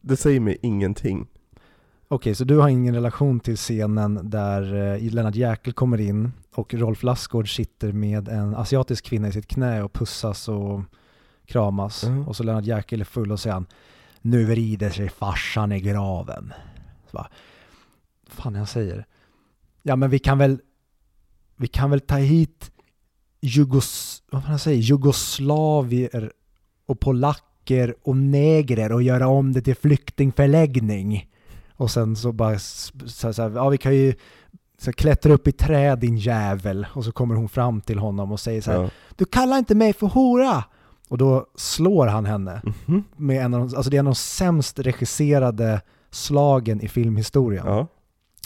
det 0.01 0.17
säger 0.17 0.39
mig 0.39 0.57
ingenting. 0.61 1.27
Okej, 2.07 2.35
så 2.35 2.43
du 2.43 2.57
har 2.57 2.69
ingen 2.69 2.95
relation 2.95 3.39
till 3.39 3.55
scenen 3.57 4.19
där 4.29 4.93
eh, 4.95 5.11
Lennart 5.13 5.35
Jäkel 5.35 5.73
kommer 5.73 6.01
in 6.01 6.31
och 6.53 6.73
Rolf 6.73 7.03
Lassgård 7.03 7.55
sitter 7.55 7.91
med 7.91 8.27
en 8.27 8.55
asiatisk 8.55 9.05
kvinna 9.05 9.27
i 9.27 9.31
sitt 9.31 9.47
knä 9.47 9.83
och 9.83 9.93
pussas 9.93 10.47
och 10.47 10.81
kramas. 11.47 12.03
Mhm. 12.03 12.27
Och 12.27 12.35
så 12.35 12.43
Lennart 12.43 12.65
Jäkel 12.65 13.01
är 13.01 13.05
full 13.05 13.31
och 13.31 13.39
säger 13.39 13.53
han 13.53 13.65
Nu 14.21 14.45
vrider 14.45 14.89
sig 14.89 15.09
farsan 15.09 15.71
i 15.71 15.79
graven. 15.81 16.53
Så 17.11 17.17
bara, 17.17 17.29
vad 18.27 18.33
fan 18.43 18.55
jag 18.55 18.69
säger? 18.69 19.05
Ja 19.83 19.95
men 19.95 20.09
vi 20.09 20.19
kan 20.19 20.37
väl 20.37 20.59
Vi 21.55 21.67
kan 21.67 21.89
väl 21.89 21.99
ta 22.01 22.15
hit 22.17 22.71
Jugos, 23.41 24.23
vad 24.31 24.43
fan 24.43 24.51
jag 24.51 24.61
säger, 24.61 24.81
jugoslavier 24.81 26.31
och 26.85 26.99
polacker 26.99 27.95
och 28.03 28.17
negrer 28.17 28.91
och 28.91 29.03
göra 29.03 29.27
om 29.27 29.53
det 29.53 29.61
till 29.61 29.75
flyktingförläggning. 29.75 31.29
Och 31.75 31.91
sen 31.91 32.15
så 32.15 32.31
bara, 32.31 32.59
så, 32.59 33.33
så 33.33 33.41
här, 33.41 33.49
ja 33.55 33.69
vi 33.69 33.77
kan 33.77 33.95
ju 33.95 34.13
så 34.77 34.93
klättra 34.93 35.33
upp 35.33 35.47
i 35.47 35.51
träd 35.51 35.99
din 35.99 36.17
jävel. 36.17 36.87
Och 36.93 37.05
så 37.05 37.11
kommer 37.11 37.35
hon 37.35 37.49
fram 37.49 37.81
till 37.81 37.99
honom 37.99 38.31
och 38.31 38.39
säger 38.39 38.61
så 38.61 38.71
här, 38.71 38.81
Ja. 38.81 38.89
du 39.15 39.25
kallar 39.25 39.57
inte 39.57 39.75
mig 39.75 39.93
för 39.93 40.07
hora! 40.07 40.63
Och 41.09 41.17
då 41.17 41.45
slår 41.55 42.07
han 42.07 42.25
henne 42.25 42.61
Mhm. 42.85 43.03
med 43.15 43.45
en 43.45 43.53
av 43.53 43.59
de, 43.69 43.75
alltså 43.77 43.89
det 43.89 43.97
är 43.97 43.99
en 43.99 44.07
av 44.07 44.11
de 44.13 44.15
sämst 44.15 44.79
regisserade 44.79 45.81
slagen 46.11 46.81
i 46.81 46.87
filmhistorien. 46.87 47.65
Ja. 47.67 47.87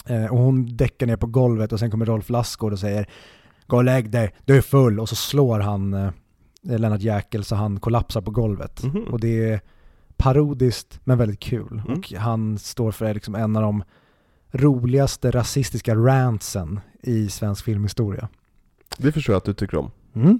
Eh, 0.06 0.26
och 0.32 0.38
hon 0.38 0.76
däckar 0.76 1.06
ner 1.06 1.16
på 1.16 1.26
golvet 1.26 1.72
och 1.72 1.78
sen 1.78 1.90
kommer 1.90 2.06
Rolf 2.06 2.30
Lassgård 2.30 2.72
och 2.72 2.78
säger 2.78 3.06
Gå 3.66 3.76
och 3.76 3.84
lägg 3.84 4.10
dig, 4.10 4.34
du 4.44 4.56
är 4.56 4.60
full. 4.62 5.00
Och 5.00 5.08
så 5.08 5.16
slår 5.16 5.60
han 5.60 5.94
eh, 5.94 6.10
Lennart 6.62 7.00
Jäkel 7.00 7.44
så 7.44 7.54
han 7.56 7.80
kollapsar 7.80 8.20
på 8.20 8.30
golvet. 8.30 8.82
Mhm. 8.82 9.02
Och 9.04 9.20
det 9.20 9.50
är 9.52 9.60
parodiskt 10.16 11.00
men 11.04 11.18
väldigt 11.18 11.40
kul. 11.40 11.82
Mm. 11.86 11.98
Och 11.98 12.12
han 12.12 12.58
står 12.58 12.90
för 12.92 13.14
liksom 13.14 13.34
en 13.34 13.56
av 13.56 13.62
de 13.62 13.84
roligaste 14.50 15.30
rasistiska 15.30 15.94
rantsen 15.94 16.80
i 17.02 17.28
svensk 17.28 17.64
filmhistoria. 17.64 18.28
Det 18.98 19.12
förstår 19.12 19.32
jag 19.32 19.38
att 19.38 19.44
du 19.44 19.54
tycker 19.54 19.76
om. 19.78 19.90
Mm. 20.14 20.38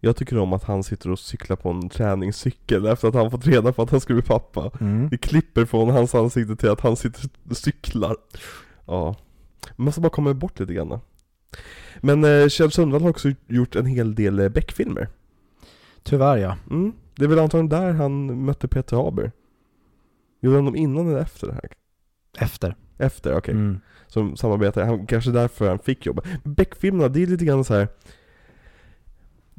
Jag 0.00 0.16
tycker 0.16 0.38
om 0.38 0.52
att 0.52 0.64
han 0.64 0.82
sitter 0.82 1.10
och 1.10 1.18
cyklar 1.18 1.56
på 1.56 1.70
en 1.70 1.88
träningscykel 1.88 2.86
efter 2.86 3.08
att 3.08 3.14
han 3.14 3.30
fått 3.30 3.46
reda 3.46 3.72
på 3.72 3.82
att 3.82 3.90
han 3.90 4.00
ska 4.00 4.14
bli 4.14 4.22
pappa. 4.22 4.70
Mm. 4.80 5.08
Vi 5.08 5.18
klipper 5.18 5.64
från 5.64 5.90
hans 5.90 6.14
ansikte 6.14 6.56
till 6.56 6.68
att 6.68 6.80
han 6.80 6.96
sitter 6.96 7.28
och 7.50 7.56
cyklar. 7.56 8.16
Ja. 8.86 9.16
Man 9.76 9.84
måste 9.84 10.00
bara 10.00 10.10
komma 10.10 10.34
bort 10.34 10.60
lite 10.60 10.74
grann. 10.74 11.00
Men 12.00 12.24
eh, 12.24 12.48
Kjell 12.48 12.70
Sundvall 12.70 13.02
har 13.02 13.10
också 13.10 13.32
gjort 13.46 13.76
en 13.76 13.86
hel 13.86 14.14
del 14.14 14.38
eh, 14.38 14.48
Beck-filmer. 14.48 15.08
Tyvärr 16.02 16.36
ja. 16.36 16.56
Mm. 16.70 16.92
Det 17.14 17.24
är 17.24 17.28
väl 17.28 17.38
antagligen 17.38 17.68
där 17.68 17.92
han 17.92 18.44
mötte 18.44 18.68
Peter 18.68 18.96
Haber. 18.96 19.32
Gjorde 20.40 20.56
han 20.56 20.64
dem 20.64 20.76
innan 20.76 21.08
eller 21.08 21.20
efter 21.20 21.46
det 21.46 21.52
här? 21.52 21.70
Efter. 22.38 22.76
Efter, 22.98 23.36
okej. 23.36 23.54
Mm. 23.54 23.80
Som 24.06 24.36
samarbetare, 24.36 24.84
han, 24.84 25.06
kanske 25.06 25.30
därför 25.30 25.68
han 25.68 25.78
fick 25.78 26.06
jobba. 26.06 26.22
Beck-filmerna, 26.44 27.08
det 27.08 27.22
är 27.22 27.26
lite 27.26 27.44
grann 27.44 27.64
så 27.64 27.74
här. 27.74 27.88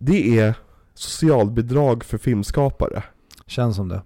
Det 0.03 0.39
är 0.39 0.55
socialbidrag 0.93 2.03
för 2.03 2.17
filmskapare. 2.17 3.03
Känns 3.47 3.75
som 3.75 3.87
det. 3.89 4.01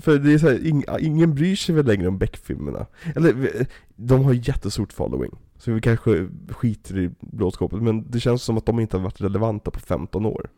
För 0.00 0.18
det 0.18 0.32
är 0.34 0.38
så 0.38 0.48
här, 0.48 0.66
ing, 0.66 0.84
ingen 1.00 1.34
bryr 1.34 1.56
sig 1.56 1.74
väl 1.74 1.86
längre 1.86 2.08
om 2.08 2.18
Beck-filmerna. 2.18 2.86
Eller, 3.16 3.32
vi- 3.32 3.66
de 3.96 4.24
har 4.24 4.32
jättestort 4.32 4.92
following. 4.92 5.30
Så 5.58 5.72
vi 5.72 5.80
kanske 5.80 6.28
skiter 6.48 6.98
i 6.98 7.10
blåskåpet, 7.20 7.82
men 7.82 8.10
det 8.10 8.20
känns 8.20 8.42
som 8.42 8.56
att 8.58 8.66
de 8.66 8.80
inte 8.80 8.96
har 8.96 9.04
varit 9.04 9.20
relevanta 9.20 9.70
på 9.70 9.80
15 9.80 10.26
år. 10.26 10.50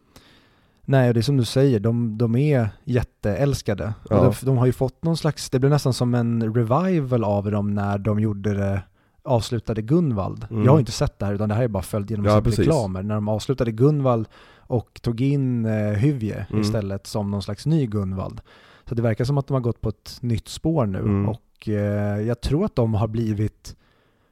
Nej, 0.85 1.09
och 1.09 1.15
det 1.15 1.21
är 1.21 1.23
som 1.23 1.37
du 1.37 1.45
säger, 1.45 1.81
de, 1.81 2.19
de 2.19 2.37
är 2.37 2.69
jätteälskade. 2.85 3.95
Ja. 4.11 4.17
De, 4.41 4.47
de 4.47 4.59
har 4.59 4.67
ju 4.67 4.73
fått 4.73 5.03
någon 5.05 5.17
slags, 5.17 5.51
det 5.51 5.59
blev 5.59 5.71
nästan 5.71 5.93
som 5.93 6.15
en 6.15 6.55
revival 6.55 7.25
av 7.25 7.51
dem 7.51 7.75
när 7.75 7.99
de 7.99 8.21
gjorde 8.21 8.55
det 8.55 8.83
avslutade 9.25 9.83
Gunvald. 9.83 10.47
Mm. 10.51 10.65
Jag 10.65 10.73
har 10.73 10.79
inte 10.79 10.93
sett 10.93 11.19
det 11.19 11.27
här 11.27 11.35
utan 11.35 11.49
det 11.49 11.55
här 11.55 11.63
är 11.63 11.69
bara 11.69 11.83
följt 11.83 12.11
genom 12.11 12.27
Ja, 12.27 12.41
reklamer. 12.45 13.03
När 13.03 13.15
de 13.15 13.29
avslutade 13.29 13.73
Gunvald 13.73 14.29
och 14.59 15.01
tog 15.03 15.21
in 15.21 15.65
eh, 15.65 15.73
Hyvje 15.93 16.47
Mm. 16.51 16.63
istället 16.63 17.07
som 17.07 17.31
någon 17.31 17.43
slags 17.43 17.67
ny 17.67 17.87
Gunvald. 17.87 18.41
Så 18.89 18.95
det 18.95 19.03
verkar 19.03 19.25
som 19.25 19.39
att 19.39 19.47
de 19.47 19.55
har 19.55 19.61
gått 19.61 19.81
på 19.81 19.89
ett 19.89 20.19
nytt 20.21 20.49
spår 20.49 20.87
nu 20.87 20.99
Mm. 20.99 21.29
och 21.29 21.69
eh, 21.69 22.21
jag 22.21 22.41
tror 22.41 22.65
att 22.65 22.77
de 22.77 22.95
har 22.95 23.09
blivit, 23.09 23.77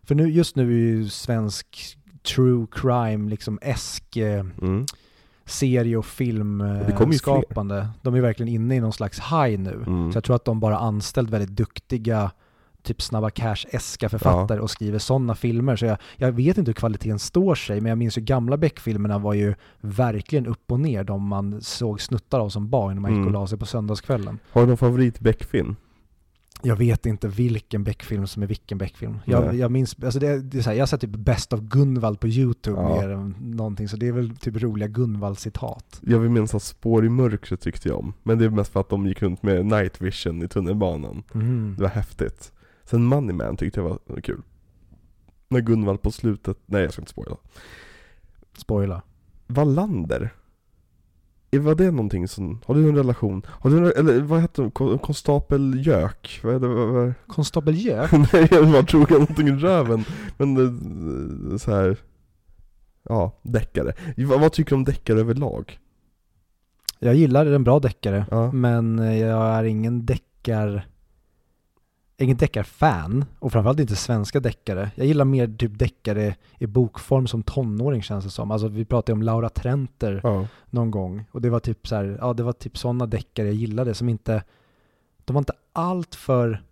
för 0.05 0.15
nu, 0.15 0.31
just 0.31 0.57
nu 0.57 0.63
är 0.73 0.77
ju 0.79 1.09
svensk 1.09 1.99
true 2.35 2.67
crime 2.71 3.31
liksom 3.31 3.59
esk 3.63 4.17
eh, 4.17 4.41
Mm. 4.63 4.87
serie 5.45 5.97
och 5.97 6.07
film 6.07 6.59
det 6.59 6.81
eh. 7.71 7.87
De 8.03 8.15
är 8.15 8.21
verkligen 8.21 8.53
inne 8.55 8.77
i 8.77 8.81
någon 8.81 8.93
slags 8.93 9.19
high 9.21 9.59
nu. 9.61 9.83
Mm. 9.87 10.13
Så 10.13 10.17
jag 10.17 10.25
tror 10.25 10.37
att 10.37 10.45
de 10.45 10.61
bara 10.61 10.79
anställt 10.79 11.31
väldigt 11.31 11.57
duktiga 11.57 12.31
typ 12.83 13.03
snabba 13.03 13.31
cash-eska 13.31 14.09
författare 14.09 14.61
och 14.61 14.71
skriver 14.71 14.99
sådana 14.99 15.35
filmer. 15.35 15.77
Så 15.77 15.85
jag, 15.87 15.99
jag 16.17 16.33
vet 16.33 16.59
inte 16.59 16.69
hur 16.69 16.75
kvaliteten 16.75 17.19
står 17.19 17.55
sig, 17.55 17.81
men 17.81 17.89
jag 17.89 17.99
minns 17.99 18.19
ju 18.19 18.23
gamla 18.23 18.57
Beck-filmerna 18.57 19.19
var 19.19 19.35
ju 19.35 19.55
verkligen 19.81 20.47
upp 20.47 20.73
och 20.73 20.81
ner, 20.81 21.05
de 21.05 21.23
man 21.29 21.61
såg 21.61 22.01
snuttar 22.01 22.41
av 22.41 22.49
som 22.49 22.71
barn 22.71 22.95
när 22.95 23.01
man 23.01 23.11
gick 23.11 23.19
och 23.19 23.23
Mm. 23.23 23.33
la 23.33 23.47
sig 23.47 23.59
på 23.59 23.67
söndagskvällen. 23.67 24.39
Har 24.53 24.61
du 24.61 24.67
någon 24.69 24.77
favorit 24.77 25.21
Beck-film? 25.21 25.77
Jag 26.65 26.77
vet 26.77 27.07
inte 27.07 27.29
vilken 27.29 27.85
Beck-film 27.85 28.27
som 28.27 28.43
är 28.43 28.47
vilken 28.47 28.79
Beck-film. 28.79 29.19
Jag, 29.25 29.55
jag 29.55 29.71
minns, 29.71 29.97
alltså 30.05 30.19
det, 30.21 30.41
det 30.41 30.59
är 30.59 30.63
så 30.63 30.71
här, 30.71 30.77
jag 30.77 30.83
har 30.83 30.87
sett 30.87 31.01
typ 31.01 31.11
Best 31.11 31.53
of 31.53 31.61
Gunvald 31.61 32.21
på 32.21 32.29
YouTube 32.29 32.81
Ja. 32.81 32.89
mer 33.01 33.09
än 33.09 33.35
någonting, 33.41 33.89
så 33.89 33.97
det 33.97 34.09
är 34.09 34.13
väl 34.13 34.37
typ 34.37 34.63
roliga 34.63 34.89
Gunvald-citat. 34.89 36.01
Jag 36.03 36.19
vill 36.19 36.31
minnas 36.31 36.55
att 36.55 36.63
Spår 36.63 37.05
i 37.07 37.09
mörkret 37.09 37.61
tyckte 37.61 37.89
jag 37.89 37.99
om. 37.99 38.15
Men 38.23 38.39
det 38.39 38.45
är 38.45 38.51
mest 38.51 38.73
för 38.73 38.81
att 38.81 38.89
de 38.89 39.07
gick 39.07 39.23
runt 39.23 39.43
med 39.43 39.67
night 39.67 40.01
vision 40.01 40.43
i 40.43 40.49
tunnelbanan. 40.49 41.23
Mm. 41.35 41.75
Det 41.77 41.83
var 41.83 41.91
häftigt. 41.91 42.53
Sen 42.93 43.05
Moneyman 43.05 43.57
tyckte 43.57 43.81
jag 43.81 43.99
var 44.07 44.21
kul. 44.21 44.43
När 45.49 45.61
Gunvald 45.61 46.03
på 46.03 46.11
slutet, 46.11 46.59
nej 46.67 46.83
jag 46.83 46.93
ska 46.93 47.03
inte 47.03 47.11
spoila. 47.13 47.37
Spoila. 48.59 49.03
Wallander? 49.47 50.35
Är- 51.51 51.59
Var 51.59 51.75
det 51.75 51.91
någonting 51.91 52.29
som, 52.29 52.61
har 52.67 52.75
du 52.75 52.89
en 52.89 52.97
relation? 52.97 53.43
Har 53.49 53.71
du 53.71 53.77
en, 53.79 53.85
eller 54.09 54.21
vad 54.23 54.41
heter 54.41 54.63
det? 54.63 54.71
Kon- 54.71 54.99
Konstapel 54.99 55.87
Gök? 55.87 56.41
Vad 56.45 56.55
är 56.55 56.59
det? 56.61 56.69
Vad, 56.69 56.89
vad? 56.89 57.13
Konstapel 57.27 57.77
Gök? 57.77 58.13
nej 58.33 58.49
jag 58.51 58.73
bara 58.73 58.83
tror 58.83 59.07
jag 59.11 59.21
någonting 59.21 59.49
i 59.49 59.53
röven. 59.53 60.05
Men 60.37 60.57
eh, 61.53 61.57
så 61.57 61.71
här. 61.75 61.97
Ja, 63.03 63.39
deckare. 63.43 63.93
Vad, 64.17 64.41
vad 64.41 64.53
tycker 64.53 64.71
du 64.71 64.77
om 64.77 64.85
deckare 64.85 65.21
överlag? 65.21 65.79
Jag 66.99 67.15
gillar 67.15 67.47
en 67.47 67.65
bra 67.65 67.81
deckare, 67.81 68.27
Ja. 68.31 68.53
men 68.53 68.99
jag 68.99 69.47
är 69.47 69.65
ingen 69.65 70.07
deckar 70.07 70.87
ingen 72.17 72.37
deckarfan 72.37 73.25
och 73.39 73.53
framförallt 73.53 73.81
inte 73.81 73.97
svenska 73.97 74.41
deckare. 74.41 74.91
Jag 74.95 75.07
gillar 75.07 75.25
mer 75.25 75.57
typ 75.59 75.79
deckare 75.79 76.37
i 76.59 76.67
bokform 76.67 77.27
som 77.27 77.43
tonåring 77.43 78.03
känns 78.03 78.25
det 78.25 78.31
som. 78.31 78.51
Alltså 78.51 78.69
vi 78.69 78.85
pratade 78.85 79.13
om 79.13 79.23
Laura 79.23 79.49
Trenter 79.49 80.21
Ja. 80.23 80.47
någon 80.71 80.91
gång 80.91 81.25
och 81.33 81.43
det 81.43 81.51
var 81.51 81.61
typ 81.61 81.89
så 81.89 81.95
här, 81.97 82.19
ja 82.21 82.33
det 82.33 82.43
var 82.43 82.53
typ 82.53 82.79
sådana 82.79 83.07
deckare 83.07 83.47
jag 83.47 83.55
gillade 83.57 83.95
som 83.95 84.09
inte, 84.09 84.45
de 85.25 85.33
var 85.35 85.41
inte 85.41 85.53
allt 85.73 86.15
för 86.15 86.63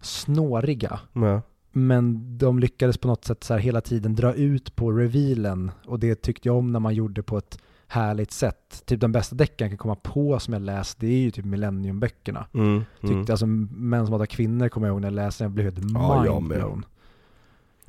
snåriga. 0.00 1.00
Nej. 1.12 1.40
Men 1.72 2.38
de 2.38 2.58
lyckades 2.58 2.98
på 2.98 3.08
något 3.08 3.24
sätt 3.24 3.44
så 3.44 3.56
hela 3.56 3.80
tiden 3.80 4.14
dra 4.14 4.34
ut 4.34 4.76
på 4.76 4.92
revealen 4.92 5.70
och 5.86 5.98
det 5.98 6.14
tyckte 6.22 6.48
jag 6.48 6.56
om 6.56 6.72
när 6.72 6.80
man 6.80 6.94
gjorde 6.94 7.22
på 7.22 7.38
ett 7.38 7.58
härligt 7.88 8.30
sätt. 8.32 8.82
Typ 8.86 9.00
den 9.00 9.12
bästa 9.12 9.36
deckaren 9.36 9.70
jag 9.70 9.78
kan 9.78 9.78
komma 9.78 9.94
på 9.94 10.38
som 10.40 10.52
jag 10.54 10.62
läst, 10.62 11.00
det 11.00 11.06
är 11.06 11.18
ju 11.18 11.30
typ 11.30 11.44
Millennium-böckerna. 11.44 12.46
Mm, 12.54 12.84
Tyckte 13.00 13.14
mm. 13.14 13.26
alltså 13.30 13.46
Män 13.46 14.06
som 14.06 14.12
hatar 14.12 14.26
kvinnor 14.26 14.68
kommer 14.68 14.86
jag 14.86 14.94
ihåg 14.94 15.00
när 15.00 15.08
jag 15.08 15.14
läste 15.14 15.44
den, 15.44 15.46
jag 15.50 15.54
blev 15.54 15.64
helt 15.64 15.92
Ja, 15.94 16.24
mindblown. 16.40 16.84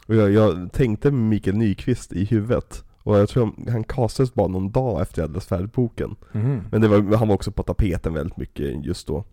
Och 0.08 0.16
jag, 0.16 0.32
jag 0.32 0.72
tänkte 0.72 1.12
Mikael 1.12 1.58
Nyqvist 1.58 2.14
i 2.14 2.26
huvudet. 2.26 2.84
Och 3.04 3.18
jag 3.18 3.30
tror 3.30 3.70
han 3.72 3.84
castades 3.84 4.34
bara 4.34 4.48
någon 4.48 4.72
dag 4.72 5.02
efter 5.02 5.22
jag 5.22 5.24
hade 5.24 5.34
läst 5.34 5.48
färdigt 5.50 5.74
boken. 5.74 6.16
Mhm. 6.32 6.62
Men 6.72 6.82
det 6.82 6.88
var, 6.88 7.18
han 7.18 7.28
var 7.28 7.36
också 7.36 7.52
på 7.52 7.64
tapeten 7.64 8.14
väldigt 8.14 8.38
mycket 8.38 8.86
just 8.86 9.08
då. 9.08 9.24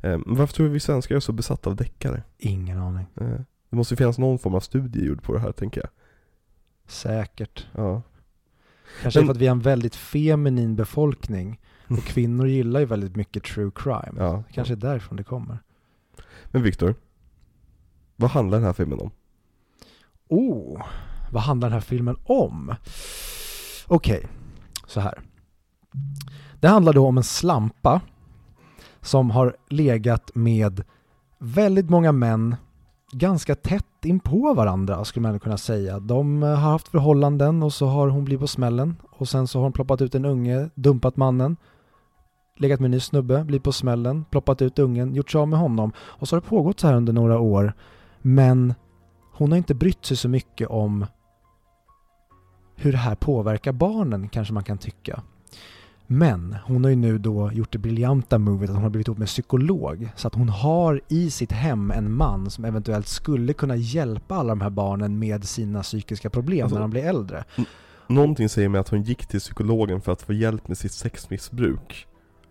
Eh, 0.00 0.18
varför 0.26 0.54
tror 0.54 0.66
du 0.66 0.72
vi 0.72 0.80
svenskar 0.80 1.16
är 1.16 1.20
så 1.20 1.32
besatta 1.32 1.70
av 1.70 1.76
deckare? 1.76 2.22
Ingen 2.38 2.78
aning. 2.78 3.06
Eh, 3.20 3.26
Det 3.70 3.76
måste 3.76 3.94
ju 3.94 3.96
finnas 3.96 4.18
någon 4.18 4.38
form 4.38 4.54
av 4.54 4.60
studie 4.60 5.06
gjord 5.06 5.22
på 5.22 5.32
det 5.32 5.40
här 5.40 5.52
tänker 5.52 5.80
jag. 5.80 5.90
Säkert. 6.86 7.66
Ja. 7.74 8.02
Kanske 9.02 9.20
Men- 9.20 9.26
för 9.26 9.34
att 9.34 9.40
vi 9.40 9.46
är 9.46 9.50
en 9.50 9.60
väldigt 9.60 9.94
feminin 9.96 10.76
befolkning 10.76 11.60
och 11.88 12.04
kvinnor 12.04 12.48
gillar 12.48 12.80
ju 12.80 12.86
väldigt 12.86 13.16
mycket 13.16 13.44
true 13.44 13.70
crime. 13.74 14.12
ja. 14.16 14.42
Kanske 14.52 14.74
är 14.74 14.76
därifrån 14.76 15.16
det 15.16 15.24
kommer. 15.24 15.58
Men 16.46 16.62
Viktor, 16.62 16.94
vad 18.16 18.30
handlar 18.30 18.58
den 18.58 18.66
här 18.66 18.72
filmen 18.72 18.98
om? 19.00 19.10
Oh, 20.28 20.82
vad 21.32 21.42
handlar 21.42 21.68
den 21.68 21.72
här 21.74 21.80
filmen 21.80 22.16
om? 22.24 22.74
Okej, 23.86 24.26
så 24.86 25.00
här. 25.00 25.20
Det 26.60 26.68
handlar 26.68 26.92
då 26.92 27.06
om 27.06 27.16
en 27.18 27.24
slampa 27.24 28.00
som 29.00 29.30
har 29.30 29.56
legat 29.68 30.30
med 30.34 30.84
väldigt 31.38 31.90
många 31.90 32.12
män 32.12 32.56
ganska 33.12 33.54
tätt 33.54 34.04
in 34.04 34.20
på 34.20 34.54
varandra 34.54 35.04
skulle 35.04 35.28
man 35.28 35.40
kunna 35.40 35.58
säga. 35.58 35.98
De 35.98 36.42
eh, 36.42 36.48
har 36.48 36.70
haft 36.70 36.88
förhållanden 36.88 37.62
och 37.62 37.72
så 37.72 37.86
har 37.86 38.08
hon 38.08 38.24
blivit 38.24 38.40
på 38.40 38.46
smällen 38.46 38.96
och 39.10 39.28
sen 39.28 39.46
så 39.46 39.58
har 39.58 39.62
hon 39.62 39.72
ploppat 39.72 40.02
ut 40.02 40.14
en 40.14 40.24
unge, 40.24 40.70
dumpat 40.74 41.16
mannen, 41.16 41.56
legat 42.56 42.80
med 42.80 42.86
en 42.86 42.90
ny 42.90 43.00
snubbe, 43.00 43.44
blivit 43.44 43.64
på 43.64 43.72
smällen, 43.72 44.24
ploppat 44.30 44.62
ut 44.62 44.78
ungen, 44.78 45.14
gjort 45.14 45.30
sig 45.30 45.38
av 45.38 45.48
med 45.48 45.58
honom 45.58 45.92
och 45.98 46.28
så 46.28 46.36
har 46.36 46.40
det 46.40 46.48
pågått 46.48 46.80
så 46.80 46.86
här 46.86 46.94
under 46.94 47.12
några 47.12 47.38
år 47.38 47.72
men 48.22 48.74
hon 49.32 49.50
har 49.50 49.58
inte 49.58 49.74
brytt 49.74 50.04
sig 50.04 50.16
så 50.16 50.28
mycket 50.28 50.68
om 50.68 51.06
hur 52.76 52.92
det 52.92 52.98
här 52.98 53.14
påverkar 53.14 53.72
barnen 53.72 54.28
kanske 54.28 54.54
man 54.54 54.64
kan 54.64 54.78
tycka. 54.78 55.22
Men 56.06 56.56
hon 56.64 56.84
har 56.84 56.90
ju 56.90 56.96
nu 56.96 57.18
då 57.18 57.52
gjort 57.52 57.72
det 57.72 57.78
briljanta 57.78 58.38
movet 58.38 58.70
att 58.70 58.76
hon 58.76 58.82
har 58.82 58.90
blivit 58.90 59.08
ihop 59.08 59.18
med 59.18 59.28
psykolog. 59.28 60.08
Så 60.16 60.28
att 60.28 60.34
hon 60.34 60.48
har 60.48 61.00
i 61.08 61.30
sitt 61.30 61.52
hem 61.52 61.90
en 61.90 62.12
man 62.12 62.50
som 62.50 62.64
eventuellt 62.64 63.06
skulle 63.08 63.52
kunna 63.52 63.76
hjälpa 63.76 64.34
alla 64.34 64.48
de 64.48 64.60
här 64.60 64.70
barnen 64.70 65.18
med 65.18 65.44
sina 65.44 65.82
psykiska 65.82 66.30
problem 66.30 66.64
Alltså- 66.64 66.74
när 66.74 66.80
de 66.82 66.90
blir 66.90 67.02
äldre. 67.04 67.44
Någonting 68.08 68.48
säger 68.48 68.68
mig 68.68 68.80
att 68.80 68.88
hon 68.88 69.02
gick 69.02 69.26
till 69.26 69.40
psykologen 69.40 70.00
för 70.00 70.12
att 70.12 70.22
få 70.22 70.32
hjälp 70.32 70.68
med 70.68 70.78
sitt 70.78 70.92
sexmissbruk. 70.92 72.06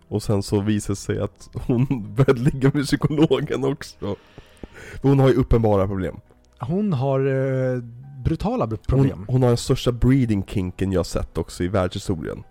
Och 0.08 0.22
sen 0.22 0.42
så 0.42 0.60
visade 0.60 0.92
det 0.92 0.96
sig 0.96 1.18
att 1.20 1.48
hon 1.52 1.86
började 2.16 2.40
ligga 2.40 2.70
med 2.74 2.84
psykologen 2.84 3.64
också. 3.64 4.16
För 5.00 5.08
hon 5.08 5.18
har 5.18 5.28
ju 5.28 5.34
uppenbara 5.34 5.86
problem. 5.86 6.16
Hon 6.60 6.92
har 6.92 7.20
eh, 7.74 7.82
brutala 8.24 8.66
br- 8.66 8.86
problem. 8.88 9.18
Hon, 9.18 9.26
hon 9.28 9.42
har 9.42 9.48
den 9.48 9.56
största 9.56 9.92
breeding 9.92 10.44
kinken 10.44 10.92
jag 10.92 11.06
sett 11.06 11.38
också 11.38 11.64
i 11.64 11.68
världshistorien. 11.68 12.42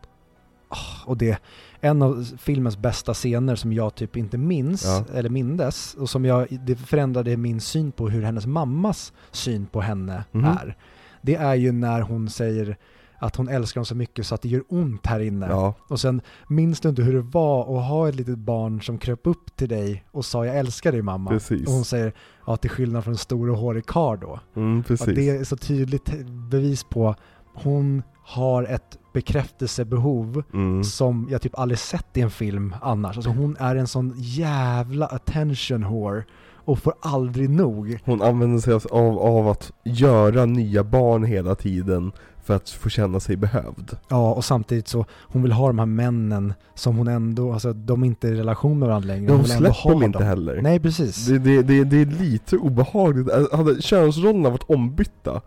Och 1.06 1.18
det 1.18 1.38
en 1.80 2.02
av 2.02 2.24
filmens 2.38 2.78
bästa 2.78 3.14
scener 3.14 3.56
som 3.56 3.74
jag 3.74 3.96
typ 3.96 4.18
inte 4.18 4.38
minns, 4.38 4.86
Ja. 4.86 5.04
eller 5.14 5.30
mindes, 5.30 5.94
och 5.94 6.10
som 6.10 6.26
jag, 6.26 6.48
det 6.66 6.76
förändrade 6.76 7.38
min 7.38 7.62
syn 7.62 7.92
på 7.92 8.10
hur 8.10 8.22
hennes 8.22 8.46
mammas 8.46 9.14
syn 9.32 9.66
på 9.66 9.82
henne 9.82 10.24
Mhm. 10.32 10.46
är. 10.46 10.78
Det 11.22 11.36
är 11.36 11.56
ju 11.56 11.72
när 11.72 12.02
hon 12.02 12.30
säger 12.30 12.78
att 13.20 13.36
hon 13.36 13.50
älskar 13.50 13.80
honom 13.80 13.86
så 13.86 13.96
mycket 13.96 14.28
så 14.28 14.36
att 14.36 14.42
det 14.42 14.50
gör 14.50 14.64
ont 14.70 15.06
här 15.06 15.20
inne. 15.20 15.48
Ja, 15.50 15.74
Och 15.90 16.00
sen 16.00 16.22
minns 16.48 16.80
du 16.80 16.90
inte 16.90 17.02
hur 17.02 17.14
det 17.14 17.22
var 17.22 17.62
att 17.80 17.88
ha 17.88 18.10
ett 18.10 18.16
litet 18.16 18.38
barn 18.38 18.82
som 18.82 18.98
kröp 18.98 19.28
upp 19.28 19.56
till 19.56 19.70
dig 19.70 20.06
och 20.12 20.26
sa 20.26 20.46
jag 20.46 20.58
älskar 20.58 20.92
dig 20.92 21.02
mamma. 21.02 21.30
precis. 21.30 21.68
Och 21.68 21.74
hon 21.74 21.86
säger 21.86 22.14
ja 22.48 22.58
till 22.58 22.70
skillnad 22.70 23.04
från 23.04 23.14
en 23.14 23.18
stor 23.18 23.50
och 23.50 23.58
hårig 23.58 23.86
karl 23.86 24.20
då. 24.20 24.40
Mm, 24.56 24.84
det 25.16 25.30
är 25.30 25.44
så 25.44 25.58
tydligt 25.58 26.10
bevis 26.52 26.84
på 26.84 27.16
hon 27.54 28.04
har 28.24 28.64
ett 28.64 28.98
bekräftelsebehov 29.16 30.44
Mm. 30.54 30.84
som 30.84 31.28
jag 31.32 31.42
typ 31.42 31.60
aldrig 31.60 31.80
sett 31.80 32.18
i 32.18 32.22
en 32.22 32.32
film 32.32 32.76
annars. 32.82 33.18
Alltså 33.18 33.32
hon 33.32 33.56
är 33.60 33.76
en 33.76 33.88
sån 33.88 34.14
jävla 34.18 35.06
attention 35.06 35.84
whore 35.84 36.24
och 36.56 36.80
får 36.80 36.94
aldrig 37.02 37.50
nog. 37.50 38.00
Hon 38.06 38.22
använder 38.22 38.60
sig 38.60 38.74
av, 38.74 39.20
av 39.20 39.48
att 39.48 39.72
göra 39.84 40.46
nya 40.46 40.84
barn 40.84 41.24
hela 41.24 41.56
tiden 41.56 42.12
för 42.44 42.56
att 42.56 42.70
få 42.70 42.90
känna 42.90 43.20
sig 43.20 43.36
behövd. 43.36 43.98
Ja, 44.10 44.32
och 44.34 44.46
samtidigt 44.46 44.88
så 44.88 45.06
hon 45.12 45.42
vill 45.44 45.52
ha 45.52 45.68
de 45.68 45.80
här 45.80 45.86
männen 45.86 46.54
som 46.76 46.98
hon 46.98 47.08
ändå, 47.08 47.54
alltså 47.54 47.74
de 47.74 48.04
är 48.04 48.08
inte 48.08 48.28
i 48.28 48.36
relation 48.36 48.80
med 48.80 48.88
varandra 48.88 49.08
längre. 49.08 49.22
Men 49.22 49.32
hon 49.42 49.52
ändå 49.52 49.74
släpper 49.74 49.90
dem 49.90 50.04
inte 50.04 50.24
heller. 50.24 50.62
Nej, 50.62 50.80
precis. 50.80 51.26
Det, 51.28 51.40
det, 51.40 51.62
det, 51.62 51.84
det 51.84 52.02
är 52.02 52.06
lite 52.06 52.58
obehagligt. 52.58 53.28
Hade 53.54 53.82
könsrollerna 53.82 54.50
varit 54.50 54.64
ombytta 54.70 55.42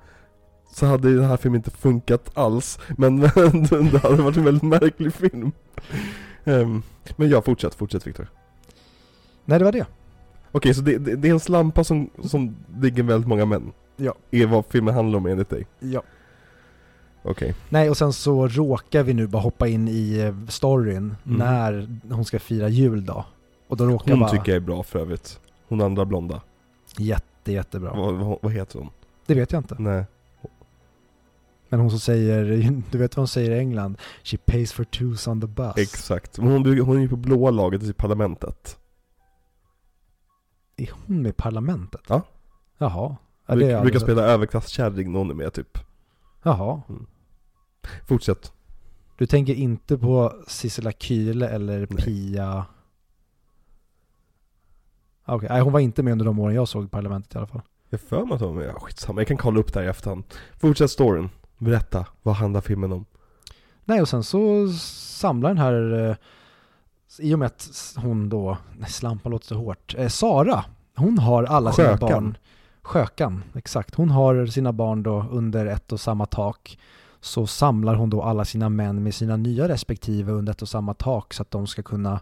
så 0.79 0.87
hade 0.87 1.14
den 1.14 1.24
här 1.24 1.37
filmen 1.37 1.59
inte 1.59 1.70
funkat 1.70 2.31
alls. 2.35 2.79
Men 2.97 3.20
det 3.20 3.99
hade 4.03 4.22
varit 4.22 4.37
en 4.37 4.45
väldigt 4.45 4.62
märklig 4.62 5.12
film. 5.14 5.53
Ehm, 6.45 6.83
men 7.16 7.29
ja, 7.29 7.43
fortsätt, 7.43 7.74
fortsätt 7.74 8.07
Viktor. 8.07 8.26
Nej, 9.45 9.59
det 9.59 9.64
var 9.64 9.72
det. 9.72 9.87
Okej, 10.53 10.74
så 10.74 10.81
det, 10.81 10.99
det, 10.99 11.16
det 11.16 11.29
är 11.29 11.33
en 11.33 11.41
slampa 11.41 11.85
som, 11.85 12.11
som 12.24 12.57
ligger 12.81 13.03
väldigt 13.03 13.29
många 13.29 13.45
män? 13.45 13.72
Ja. 13.97 14.14
Är 14.31 14.47
vad 14.47 14.64
filmen 14.66 14.95
handlar 14.95 15.18
om 15.18 15.26
enligt 15.26 15.51
dig? 15.51 15.66
Ja. 15.81 16.03
Okej. 17.22 17.55
Nej, 17.68 17.91
och 17.91 17.97
sen 17.97 18.12
så 18.12 18.49
råkar 18.49 19.03
vi 19.03 19.14
nu 19.14 19.26
bara 19.26 19.43
hoppa 19.43 19.68
in 19.68 19.89
i 19.89 20.18
eh, 20.18 20.35
storyn 20.49 21.16
Mm. 21.26 21.39
när 21.39 21.89
hon 22.14 22.24
ska 22.24 22.39
fira 22.39 22.68
jul 22.68 23.07
då. 23.07 23.24
Och 23.68 23.76
då 23.76 23.87
råkar 23.87 24.11
Hon 24.11 24.20
bara 24.20 24.31
tycker 24.31 24.53
jag 24.53 24.57
är 24.57 24.66
bra 24.66 24.83
för 24.83 24.99
övrigt. 24.99 25.41
Hon 25.68 25.81
andra 25.81 26.05
blonda. 26.05 26.41
jätte, 26.97 27.03
jätte, 27.03 27.53
jättebra. 27.53 27.93
Vad, 27.95 28.14
vad, 28.14 28.39
vad 28.43 28.53
heter 28.53 28.79
hon? 28.79 28.89
Det 29.26 29.35
vet 29.35 29.53
jag 29.53 29.59
inte. 29.61 29.76
Nej. 29.79 30.05
Men 31.69 31.81
hon 31.81 31.91
som 31.91 32.01
säger, 32.01 32.45
du 32.91 32.99
vet 32.99 33.16
vad 33.16 33.21
hon 33.21 33.29
säger 33.29 33.51
i 33.51 33.59
England? 33.59 33.99
She 34.25 34.37
pays 34.37 34.73
for 34.73 34.85
twos 34.85 35.27
on 35.29 35.41
the 35.41 35.47
bus. 35.47 35.77
Exakt. 35.77 36.39
Men 36.39 36.49
hon, 36.49 36.79
hon 36.79 36.97
är 36.97 37.01
ju 37.01 37.09
på 37.09 37.16
blåa 37.16 37.51
laget 37.51 37.83
i 37.83 37.93
parlamentet. 37.93 38.79
är 40.77 40.91
hon 40.93 41.23
med 41.23 41.31
i 41.31 41.33
parlamentet? 41.33 42.01
Ja. 42.09 42.23
Jaha. 42.79 43.16
Ja, 43.47 43.55
Bruk, 43.55 43.66
det 43.69 43.73
är 43.73 43.83
brukar 43.83 43.99
spela 43.99 44.23
överklasskärring 44.23 45.12
när 45.12 45.19
hon 45.19 45.31
är 45.31 45.35
med 45.35 45.53
typ. 45.53 45.79
Jaha. 46.43 46.83
Fortsätt. 48.09 48.53
Du 49.19 49.27
tänker 49.27 49.55
inte 49.55 49.99
på 49.99 50.33
Sissela 50.47 50.93
Kyle 50.93 51.43
eller 51.43 51.79
Nej. 51.91 52.05
Pia? 52.05 52.66
Ah, 55.25 55.35
Okej, 55.37 55.49
nej 55.49 55.61
hon 55.61 55.73
var 55.73 55.81
inte 55.81 56.03
med 56.03 56.12
under 56.12 56.25
de 56.25 56.39
åren 56.39 56.55
jag 56.55 56.69
såg 56.69 56.91
Parlamentet 56.91 57.35
i 57.35 57.39
alla 57.39 57.47
fall. 57.47 57.62
Jag 57.91 58.01
för 58.01 58.25
mig 58.25 58.35
att 58.35 58.41
hon 58.41 58.49
var 58.49 58.62
med. 58.62 58.75
Ja, 58.75 58.81
skitsamma, 58.81 59.21
jag 59.21 59.29
kan 59.29 59.37
kolla 59.37 59.61
upp 59.61 59.73
det 59.73 59.81
här 59.81 59.87
i 59.87 59.91
efterhand. 59.91 60.25
Fortsätt 60.59 60.91
storyn. 60.91 61.31
Berätta, 61.59 62.06
vad 62.22 62.34
handlar 62.34 62.61
filmen 62.61 62.92
om? 62.92 63.04
Nej 63.84 64.00
och 64.00 64.09
sen 64.09 64.24
så 64.24 64.68
samlar 64.72 65.48
den 65.50 65.59
här, 65.59 66.09
eh, 66.11 66.16
i 67.18 67.34
och 67.34 67.38
med 67.38 67.46
att 67.46 67.94
hon 67.96 68.28
då, 68.28 68.56
nej 68.78 68.90
slampa 68.90 69.28
låter 69.28 69.46
så 69.46 69.54
hårt, 69.54 69.94
eh, 69.98 70.09
Sara, 70.09 70.64
hon 70.96 71.18
har 71.18 71.44
alla 71.44 71.72
sina 71.72 71.88
Skökan. 71.88 72.09
barn, 72.09 72.36
Skökan, 72.82 73.42
exakt. 73.54 73.94
Hon 73.94 74.11
har 74.11 74.46
sina 74.46 74.72
barn 74.72 75.02
då 75.02 75.26
under 75.30 75.66
ett 75.66 75.92
och 75.92 76.00
samma 76.00 76.26
tak. 76.26 76.78
Så 77.20 77.46
samlar 77.46 77.94
hon 77.94 78.11
då 78.11 78.22
alla 78.22 78.44
sina 78.44 78.68
män 78.68 79.02
med 79.02 79.14
sina 79.14 79.36
nya 79.36 79.68
respektive 79.68 80.32
under 80.32 80.52
ett 80.52 80.62
och 80.62 80.68
samma 80.68 80.94
tak 80.94 81.34
så 81.34 81.42
att 81.42 81.50
de 81.50 81.66
ska 81.66 81.82
kunna 81.82 82.20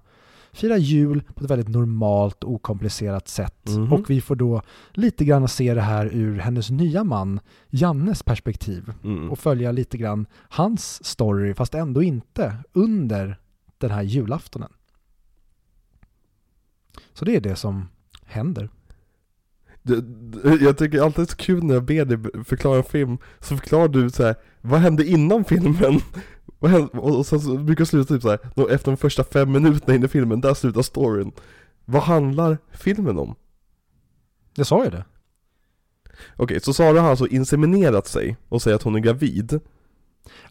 fira 0.57 0.77
jul 0.77 1.23
på 1.35 1.45
ett 1.45 1.51
väldigt 1.51 1.69
normalt 1.69 2.45
och 2.45 2.53
okomplicerat 2.53 3.29
sätt. 3.29 3.69
Mhm. 3.69 3.93
Och 3.93 4.11
vi 4.11 4.21
får 4.21 4.37
då 4.37 4.63
lite 4.93 5.25
grann 5.25 5.49
se 5.49 5.75
det 5.75 5.81
här 5.81 6.07
ur 6.13 6.39
hennes 6.39 6.71
nya 6.71 7.05
man, 7.05 7.41
Jannes 7.71 8.23
perspektiv 8.23 8.93
Mm. 9.05 9.31
och 9.31 9.39
följa 9.39 9.73
lite 9.73 9.99
grann 9.99 10.27
hans 10.49 11.05
story, 11.05 11.55
fast 11.55 11.75
ändå 11.75 12.03
inte 12.03 12.57
under 12.73 13.39
den 13.79 13.91
här 13.91 14.03
julaftonen. 14.03 14.73
Så 17.13 17.25
det 17.25 17.37
är 17.37 17.41
det 17.41 17.57
som 17.57 17.89
händer. 18.25 18.71
Jag 20.61 20.79
tycker 20.79 21.01
alltid 21.01 21.25
det 21.25 21.29
är 21.29 21.31
så 21.31 21.37
kul 21.37 21.65
när 21.65 21.75
jag 21.75 21.85
ber 21.85 22.05
dig 22.05 22.45
förklara 22.45 22.77
en 22.77 22.85
film, 22.85 23.19
så 23.41 23.57
förklarar 23.57 23.89
du 23.89 24.11
så 24.11 24.23
här, 24.23 24.35
vad 24.61 24.81
hände 24.81 25.07
innan 25.07 25.45
filmen? 25.45 26.01
Vad 26.59 26.71
hände? 26.71 26.89
Och 26.93 27.19
och 27.19 27.27
sen 27.27 27.41
så 27.41 27.57
brukar 27.57 27.85
det 27.85 27.87
sluta 27.87 28.15
typ 28.15 28.23
så 28.23 28.29
här, 28.31 28.39
då 28.55 28.69
efter 28.69 28.91
de 28.91 28.97
första 28.97 29.25
fem 29.25 29.53
minuterna 29.53 29.95
in 29.95 30.05
i 30.05 30.09
filmen, 30.09 30.41
där 30.41 30.55
slutar 30.55 30.83
storyn. 30.83 31.33
Vad 31.85 32.03
handlar 32.03 32.59
filmen 32.73 33.19
om? 33.19 33.35
Jag 34.55 34.67
sa 34.67 34.85
ju 34.85 34.91
det. 34.91 35.05
Okej, 36.37 36.61
så 36.61 36.73
Sara 36.75 37.01
har 37.01 37.11
alltså 37.11 37.27
inseminerat 37.27 38.07
sig 38.07 38.37
och 38.49 38.63
säger 38.63 38.75
att 38.75 38.83
hon 38.83 38.95
är 38.95 39.01
gravid. 39.01 39.61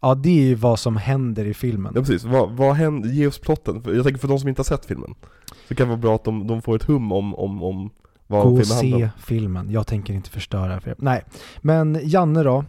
Ja, 0.02 0.16
det 0.16 0.30
är 0.30 0.44
ju 0.44 0.56
vad 0.56 0.80
som 0.80 0.98
händer 0.98 1.46
i 1.46 1.54
filmen. 1.54 1.94
Ja 1.96 2.02
precis, 2.02 2.24
vad, 2.24 2.52
vad 2.52 2.76
händer, 2.76 3.10
ge 3.10 3.28
oss 3.28 3.40
plotten. 3.40 3.82
Jag 3.86 4.04
tänker 4.04 4.20
för 4.20 4.28
de 4.28 4.40
som 4.40 4.50
inte 4.50 4.60
har 4.60 4.64
sett 4.66 4.86
filmen. 4.86 5.16
Så 5.68 5.76
kan 5.76 5.88
det 5.88 5.90
vara 5.92 6.02
bra 6.02 6.16
att 6.16 6.24
de, 6.24 6.48
de 6.48 6.62
får 6.62 6.76
ett 6.76 6.84
hum 6.84 7.12
om, 7.12 7.36
om, 7.36 7.64
om 7.64 7.90
vad 8.28 8.44
Gå 8.44 8.50
och 8.52 8.60
filmen 8.60 8.78
handlar 8.78 8.98
se 9.00 9.04
om. 9.04 9.10
filmen. 9.20 9.72
Jag 9.72 9.88
tänker 9.88 10.14
inte 10.14 10.30
förstöra 10.30 10.80
för 10.82 10.90
er. 10.90 10.96
Nej, 11.00 11.24
men 11.62 12.00
Janne 12.04 12.44
då 12.44 12.66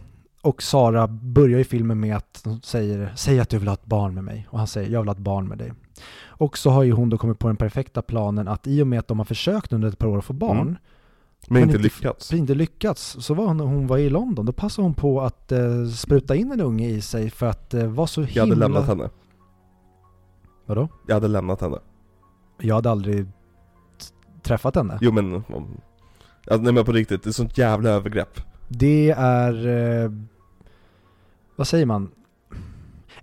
och 0.47 0.63
Sara 0.63 1.07
börjar 1.07 1.57
ju 1.57 1.63
filmen 1.63 1.99
med 1.99 2.15
att 2.15 2.41
de 2.43 2.61
säger 2.61 3.13
Säg 3.15 3.39
att 3.39 3.49
du 3.49 3.57
vill 3.57 3.67
ha 3.67 3.73
ett 3.73 3.85
barn 3.85 4.13
med 4.13 4.23
mig. 4.23 4.47
Och 4.49 4.57
han 4.57 4.67
säger 4.67 4.89
jag 4.91 5.01
vill 5.01 5.07
ha 5.07 5.15
ett 5.15 5.21
barn 5.21 5.47
med 5.47 5.57
dig. 5.57 5.73
Och 6.25 6.57
så 6.57 6.69
har 6.69 6.83
ju 6.83 6.91
hon 6.91 7.09
då 7.09 7.17
kommit 7.17 7.39
på 7.39 7.47
den 7.47 7.57
perfekta 7.57 8.01
planen 8.01 8.47
att 8.47 8.67
i 8.67 8.81
och 8.81 8.87
med 8.87 8.99
att 8.99 9.07
de 9.07 9.17
har 9.17 9.25
försökt 9.25 9.73
under 9.73 9.87
ett 9.87 9.97
par 9.97 10.07
år 10.07 10.17
att 10.17 10.25
få 10.25 10.33
barn 10.33 10.57
Mm. 10.59 10.77
Men 11.49 11.63
inte 11.63 11.77
lyckats. 11.77 12.33
inte 12.33 12.55
lyckats, 12.55 13.17
så 13.19 13.33
var 13.33 13.45
hon, 13.45 13.59
hon 13.59 13.87
var 13.87 13.97
i 13.97 14.09
London, 14.09 14.45
då 14.45 14.51
passade 14.51 14.85
hon 14.85 14.93
på 14.93 15.21
att 15.21 15.51
eh, 15.51 15.85
spruta 15.85 16.35
in 16.35 16.51
en 16.51 16.61
unge 16.61 16.89
i 16.89 17.01
sig 17.01 17.29
för 17.29 17.45
att 17.45 17.73
eh, 17.73 17.87
vara 17.87 18.07
så 18.07 18.21
Jag 18.21 18.27
himla... 18.27 18.41
hade 18.43 18.55
lämnat 18.55 18.87
henne. 18.87 19.09
Vadå? 20.65 20.87
Jag 21.07 21.13
hade 21.15 21.27
lämnat 21.27 21.61
henne. 21.61 21.77
Jag 22.61 22.75
hade 22.75 22.91
aldrig 22.91 23.27
träffat 24.43 24.75
henne. 24.75 24.97
Jo 25.01 25.11
men, 25.11 25.33
om, 25.33 25.81
ja, 26.45 26.57
nej 26.57 26.73
men 26.73 26.85
på 26.85 26.91
riktigt, 26.91 27.23
det 27.23 27.29
är 27.29 27.31
sånt 27.31 27.57
jävla 27.57 27.89
övergrepp. 27.89 28.41
Det 28.67 29.09
är... 29.17 29.67
Eh, 29.67 30.11
vad 31.57 31.67
säger 31.67 31.85
man? 31.85 32.09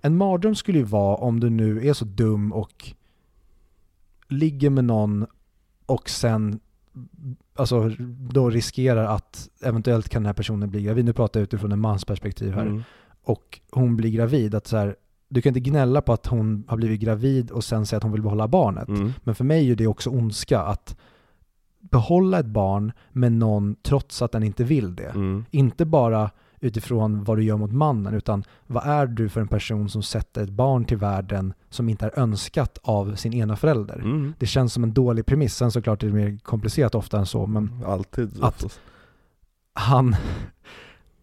En 0.01 0.17
mardröm 0.17 0.55
skulle 0.55 0.77
ju 0.77 0.83
vara 0.83 1.15
om 1.15 1.39
du 1.39 1.49
nu 1.49 1.87
är 1.87 1.93
så 1.93 2.05
dum 2.05 2.53
och 2.53 2.93
ligger 4.27 4.69
med 4.69 4.85
någon 4.85 5.25
och 5.85 6.09
sen 6.09 6.59
alltså 7.55 7.91
då 8.29 8.49
riskerar 8.49 9.05
att 9.05 9.49
eventuellt 9.61 10.09
kan 10.09 10.21
den 10.21 10.27
här 10.27 10.33
personen 10.33 10.69
bli 10.69 10.83
gravid. 10.83 11.05
Nu 11.05 11.13
pratar 11.13 11.39
jag 11.39 11.43
utifrån 11.43 11.71
en 11.71 11.79
mans 11.79 12.05
perspektiv 12.05 12.53
här. 12.53 12.65
Mm. 12.65 12.83
och 13.23 13.59
hon 13.71 13.95
blir 13.95 14.11
gravid, 14.11 14.55
att 14.55 14.67
så 14.67 14.77
här, 14.77 14.95
du 15.29 15.41
kan 15.41 15.49
inte 15.49 15.69
gnälla 15.69 16.01
på 16.01 16.13
att 16.13 16.25
hon 16.25 16.63
har 16.67 16.77
blivit 16.77 16.99
gravid 16.99 17.51
och 17.51 17.63
sen 17.63 17.85
säga 17.85 17.97
att 17.97 18.03
hon 18.03 18.11
vill 18.11 18.21
behålla 18.21 18.47
barnet. 18.47 18.87
Mm. 18.87 19.13
Men 19.23 19.35
för 19.35 19.43
mig 19.43 19.71
är 19.71 19.75
det 19.75 19.87
också 19.87 20.09
ondska 20.09 20.59
att 20.59 20.97
behålla 21.79 22.39
ett 22.39 22.45
barn 22.45 22.91
med 23.11 23.31
någon 23.31 23.75
trots 23.81 24.21
att 24.21 24.31
den 24.31 24.43
inte 24.43 24.63
vill 24.63 24.95
det. 24.95 25.09
Mm. 25.09 25.45
Inte 25.51 25.85
bara 25.85 26.31
utifrån 26.59 27.23
vad 27.23 27.37
du 27.37 27.43
gör 27.43 27.57
mot 27.57 27.71
mannen, 27.71 28.13
utan 28.13 28.43
vad 28.67 28.85
är 28.85 29.05
du 29.07 29.29
för 29.29 29.41
en 29.41 29.47
person 29.47 29.89
som 29.89 30.03
sätter 30.03 30.43
ett 30.43 30.49
barn 30.49 30.85
till 30.85 30.97
världen 30.97 31.53
som 31.69 31.89
inte 31.89 32.05
är 32.05 32.19
önskat 32.19 32.77
av 32.81 33.15
sin 33.15 33.33
ena 33.33 33.55
förälder? 33.55 33.95
Mm. 33.95 34.33
Det 34.39 34.45
känns 34.45 34.73
som 34.73 34.83
en 34.83 34.93
dålig 34.93 35.25
premiss, 35.25 35.55
sen 35.55 35.71
såklart 35.71 36.03
är 36.03 36.07
det 36.07 36.13
mer 36.13 36.37
komplicerat 36.43 36.95
ofta 36.95 37.19
än 37.19 37.25
så, 37.25 37.45
men 37.47 37.83
Alltid. 37.85 38.43
Att- 38.43 38.79
han... 39.73 40.15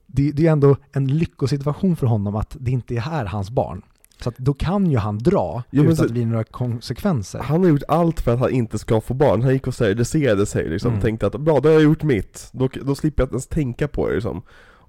Det, 0.07 0.33
det 0.33 0.47
är 0.47 0.53
ändå 0.53 0.77
en 0.93 1.07
lyckosituation 1.07 1.97
för 1.97 2.07
honom 2.07 2.37
att 2.37 2.57
det 2.61 2.71
inte 2.71 2.95
är 2.95 3.01
här 3.01 3.25
hans 3.25 3.51
barn. 3.51 3.83
Så 4.21 4.33
då 4.37 4.55
kan 4.55 4.91
ju 4.91 4.99
han 4.99 5.19
dra 5.19 5.63
men 5.71 5.85
utan 5.85 5.97
så- 5.97 6.03
att 6.03 6.09
det 6.09 6.13
blir 6.15 6.27
några 6.27 6.45
konsekvenser. 6.45 7.39
Han 7.39 7.61
har 7.63 7.69
gjort 7.69 7.83
allt 7.89 8.21
för 8.21 8.35
att 8.35 8.41
han 8.41 8.51
inte 8.51 8.79
ska 8.79 9.01
få 9.01 9.15
barn. 9.15 9.43
Han 9.43 9.53
gick 9.53 9.67
och 9.67 9.75
steriliserade 9.75 10.47
sig 10.47 10.69
liksom. 10.69 10.91
Mm. 10.91 11.03
Tänkte 11.03 11.27
att 11.27 11.41
bra, 11.41 11.61
då 11.61 11.69
har 11.69 11.73
jag 11.73 11.83
gjort 11.83 12.03
mitt. 12.03 12.49
Då, 12.53 12.69
då 12.83 12.95
slipper 12.95 13.23
jag 13.23 13.27
inte 13.27 13.35
ens 13.35 13.47
tänka 13.47 13.89
på 13.89 14.09
det 14.09 14.15
liksom. 14.15 14.43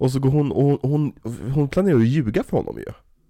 Och 0.03 0.11
så 0.11 0.19
går 0.19 0.29
hon, 0.29 0.51
och 0.51 0.63
hon, 0.63 1.13
hon, 1.21 1.51
hon 1.53 1.67
planerar 1.67 1.97
att 1.97 2.07
ljuga 2.07 2.43
för 2.43 2.57
honom 2.57 2.77
ju. 2.77 2.85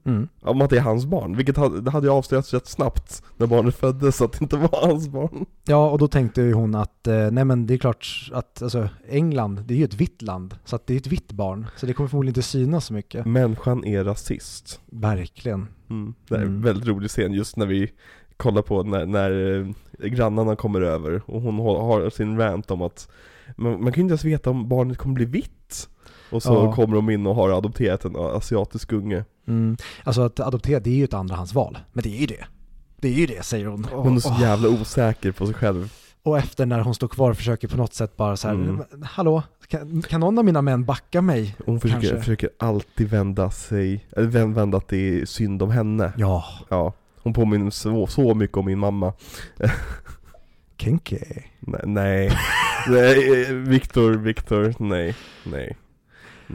Mm. 0.05 0.27
Om 0.41 0.61
att 0.61 0.69
det 0.69 0.77
är 0.77 0.81
hans 0.81 1.05
barn. 1.05 1.37
Vilket 1.37 1.57
hade, 1.57 1.81
det 1.81 1.91
hade 1.91 2.07
ju 2.07 2.13
avslöjats 2.13 2.53
rätt 2.53 2.67
snabbt 2.67 3.23
när 3.37 3.47
barnet 3.47 3.75
föddes 3.75 4.21
att 4.21 4.31
det 4.31 4.41
inte 4.41 4.57
var 4.57 4.87
hans 4.87 5.07
barn. 5.09 5.45
Ja, 5.65 5.89
och 5.89 5.97
då 5.97 6.07
tänkte 6.07 6.41
ju 6.41 6.53
hon 6.53 6.75
att 6.75 7.07
eh, 7.07 7.31
nej 7.31 7.45
men 7.45 7.67
det 7.67 7.73
är 7.73 7.77
klart 7.77 8.29
att 8.33 8.61
alltså, 8.61 8.89
England, 9.09 9.63
det 9.65 9.73
är 9.73 9.77
ju 9.77 9.83
ett 9.83 9.93
vitt 9.93 10.21
land, 10.21 10.55
så 10.65 10.75
att 10.75 10.87
det 10.87 10.93
är 10.93 10.97
ett 10.97 11.07
vitt 11.07 11.31
barn. 11.31 11.65
Så 11.75 11.85
det 11.85 11.93
kommer 11.93 12.07
förmodligen 12.09 12.31
inte 12.31 12.41
synas 12.41 12.85
så 12.85 12.93
mycket. 12.93 13.25
Människan 13.25 13.85
är 13.85 14.03
rasist. 14.03 14.81
Verkligen. 14.85 15.67
Mm. 15.89 16.13
Det 16.27 16.35
är 16.35 16.39
en 16.39 16.47
Mm. 16.47 16.61
väldigt 16.61 16.87
rolig 16.87 17.09
scen 17.09 17.33
just 17.33 17.57
när 17.57 17.65
vi 17.65 17.91
kollar 18.37 18.61
på 18.61 18.83
när, 18.83 19.05
när 19.05 19.59
eh, 19.59 20.07
grannarna 20.09 20.55
kommer 20.55 20.81
över 20.81 21.21
och 21.25 21.41
hon 21.41 21.59
har, 21.59 21.83
har 21.83 22.09
sin 22.09 22.37
rant 22.37 22.71
om 22.71 22.81
att 22.81 23.09
man, 23.57 23.83
man 23.83 23.93
kan 23.93 24.01
ju 24.01 24.01
inte 24.01 24.11
ens 24.11 24.25
veta 24.25 24.49
om 24.49 24.69
barnet 24.69 24.97
kommer 24.97 25.15
bli 25.15 25.25
vitt. 25.25 25.89
Och 26.33 26.43
så 26.43 26.53
Ja. 26.53 26.73
kommer 26.75 26.95
de 26.95 27.09
in 27.09 27.27
och 27.27 27.35
har 27.35 27.49
adopterat 27.49 28.05
en 28.05 28.15
asiatisk 28.15 28.91
unge. 28.91 29.25
Mm. 29.47 29.77
Alltså 30.03 30.21
att 30.21 30.39
adoptera, 30.39 30.79
det 30.79 30.89
är 30.89 30.95
ju 30.95 31.03
ett 31.03 31.13
andrahandsval. 31.13 31.77
Men 31.93 32.03
det 32.03 32.09
är 32.09 32.19
ju 32.19 32.25
det. 32.25 32.45
Det 32.97 33.07
är 33.07 33.13
ju 33.13 33.25
det, 33.25 33.43
säger 33.45 33.65
hon. 33.65 33.85
Och, 33.93 34.03
Hon 34.03 34.15
är 34.15 34.19
så 34.19 34.33
och- 34.33 34.41
jävla 34.41 34.69
osäker 34.69 35.31
på 35.31 35.45
sig 35.45 35.55
själv. 35.55 35.93
och 36.23 36.37
efter 36.37 36.65
när 36.65 36.79
hon 36.79 36.95
står 36.95 37.07
kvar 37.07 37.31
och 37.31 37.37
försöker 37.37 37.67
på 37.67 37.77
något 37.77 37.93
sätt 37.93 38.17
bara 38.17 38.37
så 38.37 38.47
här, 38.47 38.55
Mm. 38.55 38.75
"Men 38.91 39.03
hallå, 39.03 39.43
kan, 39.67 40.01
kan 40.01 40.19
någon 40.19 40.37
av 40.37 40.45
mina 40.45 40.61
män 40.61 40.85
backa 40.85 41.21
mig? 41.21 41.55
Hon 41.65 41.79
försöker, 41.79 42.17
försöker 42.19 42.49
alltid 42.59 43.09
vända 43.09 43.51
sig, 43.51 44.05
eller 44.11 44.27
vän- 44.27 44.53
vända 44.53 44.77
att 44.77 44.87
det 44.87 45.21
är 45.21 45.25
synd 45.25 45.61
om 45.63 45.71
henne. 45.71 46.13
Ja, 46.17 46.45
Ja. 46.69 46.93
Hon 47.23 47.33
påminner 47.33 47.71
så, 47.71 48.07
så 48.07 48.33
mycket 48.35 48.57
om 48.57 48.65
min 48.65 48.79
mamma. 48.79 49.13
kinky. 50.77 51.17
Nej, 51.59 51.81
nej, 51.85 52.31
nej 52.87 53.41
eh, 53.41 53.53
Viktor, 53.53 54.11
Viktor, 54.13 54.73
nej, 54.79 55.15
nej, 55.43 55.77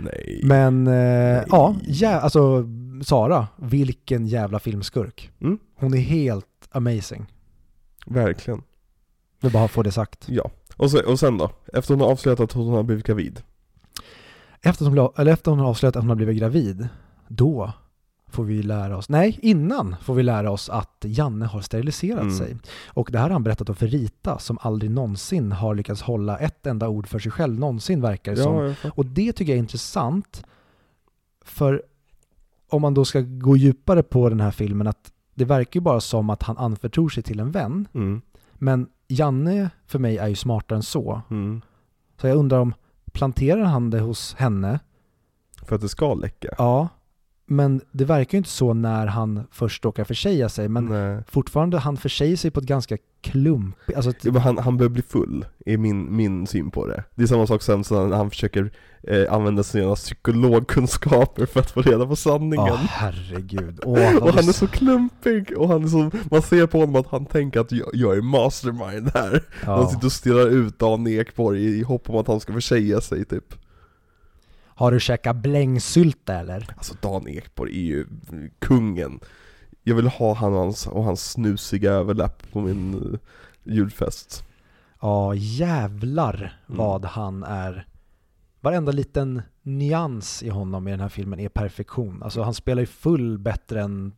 nej. 0.04 0.40
Men 0.44 0.86
eh, 0.86 1.44
ja, 1.48 1.76
ja, 1.86 2.10
alltså 2.10 2.64
Sara, 3.04 3.48
vilken 3.56 4.26
jävla 4.26 4.58
filmskurk. 4.58 5.30
Mm. 5.40 5.58
Hon 5.76 5.94
är 5.94 5.98
helt 5.98 6.68
amazing. 6.70 7.26
Verkligen. 8.06 8.62
Jag 9.40 9.52
bara 9.52 9.68
få 9.68 9.82
det 9.82 9.92
sagt. 9.92 10.24
Ja. 10.28 10.50
Och, 10.76 10.90
så, 10.90 11.10
och 11.10 11.18
sen 11.18 11.38
då? 11.38 11.50
Efter 11.72 11.94
hon 11.94 12.00
har 12.00 12.08
avslöjat 12.08 12.40
att 12.40 12.52
hon 12.52 12.74
har 12.74 12.82
blivit 12.82 13.06
gravid. 13.06 13.42
Efter 14.62 14.84
hon, 14.84 15.10
eller 15.16 15.32
efter 15.32 15.50
hon 15.50 15.60
har 15.60 15.68
avslöjat 15.68 15.96
att 15.96 16.02
hon 16.02 16.08
har 16.08 16.16
blivit 16.16 16.38
gravid, 16.38 16.88
då 17.28 17.72
får 18.30 18.44
vi 18.44 18.62
lära 18.62 18.96
oss, 18.96 19.08
nej 19.08 19.38
innan 19.42 19.96
får 20.02 20.14
vi 20.14 20.22
lära 20.22 20.50
oss 20.50 20.68
att 20.70 21.04
Janne 21.06 21.46
har 21.46 21.60
steriliserat 21.60 22.22
Mm. 22.22 22.34
sig. 22.38 22.56
Och 22.86 23.08
det 23.12 23.18
här 23.18 23.24
har 23.24 23.30
han 23.32 23.42
berättat 23.44 23.68
om 23.68 23.74
för 23.74 23.86
Rita 23.86 24.38
som 24.38 24.58
aldrig 24.60 24.90
någonsin 24.90 25.52
har 25.52 25.74
lyckats 25.74 26.02
hålla 26.02 26.38
ett 26.38 26.66
enda 26.66 26.88
ord 26.88 27.06
för 27.06 27.18
sig 27.18 27.32
själv, 27.32 27.58
någonsin 27.58 28.00
verkar 28.00 28.34
det 28.34 28.42
som. 28.42 28.54
Ja, 28.56 28.74
fattar. 28.74 28.98
Och 28.98 29.06
det 29.06 29.32
tycker 29.32 29.52
jag 29.52 29.56
är 29.56 29.62
intressant, 29.62 30.44
för 31.44 31.82
om 32.70 32.82
man 32.82 32.94
då 32.94 33.04
ska 33.04 33.20
gå 33.20 33.56
djupare 33.56 34.02
på 34.02 34.28
den 34.28 34.40
här 34.40 34.50
filmen, 34.50 34.86
att 34.86 35.12
det 35.34 35.44
verkar 35.44 35.80
ju 35.80 35.84
bara 35.84 36.00
som 36.00 36.30
att 36.30 36.42
han 36.42 36.58
anförtror 36.58 37.08
sig 37.08 37.22
till 37.22 37.40
en 37.40 37.50
vän, 37.50 37.88
Mm. 37.94 38.20
men 38.54 38.88
Janne 39.08 39.70
för 39.86 39.98
mig 39.98 40.18
är 40.18 40.28
ju 40.28 40.34
smartare 40.36 40.76
än 40.76 40.82
så. 40.82 41.22
Mm. 41.30 41.60
Så 42.20 42.26
jag 42.26 42.36
undrar 42.36 42.58
om, 42.58 42.74
planterar 43.12 43.64
han 43.64 43.90
det 43.90 44.00
hos 44.00 44.34
henne? 44.34 44.80
För 45.62 45.74
att 45.76 45.80
det 45.80 45.88
ska 45.88 46.14
läcka. 46.14 46.48
Ja. 46.58 46.88
Men 47.50 47.80
det 47.92 48.04
verkar 48.04 48.32
ju 48.32 48.38
inte 48.38 48.50
så 48.50 48.74
när 48.74 49.06
han 49.06 49.46
först 49.50 49.84
råkar 49.84 50.04
försäga 50.04 50.48
sig, 50.48 50.68
men 50.68 50.84
Nej. 50.84 51.22
fortfarande, 51.28 51.78
han 51.78 51.96
försäger 51.96 52.36
sig 52.36 52.50
på 52.50 52.60
ett 52.60 52.66
ganska 52.66 52.96
klumpigt, 53.20 53.96
alltså 53.96 54.10
ett, 54.10 54.24
Ja, 54.24 54.38
han, 54.38 54.58
han 54.58 54.76
börjar 54.76 54.90
bli 54.90 55.02
full, 55.02 55.44
är 55.66 55.78
min, 55.78 56.16
min 56.16 56.46
syn 56.46 56.70
på 56.70 56.86
det. 56.86 57.04
Det 57.14 57.22
är 57.22 57.26
samma 57.26 57.46
sak 57.46 57.62
sen 57.62 57.84
när 57.90 58.16
han 58.16 58.30
försöker 58.30 58.70
eh, 59.02 59.32
använda 59.32 59.62
sina 59.62 59.94
psykologkunskaper 59.94 61.46
för 61.46 61.60
att 61.60 61.70
få 61.70 61.82
reda 61.82 62.06
på 62.06 62.16
sanningen. 62.16 62.66
Ja, 62.66 62.78
herregud. 62.88 63.80
Åh, 63.84 64.16
och 64.22 64.30
han 64.30 64.48
är 64.48 64.52
så 64.52 64.66
klumpig, 64.66 65.58
och 65.58 65.68
han 65.68 65.84
är 65.84 65.88
så, 65.88 66.10
man 66.30 66.42
ser 66.42 66.66
på 66.66 66.78
honom 66.78 66.96
att 66.96 67.06
han 67.06 67.26
tänker 67.26 67.60
att 67.60 67.72
jag, 67.72 67.88
jag 67.92 68.16
är 68.16 68.22
mastermind 68.22 69.10
här. 69.14 69.42
Han 69.64 69.80
ja. 69.80 69.88
sitter 69.88 70.06
och 70.06 70.12
stirrar 70.12 70.48
ut 70.48 70.78
Dan 70.78 71.06
Ekborg 71.06 71.64
i, 71.64 71.78
i 71.78 71.82
hopp 71.82 72.10
om 72.10 72.16
att 72.16 72.26
han 72.26 72.40
ska 72.40 72.52
försäga 72.52 73.00
sig 73.00 73.24
typ. 73.24 73.54
Har 74.78 74.92
du 74.92 75.00
käkat 75.00 75.36
blängsylta 75.36 76.34
eller? 76.34 76.66
Alltså 76.76 76.94
Dan 77.00 77.28
Ekborg 77.28 77.72
är 77.72 77.82
ju 77.82 78.06
kungen. 78.58 79.20
Jag 79.82 79.94
vill 79.94 80.06
ha 80.06 80.34
han 80.34 80.52
och 80.52 80.58
hans, 80.58 80.86
och 80.86 81.04
hans 81.04 81.30
snusiga 81.30 81.92
överläpp 81.92 82.52
på 82.52 82.60
min 82.60 82.94
uh, 82.94 83.18
julfest. 83.64 84.44
Ja, 85.00 85.34
jävlar 85.34 86.34
Mm. 86.68 86.78
vad 86.78 87.04
han 87.04 87.42
är. 87.42 87.86
Varenda 88.60 88.92
liten 88.92 89.42
nyans 89.62 90.42
i 90.42 90.48
honom 90.48 90.88
i 90.88 90.90
den 90.90 91.00
här 91.00 91.08
filmen 91.08 91.40
är 91.40 91.48
perfektion. 91.48 92.22
Alltså 92.22 92.42
han 92.42 92.54
spelar 92.54 92.80
ju 92.80 92.86
full 92.86 93.38
bättre 93.38 93.82
än... 93.82 94.12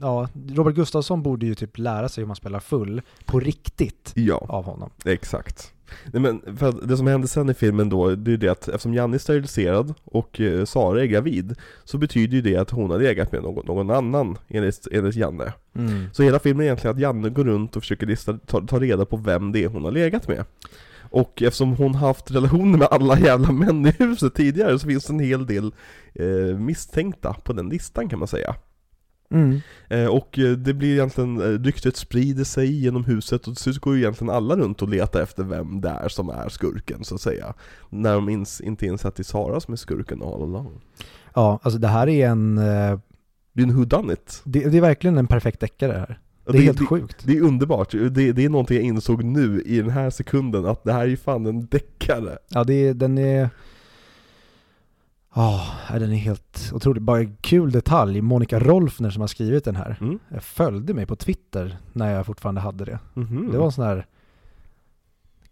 Ja, 0.00 0.28
Robert 0.48 0.74
Gustafsson 0.74 1.22
borde 1.22 1.46
ju 1.46 1.54
typ 1.54 1.78
lära 1.78 2.08
sig 2.08 2.22
hur 2.22 2.26
man 2.26 2.36
spelar 2.36 2.60
full 2.60 3.02
på 3.24 3.40
riktigt 3.40 4.12
Ja. 4.16 4.46
av 4.48 4.64
honom. 4.64 4.90
Exakt. 5.04 5.73
Nej, 6.12 6.22
men 6.22 6.56
för 6.56 6.86
det 6.86 6.96
som 6.96 7.06
händer 7.06 7.28
sen 7.28 7.50
i 7.50 7.54
filmen 7.54 7.88
då, 7.88 8.14
det 8.14 8.32
är 8.32 8.36
det 8.36 8.48
att 8.48 8.68
eftersom 8.68 8.94
Janne 8.94 9.16
är 9.16 9.18
steriliserad 9.18 9.94
och 10.04 10.40
eh, 10.40 10.64
Sara 10.64 11.02
är 11.02 11.06
gravid 11.06 11.54
Så 11.84 11.98
betyder 11.98 12.36
ju 12.36 12.42
det 12.42 12.56
att 12.56 12.70
hon 12.70 12.90
har 12.90 12.98
legat 12.98 13.32
med 13.32 13.42
någon, 13.42 13.66
någon 13.66 13.90
annan 13.90 14.38
enligt, 14.48 14.86
enligt 14.92 15.16
Janne. 15.16 15.52
Mm. 15.76 16.06
Så 16.12 16.22
hela 16.22 16.38
filmen 16.38 16.60
är 16.60 16.64
egentligen 16.64 16.96
att 16.96 17.00
Janne 17.00 17.30
går 17.30 17.44
runt 17.44 17.76
och 17.76 17.82
försöker 17.82 18.06
lista, 18.06 18.38
ta, 18.46 18.66
ta 18.66 18.80
reda 18.80 19.04
på 19.04 19.16
vem 19.16 19.52
det 19.52 19.64
är 19.64 19.68
hon 19.68 19.84
har 19.84 19.90
legat 19.90 20.28
med. 20.28 20.44
Och 21.10 21.42
eftersom 21.42 21.76
hon 21.76 21.94
haft 21.94 22.30
relationer 22.30 22.78
med 22.78 22.88
alla 22.90 23.18
jävla 23.18 23.52
män 23.52 23.86
i 23.86 23.90
huset 23.98 24.34
tidigare 24.34 24.78
så 24.78 24.86
finns 24.86 25.04
det 25.04 25.12
en 25.12 25.20
hel 25.20 25.46
del 25.46 25.72
eh, 26.14 26.58
misstänkta 26.58 27.34
på 27.44 27.52
den 27.52 27.68
listan 27.68 28.08
kan 28.08 28.18
man 28.18 28.28
säga 28.28 28.54
Mm. 29.34 29.60
Eh, 29.88 30.06
Och 30.06 30.38
eh, 30.38 30.50
det 30.52 30.74
blir 30.74 30.92
egentligen, 30.92 31.40
eh, 31.40 31.58
ryktet 31.62 31.96
sprider 31.96 32.44
sig 32.44 32.82
genom 32.82 33.04
huset 33.04 33.48
och 33.48 33.54
till 33.54 33.62
slut 33.62 33.78
går 33.78 33.94
ju 33.94 34.00
egentligen 34.00 34.34
alla 34.34 34.56
runt 34.56 34.82
och 34.82 34.88
letar 34.88 35.20
efter 35.22 35.44
vem 35.44 35.80
det 35.80 35.88
är 35.88 36.08
som 36.08 36.28
är 36.28 36.48
skurken 36.48 37.04
så 37.04 37.14
att 37.14 37.20
säga 37.20 37.54
När 37.90 38.14
de 38.14 38.28
ins, 38.28 38.60
inte 38.60 38.86
inser 38.86 39.08
att 39.08 39.16
det 39.16 39.20
är 39.20 39.24
Sara 39.24 39.60
som 39.60 39.72
är 39.72 39.76
skurken 39.76 40.22
all 40.22 40.42
along 40.42 40.80
Ja, 41.34 41.58
alltså 41.62 41.78
det 41.78 41.88
här 41.88 42.08
är 42.08 42.28
en... 42.28 42.56
Det 42.56 43.62
är 43.62 43.66
en 43.66 43.76
whodunit 43.76 44.40
Det, 44.44 44.60
det 44.70 44.76
är 44.78 44.80
verkligen 44.80 45.18
en 45.18 45.26
perfekt 45.26 45.60
deckare 45.60 45.92
här. 45.92 46.18
Och 46.44 46.52
Det 46.52 46.58
är 46.58 46.62
helt 46.62 46.78
det, 46.78 46.86
sjukt. 46.86 47.16
det 47.26 47.36
är 47.36 47.42
underbart, 47.42 47.90
det, 47.90 48.32
det 48.32 48.44
är 48.44 48.48
någonting 48.48 48.76
jag 48.76 48.84
insåg 48.86 49.24
nu 49.24 49.62
i 49.66 49.76
den 49.80 49.90
här 49.90 50.10
sekunden 50.10 50.66
att 50.66 50.84
det 50.84 50.92
här 50.92 51.00
är 51.00 51.06
ju 51.06 51.16
fan 51.16 51.46
en 51.46 51.66
deckare 51.66 52.38
Ja, 52.48 52.64
det 52.64 52.92
den 52.92 53.18
är... 53.18 53.50
Ja, 55.34 55.66
den 55.90 56.12
är 56.12 56.16
helt 56.16 56.70
otrolig. 56.74 57.02
Bara 57.02 57.18
en 57.20 57.36
kul 57.40 57.70
detalj, 57.70 58.20
Monica 58.20 58.60
Rolfner 58.60 59.10
som 59.10 59.20
har 59.20 59.28
skrivit 59.28 59.64
den 59.64 59.76
här, 59.76 59.96
mm. 60.00 60.18
jag 60.28 60.42
följde 60.42 60.94
mig 60.94 61.06
på 61.06 61.16
Twitter 61.16 61.78
när 61.92 62.10
jag 62.10 62.26
fortfarande 62.26 62.60
hade 62.60 62.84
det. 62.84 62.98
Mhm. 63.14 63.48
Det 63.52 63.58
var 63.58 63.66
en 63.66 63.72
sån 63.72 63.84
här... 63.84 64.06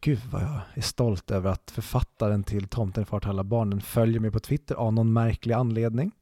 Gud 0.00 0.20
vad 0.30 0.42
jag 0.42 0.60
är 0.74 0.80
stolt 0.80 1.30
över 1.30 1.50
att 1.50 1.70
författaren 1.70 2.44
till 2.44 2.68
Tomten 2.68 3.06
far 3.06 3.20
till 3.20 3.30
alla 3.30 3.44
barnen 3.44 3.80
följer 3.80 4.20
mig 4.20 4.30
på 4.30 4.40
Twitter 4.40 4.74
av 4.74 4.92
någon 4.92 5.12
märklig 5.12 5.54
anledning. 5.54 6.12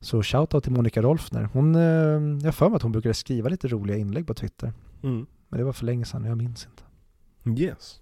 Så 0.00 0.22
shoutout 0.22 0.64
till 0.64 0.72
Monica 0.72 1.02
Rolfner. 1.02 1.48
Hon, 1.52 1.74
eh, 1.74 1.82
jag 1.82 2.44
har 2.44 2.52
för 2.52 2.68
mig 2.68 2.76
att 2.76 2.82
hon 2.82 2.92
brukade 2.92 3.14
skriva 3.14 3.48
lite 3.48 3.68
roliga 3.68 3.96
inlägg 3.96 4.26
på 4.26 4.34
Twitter. 4.34 4.72
mm. 5.02 5.26
Men 5.48 5.58
det 5.58 5.64
var 5.64 5.72
för 5.72 5.84
länge 5.84 6.04
sedan, 6.04 6.24
jag 6.24 6.36
minns 6.38 6.66
inte. 6.66 7.62
Yes 7.62 8.00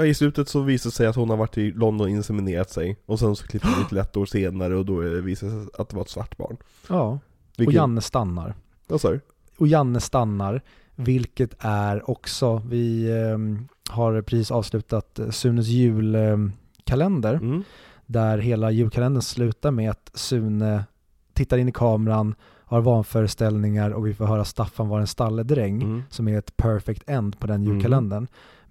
Ja 0.00 0.06
i 0.06 0.14
slutet 0.14 0.48
så 0.48 0.60
visar 0.60 0.90
det 0.90 0.94
sig 0.94 1.06
att 1.06 1.16
hon 1.16 1.30
har 1.30 1.36
varit 1.36 1.58
i 1.58 1.70
London 1.72 2.00
och 2.00 2.10
inseminerat 2.10 2.70
sig 2.70 2.96
Och 3.06 3.18
sen 3.18 3.36
så 3.36 3.46
klipper 3.46 3.68
det 3.82 3.88
till 3.88 3.98
ett 3.98 4.16
år 4.16 4.26
senare 4.26 4.76
och 4.76 4.84
då 4.86 4.94
visar 4.98 5.46
det 5.46 5.52
sig 5.52 5.70
att 5.78 5.88
det 5.88 5.96
var 5.96 6.02
ett 6.02 6.08
svart 6.08 6.36
barn 6.36 6.56
Ja, 6.88 7.04
och 7.08 7.18
Vilken- 7.56 7.74
Janne 7.74 8.00
stannar. 8.00 8.54
Vad 8.86 9.00
sa 9.00 9.10
du? 9.10 9.20
och 9.58 9.66
Janne 9.66 10.00
stannar, 10.00 10.60
vilket 10.94 11.54
är 11.58 12.10
också, 12.10 12.62
vi 12.68 13.12
ehm, 13.12 13.68
har 13.90 14.22
precis 14.22 14.50
avslutat 14.50 15.18
eh, 15.18 15.30
Sunes 15.30 15.66
julkalender, 15.66 17.34
Mm. 17.34 17.62
där 18.06 18.38
hela 18.38 18.70
julkalendern 18.70 19.22
slutar 19.22 19.70
med 19.70 19.90
att 19.90 20.10
Sune 20.14 20.84
tittar 21.32 21.58
in 21.58 21.68
i 21.68 21.72
kameran, 21.72 22.34
har 22.64 22.80
vanföreställningar 22.80 23.90
och 23.90 24.06
vi 24.06 24.14
får 24.14 24.24
höra 24.26 24.44
Staffan 24.44 24.88
vara 24.88 25.00
en 25.00 25.06
stalledräng, 25.06 25.82
Mm. 25.82 26.02
som 26.10 26.28
är 26.28 26.38
ett 26.38 26.56
perfect 26.56 27.02
end 27.10 27.38
på 27.38 27.46
den 27.46 27.62
Mm. 27.64 27.76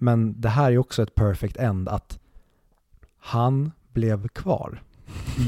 Men 0.02 0.40
det 0.40 0.48
här 0.48 0.72
är 0.72 0.78
också 0.78 1.02
ett 1.02 1.14
perfect 1.14 1.56
end, 1.56 1.88
att 1.88 2.18
han 3.18 3.72
blev 3.92 4.28
kvar. 4.28 4.82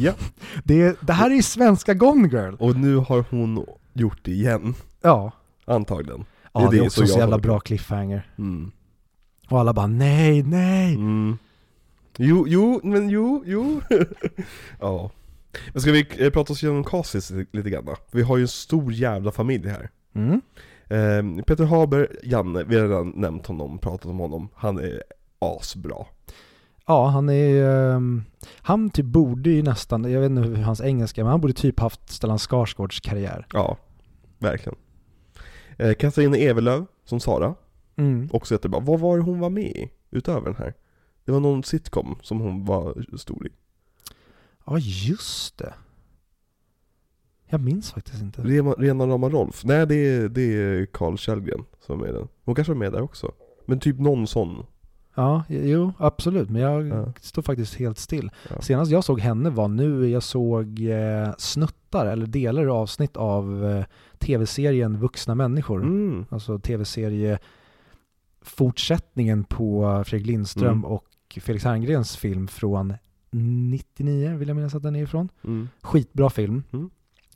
Ja, 0.01 0.13
Det, 0.65 1.01
det 1.01 1.13
här 1.13 1.31
är 1.31 1.43
svenska 1.43 1.95
Gone 1.95 2.29
Girl! 2.29 2.55
och 2.59 2.77
nu 2.77 2.97
har 2.97 3.25
hon 3.31 3.67
gjort 3.93 4.19
det 4.23 4.31
igen, 4.31 4.75
Ja, 5.03 5.33
antagligen 5.65 6.25
ja 6.53 6.61
det 6.61 6.67
är, 6.77 6.81
det 6.81 6.87
också 6.87 7.07
så 7.07 7.19
jävla 7.19 7.39
bra 7.39 7.61
cliffhanger. 7.61 8.31
mm. 8.39 8.71
Och 9.49 9.61
alla 9.61 9.73
bara 9.73 9.87
nej, 9.87 10.43
nej! 10.43 10.95
Mm. 10.95 11.39
Jo, 12.17 12.45
jo, 12.49 12.81
men 12.85 13.09
jo, 13.11 13.43
jo 13.47 13.81
Ja 14.81 15.11
Men 15.73 15.83
ska 15.83 15.93
vi 15.93 16.07
eh, 16.19 16.31
prata 16.31 16.53
oss 16.53 16.63
igenom 16.63 16.85
Casis 16.85 17.33
lite 17.53 17.71
grann 17.71 17.85
då? 17.85 17.97
Vi 18.11 18.23
har 18.23 18.37
ju 18.37 18.43
en 18.43 18.49
stor 18.49 18.93
jävla 18.93 19.31
familj 19.33 19.69
här 19.69 19.91
Mm. 20.15 20.41
Eh, 20.93 21.45
Peter 21.47 21.65
Haber, 21.65 22.09
Janne, 22.23 22.65
vi 22.65 22.77
har 22.79 22.89
redan 22.89 23.09
nämnt 23.17 23.47
honom, 23.47 23.79
pratat 23.79 24.07
om 24.07 24.19
honom 24.19 24.49
Han 24.55 24.79
är 24.79 25.03
asbra 25.39 26.07
Ja, 26.87 27.07
han 27.09 27.29
är... 27.29 27.65
ehm, 27.95 28.25
han 28.57 28.91
typ 28.91 29.07
borde 29.07 29.51
ju 29.51 29.63
nästan, 29.63 30.13
jag 30.13 30.21
vet 30.21 30.31
inte 30.31 30.43
hur 30.43 30.57
hans 30.57 30.81
engelska 30.81 31.21
är, 31.21 31.25
men 31.25 31.31
han 31.31 31.41
borde 31.41 31.55
typ 31.55 31.81
haft 31.81 32.11
Stellan 32.11 32.39
Skarsgårds 32.39 33.01
karriär. 33.01 33.47
Ja, 33.53 33.77
verkligen 34.39 34.79
eh, 35.79 35.95
Katarina 35.95 36.37
Evelöv 36.37 36.87
som 37.05 37.21
Sara, 37.21 37.55
Mm. 37.97 38.29
också 38.33 38.55
jättebra 38.55 38.81
Vad 38.81 39.01
var 39.01 39.17
det 39.17 39.23
hon 39.23 39.41
var 39.41 39.51
med 39.51 39.65
i, 39.77 39.91
utöver 40.11 40.47
den 40.47 40.57
här? 40.57 40.75
Det 41.25 41.33
var 41.33 41.41
någon 41.41 41.63
sitcom 41.65 42.19
som 42.23 42.41
hon 42.41 42.65
var 42.65 43.17
stor 43.17 43.47
i 43.47 43.51
Ja, 44.67 44.79
just 44.79 45.59
det. 45.59 45.75
Jag 47.53 47.61
minns 47.61 47.93
faktiskt 47.93 48.23
inte. 48.23 48.43
Rena, 48.43 48.71
Rena 48.71 49.07
rama 49.07 49.29
Rolf? 49.29 49.65
Nej 49.65 49.87
det 49.87 49.95
är, 49.95 50.29
det 50.29 50.43
är 50.43 50.87
Carl 50.87 51.17
Källgren 51.19 51.65
som 51.81 52.03
är 52.03 52.13
den 52.13 52.29
Hon 52.45 52.55
kanske 52.55 52.73
var 52.73 52.79
med 52.79 52.93
där 52.93 53.03
också 53.03 53.33
Men 53.67 53.79
typ 53.81 53.99
någon 53.99 54.27
sån 54.27 54.67
Ja, 55.15 55.43
jo, 55.49 55.93
absolut. 55.99 56.51
Men 56.51 56.63
jag 56.63 56.89
Ja. 56.89 57.13
står 57.21 57.43
faktiskt 57.43 57.75
helt 57.75 57.99
still. 57.99 58.31
Ja. 58.51 58.61
Senast 58.61 58.91
jag 58.93 59.05
såg 59.05 59.21
henne 59.21 59.51
var 59.51 59.69
nu, 59.69 60.09
jag 60.09 60.23
såg 60.23 60.81
eh, 60.81 61.31
snuttar 61.39 62.07
eller 62.07 62.27
delar 62.27 62.67
och 62.69 62.77
avsnitt 62.77 63.17
av 63.17 63.65
eh, 63.71 63.85
tv-serien 64.19 64.99
Vuxna 64.99 65.35
människor. 65.35 65.83
mm. 65.83 66.25
Alltså 66.31 66.59
tv-serie 66.59 67.39
fortsättningen 68.43 69.45
på 69.45 70.03
Fredrik 70.07 70.27
Lindström 70.27 70.69
Mm. 70.73 70.85
och 70.85 71.07
Felix 71.41 71.65
Herngrens 71.65 72.17
film 72.17 72.49
från 72.49 72.95
99 73.31 74.37
vill 74.37 74.49
jag 74.49 74.55
minnas 74.57 74.75
att 74.75 74.83
den 74.83 74.97
är 74.97 75.03
ifrån. 75.03 75.29
Mm. 75.45 75.69
Skitbra 75.83 76.31
film. 76.31 76.63
Mm. 76.73 76.91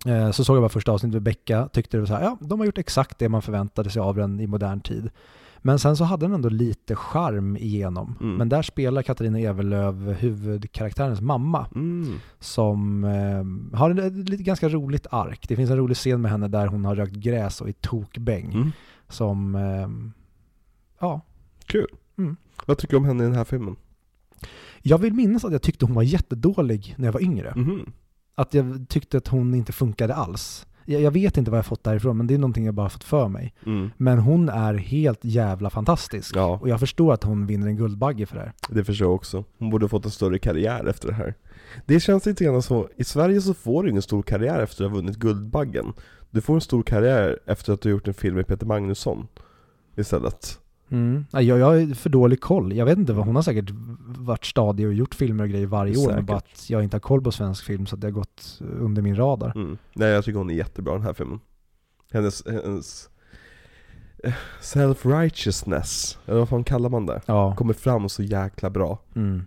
Eh, 0.06 0.30
Så 0.30 0.44
såg 0.44 0.56
jag 0.56 0.62
bara 0.62 0.68
första 0.68 0.92
avsnittet 0.92 1.12
med 1.14 1.22
Becka, 1.22 1.68
tyckte 1.72 1.96
det 1.96 2.00
var 2.00 2.06
så 2.06 2.14
här, 2.14 2.22
ja, 2.22 2.36
de 2.40 2.58
har 2.60 2.66
gjort 2.66 2.78
exakt 2.78 3.18
det 3.18 3.28
man 3.28 3.42
förväntade 3.42 3.90
sig 3.90 4.00
av 4.00 4.16
den 4.16 4.40
i 4.40 4.46
modern 4.46 4.80
tid. 4.80 5.10
Men 5.58 5.78
sen 5.78 5.96
så 5.96 6.04
hade 6.04 6.24
den 6.26 6.32
ändå 6.34 6.48
lite 6.48 6.96
charm 6.96 7.56
igenom. 7.56 8.14
Mm. 8.20 8.36
Men 8.36 8.48
där 8.48 8.62
spelar 8.62 9.02
Katarina 9.02 9.38
Evelöv 9.38 10.12
huvudkaraktärens 10.12 11.20
mamma 11.20 11.66
Mm. 11.74 12.14
som 12.40 13.04
eh, 13.04 13.78
har 13.78 13.90
ett, 14.00 14.12
ganska 14.38 14.68
roligt 14.68 15.06
ark. 15.10 15.44
Det 15.48 15.56
finns 15.56 15.70
en 15.70 15.76
rolig 15.76 15.96
scen 15.96 16.20
med 16.20 16.30
henne 16.30 16.48
där 16.48 16.66
hon 16.66 16.84
har 16.84 16.94
rökt 16.94 17.12
gräs 17.16 17.60
och 17.60 17.68
är 17.68 17.72
tokbäng. 17.72 18.52
Mm. 18.52 18.70
Som, 19.08 19.54
eh, 19.54 19.88
ja. 21.00 21.20
Kul. 21.66 21.86
Mm. 22.18 22.36
Vad 22.66 22.78
tycker 22.78 22.92
du 22.92 22.96
om 22.98 23.04
henne 23.04 23.24
i 23.24 23.26
den 23.26 23.36
här 23.36 23.44
filmen? 23.44 23.76
Jag 24.82 24.98
vill 24.98 25.12
minnas 25.14 25.44
att 25.44 25.52
jag 25.52 25.62
tyckte 25.62 25.84
hon 25.84 25.94
var 25.94 26.02
jättedålig 26.02 26.94
när 26.98 27.04
jag 27.06 27.12
var 27.12 27.22
yngre. 27.22 27.54
Att 28.38 28.54
jag 28.54 28.86
tyckte 28.88 29.16
att 29.18 29.28
hon 29.28 29.54
inte 29.54 29.72
funkade 29.72 30.14
alls. 30.14 30.66
Jag, 30.84 31.00
jag 31.02 31.10
vet 31.10 31.36
inte 31.36 31.50
vad 31.50 31.58
jag 31.58 31.66
fått 31.66 31.84
därifrån, 31.84 32.16
men 32.16 32.26
det 32.26 32.34
är 32.34 32.38
någonting 32.38 32.64
jag 32.64 32.74
bara 32.74 32.88
fått 32.88 33.04
för 33.04 33.28
mig. 33.28 33.54
Mm. 33.66 33.90
Men 33.96 34.18
hon 34.18 34.48
är 34.48 34.74
helt 34.74 35.18
jävla 35.22 35.70
fantastisk. 35.70 36.36
Ja, 36.36 36.58
Och 36.62 36.68
jag 36.68 36.80
förstår 36.80 37.12
att 37.12 37.24
hon 37.24 37.46
vinner 37.46 37.66
en 37.66 37.76
Guldbagge 37.76 38.26
för 38.26 38.36
det 38.36 38.42
här. 38.42 38.52
det 38.68 38.84
förstår 38.84 39.06
jag 39.06 39.14
också. 39.14 39.44
Hon 39.58 39.70
borde 39.70 39.88
fått 39.88 40.04
en 40.04 40.10
större 40.10 40.38
karriär 40.38 40.86
efter 40.86 41.08
det 41.08 41.14
här. 41.14 41.34
Det 41.86 42.00
känns 42.00 42.26
lite 42.26 42.44
grann 42.44 42.62
så, 42.62 42.88
i 42.96 43.04
Sverige 43.04 43.40
så 43.40 43.54
får 43.54 43.82
du 43.82 43.90
ingen 43.90 44.02
stor 44.02 44.22
karriär 44.22 44.60
efter 44.60 44.84
att 44.84 44.90
ha 44.90 44.96
vunnit 44.96 45.16
Guldbaggen. 45.16 45.92
Du 46.30 46.40
får 46.40 46.54
en 46.54 46.60
stor 46.60 46.82
karriär 46.82 47.38
efter 47.46 47.72
att 47.72 47.80
du 47.80 47.88
har 47.88 47.92
gjort 47.92 48.08
en 48.08 48.14
film 48.14 48.36
med 48.36 48.46
Peter 48.46 48.66
Magnusson 48.66 49.26
istället. 49.96 50.58
Mm. 50.88 51.26
Ja, 51.30 51.42
Jag, 51.42 51.58
jag 51.58 51.66
har 51.66 51.94
för 51.94 52.10
dålig 52.10 52.40
koll. 52.40 52.72
Jag 52.72 52.84
vet 52.84 52.98
inte 52.98 53.12
vad 53.12 53.26
hon 53.26 53.34
har 53.36 53.42
säkert 53.42 53.70
varit 54.06 54.44
stadig 54.44 54.86
och 54.86 54.94
gjort 54.94 55.14
filmer 55.14 55.44
och 55.44 55.50
grejer 55.50 55.66
varje 55.66 55.96
år. 55.96 56.06
Men 56.06 56.14
Säkert. 56.14 56.26
bara 56.26 56.36
att 56.36 56.70
jag 56.70 56.82
inte 56.84 56.94
har 56.94 57.00
koll 57.00 57.22
på 57.22 57.32
svensk 57.32 57.64
film 57.64 57.86
så 57.86 57.94
att 57.94 58.00
det 58.00 58.06
har 58.06 58.12
gått 58.12 58.58
under 58.80 59.02
min 59.02 59.16
radar. 59.16 59.52
Mm. 59.54 59.78
Nej 59.94 60.08
jag 60.08 60.24
tycker 60.24 60.38
hon 60.38 60.50
är 60.50 60.54
jättebra 60.54 60.92
den 60.94 61.02
här 61.02 61.12
filmen. 61.12 61.40
Hennes, 62.12 62.46
hennes 62.46 63.08
eh, 64.24 64.32
self-righteousness, 64.60 66.18
eller 66.26 66.38
vad 66.38 66.48
fan 66.48 66.64
kallar 66.64 66.88
man 66.88 67.06
det? 67.06 67.20
Ja. 67.26 67.54
Kommer 67.56 67.74
fram 67.74 68.08
så 68.08 68.22
jäkla 68.22 68.70
bra. 68.70 68.98
Mm. 69.14 69.42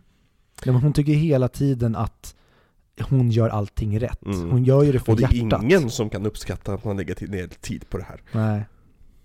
ja 0.63 0.71
men 0.71 0.81
hon 0.81 0.93
tycker 0.93 1.13
hela 1.13 1.47
tiden 1.47 1.95
att 1.95 2.35
hon 3.01 3.31
gör 3.31 3.49
allting 3.49 3.99
rätt. 3.99 4.25
Mm. 4.25 4.49
Hon 4.51 4.63
gör 4.63 4.83
ju 4.83 4.91
det 4.91 4.99
för 4.99 5.11
Och 5.11 5.17
det 5.17 5.23
är 5.25 5.33
hjärtat. 5.33 5.63
ingen 5.63 5.89
som 5.89 6.09
kan 6.09 6.25
uppskatta 6.25 6.73
att 6.73 6.85
man 6.85 6.97
lägger 6.97 7.27
ner 7.27 7.47
tid 7.47 7.89
på 7.89 7.97
det 7.97 8.03
här. 8.03 8.21
Nej. 8.31 8.65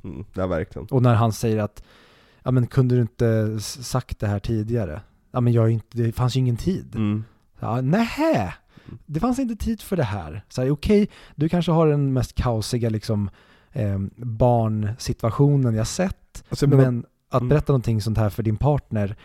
Mm, 0.04 0.24
ja 0.34 0.46
verkligen. 0.46 0.88
Och 0.90 1.02
när 1.02 1.14
han 1.14 1.32
säger 1.32 1.58
att 1.58 1.82
ja 2.44 2.50
men 2.50 2.66
kunde 2.66 2.94
du 2.94 3.00
inte 3.00 3.60
sagt 3.60 4.18
det 4.18 4.26
här 4.26 4.38
tidigare? 4.38 5.00
Ja 5.30 5.40
men 5.40 5.52
jag 5.52 5.70
inte, 5.70 5.86
det 5.98 6.12
fanns 6.12 6.36
ju 6.36 6.40
ingen 6.40 6.56
tid. 6.56 6.94
Mm. 6.94 7.24
Ja, 7.60 7.80
nähä! 7.80 8.54
Det 9.06 9.20
fanns 9.20 9.38
inte 9.38 9.56
tid 9.64 9.80
för 9.80 9.96
det 9.96 10.04
här. 10.04 10.44
Så 10.48 10.62
här, 10.62 10.70
okej, 10.70 11.08
du 11.34 11.48
kanske 11.48 11.72
har 11.72 11.86
den 11.86 12.12
mest 12.12 12.34
kaosiga 12.34 12.90
liksom 12.90 13.30
eh, 13.72 13.98
barnsituationen 14.16 15.74
jag 15.74 15.86
sett. 15.86 16.44
Alltså, 16.48 16.66
menar, 16.66 16.84
men 16.84 17.04
att 17.28 17.40
mm. 17.40 17.48
berätta 17.48 17.72
någonting 17.72 18.00
sånt 18.00 18.18
här 18.18 18.30
för 18.30 18.42
din 18.42 18.56
partner 18.56 19.16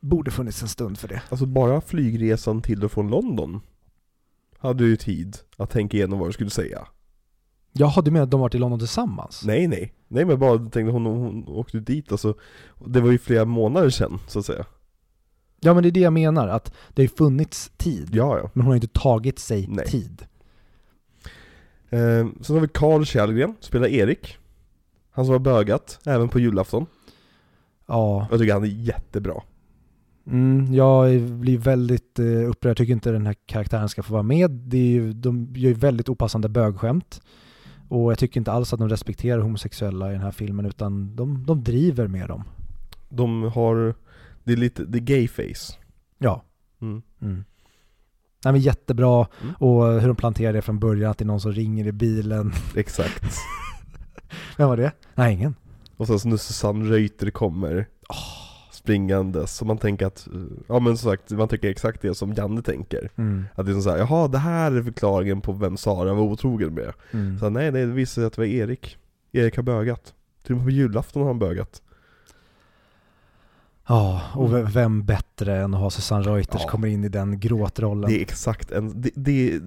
borde 0.00 0.30
funnits 0.30 0.62
en 0.62 0.68
stund 0.68 0.98
för 0.98 1.08
det. 1.08 1.22
alltså 1.28 1.46
bara 1.46 1.80
flygresan 1.80 2.62
till 2.62 2.84
och 2.84 2.92
från 2.92 3.08
London 3.08 3.60
hade 4.58 4.84
ju 4.84 4.96
tid 4.96 5.36
att 5.56 5.70
tänka 5.70 5.96
igenom 5.96 6.18
vad 6.18 6.28
du 6.28 6.32
skulle 6.32 6.50
säga. 6.50 6.88
Jaha, 7.78 8.02
du 8.02 8.10
menar 8.10 8.24
att 8.24 8.30
de 8.30 8.40
varit 8.40 8.54
i 8.54 8.58
London 8.58 8.78
tillsammans? 8.78 9.42
Nej 9.44 9.66
nej, 9.68 9.92
nej 10.08 10.24
men 10.24 10.38
bara 10.38 10.58
tänkte 10.58 10.82
hon, 10.82 11.06
hon 11.06 11.48
åkte 11.48 11.80
dit 11.80 12.12
alltså 12.12 12.34
Det 12.86 13.00
var 13.00 13.10
ju 13.10 13.18
flera 13.18 13.44
månader 13.44 13.90
sedan 13.90 14.18
så 14.26 14.38
att 14.38 14.46
säga 14.46 14.64
Ja 15.60 15.74
men 15.74 15.82
det 15.82 15.88
är 15.88 15.90
det 15.90 16.00
jag 16.00 16.12
menar, 16.12 16.48
att 16.48 16.64
det 16.94 17.02
har 17.02 17.04
ju 17.04 17.16
funnits 17.16 17.72
tid. 17.76 18.08
Ja 18.12 18.38
ja 18.38 18.50
Men 18.54 18.62
hon 18.64 18.70
har 18.70 18.74
inte 18.74 18.88
tagit 19.00 19.38
sig 19.38 19.66
Nej. 19.68 19.86
tid. 19.86 20.22
eh, 21.90 22.26
Sen 22.40 22.56
har 22.56 22.60
vi 22.60 22.68
Carl 22.68 23.04
Källgren, 23.04 23.54
spelar 23.60 23.86
Erik 23.88 24.36
Han 25.10 25.24
som 25.24 25.32
har 25.32 25.38
bögat, 25.38 25.98
även 26.06 26.28
på 26.28 26.38
julafton 26.38 26.86
Ja, 27.86 28.26
Jag 28.30 28.40
tycker 28.40 28.52
han 28.52 28.62
är 28.64 28.66
jättebra 28.68 29.42
mm, 30.26 30.74
jag 30.74 31.20
blir 31.22 31.58
väldigt 31.58 32.18
eh, 32.18 32.24
upprörd. 32.50 32.70
Jag 32.70 32.76
tycker 32.76 32.92
inte 32.92 33.10
den 33.10 33.26
här 33.26 33.36
karaktären 33.46 33.88
ska 33.88 34.02
få 34.02 34.12
vara 34.12 34.22
med. 34.22 34.50
Det 34.50 34.76
är 34.76 34.82
ju, 34.90 35.12
de 35.12 35.48
gör 35.56 35.68
ju 35.68 35.74
väldigt 35.74 36.08
opassande 36.08 36.48
bögskämt. 36.48 37.20
Och 37.88 38.10
jag 38.12 38.18
tycker 38.18 38.40
inte 38.40 38.52
alls 38.52 38.72
att 38.72 38.78
de 38.78 38.88
respekterar 38.88 39.38
homosexuella 39.38 40.08
i 40.10 40.12
den 40.12 40.22
här 40.22 40.30
filmen 40.30 40.66
utan 40.66 41.16
de, 41.16 41.44
de 41.46 41.64
driver 41.64 42.06
med 42.06 42.28
dem. 42.28 42.44
De 43.08 43.42
har, 43.42 43.94
det 44.44 44.52
är 44.52 44.56
lite, 44.56 44.84
det 44.84 44.98
är 44.98 45.02
gay 45.02 45.28
face 45.28 45.76
Ja. 46.18 46.44
mm. 46.82 47.02
Mm. 47.22 47.44
Nej 48.44 48.52
men 48.52 48.60
jättebra 48.60 49.26
Mm. 49.42 49.54
och 49.54 50.00
hur 50.00 50.06
de 50.08 50.16
planterar 50.16 50.52
det 50.52 50.62
från 50.62 50.78
början 50.78 51.10
att 51.10 51.18
det 51.18 51.24
är 51.24 51.26
någon 51.26 51.40
som 51.40 51.52
ringer 51.52 51.86
i 51.86 51.92
bilen. 51.92 52.52
Exakt 52.76 53.24
Vem 54.56 54.68
var 54.68 54.76
det? 54.76 54.92
Nej 55.14 55.34
ingen. 55.34 55.54
Och 55.96 56.06
sen 56.06 56.20
så 56.20 56.28
när 56.28 56.36
Susanne 56.36 56.90
Reuter 56.90 57.30
kommer 57.30 57.88
Springandes, 58.88 59.56
så 59.56 59.64
man 59.64 59.78
tänker 59.78 60.06
att, 60.06 60.26
eh, 60.26 60.40
ja 60.68 60.78
men 60.78 60.96
som 60.98 61.10
sagt, 61.10 61.30
man 61.30 61.48
tänker 61.48 61.70
exakt 61.70 62.02
det 62.02 62.14
som 62.14 62.32
Janne 62.32 62.62
tänker 62.62 63.10
Mm. 63.16 63.44
Att 63.54 63.66
det 63.66 63.72
är 63.72 63.74
som 63.74 63.82
såhär, 63.82 63.98
jaha 63.98 64.28
det 64.28 64.38
här 64.38 64.72
är 64.72 64.82
förklaringen 64.82 65.40
på 65.40 65.52
vem 65.52 65.76
Sara 65.76 66.14
var 66.14 66.22
otrogen 66.22 66.74
med 66.74 66.92
Mm. 67.10 67.38
Så 67.38 67.50
nej, 67.50 67.72
nej, 67.72 67.86
det 67.86 67.92
visade 67.92 68.14
sig 68.14 68.24
att 68.24 68.32
det 68.32 68.40
var 68.40 68.46
Erik. 68.46 68.96
Erik 69.32 69.56
har 69.56 69.62
bögat. 69.62 70.14
Till 70.42 70.52
och 70.52 70.56
med 70.56 70.66
på 70.66 70.70
julafton 70.70 71.22
har 71.22 71.28
han 71.28 71.38
bögat. 71.38 71.82
Ja, 73.88 74.22
och 74.34 74.76
vem 74.76 75.04
bättre 75.04 75.56
än 75.56 75.74
att 75.74 75.80
ha 75.80 75.90
Susanne 75.90 76.24
Reuters 76.24 76.62
Ja. 76.64 76.70
kommer 76.70 76.88
in 76.88 77.04
i 77.04 77.08
den 77.08 77.40
gråtrollen. 77.40 78.10
Det 78.10 78.18
är 78.18 78.22
exakt 78.22 78.70
en, 78.70 79.00
det, 79.00 79.10
det 79.14 79.52
är 79.52 79.60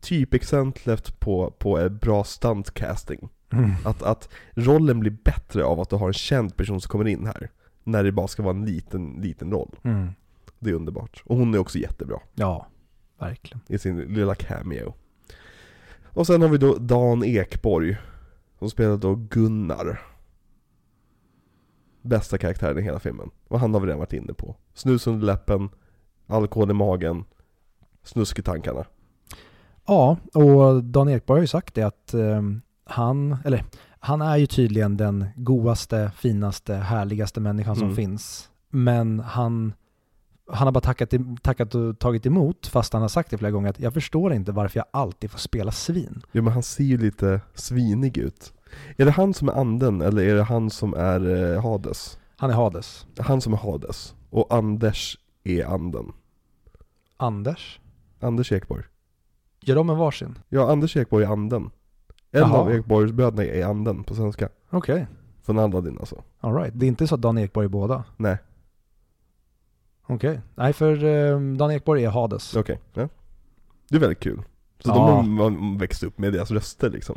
typexemplet 0.00 1.20
på, 1.20 1.50
på 1.58 1.88
bra 1.90 2.24
stuntcasting. 2.24 3.28
Mm. 3.52 3.70
Att, 3.84 4.02
att 4.02 4.28
rollen 4.54 5.00
blir 5.00 5.16
bättre 5.24 5.64
av 5.64 5.80
att 5.80 5.90
du 5.90 5.96
har 5.96 6.06
en 6.06 6.12
känd 6.12 6.56
person 6.56 6.80
som 6.80 6.88
kommer 6.88 7.08
in 7.08 7.26
här. 7.26 7.50
När 7.84 8.04
det 8.04 8.12
bara 8.12 8.28
ska 8.28 8.42
vara 8.42 8.56
en 8.56 8.64
liten, 8.64 9.12
liten 9.12 9.50
roll. 9.52 9.76
Mm. 9.82 10.08
Det 10.58 10.70
är 10.70 10.74
underbart. 10.74 11.22
Och 11.26 11.36
hon 11.36 11.54
är 11.54 11.58
också 11.58 11.78
jättebra 11.78 12.20
Ja, 12.34 12.66
verkligen. 13.18 13.60
i 13.66 13.78
sin 13.78 13.98
lilla 13.98 14.34
cameo. 14.34 14.94
Och 16.04 16.26
sen 16.26 16.42
har 16.42 16.48
vi 16.48 16.58
då 16.58 16.74
Dan 16.74 17.24
Ekborg. 17.24 17.96
Som 18.58 18.70
spelar 18.70 18.96
då 18.96 19.14
Gunnar. 19.14 20.00
Bästa 22.02 22.38
karaktären 22.38 22.78
i 22.78 22.82
hela 22.82 22.98
filmen. 23.00 23.30
Och 23.48 23.60
han 23.60 23.74
har 23.74 23.80
vi 23.80 23.86
redan 23.86 23.98
varit 23.98 24.12
inne 24.12 24.32
på. 24.34 24.56
Snus 24.74 25.06
under 25.06 25.26
läppen, 25.26 25.68
alkohol 26.26 26.70
i 26.70 26.74
magen, 26.74 27.24
snusk 28.02 28.38
i 28.38 28.42
tankarna. 28.42 28.84
Ja, 29.86 30.16
och 30.34 30.84
Dan 30.84 31.08
Ekborg 31.08 31.38
har 31.38 31.42
ju 31.42 31.46
sagt 31.46 31.74
det 31.74 31.82
att 31.82 32.14
ehm, 32.14 32.60
han, 32.84 33.36
eller 33.44 33.64
han 34.00 34.22
är 34.22 34.36
ju 34.36 34.46
tydligen 34.46 34.96
den 34.96 35.24
godaste, 35.36 36.12
finaste, 36.16 36.74
härligaste 36.74 37.40
människan 37.40 37.76
som 37.76 37.84
Mm. 37.84 37.96
finns. 37.96 38.50
Men 38.68 39.20
han, 39.20 39.72
han 40.52 40.66
har 40.66 40.72
bara 40.72 40.80
tackat, 40.80 41.12
tackat 41.42 41.74
och 41.74 41.98
tagit 41.98 42.26
emot 42.26 42.66
fast 42.66 42.92
han 42.92 43.02
har 43.02 43.08
sagt 43.08 43.30
det 43.30 43.38
flera 43.38 43.50
gånger 43.50 43.70
att 43.70 43.80
jag 43.80 43.94
förstår 43.94 44.32
inte 44.32 44.52
varför 44.52 44.78
jag 44.78 44.86
alltid 44.90 45.30
får 45.30 45.38
spela 45.38 45.72
svin. 45.72 46.22
Jo 46.32 46.42
men 46.42 46.52
han 46.52 46.62
ser 46.62 46.84
ju 46.84 46.98
lite 46.98 47.40
svinig 47.54 48.18
ut. 48.18 48.52
Är 48.96 49.04
det 49.04 49.10
han 49.10 49.34
som 49.34 49.48
är 49.48 49.52
anden 49.52 50.00
eller 50.02 50.22
är 50.22 50.34
det 50.34 50.42
han 50.42 50.70
som 50.70 50.94
är 50.94 51.54
eh, 51.54 51.62
Hades? 51.62 52.18
Han 52.36 52.50
är 52.50 52.54
Hades. 52.54 53.06
Han 53.18 53.40
som 53.40 53.52
är 53.52 53.56
Hades. 53.56 54.14
Och 54.30 54.54
Anders 54.54 55.18
är 55.44 55.64
anden. 55.64 56.12
Anders? 57.16 57.80
Anders 58.20 58.52
Ekborg. 58.52 58.84
Gör 59.62 59.74
de 59.76 59.90
en 59.90 59.96
varsin? 59.98 60.38
Ja, 60.48 60.72
Anders 60.72 60.96
Ekborg 60.96 61.24
är 61.24 61.28
anden. 61.28 61.70
En 62.32 62.40
Jaha. 62.40 62.58
av 62.58 62.72
Ekborgsbröderna 62.72 63.44
är 63.44 63.64
anden 63.64 64.04
på 64.04 64.14
svenska. 64.14 64.48
Okej, 64.70 65.06
Från 65.42 65.58
Aladdin 65.58 65.96
alltså. 66.00 66.22
alright. 66.40 66.72
Det 66.76 66.86
är 66.86 66.88
inte 66.88 67.06
så 67.06 67.14
att 67.14 67.22
Dan 67.22 67.38
Ekborg 67.38 67.64
är 67.64 67.68
båda? 67.68 68.04
Nej, 68.16 68.38
Okej. 70.06 70.40
Nej, 70.54 70.72
för 70.72 71.04
ehm, 71.04 71.58
Dan 71.58 71.70
Ekborg 71.70 72.04
är 72.04 72.10
Hades. 72.10 72.56
okej. 72.56 72.80
Ja. 72.94 73.08
Det 73.88 73.96
är 73.96 74.00
väldigt 74.00 74.20
kul. 74.20 74.42
Så 74.78 74.88
Ja. 74.90 74.94
de 74.94 75.38
har 75.38 75.50
man 75.50 75.78
växt 75.78 76.02
upp 76.02 76.18
med 76.18 76.32
deras 76.32 76.50
röster 76.50 76.90
liksom. 76.90 77.16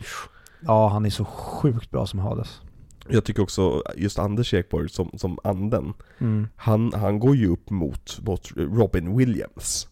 Ja, 0.60 0.88
han 0.88 1.06
är 1.06 1.10
så 1.10 1.26
sjukt 1.26 1.92
bra 1.92 2.06
som 2.08 2.20
Hades. 2.20 2.62
Jag 3.08 3.24
tycker 3.24 3.44
också 3.44 3.84
just 3.96 4.20
Anders 4.20 4.54
Ekborg 4.54 4.90
som, 4.90 5.12
som 5.18 5.38
anden, 5.44 5.94
Mm. 6.20 6.48
han, 6.56 6.94
han 6.94 7.20
går 7.20 7.36
ju 7.36 7.48
upp 7.48 7.70
mot, 7.70 8.20
mot 8.22 8.52
Robin 8.56 9.18
Williams. 9.18 9.88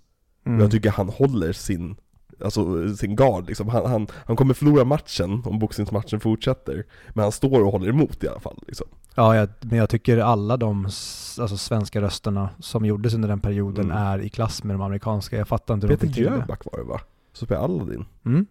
Mm. 0.46 0.60
Jag 0.60 0.72
tycker 0.72 0.90
han 0.92 1.10
håller 1.10 1.54
sin, 1.54 1.96
alltså 2.44 2.96
sin 2.96 3.16
gard 3.16 3.48
liksom. 3.48 3.70
Han, 3.70 3.86
han, 3.86 4.08
han 4.26 4.36
kommer 4.36 4.54
förlora 4.54 4.86
matchen 4.86 5.42
om 5.46 5.60
boxningsmatchen 5.60 6.20
fortsätter. 6.20 6.84
Men 7.10 7.24
han 7.24 7.32
står 7.32 7.64
och 7.64 7.72
håller 7.72 7.90
emot 7.90 8.24
i 8.24 8.28
alla 8.28 8.40
fall 8.40 8.64
liksom. 8.68 8.88
Ja, 9.16 9.36
jag, 9.36 9.50
men 9.62 9.78
jag 9.78 9.90
tycker 9.90 10.18
alla 10.18 10.58
de 10.58 10.86
alltså, 10.86 11.58
svenska 11.58 12.02
rösterna 12.02 12.50
som 12.60 12.86
gjordes 12.86 13.14
under 13.14 13.30
den 13.30 13.40
perioden 13.40 13.86
Mm. 13.86 13.98
är 13.98 14.20
i 14.20 14.30
klass 14.30 14.64
med 14.64 14.74
de 14.76 14.82
amerikanska. 14.82 15.38
Jag 15.38 15.48
fattar 15.48 15.74
inte 15.74 15.88
hur 15.88 15.92
de 15.94 15.98
Peter 15.98 16.08
fick 16.08 16.16
till 16.16 16.26
det. 16.26 16.30
Jöback 16.38 16.62
var 16.72 16.80
det 16.80 16.86
va? 16.86 17.02
Som 17.34 17.46
spelar 17.46 17.64
Aladdin. 17.64 18.06
Mm. 18.26 18.46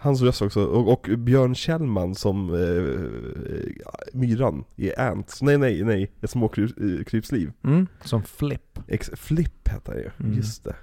Hans 0.00 0.22
röst 0.22 0.42
också, 0.42 0.64
och, 0.64 0.92
och 0.92 1.18
Björn 1.18 1.54
Kjellman 1.54 2.14
som 2.14 2.54
eh, 2.54 3.64
myran 4.12 4.64
i 4.76 4.94
Ants, 4.94 5.42
nej 5.42 5.58
nej 5.58 5.84
nej, 5.84 6.12
ett 6.20 6.30
småkrypsliv. 6.30 7.52
Mm. 7.64 7.86
Som 8.04 8.22
Flip. 8.22 8.78
Ex 8.88 9.10
Flip 9.16 9.68
heter 9.68 9.92
han 9.92 10.00
ju, 10.00 10.10
Mm. 10.26 10.36
just 10.36 10.64
det. 10.64 10.74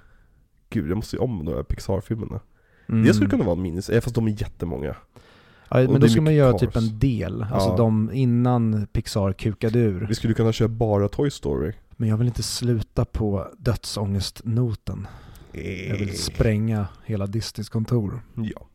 Gud 0.72 0.90
jag 0.90 0.96
måste 0.96 1.16
ju 1.16 1.20
om 1.22 1.44
de 1.44 1.54
här 1.54 1.62
Pixar-filmerna. 1.62 2.40
Mm. 2.88 3.04
Det 3.04 3.14
skulle 3.14 3.30
kunna 3.30 3.44
vara 3.44 3.56
en 3.56 3.62
minis, 3.62 3.88
eh, 3.88 4.00
fast 4.00 4.14
de 4.14 4.26
är 4.26 4.40
jättemånga. 4.42 4.96
Ja, 5.68 5.76
men 5.90 6.00
då 6.00 6.08
ska 6.08 6.20
man 6.20 6.34
göra 6.34 6.52
cars. 6.52 6.60
typ 6.60 6.76
en 6.76 6.98
del. 6.98 7.42
Alltså 7.42 7.68
Ja. 7.68 7.76
de 7.76 8.10
innan 8.12 8.86
Pixar 8.92 9.32
kukade 9.32 9.78
ur. 9.78 10.06
Vi 10.08 10.14
skulle 10.14 10.34
kunna 10.34 10.52
köra 10.52 10.68
bara 10.68 11.08
Toy 11.08 11.30
Story. 11.30 11.72
Men 11.96 12.08
jag 12.08 12.16
vill 12.16 12.26
inte 12.26 12.42
sluta 12.42 13.04
på 13.04 13.46
dödsångestnoten. 13.58 15.06
Jag 15.88 15.96
vill 15.96 16.18
spränga 16.18 16.86
hela 17.04 17.26
Disneys 17.26 17.68
kontor. 17.68 18.22
Ja. 18.36 18.66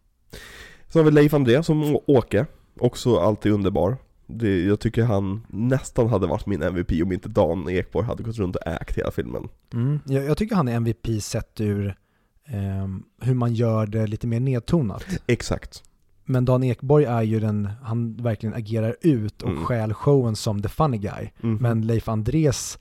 Sen 0.87 0.99
har 0.99 1.03
vi 1.03 1.11
Leif 1.11 1.33
André 1.33 1.63
som 1.63 1.97
Åke, 2.07 2.45
också 2.79 3.17
alltid 3.19 3.51
underbar. 3.51 3.97
Det, 4.27 4.63
jag 4.65 4.79
tycker 4.79 5.03
han 5.03 5.45
nästan 5.47 6.09
hade 6.09 6.27
varit 6.27 6.45
min 6.45 6.61
MVP 6.61 6.91
om 7.03 7.11
inte 7.11 7.29
Dan 7.29 7.69
Ekborg 7.69 8.05
hade 8.05 8.23
gått 8.23 8.37
runt 8.37 8.55
och 8.55 8.67
ägt 8.67 8.97
hela 8.97 9.11
filmen. 9.11 9.47
Mm. 9.73 9.99
Jag, 10.05 10.23
jag 10.25 10.37
tycker 10.37 10.55
han 10.55 10.67
är 10.67 10.75
MVP 10.75 11.07
sett 11.21 11.61
ur 11.61 11.95
ehm, 12.47 13.03
hur 13.21 13.33
man 13.33 13.53
gör 13.53 13.85
det 13.87 14.07
lite 14.07 14.27
mer 14.27 14.39
nedtonat. 14.39 15.05
Exakt. 15.27 15.83
Men 16.25 16.45
Dan 16.45 16.63
Ekborg 16.63 17.05
är 17.05 17.21
ju 17.21 17.39
den, 17.39 17.69
han 17.83 18.15
verkligen 18.15 18.55
agerar 18.55 18.95
ut 19.01 19.41
och 19.41 19.49
Mm. 19.49 19.65
stjäl 19.65 19.93
showen 19.93 20.35
som 20.35 20.61
the 20.61 20.69
funny 20.69 20.97
guy. 20.97 21.29
Mhm. 21.41 21.57
Men 21.61 21.81
Leif 21.81 22.07
Andrés, 22.09 22.79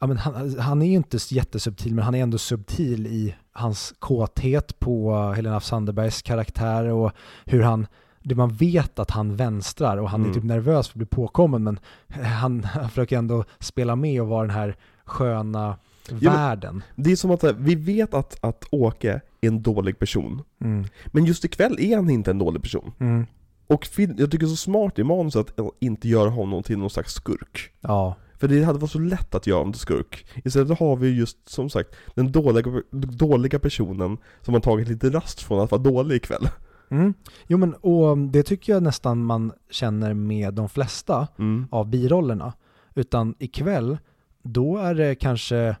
ja 0.00 0.06
men 0.06 0.16
han, 0.16 0.58
han 0.58 0.82
är 0.82 0.86
ju 0.86 0.92
inte 0.96 1.18
jättesubtil 1.30 1.94
men 1.94 2.04
han 2.04 2.14
är 2.14 2.22
ändå 2.22 2.38
subtil 2.38 3.06
i 3.06 3.34
hans 3.52 3.94
kåthet 3.98 4.78
på 4.78 5.16
Helena 5.36 5.56
af 5.56 5.64
Sandebergs 5.64 6.22
karaktär 6.22 6.84
och 6.84 7.12
hur 7.44 7.62
han 7.62 7.86
det 8.24 8.34
man 8.34 8.48
vet 8.52 8.98
att 8.98 9.10
han 9.10 9.36
vänstrar 9.36 9.96
och 9.96 10.10
han 10.10 10.20
Mm. 10.20 10.30
är 10.30 10.34
typ 10.34 10.44
nervös 10.44 10.88
för 10.88 10.92
att 10.92 10.98
bli 10.98 11.06
påkommen 11.06 11.64
men 11.64 11.78
han, 12.22 12.64
han 12.64 12.88
försöker 12.88 13.18
ändå 13.18 13.44
spela 13.58 13.96
med 13.96 14.20
och 14.22 14.28
vara 14.28 14.42
den 14.46 14.56
här 14.56 14.76
sköna 15.04 15.76
men- 16.10 16.18
världen. 16.20 16.82
Det 16.96 17.12
är 17.12 17.16
som 17.16 17.30
att 17.30 17.44
eh, 17.44 17.52
vi 17.58 17.74
vet 17.74 18.14
att, 18.14 18.44
att 18.44 18.64
Åke 18.70 19.20
är 19.40 19.48
en 19.48 19.62
dålig 19.62 19.98
person. 19.98 20.42
Mm. 20.60 20.84
Men 21.06 21.24
just 21.24 21.44
ikväll 21.44 21.76
är 21.80 21.96
han 21.96 22.10
inte 22.10 22.30
en 22.30 22.38
dålig 22.38 22.62
person. 22.62 22.92
Mm. 23.00 23.26
Och 23.66 23.88
jag 23.96 24.30
tycker 24.30 24.38
det 24.38 24.44
är 24.44 24.48
så 24.48 24.56
smart 24.56 24.98
i 24.98 25.04
manuset 25.04 25.60
att 25.60 25.70
inte 25.80 26.08
göra 26.08 26.30
honom 26.30 26.62
till 26.62 26.78
någon 26.78 26.90
slags 26.90 27.12
skurk. 27.14 27.70
Ja. 27.80 28.16
För 28.38 28.48
det 28.48 28.62
hade 28.64 28.78
varit 28.78 28.90
så 28.90 28.98
lätt 28.98 29.34
att 29.34 29.46
göra 29.46 29.58
honom 29.58 29.72
till 29.72 29.80
skurk. 29.80 30.26
Istället 30.44 30.78
har 30.78 30.96
vi 30.96 31.08
just, 31.16 31.48
som 31.48 31.70
sagt, 31.70 31.88
den 32.14 32.32
dåliga, 32.32 32.82
dåliga 32.92 33.58
personen 33.58 34.16
som 34.42 34.54
har 34.54 34.60
tagit 34.60 34.88
lite 34.88 35.10
rast 35.10 35.40
från 35.42 35.60
att 35.60 35.70
vara 35.70 35.82
dålig 35.82 36.16
ikväll. 36.16 36.48
Mm. 36.90 37.14
Jo 37.46 37.58
men 37.58 37.74
och 37.74 38.18
det 38.18 38.42
tycker 38.42 38.72
jag 38.72 38.82
nästan 38.82 39.24
man 39.24 39.52
känner 39.70 40.14
med 40.14 40.54
de 40.54 40.68
flesta 40.68 41.28
Mm. 41.38 41.66
av 41.70 41.86
birollerna. 41.86 42.52
Utan 42.94 43.34
ikväll, 43.38 43.98
då 44.42 44.76
är 44.78 44.94
det 44.94 45.14
kanske, 45.14 45.76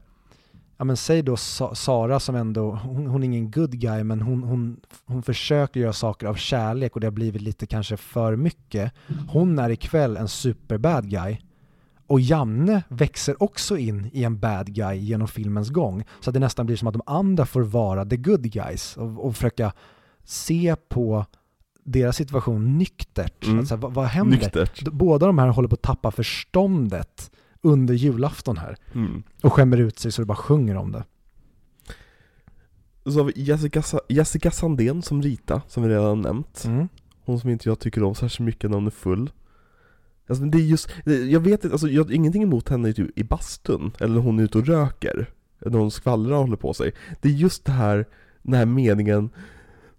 ja 0.76 0.84
men 0.84 0.96
säg 0.96 1.22
då 1.22 1.36
Sa- 1.36 1.74
Sara 1.74 2.20
som 2.20 2.34
ändå, 2.34 2.70
hon, 2.70 3.06
hon 3.06 3.22
är 3.22 3.26
ingen 3.26 3.50
good 3.50 3.72
guy 3.80 4.04
men 4.04 4.20
hon, 4.20 4.42
hon, 4.42 4.80
hon 5.06 5.22
försöker 5.22 5.80
göra 5.80 5.92
saker 5.92 6.26
av 6.26 6.34
kärlek 6.34 6.94
och 6.94 7.00
det 7.00 7.06
har 7.06 7.12
blivit 7.12 7.42
lite 7.42 7.66
kanske 7.66 7.96
för 7.96 8.36
mycket. 8.36 8.92
Hon 9.28 9.58
är 9.58 9.70
ikväll 9.70 10.16
en 10.16 10.28
super 10.28 10.78
bad 10.78 11.10
guy. 11.10 11.38
Och 12.06 12.20
Janne 12.20 12.82
växer 12.88 13.42
också 13.42 13.76
in 13.78 14.10
i 14.12 14.24
en 14.24 14.38
bad 14.38 14.74
guy 14.74 14.96
genom 14.98 15.28
filmens 15.28 15.70
gång. 15.70 16.04
Så 16.20 16.30
att 16.30 16.34
det 16.34 16.40
nästan 16.40 16.66
blir 16.66 16.76
som 16.76 16.88
att 16.88 16.94
de 16.94 17.02
andra 17.06 17.46
får 17.46 17.62
vara 17.62 18.04
the 18.04 18.16
good 18.16 18.42
guys 18.52 18.96
och, 18.96 19.26
och 19.26 19.34
försöka 19.36 19.72
se 20.24 20.76
på 20.88 21.26
deras 21.84 22.16
situation 22.16 22.78
nyktert. 22.78 23.46
Mm. 23.46 23.58
Att 23.58 23.68
så 23.68 23.74
här, 23.74 23.82
vad, 23.82 23.94
vad 23.94 24.06
händer? 24.06 24.36
Nyktert. 24.36 24.88
Båda 24.88 25.26
de 25.26 25.38
här 25.38 25.48
håller 25.48 25.68
på 25.68 25.74
att 25.74 25.82
tappa 25.82 26.10
förståndet 26.10 27.30
under 27.60 27.94
julafton 27.94 28.56
här. 28.56 28.76
Mm. 28.94 29.22
Och 29.42 29.52
skämmer 29.52 29.76
ut 29.78 29.98
sig 29.98 30.12
så 30.12 30.22
det 30.22 30.26
bara 30.26 30.36
sjunger 30.36 30.76
om 30.76 30.92
det. 30.92 31.04
Så 33.04 33.18
har 33.18 33.24
vi 33.24 33.32
Jessica, 33.36 33.82
Jessica 34.08 34.50
Sandén 34.50 35.02
som 35.02 35.22
Rita, 35.22 35.62
som 35.68 35.82
vi 35.82 35.88
redan 35.88 36.20
nämnt. 36.20 36.64
Mm. 36.64 36.88
Hon 37.24 37.40
som 37.40 37.50
inte 37.50 37.68
jag 37.68 37.78
tycker 37.78 38.02
om 38.02 38.14
särskilt 38.14 38.46
mycket 38.46 38.70
när 38.70 38.76
hon 38.76 38.86
är 38.86 38.90
full. 38.90 39.30
Alltså 40.28 40.44
det 40.44 40.58
är 40.58 40.62
just, 40.62 40.90
jag 41.04 41.40
vet 41.40 41.64
inte, 41.64 41.74
alltså 41.74 41.88
jag 41.88 42.04
har 42.04 42.12
ingenting 42.12 42.42
emot 42.42 42.68
henne 42.68 42.92
typ 42.92 43.18
i 43.18 43.24
bastun, 43.24 43.92
eller 43.98 44.14
när 44.14 44.20
hon 44.20 44.38
är 44.38 44.42
ute 44.42 44.58
och 44.58 44.66
röker. 44.66 45.30
När 45.58 45.78
hon 45.78 45.90
skvallrar 45.90 46.34
och 46.34 46.40
håller 46.40 46.56
på 46.56 46.74
sig. 46.74 46.92
Det 47.20 47.28
är 47.28 47.32
just 47.32 47.64
det 47.64 47.72
här, 47.72 48.06
den 48.42 48.54
här 48.54 48.66
meningen 48.66 49.30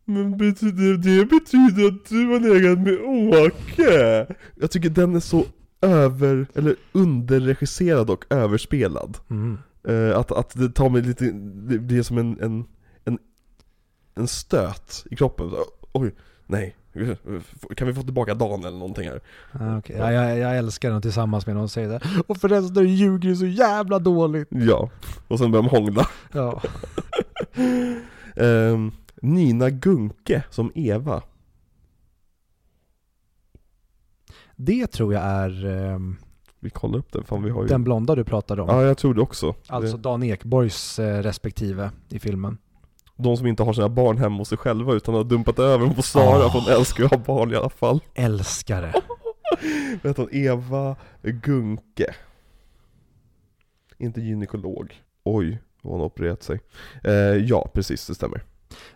Men 0.06 0.38
betyder 0.38 0.98
det 0.98 1.26
betyder 1.26 1.88
att 1.88 2.10
du 2.10 2.26
har 2.26 2.40
legat 2.40 2.80
med 2.80 3.00
Åke? 3.42 4.28
Jag 4.56 4.72
tycker 4.72 4.90
den 4.90 5.16
är 5.16 5.20
så 5.20 5.46
över, 5.82 6.48
eller 6.54 6.76
underregisserad 6.92 8.10
och 8.10 8.26
överspelad. 8.30 9.18
Mm. 9.30 9.58
Eh, 9.88 10.18
att, 10.18 10.32
att 10.32 10.50
det 10.50 10.70
tar 10.70 10.90
mig 10.90 11.02
lite, 11.02 11.32
det 11.70 11.80
blir 11.80 12.04
som 12.04 12.18
en, 12.18 12.40
en, 12.42 12.66
en, 13.06 13.20
en 14.16 14.28
stöt 14.28 15.06
i 15.12 15.16
kroppen. 15.16 15.50
Så, 15.50 15.66
oj, 15.92 16.16
nej. 16.48 16.76
Kan 17.76 17.88
vi 17.88 17.94
få 17.94 18.02
tillbaka 18.02 18.34
Dan 18.34 18.60
eller 18.60 18.78
någonting 18.78 19.10
här? 19.10 19.22
Ah, 19.52 19.78
okay. 19.78 19.98
ja, 19.98 20.12
jag, 20.12 20.38
jag 20.38 20.58
älskar 20.58 20.92
den 20.92 21.02
tillsammans 21.02 21.48
med 21.48 21.56
någon 21.56 21.70
säger 21.70 21.90
det. 21.90 22.02
Och 22.28 22.38
förresten 22.38 22.88
ljuger 22.88 23.30
du 23.30 23.36
så 23.36 23.46
jävla 23.46 24.00
dåligt. 24.00 24.48
Ja, 24.52 24.90
och 25.28 25.40
sen 25.40 25.52
börjar 25.52 25.64
de 25.64 25.70
hångla. 25.70 26.10
Ja. 26.32 26.62
Ehm, 28.38 28.92
Nina 29.26 29.70
Gunke 29.70 30.44
som 30.50 30.72
Eva. 30.76 31.24
Det 34.56 34.88
tror 34.88 35.14
jag 35.14 35.24
är 35.24 35.66
ehm, 35.66 36.16
Vi 36.60 36.70
kollar 36.70 37.00
upp 37.00 37.12
det, 37.12 37.24
fan 37.24 37.44
vi 37.44 37.50
har 37.50 37.62
ju... 37.62 37.68
den 37.68 37.84
blonda 37.84 38.16
du 38.16 38.24
pratade 38.24 38.62
om. 38.62 38.70
Ja, 38.70 38.84
jag 38.84 38.98
tror 38.98 39.14
det 39.14 39.22
också. 39.22 39.56
Alltså 39.68 39.98
Dan 39.98 40.24
Ekborgs 40.24 41.00
eh, 41.00 41.22
respektive 41.24 41.92
i 42.10 42.20
filmen. 42.20 42.58
De 43.18 43.38
som 43.38 43.48
inte 43.48 43.64
har 43.64 43.74
sina 43.74 43.90
barn 43.90 44.18
hemma 44.18 44.38
hos 44.38 44.50
sig 44.50 44.58
själva 44.58 44.94
utan 44.94 45.16
har 45.16 45.24
dumpat 45.24 45.60
över 45.60 45.86
dem 45.86 45.96
på 45.96 46.02
Sara, 46.02 46.46
Ah. 46.46 46.50
för 46.50 46.60
hon 46.60 46.72
älskar 46.72 47.00
ju 47.00 47.06
att 47.06 47.12
ha 47.12 47.20
barn 47.36 47.52
i 47.52 47.56
alla 47.56 47.70
fall. 47.70 48.00
Älskare. 48.16 48.94
Vet 50.02 50.18
hon, 50.18 50.28
Eva 50.32 50.96
Gunke. 51.22 52.16
Inte 53.98 54.22
gynekolog. 54.22 54.94
Oj, 55.24 55.62
vad 55.82 55.92
hon 55.92 56.00
har 56.00 56.08
opererat 56.08 56.44
sig. 56.44 56.60
Eh, 57.04 57.14
ja, 57.14 57.70
precis, 57.74 58.08
det 58.08 58.16
stämmer. 58.16 58.44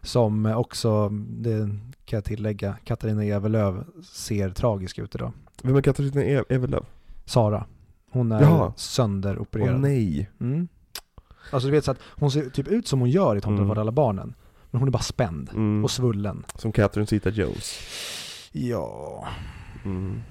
Som 0.02 0.46
också, 0.46 1.10
det 1.30 1.58
kan 2.06 2.18
jag 2.18 2.24
tillägga, 2.26 2.78
Katarina 2.84 3.24
Evelöv 3.24 3.84
ser 4.14 4.50
tragisk 4.50 5.00
ut 5.00 5.16
idag. 5.16 5.32
Vem 5.64 5.76
är 5.76 5.82
Katarina 5.82 6.24
E- 6.24 6.44
Evelöv? 6.50 6.86
Sara. 7.26 7.66
Hon 8.12 8.32
är 8.32 8.42
Jaha. 8.42 8.74
sönderopererad. 8.78 9.76
Åh 9.76 9.80
nej. 9.82 10.30
Mm. 10.40 10.68
Alltså 11.52 11.68
du 11.68 11.72
vet 11.72 11.86
så 11.86 11.92
att 11.92 12.00
hon 12.16 12.32
ser 12.32 12.50
typ 12.50 12.68
ut 12.68 12.88
som 12.88 13.00
hon 13.00 13.10
gör 13.10 13.36
i 13.36 13.42
Tomten 13.42 13.66
Mm. 13.66 13.78
alla 13.78 13.92
barnen. 13.92 14.34
Men 14.72 14.80
hon 14.80 14.88
är 14.88 14.92
bara 14.92 15.04
spänd 15.04 15.50
Mm. 15.54 15.84
och 15.84 15.92
svullen. 15.92 16.46
Som 16.56 16.72
Catherine 16.72 17.08
Zeta-Jones. 17.08 17.80
Ja. 18.52 19.28
Mm. 19.86 20.22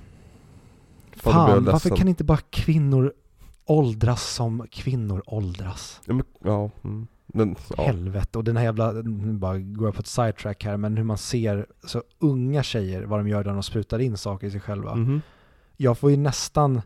Fan, 1.17 1.33
Fan, 1.33 1.65
varför 1.65 1.97
kan 1.97 2.09
inte 2.09 2.25
bara 2.25 2.39
kvinnor 2.51 3.13
åldras 3.65 4.35
som 4.35 4.67
kvinnor 4.71 5.23
åldras? 5.27 6.01
Ja, 6.05 6.15
men, 6.15 6.25
ja, 6.45 6.71
mm. 6.85 7.07
Men, 7.35 7.57
ja. 7.77 7.83
Helvete. 7.83 8.39
Och 8.39 8.45
den 8.45 8.57
här 8.57 8.65
jävla, 8.65 8.93
nu 8.93 9.33
bara 9.33 9.59
går 9.59 9.87
jag 9.87 9.95
på 9.95 10.01
ett 10.01 10.07
sidetrack 10.07 10.65
här, 10.65 10.77
men 10.77 10.97
hur 10.97 11.05
man 11.05 11.19
ser 11.19 11.67
så 11.85 12.03
unga 12.19 12.63
tjejer, 12.63 13.03
vad 13.03 13.21
de 13.21 13.29
gör 13.29 13.45
när 13.45 13.53
de 13.53 13.63
sprutar 13.63 13.99
in 13.99 14.17
saker 14.17 14.47
i 14.47 14.51
sig 14.51 14.61
själva. 14.61 14.95
Mhm. 14.95 15.23
Jag 15.77 15.99
får 15.99 16.11
ju 16.11 16.17
nästan, 16.17 16.83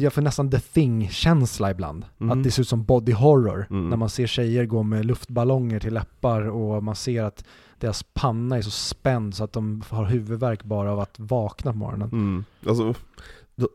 jag 0.00 0.12
får 0.12 0.22
nästan 0.22 0.50
the 0.50 0.60
thing-känsla 0.60 1.70
ibland. 1.70 2.04
Mhm. 2.18 2.30
Att 2.30 2.44
det 2.44 2.50
ser 2.50 2.62
ut 2.62 2.68
som 2.68 2.84
body 2.84 3.12
horror. 3.12 3.66
Mm. 3.70 3.88
När 3.88 3.96
man 3.96 4.10
ser 4.10 4.26
tjejer 4.26 4.66
gå 4.66 4.82
med 4.82 5.04
luftballonger 5.04 5.80
till 5.80 5.94
läppar 5.94 6.42
och 6.42 6.82
man 6.82 6.96
ser 6.96 7.22
att 7.22 7.44
deras 7.78 8.02
panna 8.02 8.56
är 8.56 8.62
så 8.62 8.70
spänd 8.70 9.34
så 9.34 9.44
att 9.44 9.52
de 9.52 9.82
har 9.88 10.04
huvudvärk 10.04 10.64
bara 10.64 10.92
av 10.92 11.00
att 11.00 11.18
vakna 11.18 11.72
på 11.72 11.78
morgonen. 11.78 12.08
Mm. 12.12 12.44
Alltså, 12.66 12.94
då, 13.54 13.68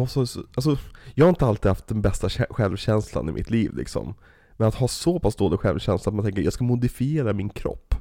man 0.00 0.08
måste, 0.16 0.40
alltså, 0.54 0.78
jag 1.14 1.24
har 1.24 1.28
inte 1.30 1.46
alltid 1.46 1.68
haft 1.68 1.86
den 1.86 2.02
bästa 2.02 2.28
kä- 2.28 2.52
självkänslan 2.52 3.28
i 3.28 3.32
mitt 3.32 3.50
liv 3.50 3.74
liksom. 3.76 4.14
Men 4.56 4.68
att 4.68 4.74
ha 4.74 4.88
så 4.88 5.18
pass 5.20 5.36
dålig 5.36 5.60
självkänsla 5.60 6.10
att 6.10 6.14
man 6.14 6.24
tänker 6.24 6.42
jag 6.42 6.52
ska 6.52 6.64
modifiera 6.64 7.32
min 7.32 7.48
kropp. 7.48 7.94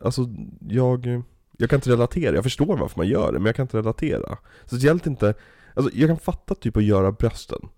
Alltså, 0.00 0.28
jag, 0.68 1.22
jag 1.58 1.70
kan 1.70 1.76
inte 1.76 1.90
relatera. 1.90 2.34
Jag 2.34 2.44
förstår 2.44 2.76
varför 2.76 2.98
man 2.98 3.08
gör 3.08 3.32
det, 3.32 3.38
men 3.38 3.46
jag 3.46 3.56
kan 3.56 3.64
inte 3.64 3.78
relatera. 3.78 4.38
Speciellt 4.66 5.06
inte, 5.06 5.34
alltså 5.76 5.90
jag 5.94 6.08
kan 6.08 6.18
fatta 6.18 6.54
typ 6.54 6.76
att 6.76 6.84
göra 6.84 7.12
brösten. 7.12 7.68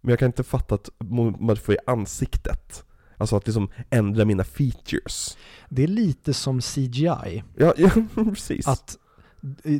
Men 0.00 0.10
jag 0.10 0.18
kan 0.18 0.26
inte 0.26 0.42
fatta 0.44 0.74
att 0.74 0.88
mo- 0.98 1.40
modifiera 1.40 1.80
ansiktet. 1.86 2.84
Alltså 3.16 3.36
att 3.36 3.46
liksom 3.46 3.68
ändra 3.90 4.24
mina 4.24 4.44
features. 4.44 5.36
Det 5.68 5.82
är 5.82 5.88
lite 5.88 6.34
som 6.34 6.60
CGI. 6.60 7.42
Ja, 7.56 7.74
ja 7.76 7.90
precis. 8.14 8.68
Att 8.68 8.98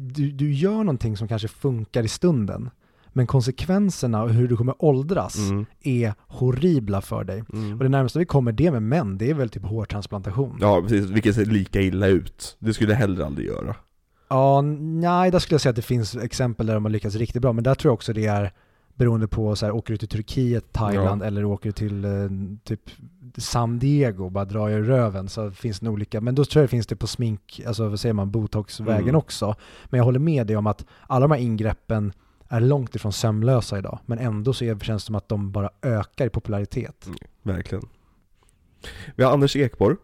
du, 0.01 0.31
du 0.31 0.53
gör 0.53 0.77
någonting 0.79 1.17
som 1.17 1.29
kanske 1.29 1.49
funkar 1.49 2.03
i 2.03 2.09
stunden. 2.09 2.71
Men 3.17 3.27
konsekvenserna 3.27 4.23
och 4.23 4.31
hur 4.31 4.49
du 4.49 4.57
kommer 4.57 4.75
åldras 4.85 5.39
Mm, 5.51 5.67
är 5.83 6.15
horribla 6.27 7.01
för 7.01 7.25
dig. 7.25 7.45
mm. 7.53 7.73
Och 7.79 7.83
det 7.85 7.89
närmaste 7.89 8.19
vi 8.19 8.25
kommer 8.27 8.53
det 8.53 8.71
med 8.71 8.83
män, 8.83 9.19
det 9.19 9.31
är 9.31 9.35
väl 9.35 9.49
typ 9.49 9.65
hårtransplantation. 9.65 10.59
Ja 10.61 10.81
precis, 10.83 11.05
vilket 11.11 11.35
ser 11.35 11.45
lika 11.45 11.81
illa 11.81 12.07
ut. 12.07 12.57
Det 12.59 12.75
skulle 12.75 12.93
jag 12.93 12.99
hellre 12.99 13.27
aldrig 13.27 13.47
göra. 13.47 13.77
Ja, 14.29 14.61
nej, 14.81 15.31
där 15.31 15.39
skulle 15.39 15.55
jag 15.55 15.61
säga 15.61 15.71
att 15.71 15.77
det 15.77 15.83
finns 15.83 16.17
exempel 16.17 16.67
där 16.67 16.75
de 16.75 16.85
har 16.85 16.91
lyckats 16.91 17.17
riktigt 17.17 17.43
bra, 17.43 17.53
men 17.53 17.65
där 17.65 17.75
tror 17.75 17.91
jag 17.91 17.95
också 17.95 18.12
det 18.12 18.27
är 18.27 18.53
beroende 18.95 19.29
på 19.29 19.57
så 19.57 19.67
här, 19.67 19.73
åker 19.73 19.93
du 19.95 19.97
till 19.99 20.09
Turkiet, 20.09 20.73
Thailand 20.73 21.23
eller 21.23 21.45
åker 21.45 21.69
du 21.69 21.73
till 21.73 22.05
eh, 22.05 22.11
typ 22.65 22.81
San 23.37 23.79
Diego, 23.79 24.31
bara 24.31 24.45
drar 24.45 24.69
i 24.71 24.83
röven 24.83 25.29
så 25.29 25.51
finns 25.51 25.81
det 25.81 25.91
olika, 25.91 26.21
men 26.21 26.35
då 26.35 26.45
tror 26.45 26.61
jag 26.62 26.65
det 26.69 26.71
finns 26.71 26.87
det 26.87 26.97
på 26.97 27.07
smink, 27.07 27.61
alltså 27.67 27.89
vad 27.89 28.01
säger 28.01 28.12
man, 28.12 28.31
botoxvägen 28.31 29.03
Mm. 29.03 29.15
också. 29.17 29.55
Men 29.85 29.99
jag 29.99 30.05
håller 30.05 30.19
med 30.19 30.47
dig 30.47 30.57
om 30.57 30.67
att 30.67 30.85
alla 31.07 31.27
de 31.29 31.35
här 31.35 31.41
ingreppen 31.41 32.12
är 32.49 32.61
långt 32.61 32.95
ifrån 32.95 33.13
sömlösa 33.13 33.79
idag, 33.79 33.99
men 34.07 34.19
ändå 34.19 34.53
så 34.53 34.65
är- 34.65 34.79
känns 34.79 35.03
det 35.03 35.07
som 35.07 35.15
att 35.15 35.29
de 35.29 35.53
bara 35.53 35.71
ökar 35.83 36.27
i 36.27 36.31
popularitet. 36.31 37.09
Verkligen. 37.43 37.85
Vi 39.17 39.25
har 39.25 39.33
Anders 39.33 39.57
Ekborg, 39.57 39.97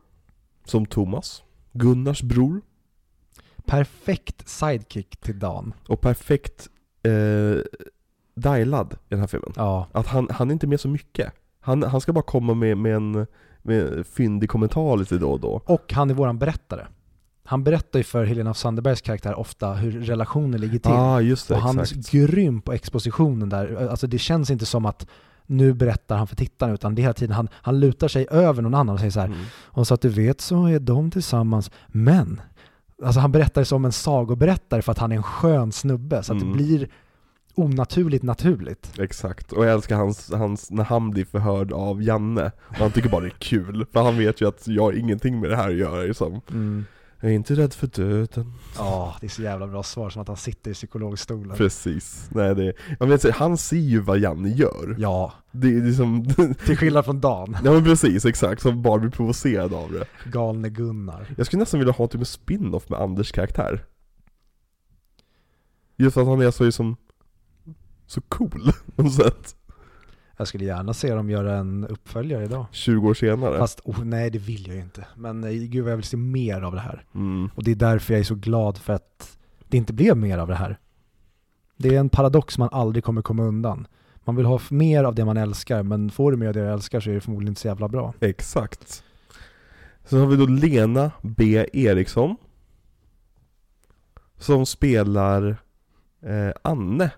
som 0.65 0.87
Thomas, 0.87 1.43
Gunnars 1.73 2.23
bror, 2.23 2.61
Perfekt 3.67 4.49
sidekick 4.49 5.17
till 5.17 5.39
Dan. 5.39 5.73
och 5.89 6.01
perfekt 6.01 6.69
eh, 7.03 7.63
dialad 8.35 8.93
i 8.93 8.97
den 9.09 9.21
här 9.21 9.27
filmen. 9.27 9.53
Ja, 9.57 9.87
Att 9.93 10.07
han, 10.07 10.29
han 10.31 10.49
är 10.49 10.53
inte 10.53 10.67
med 10.67 10.81
så 10.81 10.89
mycket. 10.89 11.33
Han, 11.61 11.83
han 11.83 12.01
ska 12.01 12.13
bara 12.13 12.23
komma 12.25 12.55
med, 12.55 12.79
med 12.79 12.95
en 12.97 13.27
med 13.63 14.07
fyndig 14.07 14.51
kommentar 14.51 14.97
lite 14.97 15.19
då 15.19 15.31
och 15.33 15.41
då. 15.41 15.63
och 15.67 15.93
han 15.93 16.11
är 16.11 16.15
våran 16.15 16.39
berättare. 16.39 16.87
Han 17.51 17.65
berättar 17.65 17.99
ju 17.99 18.03
för 18.03 18.25
Helena 18.25 18.55
Sandebergs 18.55 19.01
karaktär 19.01 19.35
ofta 19.39 19.73
hur 19.73 20.01
relationer 20.01 20.59
ligger 20.59 20.79
till. 20.79 20.91
ah, 20.93 21.21
det, 21.21 21.51
och 21.51 21.57
han 21.63 21.81
exakt. 21.81 22.15
är 22.15 22.27
grym 22.27 22.61
på 22.61 22.73
expositionen 22.73 23.49
där. 23.49 23.89
Alltså 23.91 24.07
det 24.07 24.19
känns 24.19 24.51
inte 24.51 24.67
som 24.67 24.87
att 24.87 25.07
nu 25.47 25.73
berättar 25.73 26.17
han 26.17 26.27
för 26.27 26.37
tittarna 26.37 26.73
utan 26.75 26.95
det 26.95 27.01
är 27.01 27.03
hela 27.03 27.15
tiden 27.15 27.35
han, 27.37 27.49
han 27.53 27.81
lutar 27.81 28.09
sig 28.09 28.27
över 28.31 28.63
någon 28.63 28.75
annan 28.75 28.93
och 28.95 28.99
säger 28.99 29.11
så 29.11 29.21
här 29.21 29.27
Mm. 29.27 29.39
och 29.55 29.87
så 29.87 29.95
att 29.95 30.01
du 30.01 30.09
vet 30.09 30.41
så 30.41 30.67
är 30.67 30.79
de 30.79 31.11
tillsammans 31.11 31.71
men 31.87 32.41
alltså 33.05 33.21
han 33.21 33.33
berättar 33.33 33.65
som 33.65 33.85
en 33.85 33.93
sagoberättare 33.93 34.83
för 34.83 34.93
att 34.93 34.99
han 34.99 35.13
är 35.13 35.17
en 35.17 35.23
skön 35.23 35.73
snubbe. 35.73 36.23
Så 36.23 36.33
att 36.33 36.43
Mm. 36.43 36.53
det 36.53 36.65
blir 36.65 36.89
onaturligt 37.55 38.23
naturligt. 38.25 38.99
Exakt, 38.99 39.53
och 39.53 39.65
jag 39.67 39.73
älskar 39.73 39.97
hans, 39.97 40.33
hans, 40.33 40.71
när 40.71 40.85
han 40.85 41.11
blir 41.11 41.25
förhörd 41.25 41.73
av 41.73 42.03
Janne, 42.03 42.53
och 42.69 42.77
han 42.77 42.91
tycker 42.91 43.09
bara 43.09 43.21
det 43.21 43.27
är 43.29 43.39
kul, 43.39 43.87
för 43.93 44.03
han 44.03 44.19
vet 44.19 44.41
ju 44.41 44.49
att 44.49 44.69
jag 44.69 44.83
har 44.83 44.93
ingenting 44.93 45.41
med 45.41 45.51
det 45.51 45.57
här 45.57 45.69
att 45.71 45.77
göra 45.77 46.03
liksom. 46.03 46.41
Jag 47.23 47.31
är 47.31 47.35
inte 47.35 47.55
rädd 47.55 47.73
för 47.75 47.87
döden. 47.87 48.53
Ja, 48.77 49.17
det 49.21 49.27
är 49.27 49.29
så 49.29 49.43
jävla 49.43 49.67
bra 49.67 49.83
svar, 49.83 50.11
som 50.11 50.23
att 50.23 50.29
han 50.29 50.37
sitter 50.37 50.71
i 50.71 50.75
psykologstolen. 50.75 51.57
Precis, 51.57 52.29
nej 52.31 52.55
det, 52.55 52.73
jag 53.01 53.07
vet, 53.07 53.31
han 53.31 53.57
ser 53.59 53.77
ju 53.77 54.01
vad 54.01 54.19
Janne 54.19 54.49
gör. 54.49 54.97
Ja, 54.99 55.33
Det 55.53 55.69
är 55.69 55.81
liksom, 55.83 56.25
till 56.67 56.77
skillnad 56.77 57.05
från 57.05 57.21
Dan, 57.21 57.57
ja 57.65 57.73
men 57.73 57.85
precis, 57.85 58.25
exakt, 58.25 58.63
som 58.63 58.83
bara 58.83 58.99
blir 58.99 59.11
provocerad 59.11 59.75
av 59.75 59.93
det. 59.93 60.05
galne 60.31 60.69
Gunnar. 60.69 61.27
Jag 61.37 61.47
skulle 61.47 61.61
nästan 61.61 61.81
vilja 61.81 61.93
ha 61.93 62.07
typ 62.09 62.21
en 62.21 62.25
spin-off 62.27 62.89
med 62.89 63.01
Anders 63.01 63.33
karaktär. 63.33 63.85
Just 65.97 66.15
för 66.15 66.21
att 66.21 66.29
han 66.29 66.41
är 66.41 66.51
så 66.51 66.65
liksom, 66.65 66.97
så 68.07 68.21
cool 68.21 68.73
på 68.97 69.03
något 69.03 69.15
sätt. 69.15 69.57
Jag 70.41 70.49
skulle 70.49 70.65
gärna 70.65 70.95
se 70.95 71.15
dem 71.15 71.31
göra 71.31 71.57
en 71.57 71.87
uppföljare 71.87 72.45
idag. 72.45 72.67
20 72.73 73.09
år 73.09 73.15
senare. 73.15 73.59
Fast 73.59 73.81
oh, 73.85 74.05
nej, 74.05 74.31
det 74.31 74.39
vill 74.39 74.67
jag 74.67 74.77
ju 74.77 74.83
inte. 74.83 75.07
Men 75.17 75.45
eh, 75.45 75.51
gud 75.51 75.85
vad 75.85 75.93
jag 75.93 75.97
vill 75.97 76.05
se 76.05 76.17
mer 76.17 76.63
av 76.63 76.75
det 76.75 76.81
här. 76.81 77.05
Mm. 77.15 77.51
Och 77.55 77.65
det 77.65 77.71
är 77.71 77.75
därför 77.75 78.15
jag 78.15 78.21
är 78.21 78.25
så 78.25 78.35
glad 78.35 78.79
för 78.79 78.93
att 78.93 79.39
det 79.69 79.77
inte 79.77 79.93
blev 79.93 80.17
mer 80.17 80.39
av 80.39 80.49
det 80.49 80.55
här. 80.55 80.79
Det 81.77 81.95
är 81.95 82.01
en 82.01 82.09
paradox 82.09 82.59
man 82.59 82.69
aldrig 82.73 83.05
kommer 83.05 83.23
komma 83.23 83.43
undan. 83.43 83.87
Man 84.25 84.37
vill 84.37 84.47
ha 84.47 84.61
mer 84.71 85.05
av 85.05 85.15
det 85.15 85.25
man 85.25 85.37
älskar, 85.37 85.83
men 85.83 86.11
får 86.11 86.31
du 86.31 86.37
mer 86.37 86.49
av 86.49 86.55
det 86.55 86.61
du 86.61 86.73
älskar 86.73 87.01
så 87.01 87.11
är 87.11 87.15
det 87.15 87.21
förmodligen 87.21 87.51
inte 87.51 87.61
så 87.61 87.69
jävla 87.69 87.89
bra. 87.89 88.15
Exakt. 88.21 89.05
Sen 90.05 90.21
har 90.21 90.27
vi 90.27 90.37
då 90.37 90.47
Lena 90.47 91.11
B 91.23 91.67
Eriksson. 91.73 92.37
Som 94.39 94.67
spelar 94.67 95.57
eh, 96.23 96.51
Anne. 96.63 97.11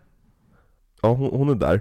Ja, 1.03 1.13
hon, 1.13 1.31
hon 1.31 1.49
är 1.49 1.55
där. 1.55 1.81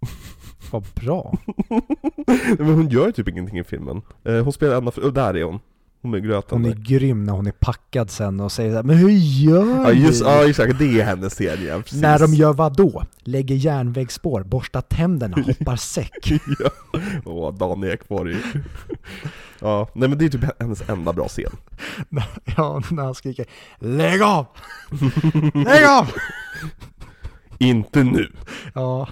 Vad 0.70 0.84
bra. 0.94 1.38
Men 2.58 2.74
hon 2.74 2.88
gör 2.88 3.10
typ 3.10 3.28
ingenting 3.28 3.58
i 3.58 3.64
filmen. 3.64 4.02
Eh, 4.24 4.42
hon 4.44 4.52
spelar 4.52 4.76
Anna, 4.76 4.90
och 4.90 5.12
där 5.12 5.36
är 5.36 5.44
hon. 5.44 5.60
Hon 6.02 6.10
med 6.10 6.22
gröten 6.22 6.58
Hon 6.62 6.70
är 6.70 6.74
grym 6.74 7.24
när 7.24 7.32
hon 7.32 7.46
är 7.46 7.52
packad 7.52 8.10
sen 8.10 8.40
och 8.40 8.52
säger 8.52 8.70
så 8.70 8.76
här, 8.76 8.82
men 8.82 8.96
hur 8.96 9.10
gör 9.10 9.82
Ja 9.82 9.92
just, 9.92 10.24
ja 10.24 10.48
exakt, 10.48 10.78
det 10.78 11.00
är 11.00 11.04
hennes 11.04 11.34
scen 11.34 11.64
ja, 11.66 11.78
precis. 11.78 12.02
När 12.02 12.18
de 12.18 12.34
gör 12.34 12.52
vad 12.52 12.76
då? 12.76 13.02
Lägger 13.18 13.54
järnvägsspår, 13.54 14.42
borstar 14.42 14.80
tänderna, 14.80 15.36
hoppar 15.46 15.76
säck. 15.76 16.32
ja. 16.58 16.70
Åh, 17.24 17.54
Dan 17.54 17.84
Ekborg. 17.84 18.36
ja, 19.60 19.88
nej 19.94 20.08
men 20.08 20.18
det 20.18 20.24
är 20.24 20.28
typ 20.28 20.44
hennes 20.60 20.88
enda 20.88 21.12
bra 21.12 21.28
scen. 21.28 21.52
ja, 22.56 22.82
när 22.90 23.02
han 23.04 23.14
skriker 23.14 23.46
Lägg 23.78 24.22
av! 24.22 24.46
Lägg 25.54 25.84
av! 25.84 26.06
Inte 27.58 28.04
nu. 28.04 28.32
Ja, 28.74 29.08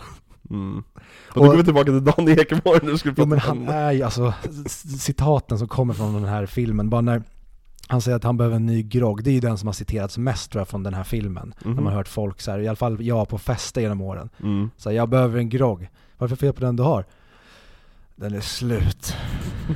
Mm. 0.51 0.79
Och 0.79 0.85
då 1.35 1.41
Och- 1.41 1.47
går 1.47 1.57
vi 1.57 1.65
tillbaka 1.65 1.85
till 1.85 2.05
Dan 2.05 2.29
Ekborg 2.29 2.81
när 2.83 2.91
du 2.93 2.99
skulle 2.99 3.15
jo, 3.19 3.27
men 3.27 3.39
han 3.39 3.69
är 3.69 3.93
ju 3.93 4.03
alltså, 4.03 4.35
citaten 4.99 5.59
som 5.59 5.69
kommer 5.69 5.95
från 5.95 6.15
den 6.15 6.25
här 6.25 6.47
filmen, 6.47 6.91
bara 6.91 7.01
när 7.01 7.23
han 7.89 8.01
säger 8.01 8.17
att 8.17 8.25
han 8.25 8.37
behöver 8.37 8.57
en 8.57 8.67
ny 8.67 8.83
grogg, 8.83 9.25
det 9.25 9.31
är 9.31 9.35
ju 9.35 9.41
den 9.41 9.59
som 9.59 9.67
har 9.69 9.73
citerats 9.73 10.19
mest 10.19 10.51
tror 10.51 10.61
jag 10.61 10.69
från 10.69 10.83
den 10.83 10.95
här 10.95 11.05
filmen. 11.05 11.55
När 11.65 11.73
man 11.75 11.87
har 11.87 11.93
hört 11.93 12.09
folk 12.09 12.41
så 12.41 12.51
här, 12.51 12.59
i 12.59 12.69
alla 12.69 12.77
fall 12.77 13.03
jag 13.03 13.29
på 13.29 13.39
fester 13.39 13.81
genom 13.81 14.01
åren, 14.01 14.29
Mm. 14.43 14.71
så 14.77 14.89
här, 14.91 14.97
jag 14.97 15.09
behöver 15.09 15.39
en 15.39 15.49
grogg. 15.49 15.89
Varför 16.19 16.37
fel 16.37 16.53
på 16.53 16.61
den 16.61 16.77
du 16.77 16.83
har? 16.83 17.05
Den 18.17 18.35
är 18.35 18.41
slut. 18.41 19.15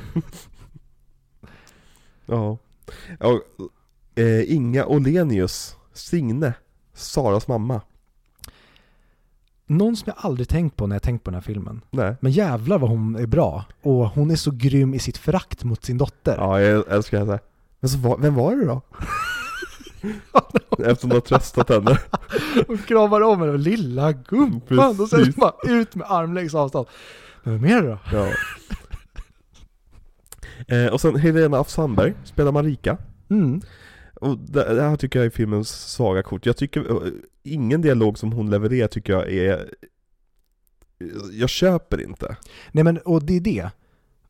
Ja. 2.25 2.57
ja 3.19 3.39
eh, 4.15 4.53
Inga 4.55 4.85
Olenius, 4.85 5.75
Signe, 5.93 6.53
Saras 6.93 7.47
mamma. 7.47 7.81
Någon 9.67 9.95
som 9.95 10.13
jag 10.15 10.25
aldrig 10.25 10.49
tänkt 10.49 10.77
på 10.77 10.87
när 10.87 10.95
jag 10.95 11.03
tänkt 11.03 11.23
på 11.23 11.31
den 11.31 11.35
här 11.35 11.41
filmen. 11.41 11.81
Nej. 11.91 12.15
Men 12.19 12.31
jävlar 12.31 12.77
vad 12.77 12.89
hon 12.89 13.15
är 13.15 13.25
bra. 13.25 13.65
Och 13.81 14.07
hon 14.07 14.31
är 14.31 14.35
så 14.35 14.51
grym 14.51 14.93
i 14.93 14.99
sitt 14.99 15.17
förakt 15.17 15.63
mot 15.63 15.85
sin 15.85 15.97
dotter. 15.97 16.35
Ja, 16.37 16.61
jag 16.61 16.91
älskar 16.91 17.19
henne. 17.19 17.39
Men 17.79 17.89
så 17.89 17.97
var, 17.97 18.17
vem 18.17 18.35
var 18.35 18.55
det 18.55 18.65
då? 18.65 18.81
Eftersom 20.83 21.09
du 21.09 21.15
har 21.15 21.21
tröstat 21.21 21.69
henne. 21.69 21.99
Hon 22.67 22.77
kramar 22.77 23.21
om 23.21 23.41
henne, 23.41 23.57
lilla 23.57 24.11
gumpan. 24.11 25.01
Och 25.01 25.09
sen 25.09 25.33
bara 25.37 25.53
ut 25.63 25.95
med 25.95 26.07
armlängds 26.11 26.55
avstånd. 26.55 26.87
Men 27.43 27.53
vem 27.61 27.71
är 27.77 27.81
det 27.81 27.87
då? 27.89 27.97
Ja. 28.11 28.27
Eh, 30.67 30.85
och 30.85 31.01
sen 31.01 31.15
Helena 31.15 31.57
af 31.57 31.69
Sandberg 31.69 32.13
spelar 32.23 32.51
Marika. 32.51 32.97
Mm. 33.29 33.61
Och 34.21 34.37
det, 34.37 34.73
det 34.73 34.81
här 34.83 34.95
tycker 34.95 35.19
jag 35.19 35.25
är 35.25 35.29
filmens 35.29 35.69
svaga 35.69 36.23
kort. 36.23 36.45
Jag 36.45 36.57
tycker, 36.57 37.05
eh, 37.05 37.11
ingen 37.43 37.81
dialog 37.81 38.19
som 38.19 38.31
hon 38.31 38.49
levererar 38.49 38.87
tycker 38.87 39.13
jag 39.13 39.31
är... 39.31 39.69
Jag 41.31 41.49
köper 41.49 42.01
inte. 42.01 42.35
Nej 42.71 42.83
men, 42.83 42.97
och 42.97 43.23
det 43.23 43.35
är 43.35 43.39
det. 43.41 43.69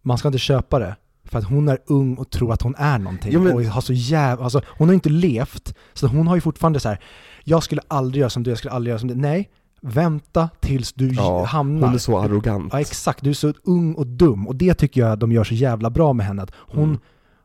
Man 0.02 0.18
ska 0.18 0.28
inte 0.28 0.38
köpa 0.40 0.80
det. 0.80 0.96
För 1.24 1.40
att 1.40 1.46
hon 1.46 1.70
är 1.70 1.78
ung 1.86 2.16
och 2.16 2.30
tror 2.30 2.54
att 2.54 2.62
hon 2.62 2.76
är 2.78 2.98
någonting. 3.00 3.32
Ja, 3.34 3.40
men- 3.40 3.54
Och 3.56 3.64
har 3.64 3.82
så 3.82 3.94
jävla, 3.94 4.44
alltså 4.44 4.62
hon 4.68 4.88
har 4.88 4.94
inte 4.94 5.10
levt. 5.10 5.76
Så 5.94 6.08
hon 6.08 6.28
har 6.28 6.36
ju 6.36 6.42
fortfarande 6.42 6.80
så 6.80 6.90
här. 6.90 7.00
jag 7.44 7.64
skulle 7.64 7.82
aldrig 7.88 8.20
göra 8.20 8.30
som 8.30 8.44
du, 8.44 8.52
jag 8.52 8.58
skulle 8.58 8.72
aldrig 8.72 8.90
göra 8.92 9.00
som 9.00 9.08
du. 9.10 9.16
Nej, 9.16 9.50
vänta 9.82 10.50
tills 10.60 10.94
du 10.94 11.08
Ja, 11.14 11.44
hamnar. 11.44 11.88
Hon 11.88 11.96
är 11.96 12.00
så 12.00 12.18
arrogant. 12.20 12.74
Ja 12.74 12.80
exakt, 12.80 13.24
du 13.24 13.30
är 13.30 13.34
så 13.34 13.54
ung 13.64 13.94
och 13.94 14.08
dum 14.08 14.48
och 14.48 14.56
det 14.56 14.74
tycker 14.74 15.02
jag 15.02 15.20
de 15.20 15.32
gör 15.32 15.44
så 15.44 15.54
jävla 15.54 15.90
bra 15.90 16.14
med 16.14 16.26
henne. 16.26 16.42
Att 16.42 16.52
hon, 16.56 16.84
Mm. 16.84 17.00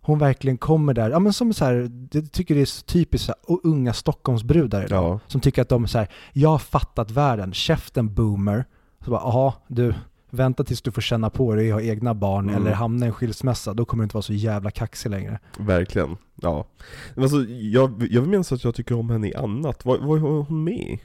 Hon 0.09 0.18
verkligen 0.18 0.59
kommer 0.59 0.94
där, 0.94 1.11
ja 1.11 1.18
men 1.18 1.32
som 1.32 1.52
så 1.52 1.64
här, 1.64 1.88
det 1.90 2.22
tycker 2.32 2.54
det 2.54 2.61
är 2.61 2.64
så 2.66 2.82
typiskt 2.84 3.26
så 3.26 3.34
här, 3.48 3.59
unga 3.64 3.92
Stockholmsbrudar 3.92 4.84
idag. 4.84 5.04
Ja. 5.04 5.20
Som 5.26 5.40
tycker 5.40 5.62
att 5.62 5.68
de 5.68 5.86
så 5.88 5.98
här, 5.98 6.09
jag 6.32 6.48
har 6.48 6.59
fattat 6.59 7.11
världen, 7.11 7.52
käften 7.52 8.14
boomer. 8.14 8.64
Så 9.04 9.11
bara, 9.11 9.20
jaha 9.20 9.52
du, 9.68 9.94
vänta 10.30 10.64
tills 10.64 10.82
du 10.82 10.92
får 10.92 11.02
känna 11.02 11.30
på 11.30 11.54
dig, 11.54 11.70
ha 11.70 11.80
egna 11.80 12.14
barn 12.14 12.48
Mm. 12.48 12.62
eller 12.62 12.72
hamna 12.74 13.06
i 13.06 13.09
en 13.09 13.14
skilsmässa, 13.14 13.74
då 13.74 13.84
kommer 13.84 14.02
du 14.02 14.04
inte 14.04 14.16
vara 14.16 14.22
så 14.22 14.32
jävla 14.32 14.70
kaxig 14.70 15.11
längre. 15.11 15.38
Verkligen. 15.59 16.16
Ja. 16.34 16.66
Men 17.14 17.22
alltså, 17.24 17.38
jag, 17.48 18.06
jag 18.11 18.20
vill 18.20 18.30
minnas 18.30 18.52
att 18.52 18.64
jag 18.64 18.74
tycker 18.74 18.94
om 18.98 19.11
henne 19.11 19.28
i 19.28 19.34
annat. 19.34 19.84
Vad, 19.84 20.00
vad 20.00 20.18
är 20.18 20.22
hon 20.22 20.64
med 20.64 20.74
i? 20.74 21.00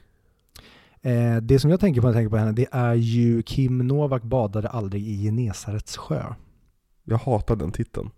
Eh, 1.01 1.38
det 1.41 1.60
som 1.60 1.70
jag 1.72 1.80
tänker 1.80 2.01
på 2.01 2.08
när 2.08 2.14
jag 2.14 2.18
tänker 2.20 2.30
på 2.30 2.38
henne, 2.38 2.51
det 2.51 2.68
är 2.72 2.93
ju 2.93 3.41
Kim 3.43 3.78
Novak 3.88 4.24
badade 4.24 4.70
aldrig 4.70 5.08
i 5.08 5.24
Genesarets 5.24 5.97
sjö. 5.97 6.24
Jag 7.04 7.18
hatar 7.18 7.56
den 7.56 7.72
titeln. 7.72 8.10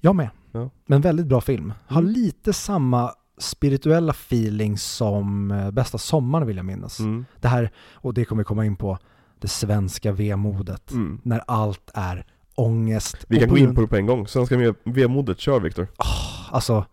Jag 0.00 0.16
med. 0.16 0.28
Ja. 0.52 0.70
Men 0.86 1.00
väldigt 1.00 1.26
bra 1.26 1.40
film. 1.40 1.72
Har 1.86 2.00
Mm. 2.00 2.12
lite 2.12 2.52
samma 2.52 3.12
spirituella 3.38 4.10
feeling 4.12 4.78
som 4.78 5.50
eh, 5.50 5.70
Bästa 5.70 5.98
sommaren 5.98 6.46
vill 6.46 6.56
jag 6.56 6.66
minnas. 6.66 7.00
Mm. 7.00 7.24
Det 7.40 7.48
här, 7.48 7.70
och 7.92 8.14
det 8.14 8.24
kommer 8.24 8.40
vi 8.40 8.44
komma 8.44 8.64
in 8.64 8.76
på, 8.76 8.98
det 9.40 9.48
svenska 9.48 10.12
vemodet. 10.12 10.90
Mm. 10.92 11.20
När 11.22 11.42
allt 11.46 11.90
är 11.94 12.26
ångest. 12.54 13.16
Vi 13.28 13.38
kan 13.40 13.48
gå 13.48 13.58
in 13.58 13.74
på 13.74 13.80
det 13.80 13.86
på 13.86 13.96
en 13.96 14.06
gång. 14.06 14.26
Svenska 14.28 14.56
ve- 14.56 14.74
vemodet, 14.84 15.38
kör 15.40 15.60
Viktor. 15.60 15.86
Alltså, 16.50 16.84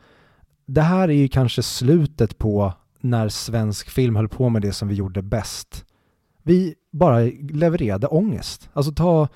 det 0.66 0.82
här 0.82 1.08
är 1.10 1.14
ju 1.14 1.28
kanske 1.28 1.64
slutet 1.64 2.38
på 2.38 2.74
när 3.00 3.30
svensk 3.30 3.90
film 3.90 4.16
höll 4.16 4.30
på 4.30 4.50
med 4.50 4.62
det 4.62 4.74
som 4.74 4.88
vi 4.88 4.96
gjorde 4.96 5.22
bäst. 5.22 5.86
Vi 6.44 6.76
bara 6.92 7.20
levererade 7.50 8.08
ångest. 8.08 8.70
Alltså 8.74 8.92
ta 8.92 9.28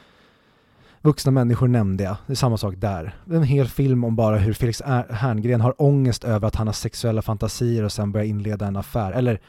Vuxna 1.02 1.32
människor 1.32 1.68
nämnde 1.68 2.04
jag, 2.04 2.16
det 2.28 2.34
är 2.34 2.36
samma 2.36 2.58
sak 2.58 2.76
där. 2.78 3.16
En 3.32 3.44
hel 3.44 3.68
film 3.68 4.04
om 4.04 4.16
bara 4.16 4.38
hur 4.38 4.54
Felix 4.54 4.82
Herngren 5.10 5.62
har 5.62 5.82
ångest 5.82 6.24
över 6.24 6.48
att 6.48 6.56
han 6.56 6.68
har 6.68 6.74
sexuella 6.74 7.22
fantasier 7.22 7.84
och 7.84 7.92
sen 7.92 8.12
börjar 8.12 8.26
inleda 8.26 8.68
en 8.68 8.76
affär. 8.76 9.12
Eller 9.12 9.40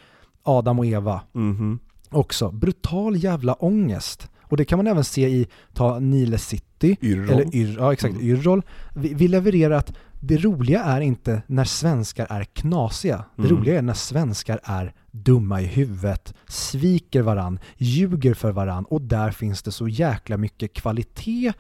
Adam 0.43 0.79
och 0.79 0.87
Eva 0.87 1.21
Mhm. 1.33 1.79
också. 2.11 2.51
Brutal 2.51 3.17
jävla 3.17 3.55
ångest. 3.55 4.31
Och 4.43 4.57
det 4.57 4.65
kan 4.65 4.77
man 4.79 4.87
även 4.87 5.05
se 5.05 5.29
i, 5.29 5.47
ta 5.75 5.99
Nile 5.99 6.39
City, 6.39 6.97
Yrrol. 7.03 7.31
eller 7.31 7.57
Yr, 7.57 7.77
ja 7.79 7.93
exakt, 7.93 8.15
Mm. 8.15 8.27
Yrrol. 8.27 8.63
Vi, 8.95 9.15
vi 9.15 9.29
levererar 9.29 9.75
att 9.77 9.93
det 10.21 10.37
roliga 10.37 10.83
är 10.85 11.01
inte 11.01 11.43
när 11.47 11.65
svenskar 11.65 12.27
är 12.31 12.45
knasiga. 12.45 13.25
Det 13.37 13.43
Mm. 13.43 13.57
roliga 13.57 13.79
är 13.79 13.83
när 13.83 13.95
svenskar 13.95 14.61
är 14.65 14.93
dumma 15.11 15.61
i 15.61 15.67
huvudet, 15.67 16.35
sviker 16.49 17.23
varann, 17.23 17.59
ljuger 17.77 18.35
för 18.35 18.53
varann 18.53 18.85
och 18.85 19.03
där 19.03 19.31
finns 19.31 19.63
det 19.63 19.73
så 19.73 19.89
jäkla 19.89 20.37
mycket 20.37 20.73
kvalitet 20.73 21.53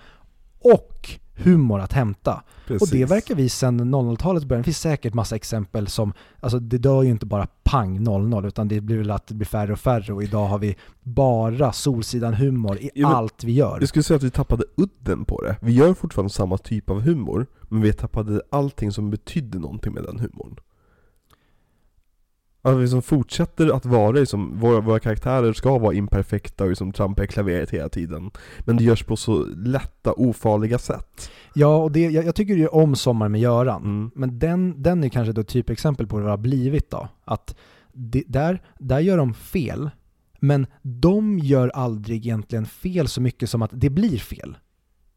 och 0.59 1.21
humor 1.35 1.81
att 1.81 1.93
hämta. 1.93 2.43
Precis. 2.67 2.89
Och 2.89 2.97
det 2.97 3.05
verkar 3.05 3.35
vi 3.35 3.49
sedan 3.49 3.95
00-talets 3.95 4.45
början, 4.45 4.61
det 4.61 4.65
finns 4.65 4.79
säkert 4.79 5.15
massa 5.15 5.37
exempel 5.37 5.87
som, 5.87 6.13
alltså 6.41 6.59
det 6.59 6.79
dör 6.79 7.03
ju 7.03 7.11
inte 7.11 7.27
bara 7.27 7.47
pang 7.63 8.03
00 8.03 8.47
utan 8.47 8.69
det 8.69 8.81
blir 8.81 8.99
väl 8.99 9.11
att 9.11 9.27
det 9.27 9.35
blir 9.35 9.47
färre 9.47 9.73
och 9.73 9.79
färre 9.79 10.13
och 10.13 10.23
idag 10.23 10.47
har 10.47 10.59
vi 10.59 10.77
bara 11.03 11.73
Solsidan-humor 11.73 12.79
i 12.79 12.91
Ja, 12.95 13.17
allt 13.17 13.45
vi 13.45 13.53
gör. 13.53 13.81
Jag 13.81 13.89
skulle 13.89 14.03
säga 14.03 14.17
att 14.17 14.23
vi 14.23 14.31
tappade 14.31 14.65
udden 14.77 15.25
på 15.25 15.43
det. 15.43 15.57
Vi 15.61 15.73
gör 15.73 15.95
fortfarande 15.95 16.31
samma 16.33 16.59
typ 16.59 16.91
av 16.91 17.01
humor, 17.01 17.47
men 17.69 17.81
vi 17.81 17.93
tappade 17.93 18.43
allting 18.51 18.93
som 18.93 19.11
betydde 19.11 19.59
någonting 19.59 19.93
med 19.93 20.03
den 20.03 20.19
humorn. 20.19 20.57
Att 22.63 22.77
vi 22.77 22.81
liksom 22.81 23.03
fortsätter 23.03 23.77
att 23.77 23.87
vara 23.87 24.11
liksom, 24.11 24.59
våra, 24.59 24.81
våra 24.81 24.99
karaktärer 24.99 25.53
ska 25.53 25.79
vara 25.79 25.95
imperfekta 25.95 26.65
och 26.65 26.71
liksom 26.71 26.93
trampa 26.93 27.25
i 27.25 27.27
klaveret 27.27 27.71
hela 27.71 27.89
tiden. 27.89 28.31
Men 28.61 28.77
det 28.77 28.85
görs 28.85 29.03
på 29.03 29.17
så 29.17 29.45
lätta, 29.45 30.13
ofarliga 30.13 30.79
sätt. 30.79 31.31
Ja, 31.55 31.77
och 31.77 31.93
det, 31.93 32.01
jag, 32.01 32.25
jag 32.25 32.35
tycker 32.35 32.55
ju 32.55 32.67
om 32.67 32.97
Sommar 32.97 33.29
med 33.29 33.41
Göran. 33.41 33.83
Mm. 33.83 34.11
Men 34.15 34.39
den, 34.39 34.83
den 34.83 35.05
är 35.05 35.09
kanske 35.09 35.33
då 35.33 35.43
typexempel 35.43 36.07
på 36.07 36.17
vad 36.17 36.25
det 36.25 36.31
har 36.31 36.37
blivit 36.37 36.91
då. 36.91 37.09
Att 37.25 37.57
det, 37.93 38.25
där, 38.27 38.63
där 38.79 38.99
gör 39.01 39.17
de 39.17 39.35
fel, 39.35 39.91
men 40.41 40.67
de 40.83 41.39
gör 41.39 41.69
aldrig 41.69 42.27
egentligen 42.27 42.67
fel 42.67 43.09
så 43.09 43.21
mycket 43.21 43.51
som 43.51 43.63
att 43.63 43.71
det 43.73 43.91
blir 43.91 44.19
fel. 44.19 44.57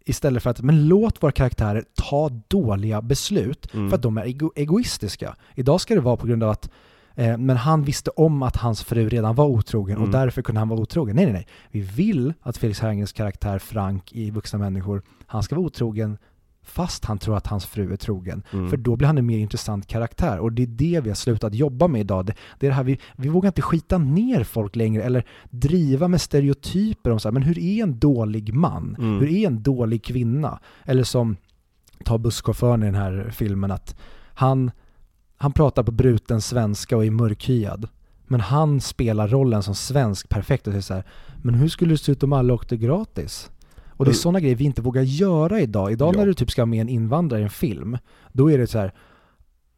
Istället 0.06 0.44
för 0.44 0.50
att, 0.50 0.62
men 0.62 0.88
låt 0.88 1.24
våra 1.24 1.32
karaktärer 1.32 1.84
ta 1.94 2.30
dåliga 2.48 3.02
beslut 3.02 3.74
Mm. 3.74 3.90
för 3.90 3.96
att 3.96 4.02
de 4.02 4.18
är 4.18 4.26
ego, 4.28 4.52
egoistiska. 4.56 5.36
Idag 5.56 5.82
ska 5.82 5.96
det 5.96 6.02
vara 6.02 6.18
på 6.18 6.28
grund 6.28 6.44
av 6.44 6.50
att 6.50 6.70
men 7.16 7.58
han 7.58 7.84
visste 7.84 8.10
om 8.12 8.44
att 8.44 8.58
hans 8.58 8.84
fru 8.84 9.10
redan 9.10 9.36
var 9.36 9.46
otrogen 9.46 9.98
och 9.98 10.08
Mm. 10.08 10.12
därför 10.12 10.42
kunde 10.42 10.60
han 10.60 10.70
vara 10.70 10.80
otrogen. 10.80 11.16
Nej, 11.16 11.26
nej, 11.26 11.34
nej. 11.34 11.48
Vi 11.72 11.82
vill 11.82 12.34
att 12.42 12.58
Felix 12.58 12.80
Herngers 12.80 13.14
karaktär 13.14 13.60
Frank 13.60 14.14
i 14.14 14.32
Vuxna 14.32 14.60
människor, 14.60 15.02
han 15.26 15.44
ska 15.44 15.56
vara 15.56 15.66
otrogen 15.66 16.18
fast 16.66 17.06
han 17.06 17.18
tror 17.18 17.38
att 17.38 17.48
hans 17.48 17.66
fru 17.66 17.94
är 17.94 17.98
trogen. 17.98 18.44
Mm. 18.54 18.70
För 18.70 18.78
då 18.78 18.96
blir 18.96 19.08
han 19.08 19.18
en 19.18 19.26
mer 19.26 19.38
intressant 19.38 19.88
karaktär. 19.88 20.40
Och 20.40 20.52
det 20.52 20.64
är 20.64 20.68
det 20.68 21.02
vi 21.04 21.10
har 21.10 21.16
slutat 21.16 21.54
jobba 21.54 21.88
med 21.88 22.02
idag. 22.02 22.26
Det, 22.26 22.34
det 22.60 22.66
är 22.66 22.70
det 22.70 22.76
här 22.76 22.84
vi, 22.84 23.00
vi 23.16 23.30
vågar 23.30 23.48
inte 23.50 23.62
skita 23.62 23.98
ner 23.98 24.44
folk 24.44 24.76
längre 24.76 25.04
eller 25.04 25.26
driva 25.50 26.08
med 26.08 26.22
stereotyper 26.22 27.12
om 27.12 27.20
så 27.20 27.28
här, 27.28 27.34
men 27.34 27.44
hur 27.44 27.60
är 27.60 27.84
en 27.84 28.00
dålig 28.00 28.54
man? 28.54 28.96
Mm. 29.00 29.20
Hur 29.20 29.32
är 29.32 29.48
en 29.48 29.64
dålig 29.64 30.04
kvinna? 30.04 30.60
Eller 30.86 31.04
som, 31.04 31.36
ta 32.06 32.18
busschauffören 32.18 32.84
i 32.84 32.86
den 32.86 32.96
här 32.96 33.30
filmen, 33.34 33.72
att 33.72 33.96
han, 34.34 34.72
han 35.44 35.52
pratar 35.54 35.84
på 35.84 35.92
bruten 35.92 36.42
svenska 36.42 36.98
och 36.98 37.06
är 37.06 37.12
mörkhyad. 37.12 37.88
Men 38.28 38.40
han 38.40 38.82
spelar 38.82 39.28
rollen 39.28 39.64
som 39.64 39.76
svensk 39.76 40.30
perfekt 40.30 40.68
och 40.68 40.74
säger 40.74 40.82
så 40.82 40.94
här, 40.94 41.04
men 41.42 41.56
hur 41.56 41.68
skulle 41.68 41.94
det 41.94 41.98
se 41.98 42.12
ut 42.12 42.24
om 42.24 42.34
alla 42.34 42.54
åkte 42.54 42.78
gratis? 42.78 43.50
Och 43.90 44.06
det 44.06 44.10
är 44.10 44.14
Mm. 44.14 44.20
sådana 44.22 44.40
grejer 44.40 44.56
vi 44.56 44.64
inte 44.64 44.82
vågar 44.82 45.02
göra 45.02 45.60
idag. 45.62 45.92
Idag 45.92 46.14
Ja. 46.16 46.20
när 46.20 46.26
du 46.26 46.34
typ 46.34 46.52
ska 46.52 46.66
med 46.66 46.82
en 46.82 46.90
invandrare 46.90 47.40
i 47.42 47.44
en 47.44 47.50
film, 47.50 47.98
då 48.32 48.52
är 48.52 48.58
det 48.58 48.68
så 48.68 48.80
här, 48.80 48.94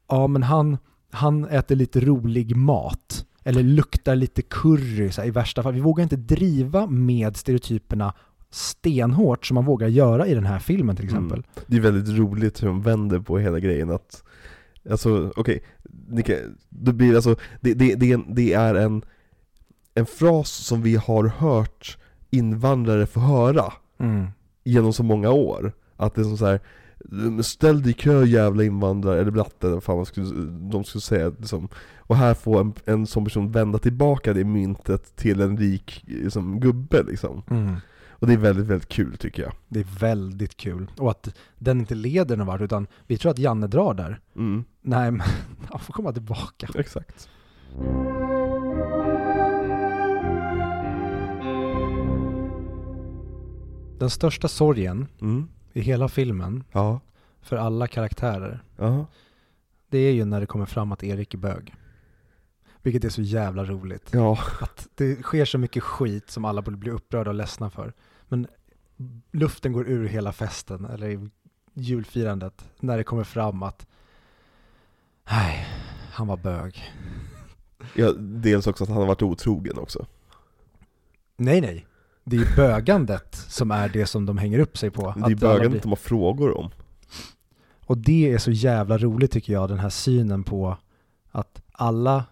ja 0.10 0.28
men 0.28 0.44
han, 0.44 0.78
han 1.12 1.46
äter 1.46 1.76
lite 1.76 2.00
rolig 2.00 2.56
mat. 2.56 3.26
Eller 3.44 3.64
luktar 3.64 4.16
lite 4.16 4.42
curry 4.42 5.12
så 5.12 5.22
här, 5.22 5.28
i 5.28 5.32
värsta 5.32 5.64
fall. 5.64 5.74
Vi 5.74 5.80
vågar 5.82 6.04
inte 6.04 6.16
driva 6.16 6.88
med 6.88 7.38
stereotyperna 7.38 8.14
stenhårt 8.50 9.46
som 9.46 9.56
man 9.56 9.66
vågar 9.66 9.88
göra 9.88 10.28
i 10.28 10.34
den 10.34 10.46
här 10.46 10.60
filmen 10.60 10.96
till 10.96 11.06
exempel. 11.06 11.44
Det 11.68 11.76
är 11.78 11.82
väldigt 11.82 12.18
roligt 12.18 12.64
hur 12.64 12.68
de 12.68 12.82
vänder 12.82 13.20
på 13.20 13.38
hela 13.40 13.60
grejen 13.60 13.90
att 13.92 14.24
Alltså 14.90 15.32
okej, 15.36 15.64
okay, 16.12 16.40
det 16.70 16.94
blir 16.94 17.16
alltså 17.16 17.36
det, 17.62 17.74
det, 17.74 17.96
det, 17.96 18.12
är 18.12 18.14
en- 18.14 18.36
det 18.36 18.54
är 18.54 18.76
en 18.76 19.02
En 19.96 20.06
fras 20.06 20.50
som 20.52 20.82
vi 20.82 20.96
har 20.96 21.24
hört 21.28 21.98
invandrare 22.30 23.06
få 23.06 23.20
höra 23.20 23.74
Mm. 24.00 24.28
genom 24.64 24.94
så 24.94 25.04
många 25.04 25.30
år 25.32 25.72
Att 25.98 26.16
det 26.16 26.22
är 26.22 26.24
som 26.24 26.38
så 26.38 26.46
här 26.46 26.60
Ställ 27.44 27.82
dig 27.82 27.92
i 27.92 27.94
kö 27.94 28.24
jävla 28.26 28.64
invandrare, 28.64 29.22
eller 29.22 29.32
blatte, 29.32 29.68
vad 29.70 29.84
fan 29.84 29.96
man 29.96 30.06
skulle, 30.06 30.28
de 30.72 30.84
skulle 30.84 31.02
säga 31.02 31.30
liksom. 31.40 31.68
Och 31.98 32.16
här 32.16 32.34
får 32.34 32.60
en, 32.62 32.74
en 32.86 33.08
sån 33.08 33.24
person 33.24 33.52
vända 33.52 33.80
tillbaka 33.80 34.34
det 34.34 34.44
myntet 34.44 35.16
till 35.16 35.42
en 35.42 35.58
rik 35.58 36.04
liksom, 36.08 36.60
gubbe 36.60 37.04
liksom 37.04 37.44
Mm. 37.50 37.76
Och 38.20 38.28
det 38.28 38.34
är 38.34 38.38
väldigt, 38.38 38.66
väldigt 38.66 38.90
kul 38.90 39.18
tycker 39.18 39.44
jag 39.44 39.52
Det 39.68 39.80
är 39.80 40.00
väldigt 40.00 40.58
kul. 40.58 40.92
Och 40.98 41.12
att 41.12 41.36
den 41.58 41.80
inte 41.80 41.96
leder 41.96 42.38
någon 42.38 42.48
vart 42.48 42.62
utan 42.62 42.88
vi 43.08 43.18
tror 43.18 43.32
att 43.32 43.40
Janne 43.40 43.68
drar 43.68 43.94
där. 43.94 44.20
mm, 44.36 44.66
Nej 44.82 45.12
men 45.12 45.28
han 45.70 45.80
får 45.80 45.94
komma 45.94 46.14
tillbaka. 46.14 46.68
Exakt 46.76 47.30
Den 54.00 54.10
största 54.10 54.48
sorgen 54.48 55.08
mm. 55.22 55.48
i 55.74 55.82
hela 55.82 56.08
filmen 56.08 56.64
Ja, 56.72 57.00
för 57.42 57.58
alla 57.58 57.88
karaktärer 57.88 58.64
ja, 58.78 59.06
det 59.90 59.98
är 59.98 60.12
ju 60.12 60.26
när 60.26 60.40
det 60.40 60.46
kommer 60.46 60.66
fram 60.66 60.92
att 60.92 61.04
Erik 61.04 61.34
är 61.34 61.38
bög. 61.38 61.76
Vilket 62.86 63.04
är 63.04 63.10
så 63.10 63.22
jävla 63.22 63.66
roligt. 63.66 64.10
ja, 64.14 64.38
Att 64.62 64.88
det 64.96 65.22
sker 65.24 65.46
så 65.46 65.58
mycket 65.58 65.84
skit 65.84 66.30
som 66.30 66.46
alla 66.46 66.62
borde 66.62 66.78
bli 66.78 66.92
upprörda 66.92 67.30
och 67.30 67.36
ledsna 67.36 67.70
för. 67.70 67.94
Men 68.28 68.48
luften 69.32 69.74
går 69.74 69.88
ur 69.88 70.08
hela 70.08 70.32
festen, 70.34 70.86
eller 70.86 71.08
i 71.10 71.30
julfirandet, 71.74 72.66
när 72.80 72.98
det 72.98 73.04
kommer 73.04 73.24
fram 73.24 73.64
att 73.64 73.88
nej, 75.32 75.68
han 76.12 76.28
var 76.28 76.38
bög. 76.38 76.94
ja 77.96 78.12
Dels 78.18 78.68
också 78.68 78.84
att 78.84 78.90
han 78.90 78.98
har 78.98 79.06
varit 79.06 79.22
otrogen 79.22 79.78
också 79.80 80.06
Nej, 81.38 81.62
nej. 81.62 81.86
Det 82.24 82.36
är 82.38 82.56
bögandet 82.56 83.36
som 83.36 83.72
är 83.72 83.90
det 83.90 84.06
som 84.06 84.26
de 84.26 84.38
hänger 84.38 84.60
upp 84.60 84.78
sig 84.78 84.90
på. 84.92 85.14
Det 85.18 85.32
är 85.32 85.36
bögandet 85.36 85.72
blir- 85.72 85.82
de 85.82 85.90
har 85.90 85.96
frågor 85.96 86.58
om 86.58 86.70
Och 87.86 87.98
det 87.98 88.32
är 88.34 88.38
så 88.38 88.52
jävla 88.52 88.98
roligt 88.98 89.32
tycker 89.32 89.54
jag, 89.54 89.70
den 89.70 89.80
här 89.80 89.90
synen 89.90 90.44
på 90.44 90.78
att 91.32 91.62
alla 91.72 92.26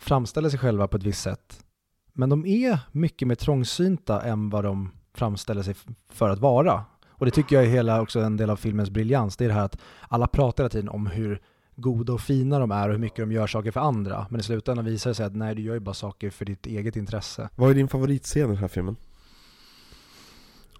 framställer 0.00 0.48
sig 0.50 0.58
själva 0.58 0.88
på 0.88 0.96
ett 0.96 1.02
visst 1.02 1.22
sätt. 1.22 1.64
Men 2.12 2.28
de 2.28 2.46
är 2.46 2.78
mycket 2.92 3.28
mer 3.28 3.34
trångsynta 3.34 4.22
än 4.22 4.50
vad 4.50 4.64
de 4.64 4.90
framställer 5.14 5.62
sig 5.62 5.74
för 6.08 6.30
att 6.30 6.38
vara. 6.38 6.84
Och 7.08 7.26
det 7.26 7.30
tycker 7.30 7.56
jag 7.56 7.64
är 7.64 7.68
hela 7.68 8.02
också 8.02 8.20
en 8.20 8.36
del 8.36 8.50
av 8.50 8.56
filmens 8.56 8.90
briljans. 8.90 9.36
Det 9.36 9.44
är 9.44 9.48
det 9.48 9.54
här 9.54 9.64
att 9.64 9.78
alla 10.08 10.26
pratar 10.26 10.64
hela 10.64 10.70
tiden 10.70 10.88
om 10.88 11.06
hur 11.06 11.42
goda 11.76 12.12
och 12.12 12.20
fina 12.20 12.58
de 12.58 12.70
är 12.70 12.88
och 12.88 12.92
hur 12.92 13.00
mycket 13.00 13.18
de 13.18 13.32
gör 13.32 13.46
saker 13.46 13.70
för 13.70 13.80
andra. 13.80 14.26
Men 14.30 14.40
i 14.40 14.42
slutändan 14.42 14.84
visar 14.84 15.10
det 15.10 15.14
sig 15.14 15.26
att 15.26 15.36
nej, 15.36 15.54
du 15.54 15.62
gör 15.62 15.74
ju 15.74 15.80
bara 15.80 15.94
saker 15.94 16.30
för 16.30 16.44
ditt 16.44 16.66
eget 16.66 16.96
intresse. 16.96 17.48
Vad 17.54 17.70
är 17.70 17.74
din 17.74 17.88
favoritscen 17.88 18.42
i 18.42 18.46
den 18.46 18.56
här 18.56 18.68
filmen? 18.68 18.96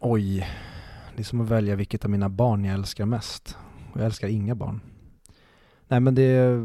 Oj, 0.01 0.49
det 1.17 1.23
är 1.23 1.25
som 1.25 1.41
att 1.41 1.49
välja 1.49 1.77
vilket 1.77 2.05
av 2.05 2.11
mina 2.11 2.29
barn 2.29 2.65
jag 2.65 2.75
älskar 2.75 3.07
mest. 3.07 3.57
Och 3.93 4.01
jag 4.01 4.07
älskar 4.07 4.29
inga 4.29 4.55
barn. 4.55 4.81
Nej 5.91 6.01
men 6.01 6.15
det, 6.15 6.59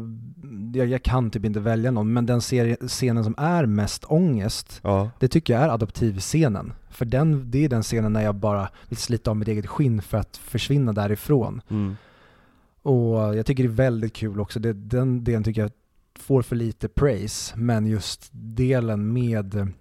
jag, 0.78 0.86
jag 0.86 1.02
kan 1.02 1.30
typ 1.30 1.44
inte 1.44 1.60
välja 1.60 1.90
någon, 1.90 2.12
men 2.12 2.26
den 2.26 2.40
serie, 2.40 2.76
scenen 2.80 3.24
som 3.24 3.34
är 3.38 3.66
mest 3.66 4.04
ångest, 4.04 4.80
Ja, 4.82 5.10
det 5.20 5.28
tycker 5.28 5.54
jag 5.54 5.62
är 5.62 5.68
adoptivscenen. 5.68 6.72
För 6.90 7.04
den, 7.04 7.50
det 7.50 7.64
är 7.64 7.68
den 7.68 7.82
scenen 7.82 8.12
när 8.12 8.22
jag 8.22 8.34
bara 8.34 8.68
vill 8.88 8.98
slita 8.98 9.30
av 9.30 9.36
mitt 9.36 9.48
eget 9.48 9.66
skinn 9.66 10.02
för 10.02 10.18
att 10.18 10.36
försvinna 10.36 10.92
därifrån. 10.92 11.62
mm. 11.68 11.96
Och 12.82 13.36
jag 13.36 13.46
tycker 13.46 13.62
det 13.62 13.68
är 13.68 13.72
väldigt 13.72 14.12
kul 14.12 14.40
också, 14.40 14.60
det, 14.60 14.72
den 14.72 15.24
delen 15.24 15.44
tycker 15.44 15.60
jag 15.60 15.70
får 16.18 16.42
för 16.42 16.56
lite 16.56 16.88
praise, 16.88 17.54
men 17.56 17.86
just 17.86 18.28
delen 18.32 19.12
med 19.12 19.72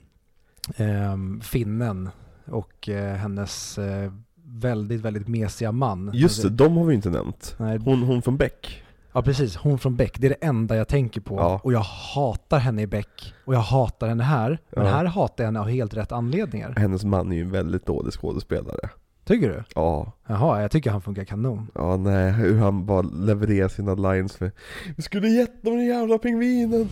ehm, 0.78 1.42
finnen 1.42 2.10
och 2.46 2.90
eh, 2.90 3.16
hennes 3.16 3.78
eh, 3.78 4.12
väldigt, 4.44 5.02
väldigt 5.02 5.28
mesiga 5.28 5.72
man. 5.72 6.12
Just 6.14 6.42
det, 6.42 6.48
Alltså, 6.48 6.64
de 6.64 6.78
har 6.78 6.86
vi 6.86 6.96
inte 6.96 7.10
nämnt 7.10 7.56
Nej, 7.60 7.78
Hon, 7.78 8.02
hon 8.02 8.22
från 8.22 8.38
Beck 8.38 8.84
ja 9.16 9.22
precis, 9.22 9.56
hon 9.56 9.80
från 9.80 9.96
Beck, 9.96 10.20
det 10.20 10.28
är 10.28 10.30
det 10.30 10.46
enda 10.48 10.76
jag 10.76 10.88
tänker 10.88 11.22
på. 11.22 11.36
Ja. 11.36 11.60
Och 11.64 11.74
jag 11.74 11.80
hatar 12.16 12.60
henne 12.60 12.82
i 12.82 12.88
Beck, 12.88 13.34
och 13.46 13.54
jag 13.56 13.60
hatar 13.60 14.08
henne 14.08 14.24
här. 14.24 14.60
Men 14.70 14.86
Ja. 14.86 14.92
här 14.92 15.06
hatar 15.06 15.44
jag 15.44 15.48
henne 15.48 15.60
av 15.60 15.68
helt 15.68 15.94
rätt 15.94 16.12
anledningar. 16.12 16.74
Hennes 16.78 17.04
man 17.04 17.32
är 17.32 17.36
ju 17.36 17.42
en 17.42 17.52
väldigt 17.52 17.86
dålig 17.86 18.14
skådespelare 18.14 18.90
Tycker 19.26 19.50
du? 19.50 19.64
Ja, 19.76 20.12
Jaha, 20.28 20.62
jag 20.62 20.72
tycker 20.72 20.92
han 20.92 21.02
funkar 21.02 21.24
kanon. 21.24 21.68
ja 21.76 21.98
nej, 21.98 22.32
hur 22.32 22.58
han 22.60 22.86
bara 22.86 23.02
levererar 23.02 23.68
sina 23.68 23.94
lines 23.96 24.36
för 24.38 24.52
Vi 24.98 25.04
skulle 25.04 25.28
gett 25.28 25.64
dem 25.64 25.74
den 25.76 25.86
jävla 25.86 26.18
pingvinen 26.18 26.90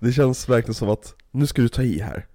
Det 0.00 0.12
känns 0.12 0.48
verkligen 0.48 0.74
som 0.74 0.88
att, 0.90 1.14
nu 1.38 1.46
ska 1.46 1.62
du 1.62 1.68
ta 1.68 1.82
i 1.82 2.00
här 2.00 2.26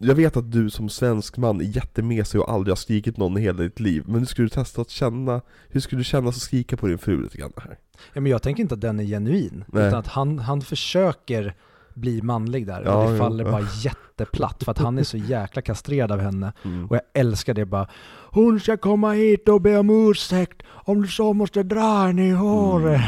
Jag 0.00 0.14
vet 0.14 0.36
att 0.36 0.52
du 0.52 0.70
som 0.70 0.88
svensk 0.88 1.36
man 1.36 1.60
är 1.60 1.64
jättemesig 1.64 2.40
och 2.40 2.52
aldrig 2.52 2.70
har 2.70 2.76
skrikit 2.76 3.16
någon 3.16 3.38
i 3.38 3.40
hela 3.40 3.62
ditt 3.62 3.80
liv 3.80 4.02
Men 4.06 4.20
nu 4.20 4.26
ska 4.26 4.42
du 4.42 4.48
testa 4.48 4.80
att 4.80 4.90
känna, 4.90 5.40
hur 5.68 5.80
skulle 5.80 6.00
du 6.00 6.04
känna 6.04 6.28
att 6.28 6.36
skrika 6.36 6.76
på 6.76 6.86
din 6.86 6.98
fru 6.98 7.22
lite 7.22 7.38
grann 7.38 7.52
här? 7.56 7.78
Ja, 8.12 8.20
men 8.20 8.32
jag 8.32 8.42
tänker 8.42 8.62
inte 8.62 8.74
att 8.74 8.80
den 8.80 9.00
är 9.00 9.04
genuin, 9.04 9.64
Nej. 9.68 9.88
utan 9.88 9.98
att 9.98 10.06
han, 10.06 10.38
han 10.38 10.62
försöker 10.62 11.54
bli 11.94 12.22
manlig 12.22 12.66
där. 12.66 12.82
Ja, 12.84 13.04
och 13.04 13.12
det 13.12 13.18
faller 13.18 13.44
ja. 13.44 13.50
bara 13.50 13.66
jätteplatt 13.82 14.64
för 14.64 14.70
att 14.70 14.78
han 14.78 14.98
är 14.98 15.02
så 15.02 15.16
jäkla 15.16 15.62
kastrerad 15.62 16.12
av 16.12 16.20
henne. 16.20 16.52
Mm. 16.64 16.86
Och 16.86 16.96
jag 16.96 17.02
älskar 17.14 17.54
det 17.54 17.64
bara. 17.66 17.88
Hon 18.30 18.60
ska 18.60 18.76
komma 18.76 19.12
hit 19.12 19.48
och 19.48 19.60
be 19.60 19.78
om 19.78 20.10
ursäkt. 20.10 20.62
Om 20.68 21.02
du 21.02 21.08
så 21.08 21.32
måste 21.32 21.62
dra 21.62 22.06
henne 22.06 22.28
i 22.28 22.30
håret. 22.30 23.02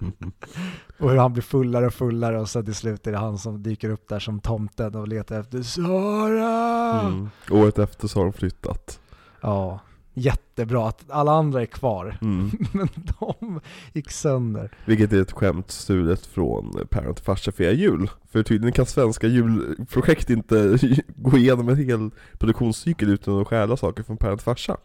Mm. 0.00 0.12
Och 1.02 1.10
hur 1.10 1.16
han 1.18 1.32
blir 1.32 1.42
fullare 1.42 1.86
och 1.86 1.94
fullare 1.94 2.40
och 2.40 2.48
sen 2.48 2.64
till 2.64 2.74
slut 2.74 3.06
är 3.06 3.12
det 3.12 3.18
han 3.18 3.38
som 3.38 3.62
dyker 3.62 3.90
upp 3.90 4.08
där 4.08 4.18
som 4.18 4.40
tomten 4.40 4.94
och 4.94 5.08
letar 5.08 5.40
efter 5.40 5.62
Sara. 5.62 7.00
Mm. 7.00 7.28
Året 7.50 7.78
efter 7.78 8.08
så 8.08 8.18
har 8.18 8.24
de 8.24 8.32
flyttat 8.32 9.00
Ja, 9.40 9.80
jättebra 10.14 10.88
att 10.88 11.04
alla 11.08 11.32
andra 11.32 11.62
är 11.62 11.66
kvar. 11.66 12.18
mm. 12.22 12.50
Men 12.72 12.88
de 13.18 13.60
gick 13.92 14.10
sönder. 14.10 14.70
Vilket 14.84 15.12
är 15.12 15.22
ett 15.22 15.32
skämt 15.32 15.70
stulet 15.70 16.26
från 16.26 16.86
Parent 16.90 17.20
Farsa 17.20 17.52
Fria 17.52 17.72
Jul. 17.72 18.10
För 18.30 18.42
tydligen 18.42 18.72
kan 18.72 18.86
svenska 18.86 19.26
julprojekt 19.26 20.30
inte 20.30 20.78
gå 21.16 21.36
igenom 21.38 21.68
en 21.68 21.76
hel 21.76 22.10
produktionscykel 22.38 23.08
utan 23.10 23.40
att 23.40 23.48
stjäla 23.48 23.76
saker 23.76 24.02
från 24.02 24.16
Parent 24.16 24.42
Farsa. 24.42 24.76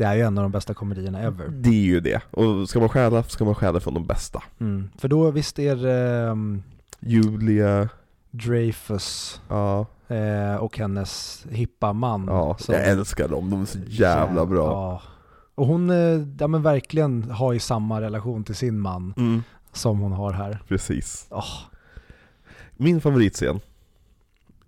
Det 0.00 0.06
är 0.06 0.14
ju 0.14 0.20
en 0.22 0.38
av 0.38 0.42
de 0.42 0.52
bästa 0.52 0.74
komedierna 0.74 1.20
ever. 1.20 1.48
Det 1.48 1.68
är 1.68 1.72
ju 1.82 2.00
det. 2.00 2.22
Och 2.30 2.68
ska 2.68 2.80
man 2.80 2.88
stjäla, 2.88 3.22
ska 3.22 3.44
man 3.44 3.54
stjäla 3.54 3.80
från 3.80 3.94
de 3.94 4.06
bästa. 4.06 4.42
Mm. 4.60 4.90
För 4.98 5.08
då 5.08 5.30
visst 5.30 5.58
är 5.58 5.76
det, 5.76 6.28
um, 6.30 6.62
Julia, 7.00 7.88
Dreyfus 8.30 9.40
ja, 9.48 9.86
eh, 10.08 10.54
och 10.56 10.78
hennes 10.78 11.44
hippa 11.50 11.92
man. 11.92 12.24
ja. 12.28 12.56
som- 12.58 12.74
jag 12.74 12.84
älskar 12.88 13.28
dem, 13.28 13.50
de 13.50 13.62
är 13.62 13.66
så 13.66 13.78
jävla 13.86 14.46
bra. 14.46 14.66
Ja. 14.66 15.02
Och 15.54 15.66
hon, 15.66 15.90
eh, 15.90 16.26
ja 16.38 16.46
men 16.46 16.62
verkligen 16.62 17.30
har 17.30 17.52
ju 17.52 17.58
samma 17.58 18.00
relation 18.00 18.44
till 18.44 18.54
sin 18.54 18.78
man 18.80 19.14
Mm, 19.16 19.42
som 19.72 19.98
hon 19.98 20.12
har 20.12 20.32
här. 20.32 20.62
precis. 20.68 21.26
Åh, 21.30 21.44
Min 22.76 23.00
favoritscen 23.00 23.60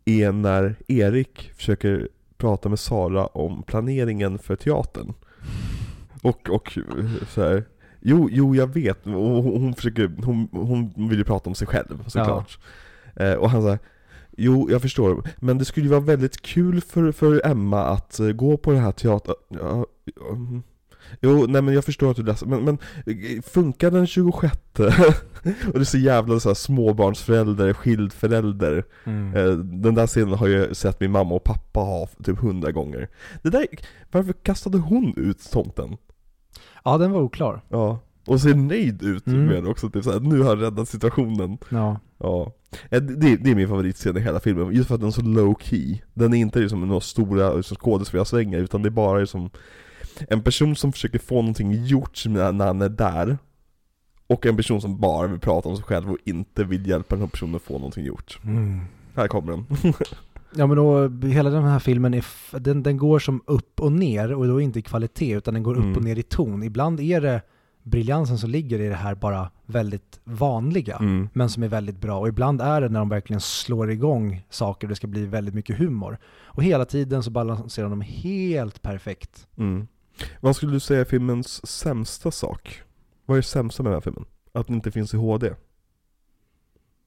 är 0.04 0.32
när 0.32 0.76
Erik 0.88 1.50
försöker 1.56 2.08
prata 2.42 2.68
med 2.68 2.78
Sara 2.78 3.26
om 3.26 3.62
planeringen 3.62 4.38
för 4.38 4.56
teatern. 4.56 5.14
Och, 6.22 6.50
och 6.50 6.78
så 7.28 7.42
här. 7.42 7.64
Jo, 8.00 8.28
jo 8.30 8.54
jag 8.54 8.66
vet, 8.66 9.06
och 9.06 9.42
hon, 9.42 9.74
försöker, 9.74 10.12
hon, 10.24 10.48
hon 10.52 11.08
vill 11.08 11.18
ju 11.18 11.24
prata 11.24 11.50
om 11.50 11.54
sig 11.54 11.66
själv 11.66 12.04
såklart. 12.06 12.58
Eh, 13.16 13.34
och 13.34 13.50
han 13.50 13.62
säger 13.62 13.78
Jo, 14.36 14.70
jag 14.70 14.82
förstår, 14.82 15.22
men 15.38 15.58
det 15.58 15.64
skulle 15.64 15.86
ju 15.86 15.90
vara 15.90 16.00
väldigt 16.00 16.42
kul 16.42 16.80
för, 16.80 17.12
för 17.12 17.46
Emma 17.46 17.84
att 17.84 18.20
eh, 18.20 18.28
gå 18.28 18.56
på 18.56 18.72
den 18.72 18.80
här 18.80 18.92
teatern... 18.92 19.34
Ja, 19.48 19.86
ja, 20.04 20.28
mm. 20.30 20.62
Jo, 21.20 21.46
nej 21.48 21.62
men 21.62 21.74
jag 21.74 21.84
förstår 21.84 22.10
att 22.10 22.16
du 22.16 22.22
läser, 22.22 22.46
men, 22.46 22.64
men 22.64 22.78
funkar 23.42 23.90
den 23.90 24.06
26? 24.06 24.56
och 25.66 25.72
det 25.72 25.80
är 25.80 25.84
så 25.84 25.98
jävla 25.98 26.40
så 26.40 26.48
här, 26.48 26.54
småbarnsförälder, 26.54 27.72
skild 27.72 28.12
förälder. 28.12 28.84
mm. 29.04 29.36
Eh, 29.36 29.52
Den 29.56 29.94
där 29.94 30.06
scenen 30.06 30.34
har 30.34 30.48
jag 30.48 30.76
sett 30.76 31.00
min 31.00 31.10
mamma 31.10 31.34
och 31.34 31.44
pappa 31.44 31.80
ha 31.80 32.08
typ 32.24 32.38
hundra 32.38 32.72
gånger. 32.72 33.08
Det 33.42 33.50
där, 33.50 33.66
varför 34.12 34.32
kastade 34.32 34.78
hon 34.78 35.14
ut 35.16 35.50
tomten? 35.52 35.96
Ja, 36.84 36.98
den 36.98 37.10
var 37.12 37.20
oklar. 37.20 37.62
Ja. 37.68 37.98
Och 38.26 38.40
ser 38.40 38.54
nöjd 38.54 39.02
ut 39.02 39.26
Mm. 39.26 39.44
med 39.46 39.62
det 39.64 39.70
också, 39.70 39.90
typ 39.90 40.04
såhär, 40.04 40.20
nu 40.20 40.40
har 40.40 40.48
jag 40.56 40.62
räddat 40.62 40.88
situationen. 40.88 41.58
Ja. 41.68 42.00
Ja. 42.18 42.52
Eh, 42.90 43.02
Det, 43.02 43.36
det 43.36 43.50
är 43.50 43.54
min 43.54 43.68
favoritscen 43.68 44.16
i 44.16 44.20
hela 44.20 44.40
filmen, 44.40 44.72
just 44.72 44.88
för 44.88 44.94
att 44.94 45.00
den 45.00 45.08
är 45.08 45.12
så 45.12 45.22
low 45.22 45.54
key. 45.60 45.98
Den 46.14 46.34
är 46.34 46.38
inte 46.38 46.58
liksom 46.58 46.88
några 46.88 47.00
stora 47.00 47.54
liksom, 47.54 47.76
skådespelarsvängar, 47.76 48.58
utan 48.58 48.82
det 48.82 48.88
är 48.88 48.90
bara 48.90 49.18
liksom 49.18 49.50
en 50.28 50.42
person 50.42 50.76
som 50.76 50.92
försöker 50.92 51.18
få 51.18 51.34
någonting 51.34 51.84
gjort 51.84 52.26
när, 52.26 52.66
han 52.66 52.82
är 52.82 52.88
där. 52.88 53.38
Och 54.26 54.46
en 54.46 54.56
person 54.56 54.80
som 54.80 55.00
bara 55.00 55.26
vill 55.26 55.40
prata 55.40 55.68
om 55.68 55.76
sig 55.76 55.84
själv 55.84 56.10
och 56.10 56.18
inte 56.24 56.64
vill 56.64 56.86
hjälpa 56.86 57.14
den 57.14 57.22
här 57.22 57.28
personen 57.30 57.54
att 57.54 57.62
få 57.62 57.72
någonting 57.74 58.04
gjort. 58.04 58.38
Mm. 58.44 58.80
Här 59.16 59.28
kommer 59.28 59.52
den. 59.52 59.66
Ja 60.54 60.66
men 60.66 60.76
då, 60.76 61.08
hela 61.28 61.50
den 61.50 61.64
här 61.64 61.78
filmen 61.78 62.14
är, 62.14 62.24
den, 62.58 62.82
den 62.82 62.96
går 62.96 63.18
som 63.18 63.42
upp 63.46 63.80
och 63.80 63.92
ner 63.92 64.34
och 64.34 64.46
då 64.46 64.60
inte 64.60 64.78
i 64.78 64.82
kvalitet 64.82 65.32
utan 65.32 65.54
den 65.54 65.62
går 65.62 65.76
Mm. 65.76 65.90
upp 65.90 65.96
och 65.96 66.04
ner 66.04 66.18
i 66.18 66.22
ton. 66.22 66.62
Ibland 66.62 67.00
är 67.00 67.20
det 67.20 67.42
briljansen 67.82 68.38
som 68.38 68.50
ligger 68.50 68.80
i 68.80 68.88
det 68.88 68.94
här 68.94 69.14
bara 69.14 69.50
väldigt 69.66 70.20
vanliga. 70.24 70.96
Mm. 70.96 71.28
men 71.32 71.48
som 71.50 71.62
är 71.62 71.68
väldigt 71.68 72.00
bra. 72.00 72.18
Och 72.20 72.28
ibland 72.28 72.60
är 72.60 72.80
det 72.80 72.88
när 72.88 72.98
de 72.98 73.08
verkligen 73.08 73.40
slår 73.40 73.90
igång 73.90 74.42
saker 74.50 74.86
och 74.86 74.88
det 74.88 74.94
ska 74.96 75.06
bli 75.06 75.26
väldigt 75.26 75.54
mycket 75.54 75.78
humor. 75.78 76.18
Och 76.44 76.62
hela 76.62 76.84
tiden 76.84 77.22
så 77.22 77.30
balanserar 77.30 77.88
de 77.88 78.00
helt 78.00 78.82
perfekt. 78.82 79.46
Mm. 79.56 79.86
Vad 80.40 80.56
skulle 80.56 80.72
du 80.72 80.80
säga 80.80 81.00
är 81.00 81.04
filmens 81.04 81.66
sämsta 81.66 82.30
sak? 82.30 82.82
Vad 83.26 83.36
är 83.36 83.42
det 83.42 83.46
sämsta 83.46 83.82
med 83.82 83.92
den 83.92 83.96
här 83.96 84.00
filmen? 84.00 84.24
Att 84.52 84.66
den 84.66 84.76
inte 84.76 84.90
finns 84.90 85.14
i 85.14 85.16
HD? 85.16 85.50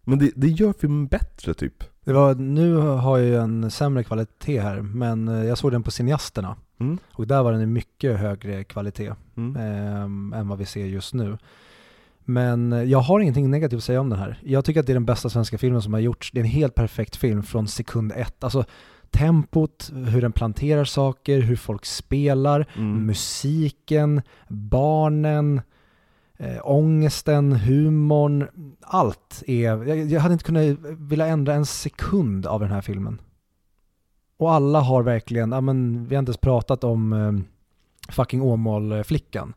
Men 0.04 0.20
det, 0.20 0.32
det 0.36 0.48
gör 0.48 0.74
filmen 0.74 1.08
bättre 1.08 1.54
typ. 1.54 1.84
Det 2.04 2.14
var, 2.14 2.36
nu 2.36 2.74
har 2.76 3.18
jag 3.18 3.28
ju 3.28 3.36
en 3.36 3.72
sämre 3.72 4.04
kvalitet 4.04 4.60
här, 4.60 4.82
men 4.82 5.28
eh, 5.28 5.46
jag 5.46 5.58
såg 5.58 5.72
den 5.72 5.84
på 5.84 5.92
Cineasterna. 5.92 6.56
Mm. 6.80 6.98
Och 7.14 7.28
där 7.28 7.44
var 7.44 7.52
den 7.52 7.62
i 7.62 7.66
mycket 7.66 8.20
högre 8.20 8.64
kvalitet 8.64 9.14
Mm. 9.38 9.56
ehm, 9.56 10.34
än 10.34 10.48
vad 10.48 10.58
vi 10.58 10.66
ser 10.66 10.86
just 10.86 11.14
nu. 11.14 11.38
Men 12.20 12.74
eh, 12.74 12.84
jag 12.84 13.00
har 13.00 13.20
ingenting 13.20 13.52
negativt 13.52 13.78
att 13.78 13.84
säga 13.84 14.02
om 14.02 14.10
den 14.10 14.20
här. 14.20 14.40
Jag 14.44 14.66
tycker 14.66 14.80
att 14.80 14.86
det 14.86 14.92
är 14.92 14.96
den 14.96 15.06
bästa 15.06 15.30
svenska 15.30 15.58
filmen 15.58 15.82
som 15.82 15.94
har 15.94 16.00
gjorts. 16.00 16.32
Det 16.32 16.40
är 16.40 16.44
en 16.44 16.50
helt 16.50 16.76
perfekt 16.76 17.16
film 17.16 17.44
från 17.44 17.68
sekund 17.68 18.12
ett. 18.16 18.44
Alltså 18.44 18.66
tempot, 19.20 19.92
hur 20.08 20.22
den 20.22 20.32
planterar 20.32 20.86
saker, 20.86 21.40
hur 21.42 21.56
folk 21.56 21.86
spelar, 21.86 22.66
Mm. 22.78 23.06
musiken, 23.06 24.22
barnen, 24.48 25.62
eh, 26.38 26.58
ångesten, 26.64 27.52
humorn, 27.54 28.48
allt 28.82 29.44
är... 29.48 29.84
Jag, 29.84 30.06
jag 30.12 30.22
hade 30.22 30.34
inte 30.34 30.46
kunnat 30.46 30.78
vilja 31.00 31.28
ändra 31.28 31.54
en 31.54 31.66
sekund 31.66 32.46
av 32.46 32.60
den 32.60 32.72
här 32.72 32.82
filmen. 32.82 33.22
Och 34.38 34.52
alla 34.54 34.80
har 34.80 35.04
verkligen, 35.04 35.52
ja 35.52 35.62
men 35.62 36.06
vi 36.06 36.16
har 36.16 36.20
inte 36.20 36.30
ens 36.30 36.38
pratat 36.38 36.84
om 36.84 37.14
eh, 37.14 38.12
fucking 38.14 38.42
Åmål-flickan. 38.42 39.54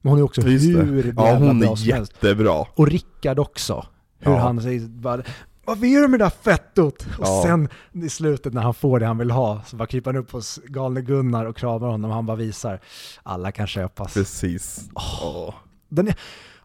Men 0.00 0.10
hon 0.10 0.18
är 0.18 0.22
också 0.24 0.40
Just 0.42 0.66
det. 0.66 0.82
hur 0.82 1.14
Ja 1.16 1.26
jävla 1.26 1.46
hon 1.46 1.62
är 1.62 1.86
jättebra. 1.88 2.66
Och 2.74 2.86
Rickard 2.88 3.38
också. 3.38 3.86
Hur 4.18 4.32
Ja. 4.32 4.38
han 4.38 4.62
säger 4.62 4.88
bara 4.88 5.22
Varför 5.68 5.86
gör 5.86 6.02
du 6.02 6.08
med 6.08 6.20
det 6.20 6.24
där 6.24 6.30
fettot? 6.30 7.06
Och 7.18 7.26
Ja. 7.26 7.42
sen 7.46 7.68
i 8.04 8.08
slutet 8.08 8.52
när 8.52 8.62
han 8.62 8.74
får 8.74 9.00
det 9.00 9.06
han 9.06 9.18
vill 9.18 9.30
ha 9.30 9.62
så 9.66 9.76
bara 9.76 9.86
kryper 9.86 10.12
han 10.12 10.22
upp 10.22 10.30
hos 10.32 10.60
galne 10.66 11.00
Gunnar 11.00 11.44
och 11.44 11.56
kramar 11.56 11.88
honom 11.88 12.10
och 12.10 12.16
han 12.16 12.26
bara 12.26 12.36
visar 12.36 12.80
alla 13.22 13.52
kan 13.52 13.66
köpas. 13.66 14.14
Precis. 14.14 14.88
Åh. 14.94 15.54
Den 15.88 16.08
är, 16.08 16.14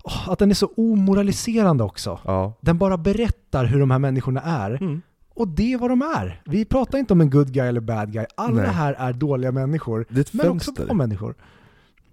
åh, 0.04 0.30
att 0.30 0.40
den 0.40 0.50
är 0.50 0.56
så 0.56 0.70
omoraliserande 0.78 1.84
också. 1.84 2.20
Ja. 2.26 2.54
Den 2.62 2.78
bara 2.78 2.98
berättar 2.98 3.66
hur 3.66 3.80
de 3.80 3.92
här 3.92 4.00
människorna 4.00 4.42
är. 4.42 4.72
Mm. 4.72 5.02
Och 5.36 5.48
det 5.48 5.74
är 5.74 5.78
vad 5.78 5.90
de 5.92 6.02
är. 6.02 6.42
Vi 6.46 6.66
pratar 6.66 6.98
inte 6.98 7.14
om 7.14 7.22
en 7.22 7.30
good 7.30 7.54
guy 7.54 7.68
eller 7.68 7.82
bad 7.82 8.14
guy. 8.14 8.26
Alla 8.38 8.62
Nej. 8.62 8.72
här 8.72 8.94
är 8.94 9.14
dåliga 9.14 9.52
människor. 9.52 10.06
Är 10.10 10.38
Men 10.38 10.50
också 10.50 10.72
bra 10.72 10.94
människor. 10.94 11.36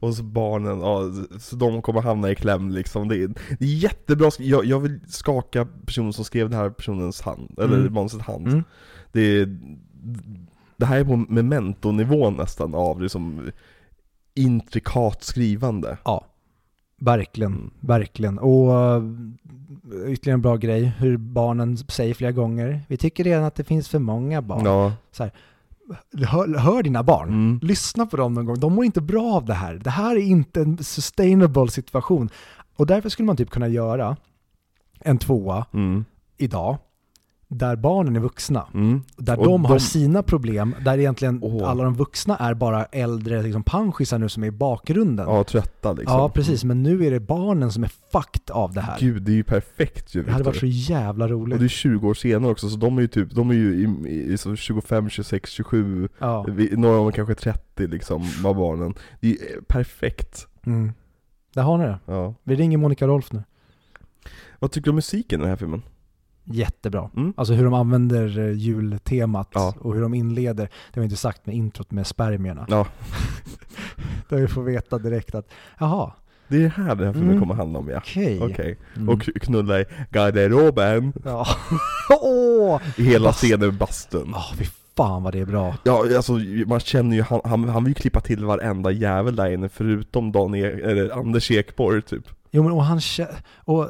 Och 0.00 0.14
så 0.14 0.22
barnen, 0.22 0.80
ja, 0.80 1.02
så 1.38 1.56
de 1.56 1.82
kommer 1.82 2.00
hamna 2.02 2.30
i 2.30 2.34
kläm 2.34 2.70
liksom. 2.70 3.08
Det 3.08 3.16
är, 3.16 3.28
det 3.58 3.64
är 3.64 3.74
jättebra, 3.74 4.30
jag, 4.38 4.64
jag 4.64 4.80
vill 4.80 5.00
skaka 5.08 5.66
personen 5.86 6.12
som 6.12 6.24
skrev 6.24 6.50
den 6.50 6.58
här 6.58 6.70
personens 6.70 7.20
hand, 7.22 7.54
eller 7.58 7.78
Mm. 7.78 7.94
manusets 7.94 8.24
hand. 8.24 8.46
Mm. 8.48 8.64
Det, 9.12 9.20
är, 9.20 9.58
det 10.76 10.86
här 10.86 11.00
är 11.00 11.04
på 11.04 11.16
memento-nivån 11.16 12.34
nästan 12.36 12.74
av 12.74 13.02
liksom 13.02 13.50
intrikat 14.34 15.22
skrivande. 15.24 15.98
Ja, 16.04 16.26
verkligen, 17.00 17.52
Mm. 17.52 17.70
verkligen. 17.80 18.38
Och 18.38 18.68
uh, 19.00 19.04
ytterligare 20.06 20.34
en 20.34 20.42
bra 20.42 20.56
grej, 20.56 20.84
hur 20.98 21.16
barnen 21.16 21.76
säger 21.76 22.14
flera 22.14 22.32
gånger, 22.32 22.80
vi 22.88 22.96
tycker 22.96 23.24
redan 23.24 23.44
att 23.44 23.54
det 23.54 23.64
finns 23.64 23.88
för 23.88 23.98
många 23.98 24.42
barn. 24.42 24.64
Ja. 24.64 24.92
Hör, 26.26 26.58
hör 26.58 26.82
dina 26.82 27.02
barn, 27.02 27.28
Mm. 27.28 27.58
lyssna 27.62 28.06
på 28.06 28.16
dem 28.16 28.34
någon 28.34 28.44
gång, 28.46 28.60
de 28.60 28.72
mår 28.74 28.84
inte 28.84 29.00
bra 29.00 29.32
av 29.34 29.44
det 29.44 29.54
här. 29.54 29.74
Det 29.74 29.90
här 29.90 30.16
är 30.16 30.20
inte 30.20 30.60
en 30.60 30.84
sustainable 30.84 31.68
situation. 31.70 32.30
Och 32.76 32.86
därför 32.86 33.08
skulle 33.08 33.26
man 33.26 33.36
typ 33.36 33.50
kunna 33.50 33.68
göra 33.68 34.16
en 35.00 35.18
tvåa 35.18 35.66
Mm. 35.74 36.04
idag, 36.36 36.78
där 37.52 37.76
barnen 37.76 38.16
är 38.16 38.20
vuxna. 38.20 38.66
Mm. 38.74 39.02
Där 39.16 39.38
Och 39.38 39.44
de, 39.44 39.64
har 39.64 39.74
de- 39.74 39.80
sina 39.80 40.22
problem, 40.22 40.74
där 40.84 40.98
egentligen 40.98 41.38
Åh. 41.42 41.68
alla 41.70 41.84
de 41.84 41.94
vuxna 41.94 42.36
är 42.36 42.54
bara 42.54 42.84
äldre 42.84 43.42
liksom 43.42 43.62
panschisar 43.62 44.18
nu 44.18 44.28
som 44.28 44.42
är 44.42 44.46
i 44.46 44.50
bakgrunden. 44.50 45.26
Ja, 45.28 45.44
trötta 45.44 45.92
liksom. 45.92 46.16
Ja, 46.18 46.28
precis. 46.28 46.64
Men 46.64 46.82
nu 46.82 47.06
är 47.06 47.10
det 47.10 47.20
barnen 47.20 47.72
som 47.72 47.84
är 47.84 47.90
fucked 48.12 48.50
av 48.50 48.72
det 48.72 48.80
här. 48.80 49.00
Gud, 49.00 49.22
det 49.22 49.32
är 49.32 49.36
ju 49.36 49.44
perfekt 49.44 50.14
ju 50.14 50.22
det 50.22 50.32
hade 50.32 50.44
varit 50.44 50.56
så 50.58 50.66
jävla 50.66 51.24
Och 51.24 51.30
roligt. 51.30 51.58
det 51.58 51.64
är 51.66 51.68
20 51.68 52.08
år 52.08 52.14
senare 52.14 52.50
också, 52.52 52.68
så 52.68 52.76
de 52.76 52.96
är 52.98 53.02
ju 53.02 53.08
typ, 53.08 53.30
de 53.34 53.50
är 53.50 53.54
ju 53.54 53.74
i, 53.74 54.08
i, 54.10 54.32
i 54.32 54.38
så 54.38 54.56
25, 54.56 55.10
26, 55.10 55.50
27, 55.50 56.08
Ja. 56.18 56.46
några 56.72 56.96
av 56.96 57.02
dem 57.04 57.12
kanske 57.12 57.34
30 57.34 57.86
liksom, 57.86 58.22
av 58.44 58.54
barnen. 58.56 58.94
Det 59.20 59.26
är 59.26 59.30
ju 59.30 59.36
eh, 59.36 59.62
perfekt. 59.68 60.46
Mm. 60.66 60.92
Där 61.54 61.62
har 61.62 61.78
ni 61.78 61.84
det. 61.84 61.98
Ja. 62.06 62.34
Vi 62.42 62.54
ringer 62.56 62.78
Monica 62.78 63.06
Rolf 63.06 63.32
nu. 63.32 63.42
Vad 64.58 64.70
tycker 64.70 64.84
du 64.84 64.90
om 64.90 64.96
musiken 64.96 65.40
i 65.40 65.42
den 65.42 65.48
här 65.50 65.56
filmen? 65.56 65.82
Jättebra. 66.44 67.10
Mm. 67.16 67.32
Alltså 67.36 67.54
hur 67.54 67.64
de 67.64 67.74
använder 67.74 68.38
eh, 68.38 68.50
jultemat 68.56 69.48
Ja. 69.54 69.74
och 69.80 69.94
hur 69.94 70.02
de 70.02 70.14
inleder. 70.14 70.64
Det 70.64 70.94
har 70.94 71.00
vi 71.00 71.04
inte 71.04 71.16
sagt 71.16 71.46
med 71.46 71.54
introt 71.54 71.90
med 71.90 72.06
spermierna. 72.06 72.66
Ja. 72.68 72.86
Där 74.28 74.36
vi 74.36 74.48
får 74.48 74.62
veta 74.62 74.98
direkt 74.98 75.34
att, 75.34 75.48
jaha, 75.78 76.12
Det 76.48 76.56
är 76.56 76.60
det 76.60 76.68
här 76.68 76.94
den 76.94 77.06
här 77.06 77.12
filmen 77.12 77.28
Mm. 77.30 77.40
kommer 77.40 77.54
handla 77.54 77.78
om 77.78 77.88
ja. 77.88 77.98
okej. 77.98 78.40
Okej. 78.42 78.78
Mm. 78.96 79.08
Och 79.08 79.22
knulla 79.22 79.80
i 79.80 79.84
garderoben. 80.10 81.12
Ja. 81.24 81.46
I 82.96 83.02
hela 83.02 83.28
Bast- 83.28 83.36
scenen 83.36 83.60
med 83.60 83.74
bastun. 83.78 84.34
Oh, 84.34 84.54
fy 84.58 84.64
fan 84.96 85.22
vad 85.22 85.32
det 85.32 85.38
är 85.40 85.46
bra. 85.46 85.74
Ja, 85.84 86.04
alltså 86.16 86.32
man 86.66 86.80
känner 86.80 87.16
ju, 87.16 87.22
han, 87.22 87.40
han, 87.44 87.68
han 87.68 87.84
vill 87.84 87.90
ju 87.90 87.94
klippa 87.94 88.20
till 88.20 88.44
varenda 88.44 88.90
jävel 88.90 89.36
där 89.36 89.50
inne 89.50 89.68
förutom 89.68 90.32
Daniel, 90.32 90.80
eller 90.80 91.18
Anders 91.18 91.50
Ekborg 91.50 92.02
typ. 92.02 92.24
Jo 92.50 92.62
men 92.62 92.72
och 92.72 92.84
han 92.84 93.00
och 93.56 93.88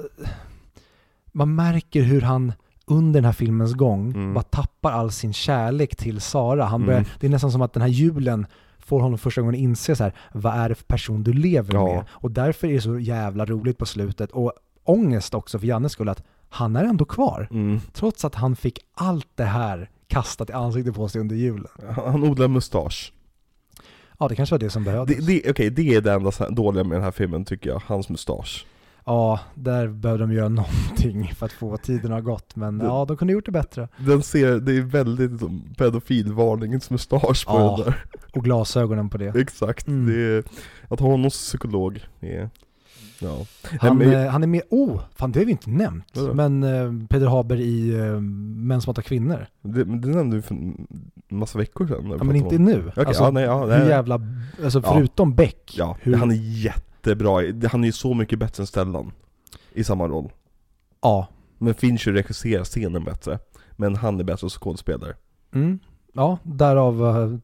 man 1.40 1.54
märker 1.54 2.02
hur 2.02 2.20
han 2.20 2.52
under 2.86 3.20
den 3.20 3.24
här 3.24 3.32
filmens 3.32 3.74
gång 3.74 4.10
Mm. 4.10 4.34
bara 4.34 4.42
tappar 4.42 4.92
all 4.92 5.10
sin 5.10 5.32
kärlek 5.32 5.96
till 5.96 6.20
Sara. 6.20 6.64
Han 6.64 6.86
börjar, 6.86 6.98
Mm. 7.00 7.10
Det 7.20 7.26
är 7.26 7.30
nästan 7.30 7.52
som 7.52 7.62
att 7.62 7.72
den 7.72 7.80
här 7.82 7.88
julen 7.88 8.46
får 8.78 9.00
honom 9.00 9.18
första 9.18 9.40
gången 9.40 9.54
inse 9.60 9.96
så 9.96 10.04
här, 10.04 10.12
vad 10.32 10.54
är 10.54 10.68
det 10.68 10.74
för 10.74 10.84
person 10.84 11.22
du 11.22 11.32
lever 11.32 11.74
Ja. 11.74 11.86
med? 11.86 12.04
Och 12.10 12.30
därför 12.30 12.68
är 12.68 12.72
det 12.72 12.80
så 12.80 12.98
jävla 12.98 13.44
roligt 13.44 13.78
på 13.78 13.86
slutet. 13.86 14.30
Och 14.30 14.52
ångest 14.84 15.34
också 15.34 15.58
för 15.58 15.66
Jannes 15.66 15.92
skull 15.92 16.08
att 16.08 16.22
han 16.48 16.76
är 16.76 16.84
ändå 16.84 17.04
kvar. 17.04 17.48
Mm. 17.50 17.80
Trots 17.92 18.24
att 18.24 18.34
han 18.34 18.56
fick 18.56 18.78
allt 18.94 19.28
det 19.34 19.44
här 19.44 19.90
kastat 20.08 20.50
i 20.50 20.52
ansiktet 20.52 20.94
på 20.94 21.08
sig 21.08 21.20
under 21.20 21.36
julen. 21.36 21.66
Han, 21.96 22.22
odlar 22.24 22.48
mustasch. 22.48 23.12
Ja, 24.18 24.28
det 24.28 24.36
kanske 24.36 24.54
var 24.54 24.58
det 24.60 24.70
som 24.70 24.84
behövdes. 24.84 25.18
Okej, 25.48 25.70
det 25.70 25.94
är 25.94 26.00
det 26.00 26.12
enda 26.12 26.30
dåliga 26.50 26.84
med 26.84 26.96
den 26.96 27.04
här 27.04 27.10
filmen 27.10 27.44
tycker 27.44 27.70
jag, 27.70 27.82
hans 27.86 28.08
mustasch. 28.08 28.66
Ja, 29.10 29.40
där 29.54 29.88
behövde 29.88 30.24
de 30.26 30.32
göra 30.32 30.48
någonting 30.62 31.32
för 31.36 31.46
att 31.46 31.52
få 31.52 31.76
tiden 31.76 32.12
att 32.12 32.24
ha 32.24 32.32
gått. 32.32 32.56
Men 32.56 32.78
Det- 32.78 32.84
ja, 32.84 33.04
de 33.08 33.16
kunde 33.16 33.32
gjort 33.32 33.46
det 33.46 33.52
bättre. 33.52 33.88
Den 33.98 34.22
ser, 34.22 34.60
det 34.60 34.76
är 34.76 34.80
väldigt 34.82 35.40
pedofilvarningens 35.76 36.90
mustasch 36.90 37.46
på 37.46 37.52
Ja. 37.52 37.74
den 37.76 37.84
där. 37.86 38.04
Och 38.34 38.44
glasögonen 38.44 39.08
på 39.10 39.18
det. 39.18 39.28
Exakt, 39.40 39.86
Mm. 39.88 40.06
det 40.06 40.20
är, 40.22 40.44
att 40.88 41.00
ha 41.00 41.06
honom 41.10 41.30
som 41.30 41.38
psykolog 41.38 42.00
är, 42.20 42.50
ja. 43.20 43.36
Han, 43.80 43.98
men- 43.98 44.12
eh, 44.12 44.26
han 44.30 44.42
är 44.42 44.46
med, 44.46 44.62
oh, 44.70 45.00
fan 45.14 45.32
det 45.32 45.38
har 45.40 45.44
vi 45.46 45.50
inte 45.52 45.70
nämnt. 45.70 46.04
Vadå? 46.14 46.34
Men 46.34 46.62
eh, 46.62 47.06
Peder 47.08 47.26
Haber 47.26 47.56
i 47.60 47.98
eh, 47.98 48.20
Män 48.20 48.80
som 48.80 48.90
hatar 48.90 49.02
kvinnor. 49.02 49.46
Det, 49.62 49.84
det 49.84 50.08
nämnde 50.08 50.36
vi 50.36 50.42
för 50.42 50.54
en 50.54 50.86
massa 51.28 51.58
veckor 51.58 51.86
sedan. 51.86 52.14
Ja 52.18 52.24
men 52.24 52.36
inte 52.36 52.58
nu. 52.58 52.84
Okej, 52.88 53.04
alltså, 53.06 53.22
ja, 53.24 53.30
nej, 53.30 53.44
ja, 53.44 53.60
hur 53.60 53.68
nej. 53.78 53.88
jävla, 53.88 54.20
alltså 54.64 54.82
förutom 54.82 55.34
Beck. 55.34 55.74
Ja, 55.78 55.96
hur, 56.00 56.14
han 56.14 56.30
är 56.30 56.34
jättebra, 57.00 57.68
han 57.70 57.84
är 57.84 57.88
ju 57.88 57.92
så 57.92 58.14
mycket 58.14 58.38
bättre 58.38 58.62
än 58.62 58.66
Stellan 58.66 59.12
i 59.72 59.84
samma 59.84 60.08
roll. 60.08 60.32
Ja. 61.00 61.28
Men 61.58 61.74
Fincher 61.74 62.12
regisserar 62.12 62.64
scenen 62.64 63.04
bättre, 63.04 63.38
men 63.76 63.96
han 63.96 64.20
är 64.20 64.24
bättre 64.24 64.38
som 64.38 64.50
skådespelare. 64.50 65.14
Mm. 65.54 65.78
Ja, 66.12 66.38
därav 66.42 67.02
uh, 67.02 67.38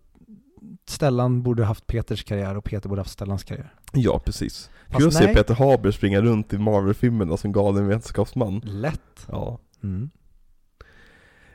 Stellan 0.88 1.42
borde 1.42 1.64
haft 1.64 1.86
Peters 1.86 2.24
karriär 2.24 2.56
och 2.56 2.64
Peter 2.64 2.88
borde 2.88 3.00
haft 3.00 3.10
Stellans 3.10 3.44
karriär. 3.44 3.74
Ja, 3.92 4.18
precis. 4.18 4.70
Fast 4.86 4.98
Kul 4.98 5.08
att 5.08 5.14
se. 5.14 5.34
Peter 5.34 5.54
Haber 5.54 5.90
springa 5.90 6.20
runt 6.20 6.52
i 6.52 6.58
Marvel-filmerna 6.58 7.36
som 7.36 7.52
galen 7.52 7.86
vetenskapsman. 7.86 8.60
Lätt. 8.64 9.26
Ja. 9.28 9.58
Mm. 9.82 10.10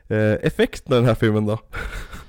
Eh, 0.07 0.37
effekterna 0.41 0.95
i 0.95 0.99
den 0.99 1.07
här 1.07 1.15
filmen 1.15 1.45
då? 1.45 1.59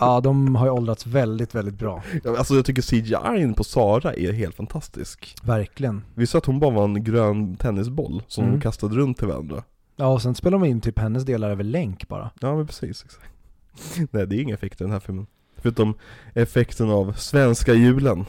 Ja, 0.00 0.20
de 0.20 0.56
har 0.56 0.66
ju 0.66 0.70
åldrats 0.72 1.06
väldigt, 1.06 1.54
väldigt 1.54 1.74
bra. 1.74 2.02
Alltså 2.38 2.54
jag 2.54 2.64
tycker 2.64 2.82
CGI 2.82 3.54
på 3.56 3.64
Sara 3.64 4.14
är 4.14 4.32
helt 4.32 4.56
fantastisk. 4.56 5.34
Verkligen. 5.42 6.04
Vi 6.14 6.26
sa 6.26 6.38
att 6.38 6.46
hon 6.46 6.60
bara 6.60 6.70
var 6.70 6.84
en 6.84 7.04
grön 7.04 7.56
tennisboll 7.56 8.22
som 8.28 8.44
Mm. 8.44 8.56
de 8.56 8.62
kastade 8.62 8.94
runt 8.96 9.18
till 9.18 9.26
varandra. 9.28 9.62
Ja, 9.96 10.06
och 10.06 10.22
sen 10.22 10.34
spelar 10.34 10.58
de 10.58 10.66
in 10.68 10.80
typ 10.80 10.98
hennes 10.98 11.24
delar 11.24 11.50
över 11.50 11.64
länk 11.64 12.08
bara. 12.08 12.30
Ja 12.40 12.56
men 12.56 12.66
precis, 12.66 13.04
exakt. 13.04 13.26
Nej 14.12 14.26
det 14.26 14.36
är 14.36 14.40
inga 14.40 14.54
effekter 14.54 14.84
i 14.84 14.86
den 14.86 14.92
här 14.92 15.00
filmen. 15.00 15.26
Förutom 15.56 15.94
effekten 16.34 16.90
av 16.90 17.12
svenska 17.12 17.74
julen. 17.74 18.24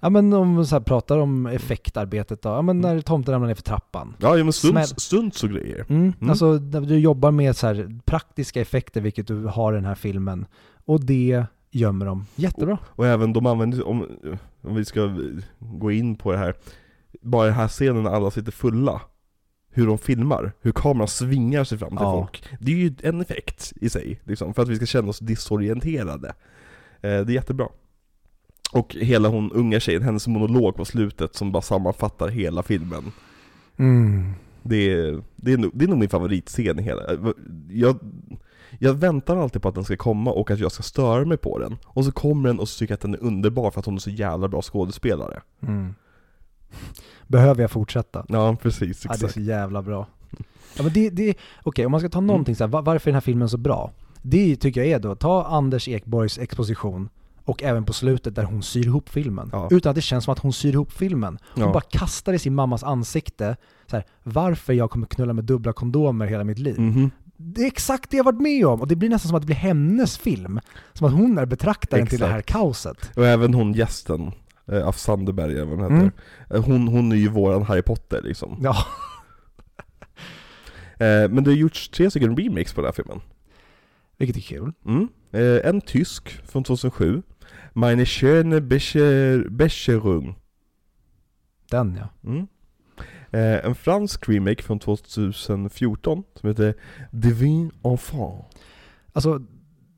Ja 0.00 0.10
men 0.10 0.32
om 0.32 0.56
vi 0.56 0.64
så 0.66 0.80
pratar 0.80 1.18
om 1.18 1.46
effektarbetet 1.46 2.42
då, 2.42 2.48
ja 2.48 2.62
men 2.62 2.80
när 2.80 3.00
tomten 3.00 3.32
ramlar 3.34 3.48
ner 3.48 3.54
för 3.54 3.62
trappan. 3.62 4.14
Ja, 4.18 4.36
ja 4.36 4.44
men 4.44 4.52
stunts, 4.52 4.94
stunts 5.00 5.42
och 5.44 5.50
grejer. 5.50 5.84
Mm. 5.88 6.12
Mm. 6.20 6.30
Alltså 6.30 6.58
du 6.58 6.98
jobbar 6.98 7.30
med 7.30 7.56
så 7.56 7.84
praktiska 8.04 8.60
effekter, 8.60 9.00
vilket 9.00 9.26
du 9.26 9.44
har 9.44 9.72
i 9.72 9.76
den 9.76 9.84
här 9.84 9.94
filmen. 9.94 10.46
Och 10.86 11.04
det 11.04 11.44
gömmer 11.70 12.06
de 12.06 12.26
jättebra. 12.36 12.78
Och 12.86 13.06
även 13.06 13.32
de 13.32 13.46
använder, 13.46 13.86
om, 13.86 14.06
om 14.60 14.74
vi 14.74 14.84
ska 14.84 15.16
gå 15.58 15.92
in 15.92 16.16
på 16.16 16.32
det 16.32 16.38
här, 16.38 16.54
bara 17.20 17.44
den 17.44 17.54
här 17.54 17.68
scenen 17.68 18.02
när 18.02 18.10
alla 18.10 18.30
sitter 18.30 18.52
fulla. 18.52 19.00
Hur 19.70 19.86
de 19.86 19.98
filmar, 19.98 20.52
hur 20.60 20.72
kameran 20.72 21.08
svingar 21.08 21.64
sig 21.64 21.78
fram 21.78 21.88
till 21.90 21.98
Ja. 22.00 22.12
folk. 22.12 22.44
Det 22.60 22.72
är 22.72 22.76
ju 22.76 22.94
en 23.02 23.20
effekt 23.20 23.72
i 23.76 23.88
sig, 23.88 24.20
liksom, 24.24 24.54
för 24.54 24.62
att 24.62 24.68
vi 24.68 24.76
ska 24.76 24.86
känna 24.86 25.08
oss 25.08 25.18
disorienterade. 25.18 26.28
Eh, 26.28 26.34
det 27.00 27.08
är 27.08 27.30
jättebra. 27.30 27.68
Och 28.72 28.94
hela 28.94 29.28
hon 29.28 29.52
unga 29.52 29.80
tjejen, 29.80 30.02
hennes 30.02 30.26
monolog 30.26 30.76
på 30.76 30.84
slutet 30.84 31.34
som 31.34 31.52
bara 31.52 31.62
sammanfattar 31.62 32.28
hela 32.28 32.62
filmen. 32.62 33.02
Mm. 33.76 34.32
Det 34.62 34.92
är, 34.92 35.22
det 35.36 35.52
är, 35.52 35.58
nog, 35.58 35.70
det 35.74 35.84
är 35.84 35.88
nog 35.88 35.98
min 35.98 36.08
favoritscen 36.08 36.78
i 36.78 36.82
hela. 36.82 37.02
Jag, 37.68 37.98
jag 38.78 38.94
väntar 38.94 39.36
alltid 39.36 39.62
på 39.62 39.68
att 39.68 39.74
den 39.74 39.84
ska 39.84 39.96
komma 39.96 40.30
och 40.32 40.50
att 40.50 40.58
jag 40.58 40.72
ska 40.72 40.82
störa 40.82 41.24
mig 41.24 41.36
på 41.38 41.58
den. 41.58 41.76
Och 41.86 42.04
så 42.04 42.12
kommer 42.12 42.48
den 42.48 42.58
och 42.60 42.68
så 42.68 42.78
tycker 42.78 42.92
jag 42.92 42.96
att 42.96 43.00
den 43.02 43.14
är 43.14 43.22
underbar 43.22 43.70
för 43.70 43.80
att 43.80 43.86
hon 43.86 43.94
är 43.94 43.98
så 43.98 44.10
jävla 44.10 44.48
bra 44.48 44.62
skådespelare. 44.62 45.42
Mm. 45.62 45.94
Behöver 47.26 47.60
jag 47.62 47.70
fortsätta? 47.70 48.26
Ja, 48.28 48.56
precis. 48.62 49.04
Ja, 49.04 49.08
det 49.08 49.12
är 49.12 49.14
Exakt. 49.14 49.34
så 49.34 49.40
jävla 49.40 49.82
bra. 49.82 50.06
Ja, 50.76 50.82
men 50.82 50.92
det, 50.92 51.10
det, 51.10 51.34
okej, 51.62 51.86
om 51.86 51.90
man 51.92 52.00
ska 52.00 52.08
ta 52.08 52.20
någonting 52.20 52.56
så 52.56 52.64
här, 52.64 52.68
va- 52.68 52.80
varför 52.80 53.08
är 53.10 53.12
den 53.12 53.14
här 53.16 53.20
filmen 53.20 53.48
så 53.48 53.56
bra? 53.58 53.90
Det 54.22 54.56
tycker 54.56 54.80
jag 54.80 54.90
är 54.90 54.98
då, 54.98 55.14
ta 55.14 55.44
Anders 55.44 55.88
Ekborgs 55.88 56.38
exposition 56.38 57.08
och 57.44 57.62
även 57.62 57.84
på 57.84 57.92
slutet 57.92 58.34
där 58.34 58.44
hon 58.44 58.62
syr 58.62 58.84
ihop 58.86 59.08
filmen. 59.08 59.50
Ja. 59.52 59.68
Utan 59.70 59.90
att 59.90 59.96
det 59.96 60.02
känns 60.02 60.24
som 60.24 60.32
att 60.32 60.38
hon 60.38 60.52
syr 60.52 60.72
ihop 60.72 60.92
filmen. 60.92 61.38
Hon 61.54 61.64
Ja. 61.64 61.72
bara 61.72 61.80
kastar 61.80 62.32
i 62.32 62.38
sin 62.38 62.54
mammas 62.54 62.82
ansikte, 62.84 63.56
så 63.86 63.96
här, 63.96 64.04
varför 64.22 64.72
jag 64.72 64.90
kommer 64.90 65.06
knulla 65.06 65.32
med 65.32 65.44
dubbla 65.44 65.72
kondomer 65.72 66.26
hela 66.26 66.44
mitt 66.44 66.58
liv. 66.58 66.80
Mhm. 66.80 67.10
Det 67.36 67.62
är 67.62 67.66
exakt 67.66 68.10
det 68.10 68.16
jag 68.16 68.24
varit 68.24 68.40
med 68.40 68.66
om 68.66 68.80
och 68.80 68.88
det 68.88 68.96
blir 68.96 69.08
nästan 69.08 69.28
som 69.28 69.36
att 69.36 69.42
det 69.42 69.46
blir 69.46 69.56
hennes 69.56 70.18
film. 70.18 70.60
Som 70.92 71.06
att 71.06 71.12
hon 71.12 71.38
är 71.38 71.46
betraktaren 71.46 72.06
till 72.06 72.18
det 72.18 72.26
här 72.26 72.38
Exakt. 72.38 72.52
kaoset. 72.52 73.10
Och 73.16 73.26
även 73.26 73.54
hon 73.54 73.72
gästen, 73.72 74.32
eh, 74.72 74.88
Af 74.88 74.98
Sandeberg 74.98 75.52
eller 75.52 75.64
vad 75.64 75.78
hon 75.78 75.82
heter. 75.84 75.96
Mm. 75.96 76.12
Eh, 76.50 76.64
Hon, 76.64 76.88
hon 76.88 77.12
är 77.12 77.16
ju 77.16 77.28
våran 77.28 77.62
Harry 77.62 77.82
Potter 77.82 78.22
liksom. 78.22 78.58
Ja, 78.62 78.76
Eh, 80.98 81.28
men 81.30 81.44
det 81.44 81.50
har 81.50 81.56
gjorts 81.56 81.88
tre 81.88 82.10
stycken 82.10 82.36
remakes 82.36 82.72
på 82.74 82.80
den 82.80 82.86
här 82.88 82.92
filmen. 82.92 83.20
vilket 84.18 84.36
är 84.36 84.40
kul. 84.40 84.72
Mm. 84.86 85.08
Eh, 85.32 85.68
en 85.68 85.80
tysk 85.80 86.28
från 86.28 86.64
2007. 86.64 87.22
Meine 87.72 88.06
schöne 88.06 88.60
Bescher- 88.60 89.48
Bescherung. 89.50 90.36
Den 91.70 91.98
ja. 92.00 92.30
Mm. 92.30 92.46
Eh, 93.36 93.66
en 93.66 93.74
fransk 93.74 94.28
remake 94.28 94.62
från 94.62 94.78
2014 94.78 96.22
som 96.34 96.48
heter 96.48 96.74
Divin 97.10 97.70
Enfant. 97.84 98.44
Alltså, 99.12 99.40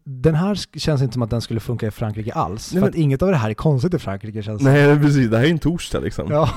den 0.04 0.34
här 0.34 0.78
känns 0.78 1.02
inte 1.02 1.12
som 1.12 1.22
att 1.22 1.30
den 1.30 1.40
skulle 1.40 1.60
funka 1.60 1.86
i 1.86 1.90
Frankrike 1.90 2.32
alls. 2.32 2.72
Nej, 2.72 2.80
för 2.80 2.86
men- 2.86 2.90
att 2.90 2.96
inget 2.96 3.22
av 3.22 3.30
det 3.30 3.36
här 3.36 3.50
är 3.50 3.54
konstigt 3.54 3.94
i 3.94 3.98
Frankrike 3.98 4.42
känns 4.42 4.62
Nej 4.62 4.86
men 4.88 5.02
precis, 5.02 5.30
det 5.30 5.38
här 5.38 5.44
är 5.44 5.50
en 5.50 5.58
torsdag 5.58 6.00
liksom. 6.00 6.30
Ja. 6.30 6.50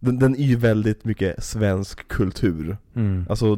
Den, 0.00 0.18
den 0.18 0.36
är 0.36 0.44
ju 0.44 0.56
väldigt 0.56 1.04
mycket 1.04 1.44
svensk 1.44 2.08
kultur. 2.08 2.76
Mm. 2.96 3.26
Alltså, 3.28 3.56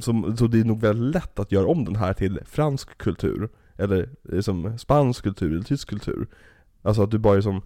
så, 0.00 0.36
så 0.36 0.46
det 0.46 0.60
är 0.60 0.64
nog 0.64 0.80
väldigt 0.80 1.14
lätt 1.14 1.38
att 1.38 1.52
göra 1.52 1.66
om 1.66 1.84
den 1.84 1.96
här 1.96 2.12
till 2.12 2.40
fransk 2.44 2.98
kultur. 2.98 3.48
Eller 3.76 4.08
liksom 4.22 4.78
spansk 4.78 5.24
kultur 5.24 5.52
eller 5.52 5.62
tysk 5.64 5.88
kultur. 5.88 6.26
Alltså 6.82 7.02
att 7.02 7.10
du 7.10 7.18
bara 7.18 7.34
liksom 7.34 7.62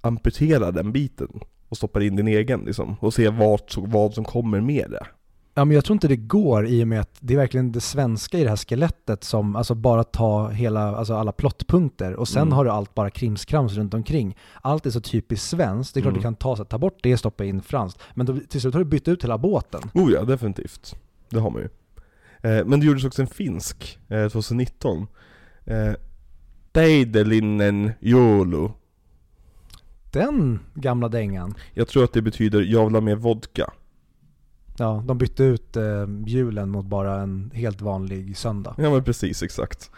amputerar 0.00 0.72
den 0.72 0.92
biten 0.92 1.40
och 1.70 1.76
stoppar 1.76 2.00
in 2.00 2.16
din 2.16 2.28
egen 2.28 2.60
liksom. 2.60 2.96
Och 3.00 3.14
ser 3.14 3.30
vad, 3.30 3.60
vad 3.76 4.14
som 4.14 4.24
kommer 4.24 4.60
med 4.60 4.90
det. 4.90 5.06
Ja 5.54 5.64
men 5.64 5.74
jag 5.74 5.84
tror 5.84 5.94
inte 5.94 6.08
det 6.08 6.16
går 6.16 6.66
i 6.66 6.84
och 6.84 6.88
med 6.88 7.00
att 7.00 7.16
det 7.20 7.34
är 7.34 7.38
verkligen 7.38 7.72
det 7.72 7.80
svenska 7.80 8.38
i 8.38 8.42
det 8.42 8.48
här 8.48 8.56
skelettet 8.56 9.24
som, 9.24 9.56
alltså 9.56 9.74
bara 9.74 10.04
ta 10.04 10.48
hela, 10.48 10.96
alltså 10.96 11.14
alla 11.14 11.32
plottpunkter 11.32 12.14
och 12.14 12.28
sen 12.28 12.42
Mm. 12.42 12.52
har 12.52 12.64
du 12.64 12.70
allt 12.70 12.94
bara 12.94 13.10
krimskrams 13.10 13.74
runt 13.74 13.94
omkring. 13.94 14.36
Allt 14.62 14.86
är 14.86 14.90
så 14.90 15.00
typiskt 15.00 15.48
svenskt, 15.48 15.94
det 15.94 16.00
är 16.00 16.02
klart 16.02 16.10
Mm. 16.12 16.18
du 16.20 16.22
kan 16.22 16.34
ta, 16.34 16.56
så, 16.56 16.64
ta 16.64 16.78
bort 16.78 16.98
det, 17.02 17.16
stoppa 17.16 17.44
in 17.44 17.62
franskt. 17.62 18.00
Men 18.14 18.26
då, 18.26 18.36
till 18.48 18.60
slut 18.60 18.74
har 18.74 18.78
du 18.78 18.84
bytt 18.84 19.08
ut 19.08 19.24
hela 19.24 19.38
båten. 19.38 19.80
Oh 19.94 20.12
ja, 20.12 20.22
definitivt. 20.24 20.96
Det 21.28 21.38
har 21.40 21.50
man 21.50 21.62
ju. 21.62 21.68
Eh, 22.50 22.64
men 22.66 22.80
det 22.80 22.86
gjordes 22.86 23.04
också 23.04 23.22
en 23.22 23.28
finsk, 23.28 23.98
eh, 24.08 24.28
2019. 24.28 25.06
Eh, 25.64 25.92
Teidelinen 26.72 27.90
Jolo. 28.00 28.72
Den 30.10 30.58
gamla 30.74 31.08
dängan. 31.08 31.54
Jag 31.74 31.88
tror 31.88 32.04
att 32.04 32.12
det 32.12 32.22
betyder 32.22 32.60
'jag 32.62 32.84
vill 32.84 32.94
ha 32.94 33.00
mer 33.00 33.16
vodka' 33.16 33.70
Ja, 34.78 35.04
de 35.06 35.18
bytte 35.18 35.44
ut 35.44 35.76
eh, 35.76 36.06
julen 36.26 36.68
mot 36.70 36.86
bara 36.86 37.20
en 37.20 37.50
helt 37.54 37.80
vanlig 37.80 38.36
söndag. 38.36 38.74
Ja 38.78 38.90
men 38.90 39.04
precis, 39.04 39.42
exakt. 39.42 39.90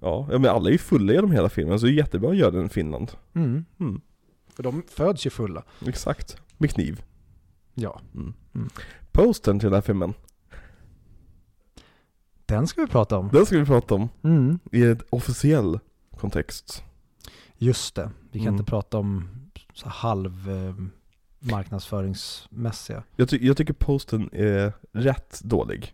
Ja, 0.00 0.26
men 0.30 0.46
alla 0.46 0.68
är 0.68 0.72
ju 0.72 0.78
fulla 0.78 1.12
genom 1.12 1.30
hela 1.32 1.48
filmen, 1.48 1.80
så 1.80 1.86
det 1.86 1.92
är 1.92 1.94
jättebra 1.94 2.30
att 2.30 2.36
göra 2.36 2.50
den 2.50 2.66
i 2.66 2.68
Finland. 2.68 3.12
Mm. 3.34 3.64
Mm, 3.80 4.00
För 4.48 4.62
de 4.62 4.82
föds 4.88 5.26
ju 5.26 5.30
fulla. 5.30 5.62
exakt. 5.86 6.36
Med 6.58 6.70
kniv. 6.70 7.02
Ja. 7.74 8.00
Mm. 8.14 8.32
Mm. 8.54 8.68
Postern 9.12 9.58
till 9.58 9.66
den 9.66 9.74
här 9.74 9.80
filmen, 9.80 10.14
Den 12.46 12.66
ska 12.66 12.80
vi 12.80 12.86
prata 12.86 13.18
om. 13.18 13.28
den 13.32 13.46
ska 13.46 13.58
vi 13.58 13.64
prata 13.64 13.94
om 13.94 14.08
Mm. 14.22 14.58
i 14.72 14.82
en 14.84 15.00
officiell 15.10 15.78
kontext. 16.16 16.82
Just 17.58 17.94
det. 17.94 18.10
Vi 18.30 18.38
kan 18.38 18.48
Mm. 18.48 18.54
inte 18.60 18.70
prata 18.70 18.98
om 18.98 19.28
halv 19.84 20.50
eh, 20.50 20.74
marknadsföringsmässiga. 21.52 23.02
Jag, 23.16 23.28
ty- 23.28 23.46
jag 23.46 23.56
tycker 23.56 23.72
postern 23.72 24.28
är 24.32 24.72
rätt 24.92 25.40
dålig. 25.44 25.92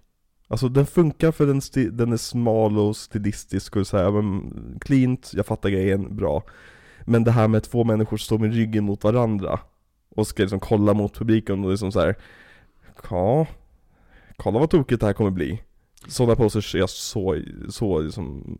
Alltså 0.48 0.68
den 0.68 0.86
funkar 0.86 1.32
för 1.32 1.46
den, 1.46 1.60
den 1.96 2.12
är 2.12 2.16
smal 2.16 2.78
och 2.78 2.96
stilistisk 2.96 3.76
och 3.76 3.86
så 3.86 3.96
här, 3.96 4.10
men 4.10 4.78
cleant, 4.80 5.30
jag 5.34 5.46
fattar 5.46 5.70
grejen, 5.70 6.16
bra. 6.16 6.42
Men 7.04 7.24
det 7.24 7.30
här 7.30 7.48
med 7.48 7.62
två 7.62 7.84
människor 7.84 8.16
står 8.16 8.38
med 8.38 8.54
ryggen 8.54 8.84
mot 8.84 9.04
varandra 9.04 9.60
och 10.16 10.26
ska 10.26 10.42
liksom 10.42 10.60
kolla 10.60 10.94
mot 10.94 11.14
publiken 11.14 11.64
och 11.64 11.70
liksom 11.70 11.92
så 11.92 12.00
här. 12.00 12.16
Ja, 13.10 13.46
kolla 14.36 14.58
vad 14.58 14.70
tokigt 14.70 15.00
det 15.00 15.06
här 15.06 15.12
kommer 15.12 15.30
bli. 15.30 15.62
Sådana 16.08 16.36
posters 16.36 16.74
är 16.74 16.78
jag 16.78 16.90
så, 16.90 17.42
så 17.68 18.00
liksom 18.00 18.58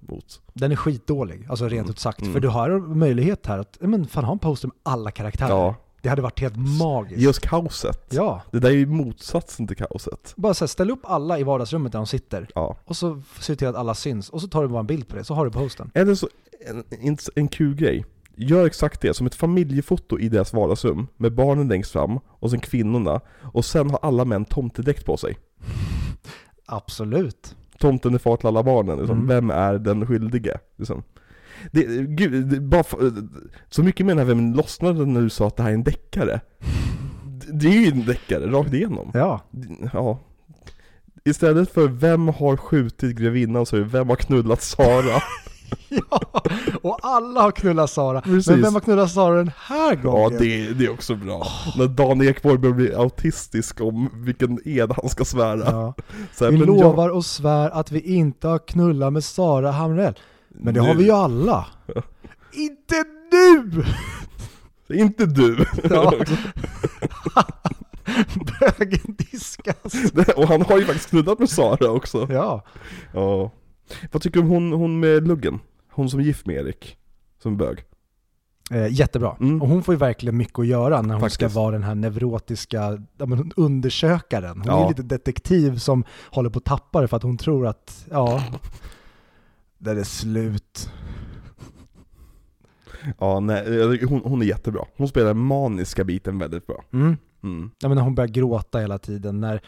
mot. 0.00 0.40
Den 0.52 0.72
är 0.72 0.76
skitdålig, 0.76 1.46
alltså 1.50 1.64
rent 1.64 1.72
Mm. 1.80 1.90
ut 1.90 1.98
sagt. 1.98 2.20
Mm. 2.20 2.32
För 2.32 2.40
du 2.40 2.48
har 2.48 2.78
möjlighet 2.78 3.46
här 3.46 3.58
att, 3.58 3.76
men 3.80 4.06
fan 4.06 4.24
ha 4.24 4.32
en 4.32 4.38
poster 4.38 4.68
med 4.68 4.76
alla 4.82 5.10
karaktärer. 5.10 5.48
Ja, 5.50 5.74
Det 6.02 6.08
hade 6.08 6.22
varit 6.22 6.40
helt 6.40 6.56
magiskt. 6.78 7.20
oss 7.28 7.38
kaoset. 7.38 8.06
Ja, 8.10 8.42
Det 8.50 8.58
där 8.58 8.68
är 8.68 8.74
ju 8.74 8.86
motsatsen 8.86 9.66
till 9.66 9.76
kaoset. 9.76 10.32
bara 10.36 10.54
så 10.54 10.64
här, 10.64 10.68
ställ 10.68 10.90
upp 10.90 11.00
alla 11.04 11.38
i 11.38 11.42
vardagsrummet 11.42 11.92
där 11.92 11.98
de 11.98 12.06
sitter. 12.06 12.48
Ja. 12.54 12.76
Och 12.84 12.96
så 12.96 13.22
du 13.40 13.56
till 13.56 13.68
att 13.68 13.76
alla 13.76 13.94
syns. 13.94 14.30
Och 14.30 14.40
så 14.40 14.48
tar 14.48 14.62
du 14.62 14.68
bara 14.68 14.80
en 14.80 14.86
bild 14.86 15.08
på 15.08 15.16
det, 15.16 15.24
så 15.24 15.34
har 15.34 15.44
du 15.44 15.50
postern. 15.50 15.90
Eller 15.94 16.14
så, 16.14 16.28
en, 16.68 16.84
en, 17.00 17.16
en 17.34 17.48
kul 17.48 17.74
grej. 17.74 18.04
Gör 18.36 18.66
exakt 18.66 19.00
det, 19.00 19.14
som 19.14 19.26
ett 19.26 19.34
familjefoto 19.34 20.18
i 20.18 20.28
deras 20.28 20.52
vardagsrum, 20.52 21.06
med 21.16 21.34
barnen 21.34 21.68
längst 21.68 21.90
fram, 21.92 22.18
och 22.26 22.50
sen 22.50 22.60
kvinnorna, 22.60 23.20
och 23.52 23.64
sen 23.64 23.90
har 23.90 23.98
alla 24.02 24.24
män 24.24 24.44
tomtedräkt 24.44 25.06
på 25.06 25.16
sig. 25.16 25.36
Absolut. 26.66 27.56
Tomten 27.78 28.14
är 28.14 28.18
far 28.18 28.36
till 28.36 28.46
alla 28.46 28.62
barnen, 28.62 28.98
liksom. 28.98 29.16
Mm. 29.16 29.28
vem 29.28 29.50
är 29.50 29.74
den 29.78 30.06
skyldige? 30.06 30.58
Liksom. 30.76 31.02
Det, 31.72 31.82
gud, 32.06 32.46
det, 32.46 32.60
bara, 32.60 32.84
så 33.70 33.82
mycket 33.82 34.06
med 34.06 34.16
den 34.16 34.26
här, 34.26 34.34
vem 34.34 34.54
lossnade 34.54 35.06
när 35.06 35.20
du 35.20 35.30
sa 35.30 35.46
att 35.46 35.56
det 35.56 35.62
här 35.62 35.70
är 35.70 35.74
en 35.74 35.84
deckare? 35.84 36.40
Det- 37.24 37.52
Det 37.52 37.66
är 37.68 37.80
ju 37.80 37.86
en 37.92 38.06
deckare, 38.06 38.46
rakt 38.50 38.72
igenom. 38.74 39.10
Ja. 39.14 39.40
Ja. 39.92 40.18
Istället 41.24 41.70
för 41.72 41.88
vem 41.88 42.28
har 42.28 42.56
skjutit 42.56 43.16
grevinnan 43.16 43.66
så 43.66 43.76
är 43.76 43.80
det 43.80 43.86
vem 43.86 44.08
har 44.08 44.16
knullat 44.16 44.62
Sara? 44.62 45.22
ja. 45.88 46.20
Och 46.82 46.98
alla 47.02 47.40
har 47.42 47.50
knullat 47.50 47.90
Sara. 47.90 48.20
Precis. 48.20 48.46
Men 48.50 48.62
vem 48.62 48.74
har 48.74 48.80
knullat 48.80 49.10
Sara 49.10 49.36
den 49.36 49.50
här 49.58 49.94
gången? 49.94 50.32
Ja, 50.32 50.38
det, 50.38 50.72
det 50.72 50.84
är 50.84 50.90
också 50.92 51.14
bra. 51.14 51.46
När 51.76 51.86
Dan 51.86 52.22
Ekborg 52.22 52.58
börjar 52.58 52.74
bli 52.74 52.94
autistisk 52.94 53.80
om 53.80 54.10
vilken 54.14 54.58
ed 54.64 54.92
han 55.00 55.08
ska 55.08 55.24
svära. 55.24 55.70
Ja. 55.70 55.94
Här, 56.40 56.50
Vi 56.50 56.56
lovar 56.58 57.08
och 57.08 57.24
svär 57.24 57.70
att 57.70 57.92
vi 57.92 58.00
inte 58.00 58.48
har 58.48 58.58
knullat 58.58 59.12
med 59.12 59.24
Sara 59.24 59.70
Hamrell. 59.70 60.14
Men 60.48 60.74
det 60.74 60.80
har 60.80 60.88
Nu. 60.88 60.94
vi 60.94 61.04
ju 61.04 61.10
alla. 61.10 61.66
inte 62.52 63.04
nu! 63.32 63.84
Inte 64.98 65.26
du! 65.26 65.66
Ja. 65.90 66.12
Bögen 68.60 69.16
diskas. 69.18 70.12
och 70.36 70.48
han 70.48 70.62
har 70.62 70.78
ju 70.78 70.84
faktiskt 70.84 71.10
knullat 71.10 71.38
med 71.38 71.50
Sara 71.50 71.90
också. 71.90 72.26
Ja. 72.30 72.64
Ja. 73.12 73.50
Vad 74.12 74.22
tycker 74.22 74.40
du 74.40 74.46
om 74.46 74.50
hon, 74.50 74.72
hon 74.72 75.00
med 75.00 75.28
luggen? 75.28 75.58
Hon 75.90 76.10
som 76.10 76.20
är 76.20 76.24
gift 76.24 76.46
med 76.46 76.56
Erik? 76.56 76.96
Som 77.42 77.56
bög? 77.56 77.84
Eh, 78.70 78.86
jättebra. 78.92 79.36
Mm. 79.40 79.62
Och 79.62 79.68
hon 79.68 79.82
får 79.82 79.94
ju 79.94 79.98
verkligen 79.98 80.36
mycket 80.36 80.58
att 80.58 80.66
göra 80.66 81.02
när 81.02 81.14
hon 81.14 81.20
Faktiskt. 81.20 81.34
ska 81.52 81.60
vara 81.60 81.70
den 81.72 81.82
här 81.82 81.94
neurotiska 81.94 83.02
men 83.16 83.52
undersökaren. 83.56 84.60
Hon 84.60 84.68
är 84.68 84.72
Ja. 84.80 84.88
lite 84.88 85.02
detektiv 85.02 85.76
som 85.78 86.04
håller 86.30 86.50
på 86.50 86.58
att 86.58 86.64
tappa 86.64 87.00
det 87.00 87.08
för 87.08 87.16
att 87.16 87.22
hon 87.22 87.36
tror 87.38 87.66
att, 87.66 88.06
ja, 88.10 88.42
det 89.78 89.90
är 89.90 90.04
slut. 90.04 90.90
Ja, 93.18 93.40
nej, 93.40 94.04
hon, 94.04 94.20
hon 94.24 94.42
är 94.42 94.46
jättebra. 94.46 94.84
Hon 94.96 95.08
spelar 95.08 95.26
den 95.26 95.38
maniska 95.38 96.04
biten 96.04 96.38
väldigt 96.38 96.66
bra. 96.66 96.84
Mm. 96.92 97.16
Mm. 97.42 97.70
Ja, 97.78 97.88
men 97.88 97.96
när 97.96 98.02
hon 98.04 98.14
börjar 98.14 98.28
gråta 98.28 98.78
hela 98.78 98.98
tiden, 98.98 99.40
när 99.40 99.60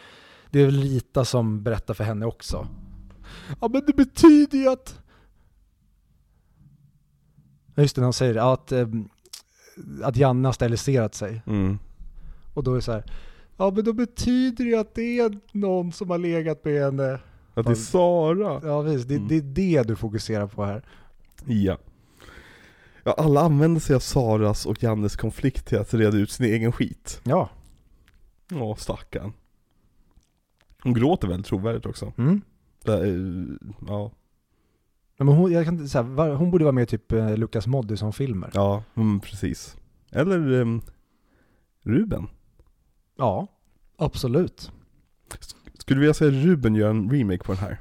det 0.51 0.61
är 0.61 0.65
väl 0.65 0.81
Rita 0.81 1.25
som 1.25 1.63
berättar 1.63 1.95
för 1.95 2.05
henne 2.05 2.27
också. 2.27 2.67
Ja 3.61 3.69
men 3.69 3.83
det 3.87 3.97
betyder 3.97 4.59
ju 4.59 4.69
att... 4.69 5.01
Ja, 7.75 7.83
Just 7.83 7.95
det, 7.95 8.01
när 8.01 8.07
hon 8.07 8.13
säger 8.13 8.35
det, 8.35 8.41
ja, 8.41 8.53
att, 8.53 8.73
eh, 8.73 8.89
att 10.03 10.17
Janne 10.17 10.49
har 10.49 10.53
steriliserat 10.53 11.15
sig. 11.15 11.43
Mm. 11.47 11.79
Och 12.55 12.65
då 12.65 12.71
är 12.71 12.75
det 12.77 12.83
så 12.83 12.93
här, 12.93 13.05
ja 13.57 13.71
men 13.71 13.85
då 13.85 13.93
betyder 13.93 14.65
det 14.65 14.71
ju 14.71 14.77
att 14.77 14.95
det 14.95 15.19
är 15.21 15.39
någon 15.53 15.93
som 15.93 16.11
har 16.11 16.19
legat 16.19 16.65
med 16.65 16.83
henne. 16.83 17.21
Att 17.55 17.67
det 17.67 17.73
är 17.73 17.75
Sara. 17.75 18.61
Ja 18.65 18.83
det, 18.83 19.15
Mm. 19.17 19.29
det 19.29 19.37
är 19.37 19.43
det 19.43 19.83
du 19.89 19.97
fokuserar 19.97 20.47
på 20.47 20.65
här. 20.65 20.85
Ja. 21.47 21.79
Ja, 23.05 23.13
alla 23.19 23.41
använder 23.41 23.81
sig 23.81 23.97
av 23.97 24.01
Saras 24.01 24.67
och 24.67 24.83
Jannes 24.83 25.17
konflikt 25.17 25.67
till 25.67 25.79
att 25.79 25.95
reda 25.95 26.17
ut 26.17 26.31
sin 26.31 26.47
egen 26.47 26.73
skit. 26.73 27.21
Ja. 27.25 27.49
Åh, 28.53 28.77
stackarn. 28.77 29.33
Hon 30.83 30.95
gråter 30.95 31.29
väldigt 31.29 31.47
trovärdigt 31.47 31.87
också. 31.87 32.13
Mm. 32.19 32.41
Är, 32.95 33.59
ja, 33.87 34.11
Men 35.19 35.29
hon, 35.29 35.53
jag 35.53 35.65
kan, 35.65 35.89
så 35.89 36.03
här, 36.03 36.35
hon 36.35 36.51
borde 36.51 36.65
vara 36.65 36.73
med 36.73 36.83
i 36.83 36.87
typ 36.87 37.13
eh, 37.13 37.37
Lukas 37.37 37.67
Moodysson-filmer. 37.67 38.51
ja, 38.55 38.83
mm, 38.95 39.21
precis. 39.21 39.77
Eller 40.11 40.53
um, 40.53 40.83
Ruben. 41.83 42.27
Ja, 43.19 43.47
absolut. 43.97 44.73
Skulle 45.79 45.97
du 45.97 46.01
vilja 46.01 46.15
se 46.15 46.31
Ruben 46.31 46.75
göra 46.75 46.91
en 46.91 47.11
remake 47.11 47.45
på 47.45 47.53
den 47.53 47.61
här? 47.63 47.81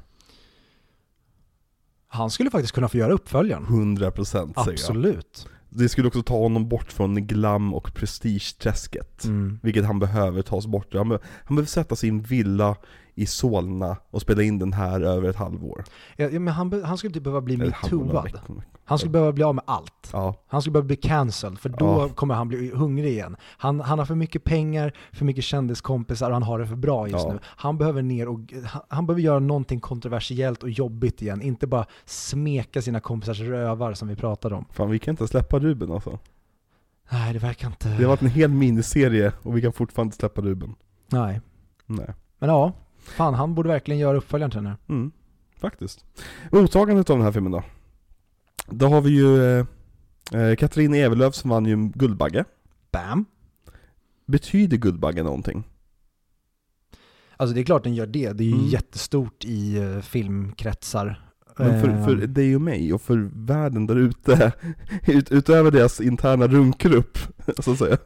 Han 2.08 2.30
skulle 2.30 2.50
faktiskt 2.50 2.74
kunna 2.74 2.88
få 2.88 2.96
göra 2.98 3.12
uppföljaren. 3.12 3.66
100% 3.66 4.22
säger 4.24 4.48
jag. 4.64 4.68
Absolut. 4.72 5.48
Det 5.68 5.88
skulle 5.88 6.08
också 6.08 6.22
ta 6.22 6.38
honom 6.38 6.68
bort 6.68 6.92
från 6.92 7.26
glam 7.26 7.74
och 7.74 7.94
prestigeträsket. 7.94 9.24
Mm. 9.24 9.58
Vilket 9.62 9.84
han 9.84 9.98
behöver 9.98 10.42
tas 10.42 10.66
bort. 10.66 10.94
Han, 10.94 11.08
be- 11.08 11.18
han 11.44 11.56
behöver 11.56 11.68
sätta 11.68 11.96
sin 11.96 12.22
villa 12.22 12.76
i 13.18 13.26
Solna 13.26 13.96
och 14.10 14.20
spela 14.22 14.42
in 14.42 14.58
den 14.58 14.72
här 14.72 15.00
över 15.00 15.28
ett 15.28 15.36
halvår. 15.36 15.84
Ja, 16.16 16.28
men 16.28 16.48
han, 16.48 16.82
han 16.84 16.98
skulle 16.98 17.14
typ 17.14 17.22
behöva 17.22 17.40
bli 17.40 17.56
metooad. 17.56 18.40
Han 18.84 18.98
skulle 18.98 19.10
behöva 19.12 19.32
bli 19.32 19.44
av 19.44 19.54
med 19.54 19.64
allt. 19.66 20.10
Ja, 20.12 20.34
Han 20.46 20.60
skulle 20.62 20.72
behöva 20.72 20.86
bli 20.86 20.96
cancelled, 20.96 21.58
för 21.58 21.68
då 21.68 21.86
Ja. 21.86 22.08
kommer 22.08 22.34
han 22.34 22.48
bli 22.48 22.70
hungrig 22.74 23.10
igen. 23.10 23.36
Han, 23.42 23.80
han 23.80 23.98
har 23.98 24.06
för 24.06 24.14
mycket 24.14 24.44
pengar, 24.44 24.92
för 25.12 25.24
mycket 25.24 25.44
kändiskompisar 25.44 26.26
och 26.28 26.32
han 26.32 26.42
har 26.42 26.58
det 26.58 26.66
för 26.66 26.76
bra 26.76 27.08
just 27.08 27.24
Ja. 27.26 27.32
nu. 27.32 27.38
Han 27.44 27.78
behöver 27.78 28.02
ner 28.02 28.28
och 28.28 28.40
han, 28.66 28.82
han 28.88 29.06
behöver 29.06 29.22
göra 29.22 29.38
någonting 29.38 29.80
kontroversiellt 29.80 30.62
och 30.62 30.70
jobbigt 30.70 31.22
igen. 31.22 31.42
Inte 31.42 31.66
bara 31.66 31.86
smeka 32.04 32.82
sina 32.82 33.00
kompisars 33.00 33.40
rövar 33.40 33.94
som 33.94 34.08
vi 34.08 34.16
pratade 34.16 34.54
om. 34.54 34.64
fan 34.72 34.90
vi 34.90 34.98
kan 34.98 35.12
inte 35.12 35.28
släppa 35.28 35.58
Ruben 35.58 35.92
alltså. 35.92 36.18
Nej, 37.10 37.32
det 37.32 37.38
verkar 37.38 37.68
inte... 37.68 37.88
Det 37.88 38.02
har 38.02 38.08
varit 38.08 38.22
en 38.22 38.28
hel 38.28 38.50
miniserie 38.50 39.32
och 39.42 39.56
vi 39.56 39.62
kan 39.62 39.72
fortfarande 39.72 40.08
inte 40.08 40.16
släppa 40.16 40.40
Ruben. 40.40 40.74
Nej. 41.08 41.40
Nej. 41.86 42.14
Men 42.38 42.48
ja, 42.48 42.72
fan 43.06 43.34
han 43.34 43.54
borde 43.54 43.68
verkligen 43.68 43.98
göra 43.98 44.16
uppföljaren 44.16 44.50
till 44.50 44.58
den 44.58 44.66
här. 44.66 44.76
Mm, 44.88 45.10
faktiskt. 45.60 46.04
Mottagandet 46.52 47.10
av 47.10 47.16
den 47.16 47.24
här 47.24 47.32
filmen 47.32 47.52
då? 47.52 47.62
Då 48.70 48.86
har 48.88 49.00
vi 49.00 49.10
ju 49.10 49.58
eh, 49.58 49.66
eh, 50.40 50.56
Katrin 50.56 50.94
Evelöv 50.94 51.30
som 51.30 51.50
vann 51.50 51.66
ju 51.66 51.76
Guldbagge. 51.94 52.44
Bam! 52.92 53.24
Betyder 54.26 54.76
Guldbagge 54.76 55.22
någonting? 55.22 55.64
Alltså 57.36 57.54
det 57.54 57.60
är 57.60 57.64
klart 57.64 57.84
den 57.84 57.94
gör 57.94 58.06
det. 58.06 58.32
Det 58.32 58.44
är 58.44 58.48
ju 58.48 58.52
Mm. 58.54 58.66
jättestort 58.66 59.44
i 59.44 59.78
uh, 59.78 60.00
filmkretsar. 60.00 61.22
Men 61.58 61.80
för, 61.80 62.04
för 62.04 62.22
Ehm, 62.24 62.32
dig 62.34 62.54
och 62.54 62.60
mig 62.62 62.92
och 62.94 63.02
för 63.02 63.30
världen 63.34 63.86
där 63.86 63.96
ute, 63.96 64.52
ut, 65.06 65.30
utöver 65.32 65.70
deras 65.70 66.00
interna 66.00 66.46
runkgrupp, 66.46 67.18
så 67.58 67.72
att 67.72 67.78
säga. 67.78 67.96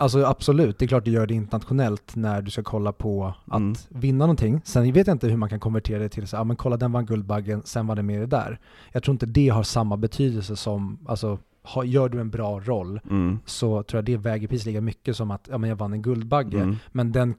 Alltså 0.00 0.24
absolut, 0.24 0.78
det 0.78 0.84
är 0.84 0.86
klart 0.86 1.04
det 1.04 1.10
gör 1.10 1.26
det 1.26 1.34
internationellt 1.34 2.16
när 2.16 2.42
du 2.42 2.50
ska 2.50 2.62
kolla 2.62 2.92
på 2.92 3.34
att 3.46 3.56
Mm. 3.60 3.74
vinna 3.88 4.18
någonting. 4.26 4.60
Sen 4.64 4.92
vet 4.92 5.06
jag 5.06 5.14
inte 5.14 5.28
hur 5.28 5.36
man 5.36 5.48
kan 5.48 5.60
konvertera 5.60 5.98
det 5.98 6.08
till 6.08 6.26
så 6.26 6.36
ja 6.36 6.44
men 6.44 6.56
kolla 6.56 6.76
den 6.76 6.92
vann 6.92 7.06
Guldbaggen, 7.06 7.62
sen 7.64 7.86
var 7.86 7.96
det 7.96 8.02
med 8.02 8.20
det 8.20 8.26
där. 8.26 8.60
Jag 8.92 9.02
tror 9.02 9.12
inte 9.12 9.26
det 9.26 9.48
har 9.48 9.62
samma 9.62 9.96
betydelse 9.96 10.56
som, 10.56 10.98
alltså 11.06 11.38
ha, 11.62 11.84
gör 11.84 12.08
du 12.08 12.20
en 12.20 12.30
bra 12.30 12.60
roll 12.60 13.00
Mm. 13.10 13.38
så 13.46 13.82
tror 13.82 13.98
jag 13.98 14.04
det 14.04 14.16
väger 14.16 14.48
precis 14.48 14.66
lika 14.66 14.80
mycket 14.80 15.16
som 15.16 15.30
att 15.30 15.48
ja, 15.50 15.58
men 15.58 15.70
jag 15.70 15.76
vann 15.76 15.92
en 15.92 16.02
Guldbagge. 16.02 16.60
Mm. 16.60 16.76
Men 16.92 17.12
den 17.12 17.34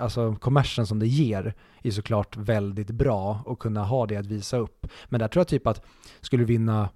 alltså 0.00 0.34
kommersen 0.40 0.86
som 0.86 0.98
det 0.98 1.06
ger 1.06 1.54
är 1.82 1.90
såklart 1.90 2.36
väldigt 2.36 2.90
bra 2.90 3.44
att 3.46 3.58
kunna 3.58 3.84
ha 3.84 4.06
det 4.06 4.16
att 4.16 4.26
visa 4.26 4.56
upp. 4.56 4.86
Men 5.08 5.20
där 5.20 5.28
tror 5.28 5.40
jag 5.40 5.48
typ 5.48 5.66
att 5.66 5.82
skulle 6.20 6.42
du 6.42 6.46
vinna 6.46 6.88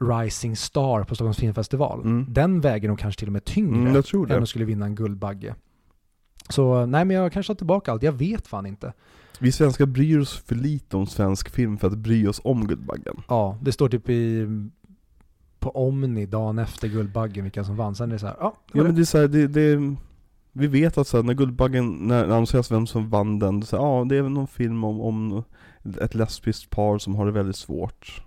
Rising 0.00 0.56
Star 0.56 1.04
på 1.04 1.14
Stockholms 1.14 1.38
filmfestival, 1.38 2.00
Mm. 2.00 2.26
den 2.28 2.60
väger 2.60 2.88
nog 2.88 2.98
kanske 2.98 3.18
till 3.18 3.28
och 3.28 3.32
med 3.32 3.44
tyngre 3.44 3.74
Mm, 3.90 4.02
än 4.30 4.42
att 4.42 4.48
skulle 4.48 4.64
vinna 4.64 4.86
en 4.86 4.94
Guldbagge. 4.94 5.54
Så 6.48 6.86
nej 6.86 7.04
men 7.04 7.16
jag 7.16 7.32
kanske 7.32 7.50
tar 7.50 7.58
tillbaka 7.58 7.92
allt, 7.92 8.02
jag 8.02 8.12
vet 8.12 8.46
fan 8.46 8.66
inte. 8.66 8.92
Vi 9.40 9.52
svenskar 9.52 9.86
bryr 9.86 10.18
oss 10.18 10.38
för 10.38 10.54
lite 10.54 10.96
om 10.96 11.06
svensk 11.06 11.48
film 11.48 11.78
för 11.78 11.86
att 11.86 11.98
bry 11.98 12.26
oss 12.26 12.40
om 12.44 12.66
Guldbaggen. 12.66 13.22
Ja, 13.28 13.58
det 13.62 13.72
står 13.72 13.88
typ 13.88 14.08
i 14.08 14.46
på 15.58 15.70
Omni 15.70 16.26
dagen 16.26 16.58
efter 16.58 16.88
Guldbaggen 16.88 17.44
vilka 17.44 17.64
som 17.64 17.76
vann. 17.76 17.94
Sen 17.94 18.08
är 18.08 18.12
det 18.12 18.18
så 18.18 18.26
här, 18.26 18.36
ja, 18.40 18.54
Ja 18.72 18.82
men 18.82 18.94
det. 18.94 19.00
är 19.00 19.04
så 19.04 19.18
här, 19.18 19.28
det, 19.28 19.46
det, 19.48 19.96
vi 20.52 20.66
vet 20.66 20.98
att 20.98 21.06
så 21.08 21.16
här, 21.16 21.24
när 21.24 21.34
Guldbaggen, 21.34 21.90
när 21.92 22.24
annonseras 22.24 22.70
vem 22.72 22.86
som 22.86 23.10
vann 23.10 23.38
den, 23.38 23.62
så 23.62 23.76
här, 23.76 23.84
ja 23.84 24.04
det 24.08 24.16
är 24.16 24.22
väl 24.22 24.32
någon 24.32 24.46
film 24.48 24.84
om, 24.84 25.00
om 25.00 25.42
ett 26.00 26.14
lesbiskt 26.14 26.70
par 26.70 26.98
som 26.98 27.14
har 27.14 27.26
det 27.26 27.32
väldigt 27.32 27.56
svårt. 27.56 28.22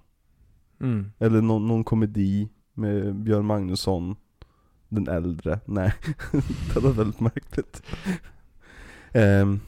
Mm. 0.82 1.12
Eller 1.20 1.42
någon, 1.42 1.68
någon 1.68 1.84
komedi 1.84 2.50
med 2.74 3.16
Björn 3.16 3.46
Magnusson, 3.46 4.16
den 4.90 5.08
äldre. 5.08 5.60
Nej, 5.66 5.94
det 6.74 6.80
var 6.80 6.92
väldigt 6.92 7.20
märkligt. 7.20 7.84
Ehm, 9.14 9.60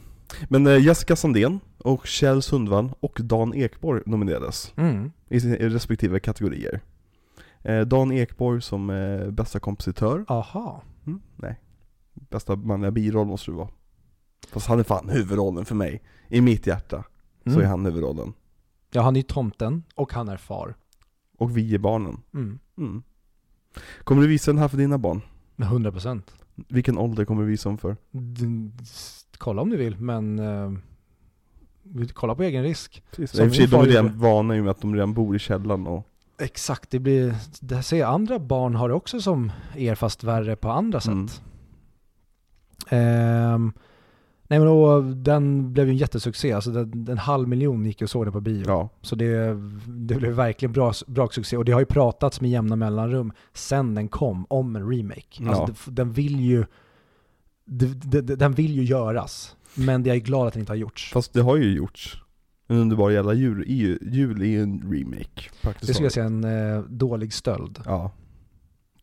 men 0.50 0.68
eh, 0.68 0.86
Jessica 0.86 1.16
Sandén 1.16 1.60
och 1.78 2.08
Kjell 2.08 2.42
Sundvall 2.42 2.90
och 3.00 3.20
Dan 3.24 3.54
Ekborg 3.54 4.02
nominerades 4.06 4.74
Mm. 4.78 5.12
i 5.30 5.40
respektive 5.40 6.20
kategorier. 6.20 6.80
Eh, 7.62 7.82
Dan 7.82 8.12
Ekborg 8.12 8.62
som 8.62 8.90
eh, 8.90 9.30
bästa 9.32 9.60
kompositör. 9.60 10.26
Aha. 10.28 10.82
Mm, 11.08 11.22
nej. 11.36 11.60
Bästa 12.14 12.56
manliga 12.56 12.92
biroll 12.92 13.28
måste 13.28 13.52
det 13.52 13.58
vara. 13.58 13.70
Fast 14.52 14.68
han 14.68 14.80
är 14.80 14.84
fan 14.84 15.10
huvudrollen 15.10 15.66
för 15.66 15.76
mig. 15.76 16.02
I 16.30 16.42
mitt 16.42 16.68
hjärta 16.68 17.04
så 17.44 17.50
Mm. 17.50 17.62
är 17.62 17.66
han 17.66 17.86
huvudrollen. 17.86 18.34
Ja, 18.92 19.02
han 19.02 19.16
är 19.16 19.22
tomten 19.22 19.84
och 19.96 20.14
han 20.14 20.30
är 20.30 20.38
far. 20.38 20.76
Och 21.38 21.58
vi 21.58 21.76
är 21.76 21.80
barnen. 21.80 22.22
Mm. 22.34 22.60
Mm. 22.78 23.04
Kommer 24.04 24.22
du 24.22 24.28
visa 24.28 24.52
den 24.52 24.58
här 24.58 24.68
för 24.68 24.78
dina 24.78 24.98
barn? 24.98 25.22
Med 25.56 25.68
100 25.68 25.92
procent. 25.92 26.34
Vilken 26.56 26.98
ålder 26.98 27.26
kommer 27.26 27.42
du 27.42 27.48
visa 27.48 27.70
dem 27.70 27.78
för? 27.78 27.98
Kolla 29.38 29.62
om 29.62 29.70
du 29.70 29.78
vill, 29.78 30.00
men 30.00 30.40
uh, 30.40 30.78
kolla 32.14 32.36
på 32.36 32.44
egen 32.44 32.64
risk. 32.64 33.04
Precis. 33.12 33.38
Som 33.38 33.46
I 33.46 33.48
och 33.48 33.52
för 33.52 33.56
sig, 33.56 33.64
min 33.64 33.70
de 33.70 33.82
är 33.82 33.86
redan 33.86 34.20
vana 34.20 34.58
i 34.58 34.60
och 34.60 34.64
med 34.64 34.72
att 34.72 34.82
de 34.82 34.96
redan 34.96 35.14
bor 35.14 35.36
i 35.36 35.40
källaren 35.40 35.88
och 35.88 36.10
Exakt, 36.38 36.90
det 36.90 37.00
blir, 37.00 37.36
det 37.62 37.84
ser 37.84 37.98
jag, 37.98 38.14
andra 38.14 38.40
barn 38.40 38.76
har 38.76 38.90
det 38.90 38.96
också 38.96 39.22
som 39.22 39.52
er 39.76 39.96
fast 39.96 40.24
värre 40.24 40.56
på 40.56 40.70
andra 40.70 41.02
sätt. 41.02 41.12
Mm. 41.12 41.28
Ehm, 42.90 43.74
nej 44.48 44.60
men 44.60 44.68
då, 44.68 45.02
den 45.02 45.74
blev 45.74 45.86
ju 45.88 45.92
en 45.92 45.98
jättesuccé, 45.98 46.52
alltså 46.52 46.72
den, 46.72 47.08
en 47.10 47.18
halv 47.18 47.48
miljon 47.48 47.86
gick 47.86 48.02
och 48.02 48.10
såg 48.10 48.26
den 48.26 48.34
på 48.34 48.42
bio. 48.42 48.64
Ja. 48.68 48.90
Så 49.02 49.16
det, 49.16 49.48
det 49.88 50.16
blev 50.16 50.32
verkligen 50.34 50.74
bra, 50.74 50.94
bra 51.08 51.30
succé 51.32 51.58
och 51.58 51.66
det 51.66 51.72
har 51.72 51.80
ju 51.80 51.86
pratats 51.86 52.42
med 52.42 52.50
jämna 52.50 52.76
mellanrum 52.76 53.32
sen 53.54 53.96
den 53.96 54.08
kom 54.08 54.46
om 54.50 54.76
en 54.76 54.90
remake. 54.92 55.48
Alltså 55.50 55.64
Ja. 55.64 55.70
det, 55.86 55.92
den 55.92 56.12
vill 56.12 56.40
ju 56.40 56.66
det, 57.66 58.22
den 58.22 58.54
vill 58.54 58.76
ju 58.76 58.84
göras. 58.84 59.56
Men 59.76 60.04
jag 60.06 60.16
är 60.16 60.20
glad 60.20 60.48
att 60.48 60.54
den 60.54 60.60
inte 60.60 60.72
har 60.72 60.78
gjorts. 60.78 61.12
Fast 61.14 61.34
det 61.34 61.42
har 61.42 61.58
ju 61.58 61.76
gjorts. 61.76 62.18
En 62.68 62.78
underbar 62.78 63.10
jävla 63.10 63.34
jul, 63.34 63.64
ju- 63.68 64.00
jul 64.02 64.42
är 64.42 64.46
ju 64.46 64.64
en 64.64 64.82
remake. 64.94 65.50
Praktiskt 65.62 65.88
Det 65.88 65.94
skulle 65.94 66.06
jag 66.06 66.14
säga 66.14 66.26
en 66.26 66.44
eh, 66.44 66.80
dålig 66.82 67.34
stöld. 67.34 67.80
Ja. 67.86 68.12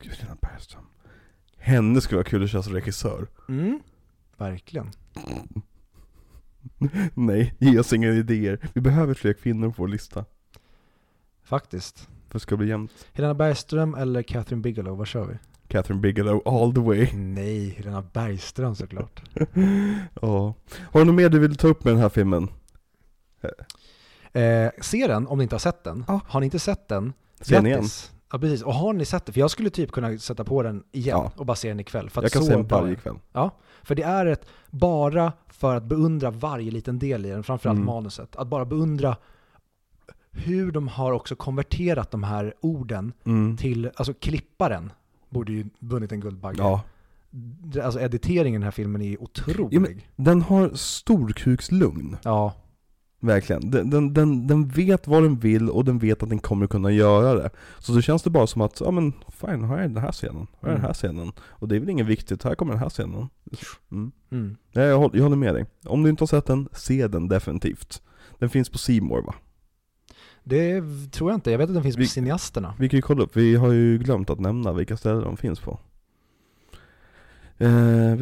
Gud, 0.02 0.12
Bergström. 0.42 0.82
Henne 1.56 2.00
skulle 2.00 2.16
vara 2.16 2.24
kul 2.28 2.44
att 2.44 2.50
köra 2.50 2.62
som 2.62 2.72
regissör. 2.72 3.26
Mm. 3.48 3.80
Verkligen. 4.36 4.90
Nej, 7.14 7.54
ge 7.58 7.78
oss 7.78 7.92
inga 7.92 8.08
idéer. 8.08 8.68
Vi 8.72 8.80
behöver 8.80 9.14
fler 9.14 9.32
kvinnor 9.32 9.68
på 9.68 9.74
vår 9.82 9.88
lista. 9.88 10.24
Faktiskt. 11.42 11.98
För 12.28 12.38
det 12.38 12.40
ska 12.40 12.56
bli 12.56 12.68
jämnt. 12.68 12.92
Helena 13.12 13.34
Bergström 13.34 13.94
eller 13.94 14.22
Catherine 14.22 14.62
Bigelow, 14.62 14.98
vad 14.98 15.06
kör 15.06 15.26
vi? 15.26 15.34
Catherine 15.68 16.00
Bigelow 16.00 16.48
all 16.48 16.74
the 16.74 16.80
way. 16.80 17.12
Nej, 17.12 17.68
Helena 17.68 18.02
Bergström 18.12 18.74
såklart. 18.74 19.22
Ja. 20.22 20.54
Har 20.80 21.00
du 21.00 21.04
något 21.04 21.14
mer 21.14 21.28
du 21.28 21.38
vill 21.38 21.56
ta 21.56 21.68
upp 21.68 21.84
med 21.84 21.92
den 21.92 22.00
här 22.00 22.08
filmen? 22.08 22.48
Eh, 24.32 24.70
se 24.80 25.06
den 25.06 25.26
om 25.26 25.38
ni 25.38 25.42
inte 25.42 25.54
har 25.54 25.60
sett 25.60 25.84
den. 25.84 26.04
Ja. 26.08 26.20
Har 26.26 26.40
ni 26.40 26.46
inte 26.46 26.58
sett 26.58 26.88
den, 26.88 27.12
Se 27.40 27.54
den 27.54 27.66
igen. 27.66 27.84
Ja 28.32 28.38
precis, 28.38 28.62
och 28.62 28.74
har 28.74 28.92
ni 28.92 29.04
sett 29.04 29.26
den? 29.26 29.32
För 29.32 29.40
jag 29.40 29.50
skulle 29.50 29.70
typ 29.70 29.92
kunna 29.92 30.18
sätta 30.18 30.44
på 30.44 30.62
den 30.62 30.82
igen 30.92 31.18
Ja. 31.18 31.32
och 31.36 31.46
bara 31.46 31.56
se 31.56 31.68
den 31.68 31.80
ikväll. 31.80 32.10
För 32.10 32.20
att 32.20 32.24
Jag 32.24 32.32
kan 32.32 32.42
se 32.42 32.56
den 32.56 32.66
varje 32.66 32.94
kväll. 32.96 33.16
Ja, 33.32 33.50
för 33.82 33.94
det 33.94 34.02
är 34.02 34.26
ett, 34.26 34.46
bara 34.70 35.32
för 35.48 35.76
att 35.76 35.84
beundra 35.84 36.30
varje 36.30 36.70
liten 36.70 36.98
del 36.98 37.26
i 37.26 37.30
den, 37.30 37.42
framförallt 37.42 37.76
Mm. 37.76 37.86
manuset. 37.86 38.36
Att 38.36 38.48
bara 38.48 38.64
beundra 38.64 39.16
hur 40.30 40.72
de 40.72 40.88
har 40.88 41.12
också 41.12 41.36
konverterat 41.36 42.10
de 42.10 42.22
här 42.22 42.54
orden 42.60 43.12
Mm. 43.24 43.56
till, 43.56 43.90
alltså 43.96 44.14
klipparen 44.14 44.92
borde 45.28 45.52
ju 45.52 45.66
vunnit 45.78 46.12
en 46.12 46.20
Guldbagge. 46.20 46.58
Ja. 46.62 46.82
Alltså 47.84 48.00
editeringen 48.00 48.54
i 48.54 48.58
den 48.58 48.62
här 48.62 48.70
filmen 48.70 49.02
är 49.02 49.22
otrolig. 49.22 49.96
Ja, 49.96 50.02
Den 50.16 50.42
har 50.42 50.70
storkukslugn. 50.74 52.16
ja. 52.24 52.52
Verkligen. 53.22 53.70
Den, 53.70 53.90
den, 53.90 54.14
den, 54.14 54.46
den 54.46 54.68
vet 54.68 55.06
vad 55.06 55.22
den 55.22 55.38
vill 55.38 55.70
och 55.70 55.84
den 55.84 55.98
vet 55.98 56.22
att 56.22 56.28
den 56.28 56.38
kommer 56.38 56.66
kunna 56.66 56.90
göra 56.90 57.34
det. 57.34 57.50
Så 57.78 57.92
då 57.92 58.00
känns 58.00 58.22
det 58.22 58.30
bara 58.30 58.46
som 58.46 58.62
att, 58.62 58.80
ja 58.80 58.90
men 58.90 59.12
fine, 59.28 59.64
här 59.64 59.78
är 59.78 59.82
den 59.88 59.96
här 59.96 60.12
scenen, 60.12 60.46
här 60.60 60.68
är 60.68 60.72
den 60.72 60.80
här 60.80 60.88
Mm. 60.88 60.94
scenen. 60.94 61.32
Och 61.40 61.68
det 61.68 61.76
är 61.76 61.80
väl 61.80 61.88
inget 61.90 62.06
viktigt, 62.06 62.42
här 62.44 62.54
kommer 62.54 62.72
den 62.72 62.82
här 62.82 62.88
scenen. 62.88 63.28
Mm. 63.92 64.12
Mm. 64.30 64.56
Jag, 64.72 64.98
håller, 64.98 65.16
jag 65.16 65.22
håller 65.22 65.36
med 65.36 65.54
dig. 65.54 65.66
Om 65.86 66.02
du 66.02 66.10
inte 66.10 66.22
har 66.22 66.26
sett 66.26 66.46
den, 66.46 66.68
se 66.72 67.08
den 67.08 67.28
definitivt. 67.28 68.02
Den 68.38 68.48
finns 68.50 68.68
på 68.68 69.04
More 69.04 69.22
va? 69.22 69.34
Det 70.44 70.82
tror 71.12 71.30
jag 71.30 71.36
inte. 71.36 71.50
Jag 71.50 71.58
vet 71.58 71.68
att 71.68 71.74
den 71.74 71.82
finns 71.82 71.96
på 71.96 72.00
Vi- 72.00 72.06
Cineasterna. 72.06 72.74
Vi 72.78 72.88
kan 72.88 72.98
ju 72.98 73.02
kolla 73.02 73.22
upp, 73.22 73.36
vi 73.36 73.56
har 73.56 73.72
ju 73.72 73.98
glömt 73.98 74.30
att 74.30 74.40
nämna 74.40 74.72
vilka 74.72 74.96
ställen 74.96 75.22
de 75.22 75.36
finns 75.36 75.60
på. 75.60 75.78
Eh. 77.58 78.12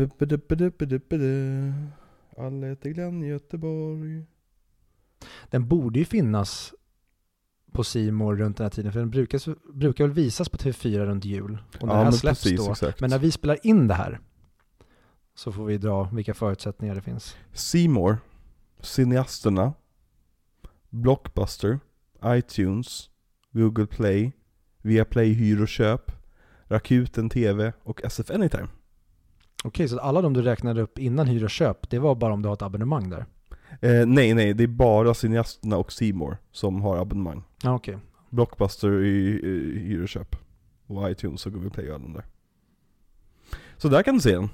Alla 2.36 2.66
heter 2.66 2.90
Glenn 2.90 3.22
Göteborg. 3.22 4.24
Den 5.50 5.68
borde 5.68 5.98
ju 5.98 6.04
finnas 6.04 6.74
på 7.72 7.84
Simor 7.84 8.36
runt 8.36 8.56
den 8.56 8.64
här 8.64 8.70
tiden, 8.70 8.92
för 8.92 9.00
den 9.00 9.10
brukar, 9.10 9.72
brukar 9.72 10.04
väl 10.04 10.14
visas 10.14 10.48
på 10.48 10.56
TV4 10.56 11.06
runt 11.06 11.24
jul. 11.24 11.58
Och 11.80 11.88
när 11.88 11.94
det 11.94 12.04
här 12.04 12.10
släpps 12.10 12.42
då. 12.42 12.70
exakt. 12.70 13.00
Men 13.00 13.10
när 13.10 13.18
vi 13.18 13.30
spelar 13.30 13.66
in 13.66 13.88
det 13.88 13.94
här 13.94 14.20
så 15.34 15.52
får 15.52 15.64
vi 15.64 15.78
dra 15.78 16.04
vilka 16.12 16.34
förutsättningar 16.34 16.94
det 16.94 17.02
finns. 17.02 17.36
Seymour, 17.52 18.16
Cineasterna, 18.80 19.72
Blockbuster, 20.88 21.80
iTunes, 22.24 23.10
Google 23.50 23.86
Play, 23.86 24.32
Viaplay 24.82 25.32
Hyr 25.32 25.62
och 25.62 25.68
Köp, 25.68 26.12
Rakuten 26.64 27.30
TV 27.30 27.72
och 27.82 28.04
SF 28.04 28.30
Anytime. 28.30 28.68
Okej, 29.64 29.88
så 29.88 29.98
alla 29.98 30.22
de 30.22 30.32
du 30.32 30.42
räknade 30.42 30.82
upp 30.82 30.98
innan 30.98 31.26
hyr 31.26 31.44
och 31.44 31.50
köp, 31.50 31.90
det 31.90 31.98
var 31.98 32.14
bara 32.14 32.32
om 32.32 32.42
du 32.42 32.48
har 32.48 32.54
ett 32.54 32.62
abonnemang 32.62 33.10
där? 33.10 33.26
Eh, 33.80 34.06
nej, 34.06 34.34
nej, 34.34 34.54
det 34.54 34.64
är 34.64 34.68
bara 34.68 35.14
Cineasterna 35.14 35.76
och 35.76 35.92
Seymour 35.92 36.36
som 36.52 36.82
har 36.82 36.96
abonnemang. 36.96 37.42
Ja, 37.62 37.74
okej. 37.74 37.98
Blockbuster 38.30 39.02
i, 39.04 39.40
i 39.44 39.78
Hyr 39.78 40.02
och 40.02 40.08
Köp. 40.08 40.36
Och 40.86 41.10
iTunes 41.10 41.46
och 41.46 41.52
Google 41.52 41.70
Play 41.70 41.88
och 41.88 41.94
alla 41.94 42.04
de 42.04 42.12
där. 42.12 42.24
Så 43.76 43.88
där 43.88 44.02
kan 44.02 44.14
du 44.14 44.20
se 44.20 44.32
den. 44.34 44.48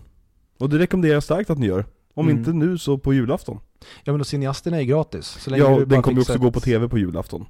Och 0.58 0.68
det 0.70 0.78
rekommenderar 0.78 1.14
jag 1.14 1.22
starkt 1.22 1.50
att 1.50 1.58
ni 1.58 1.66
gör. 1.66 1.84
Om 2.14 2.26
Mm. 2.28 2.38
inte 2.38 2.52
nu 2.52 2.78
så 2.78 2.98
på 2.98 3.14
julafton. 3.14 3.60
Ja 4.04 4.12
men 4.12 4.18
då 4.18 4.24
Cineasterna 4.24 4.76
är 4.80 4.82
gratis. 4.84 5.26
Så 5.26 5.50
länge 5.50 5.62
Ja, 5.62 5.78
du 5.78 5.84
den 5.84 6.02
kommer 6.02 6.14
ju 6.16 6.20
också 6.20 6.32
fixar 6.32 6.42
gå 6.42 6.48
ett- 6.48 6.54
på 6.54 6.60
TV 6.60 6.88
på 6.88 6.98
julafton. 6.98 7.46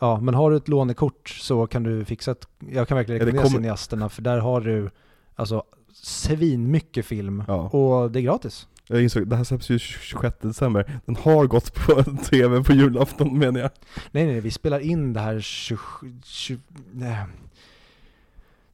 Ja, 0.00 0.20
men 0.20 0.34
har 0.34 0.50
du 0.50 0.56
ett 0.56 0.68
lånekort 0.68 1.28
så 1.28 1.66
kan 1.66 1.82
du 1.82 2.04
fixa 2.04 2.30
ett, 2.30 2.48
jag 2.70 2.88
kan 2.88 2.96
verkligen 2.96 3.18
rekommendera 3.20 3.42
kommer- 3.44 3.58
Cineasterna 3.62 4.08
för 4.08 4.22
där 4.22 4.38
har 4.38 4.60
du 4.60 4.90
alltså 5.34 5.62
svin 5.92 6.70
mycket 6.70 7.06
film 7.06 7.44
Ja. 7.48 7.68
och 7.68 8.10
det 8.10 8.18
är 8.18 8.22
gratis. 8.22 8.68
Jag 8.90 9.02
insåg, 9.02 9.28
det 9.28 9.36
här 9.36 9.44
släpps 9.44 9.70
ju 9.70 9.78
26 9.78 10.36
december. 10.40 11.00
Den 11.06 11.16
har 11.16 11.46
gått 11.46 11.74
på 11.74 12.02
TV 12.02 12.64
på 12.64 12.72
julafton 12.72 13.38
menar 13.38 13.60
jag. 13.60 13.70
Nej 14.10 14.26
nej, 14.26 14.40
vi 14.40 14.50
spelar 14.50 14.80
in 14.80 15.12
det 15.12 15.20
här 15.20 15.40
27, 15.40 16.20
20, 16.24 16.60
nej. 16.92 17.24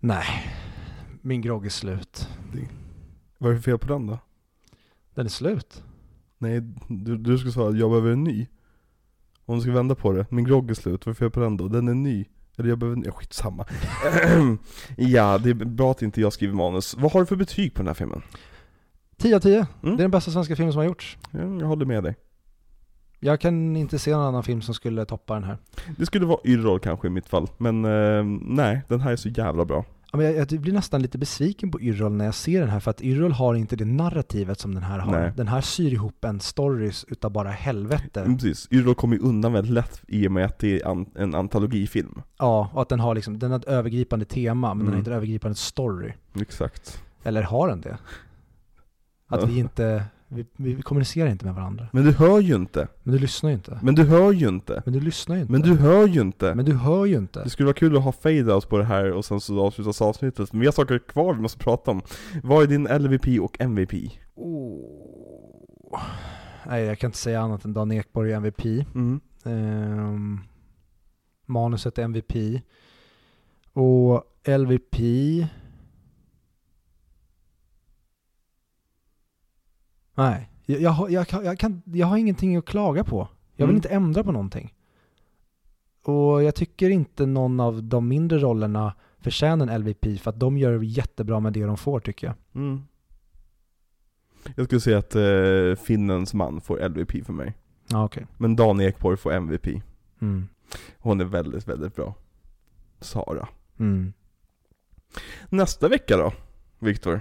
Nej, 0.01 0.27
min 1.21 1.41
grogg 1.41 1.67
är 1.67 1.71
slut. 1.71 2.29
Vad 3.39 3.51
är 3.51 3.55
det 3.55 3.61
för 3.61 3.71
fel 3.71 3.79
på 3.79 3.93
den 3.93 4.07
då? 4.07 4.19
Den 5.15 5.27
är 5.27 5.31
slut. 5.31 5.83
Nej, 6.39 6.61
du, 6.89 7.17
du 7.17 7.39
skulle 7.39 7.53
svara 7.53 7.77
jag 7.77 7.91
behöver 7.91 8.11
en 8.11 8.25
ny. 8.25 8.47
Om 9.45 9.57
du 9.57 9.63
ska 9.63 9.73
vända 9.73 9.95
på 9.95 10.13
det, 10.13 10.27
min 10.31 10.45
grogg 10.45 10.71
är 10.71 10.75
slut, 10.75 11.07
vad 11.07 11.13
är 11.13 11.15
det 11.15 11.19
fel 11.19 11.31
på 11.31 11.41
den 11.41 11.57
då? 11.57 11.69
Den 11.69 11.89
är 11.89 11.95
ny. 11.95 12.25
Eller 12.57 12.69
jag 12.69 12.79
behöver 12.79 12.97
en 12.97 13.01
ny, 13.01 13.07
ja, 13.07 13.13
skitsamma. 13.13 13.67
ja, 14.97 15.39
det 15.39 15.51
är 15.51 15.55
bra 15.55 15.91
att 15.91 16.03
inte 16.03 16.21
jag 16.21 16.33
skriver 16.33 16.55
manus. 16.55 16.95
Vad 16.99 17.13
har 17.13 17.21
du 17.21 17.27
för 17.27 17.37
betyg 17.37 17.75
på 17.75 17.79
den 17.79 17.87
här 17.87 17.95
filmen? 17.95 18.23
10 19.25 19.37
av 19.37 19.41
10. 19.41 19.55
Mm. 19.57 19.67
Det 19.83 19.91
är 19.91 19.97
den 20.05 20.11
bästa 20.11 20.31
svenska 20.31 20.57
filmen 20.57 20.73
som 20.73 20.79
har 20.79 20.87
gjorts. 20.87 21.19
Ja, 21.31 21.41
jag 21.41 21.67
håller 21.67 21.87
med 21.87 22.03
dig. 22.05 22.17
Jag 23.21 23.41
kan 23.41 23.77
inte 23.77 23.99
se 23.99 24.13
någon 24.13 24.23
annan 24.27 24.43
film 24.43 24.63
som 24.63 24.75
skulle 24.75 25.05
toppa 25.05 25.35
den 25.35 25.45
här. 25.45 25.59
Det 25.99 26.07
skulle 26.07 26.27
vara 26.27 26.39
Yrrol 26.45 26.81
kanske 26.81 27.07
i 27.07 27.11
mitt 27.11 27.29
fall, 27.29 27.47
men 27.59 27.85
eh, 27.85 28.25
nej, 28.41 28.81
den 28.89 29.01
här 29.01 29.13
är 29.13 29.17
så 29.17 29.29
jävla 29.29 29.65
bra. 29.65 29.85
Ja, 30.13 30.17
men 30.19 30.27
jag, 30.27 30.53
jag 30.53 30.61
blir 30.61 30.73
nästan 30.73 31.03
lite 31.03 31.19
besviken 31.19 31.71
på 31.71 31.81
Yrrol 31.81 32.13
när 32.13 32.25
jag 32.25 32.35
ser 32.35 32.61
den 32.61 32.69
här 32.69 32.81
för 32.81 32.91
att 32.91 33.03
Yrrol 33.03 33.33
har 33.33 33.55
inte 33.55 33.77
det 33.77 33.85
narrativet 33.85 34.61
som 34.61 34.75
den 34.75 34.83
här 34.83 34.99
har. 34.99 35.13
Nej. 35.21 35.33
Den 35.37 35.49
här 35.49 35.61
syr 35.61 35.93
ihop 35.93 36.25
en 36.25 36.41
stories 36.41 37.05
utav 37.09 37.31
bara 37.33 37.51
helvete. 37.51 38.21
Mm, 38.21 38.35
precis, 38.39 38.69
Yrrol 38.71 38.95
kommer 38.95 39.17
ju 39.17 39.23
undan 39.23 39.53
väldigt 39.53 39.73
lätt 39.73 40.03
i 40.09 40.29
och 40.29 40.33
med 40.33 40.45
att 40.45 40.59
det 40.59 40.81
är 40.83 40.89
an, 40.89 41.07
en 41.15 41.35
antologifilm. 41.35 42.23
Ja, 42.39 42.71
och 42.75 42.83
att 42.83 42.89
den 42.89 43.01
har 43.01 43.15
liksom, 43.15 43.39
den 43.39 43.51
har 43.51 43.59
ett 43.59 43.65
övergripande 43.65 44.25
tema 44.25 44.75
men 44.75 44.79
den 44.79 44.87
har 44.87 44.93
Mm. 44.93 44.99
inte 44.99 45.11
en 45.11 45.17
övergripande 45.17 45.55
story. 45.57 46.13
Exakt. 46.41 47.01
Eller 47.23 47.43
har 47.43 47.69
den 47.69 47.81
det? 47.81 47.99
Att 49.27 49.49
vi 49.49 49.59
inte, 49.59 50.05
vi, 50.29 50.47
vi 50.57 50.83
kommunicerar 50.83 51.31
inte 51.31 51.45
med 51.45 51.55
varandra. 51.55 51.89
Men 51.93 52.05
du 52.05 52.13
hör 52.13 52.41
ju 52.41 52.55
inte. 52.55 52.89
Men 53.03 53.15
du 53.15 53.19
lyssnar 53.19 53.51
ju 53.51 53.57
inte. 53.57 53.79
Men 53.83 53.95
du 53.95 54.05
hör 54.05 54.33
ju 54.33 54.49
inte. 54.49 54.83
Men 54.85 54.95
du 54.95 55.01
lyssnar 55.01 55.37
ju 55.37 55.43
inte. 55.43 55.53
Men 55.53 55.63
du 55.63 55.77
hör 55.77 56.07
ju 56.07 56.21
inte. 56.21 56.55
Men 56.55 56.65
du 56.65 56.75
hör 56.75 57.07
ju 57.07 57.17
inte. 57.17 57.45
Det 57.45 57.51
skulle 57.51 57.67
vara 57.67 57.75
kul 57.75 57.97
att 57.97 58.03
ha 58.03 58.13
fade-out 58.13 58.69
på 58.69 58.79
det 58.79 58.85
här 58.85 59.13
och 59.13 59.25
sen 59.25 59.41
så 59.41 59.67
avslutas 59.67 60.03
avsnittet. 60.03 60.53
Men 60.53 60.61
vi 60.61 60.67
har 60.67 60.73
saker 60.73 60.99
kvar 60.99 61.35
vi 61.35 61.41
måste 61.41 61.59
prata 61.59 61.91
om. 61.91 62.03
Vad 62.43 62.63
är 62.63 62.67
din 62.67 62.85
LVP 62.85 63.41
och 63.41 63.61
MVP? 63.61 63.93
Oh. 64.35 66.01
Nej, 66.67 66.85
jag 66.85 66.99
kan 66.99 67.09
inte 67.09 67.19
säga 67.19 67.41
annat 67.41 67.65
än 67.65 67.73
Dan 67.73 67.93
Ekborg 67.93 68.33
är 68.33 68.37
MVP. 68.37 68.65
Mm. 68.95 69.21
Ehm, 69.45 70.41
manuset 71.47 71.99
är 71.99 72.03
MVP. 72.03 72.63
Och 73.73 74.25
LVP... 74.59 74.97
Nej, 80.15 80.51
jag, 80.67 80.81
jag, 80.81 80.91
har- 80.91 81.09
jag, 81.09 81.27
jag, 81.31 81.59
kan, 81.59 81.83
jag 81.85 82.07
har 82.07 82.17
ingenting 82.17 82.57
att 82.57 82.65
klaga 82.65 83.05
på. 83.05 83.29
Jag 83.57 83.67
vill 83.67 83.75
Mm. 83.75 83.77
inte 83.77 83.89
ändra 83.89 84.25
på 84.25 84.33
någonting. 84.33 84.75
Och 86.05 86.43
jag 86.43 86.55
tycker 86.55 86.91
inte 86.91 87.27
någon 87.27 87.61
av 87.61 87.83
de 87.83 88.09
mindre 88.09 88.39
rollerna 88.39 88.95
förtjänar 89.21 89.67
en 89.67 89.81
LVP 89.81 90.21
för 90.21 90.31
att 90.31 90.41
de 90.41 90.59
gör 90.59 90.83
jättebra 90.83 91.41
med 91.41 91.53
det 91.53 91.65
de 91.65 91.77
får 91.77 92.01
tycker 92.01 92.27
jag. 92.27 92.37
Mm. 92.55 92.83
Jag 94.57 94.67
skulle 94.67 94.81
säga 94.81 94.99
att 94.99 95.15
eh, 95.15 95.85
Finnens 95.85 96.35
man 96.35 96.61
får 96.61 96.89
LVP 96.89 97.27
för 97.27 97.33
mig. 97.33 97.55
Ja, 97.89 98.05
okej. 98.05 98.27
Men 98.39 98.57
Dan 98.57 98.81
Ekborg 98.81 99.17
får 99.17 99.33
MVP. 99.33 99.67
Mm. 100.21 100.49
Hon 100.99 101.21
är 101.21 101.25
väldigt, 101.25 101.69
väldigt 101.69 101.97
bra. 101.97 102.15
Sara. 103.01 103.49
Mm. 103.79 104.13
Nästa 105.49 105.89
vecka 105.89 106.17
då, 106.17 106.33
Viktor? 106.79 107.21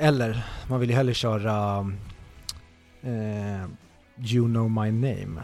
Eller, 0.00 0.44
man 0.68 0.80
vill 0.80 0.90
ju 0.90 0.96
hellre 0.96 1.14
köra 1.14 1.78
eh, 3.02 3.62
You 4.34 4.46
know 4.46 4.70
my 4.70 4.90
name. 4.90 5.42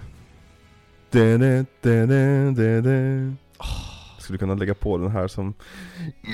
Skulle 4.19 4.39
kunna 4.39 4.55
lägga 4.55 4.75
på 4.75 4.99
den 4.99 5.11
här 5.11 5.29
som 5.29 5.55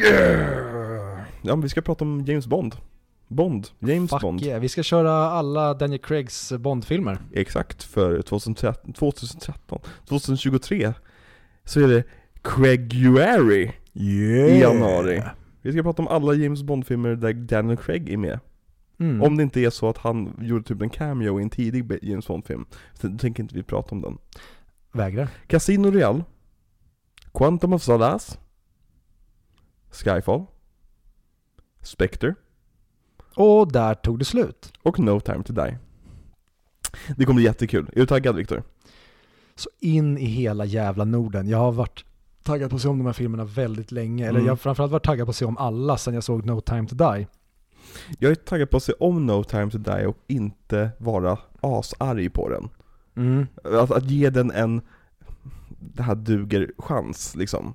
Yeah! 0.04 1.20
Ja 1.42 1.56
men 1.56 1.60
vi 1.60 1.68
ska 1.68 1.80
prata 1.80 2.04
om 2.04 2.24
James 2.26 2.46
Bond. 2.46 2.76
Bond, 3.28 3.68
James 3.78 4.10
Fuck 4.10 4.22
Bond. 4.22 4.42
yeah. 4.42 4.60
Vi 4.60 4.68
ska 4.68 4.82
köra 4.82 5.12
alla 5.12 5.74
Daniel 5.74 6.00
Craigs 6.00 6.52
Bond-filmer. 6.52 7.18
Exakt, 7.32 7.82
för 7.82 8.22
2013, 8.22 8.92
2013, 8.92 9.80
2023 10.08 10.92
så 11.64 11.80
är 11.80 11.88
det 11.88 12.04
Craiguary 12.42 13.70
Yeah. 13.94 14.56
i 14.56 14.60
januari. 14.60 15.22
Vi 15.62 15.72
ska 15.72 15.82
prata 15.82 16.02
om 16.02 16.08
alla 16.08 16.34
James 16.34 16.62
Bond-filmer 16.62 17.14
där 17.16 17.32
Daniel 17.32 17.76
Craig 17.76 18.10
är 18.10 18.16
med. 18.16 18.40
Mm. 18.98 19.22
Om 19.22 19.36
det 19.36 19.42
inte 19.42 19.60
är 19.60 19.70
så 19.70 19.88
att 19.88 19.98
han 19.98 20.36
gjorde 20.40 20.64
typ 20.64 20.82
en 20.82 20.90
cameo 20.90 21.40
i 21.40 21.42
en 21.42 21.50
tidig 21.50 21.98
James 22.02 22.26
Bond-film. 22.26 22.64
Så 22.94 23.18
tänker 23.18 23.42
inte 23.42 23.54
vi 23.54 23.62
prata 23.62 23.94
om 23.94 24.00
den. 24.00 24.18
Vägrar. 24.92 25.28
Casino 25.46 25.90
Real 25.90 26.24
Quantum 27.34 27.72
of 27.72 27.82
Solace 27.82 28.38
Skyfall 29.90 30.46
Spectre 31.82 32.34
Och 33.34 33.72
där 33.72 33.94
tog 33.94 34.18
det 34.18 34.24
slut. 34.24 34.72
och 34.82 34.98
No 34.98 35.20
Time 35.20 35.42
To 35.42 35.52
Die. 35.52 35.78
Det 37.16 37.24
kommer 37.24 37.36
bli 37.36 37.44
jättekul. 37.44 37.90
Är 37.92 38.00
du 38.00 38.06
taggad 38.06 38.36
Viktor? 38.36 38.62
Så 39.54 39.70
in 39.80 40.18
i 40.18 40.24
hela 40.24 40.64
jävla 40.64 41.04
Norden. 41.04 41.48
Jag 41.48 41.58
har 41.58 41.72
varit 41.72 42.04
taggad 42.50 42.70
på 42.70 42.76
att 42.76 42.82
se 42.82 42.88
om 42.88 42.98
de 42.98 43.06
här 43.06 43.12
filmerna 43.12 43.44
väldigt 43.44 43.92
länge. 43.92 44.22
Eller 44.24 44.38
Mm. 44.38 44.46
jag 44.46 44.52
har 44.52 44.56
framförallt 44.56 44.92
varit 44.92 45.04
taggad 45.04 45.26
på 45.26 45.30
att 45.30 45.36
se 45.36 45.44
om 45.44 45.56
alla 45.58 45.96
sen 45.96 46.14
jag 46.14 46.24
såg 46.24 46.46
No 46.46 46.60
Time 46.60 46.88
To 46.88 46.94
Die. 46.94 47.26
Jag 48.18 48.30
är 48.30 48.34
taggad 48.34 48.70
på 48.70 48.76
att 48.76 48.82
se 48.82 48.92
om 48.92 49.26
No 49.26 49.44
Time 49.44 49.70
To 49.70 49.78
Die 49.78 50.06
och 50.06 50.16
inte 50.26 50.90
vara 50.98 51.38
asarg 51.60 52.28
på 52.30 52.48
den. 52.48 52.68
Mm. 53.16 53.46
Att, 53.64 53.90
att 53.90 54.10
ge 54.10 54.30
den 54.30 54.50
en, 54.50 54.80
det 55.80 56.02
här 56.02 56.14
duger 56.14 56.72
chans 56.78 57.36
liksom. 57.36 57.74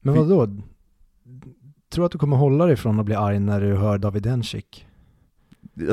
Men 0.00 0.14
Vi- 0.14 0.20
vad 0.20 0.28
då? 0.28 0.62
Tror 1.88 2.06
att 2.06 2.12
du 2.12 2.18
kommer 2.18 2.36
hålla 2.36 2.66
dig 2.66 2.76
från 2.76 3.00
att 3.00 3.06
bli 3.06 3.14
arg 3.14 3.40
när 3.40 3.60
du 3.60 3.74
hör 3.76 3.98
David 3.98 4.22
Dencik? 4.22 4.86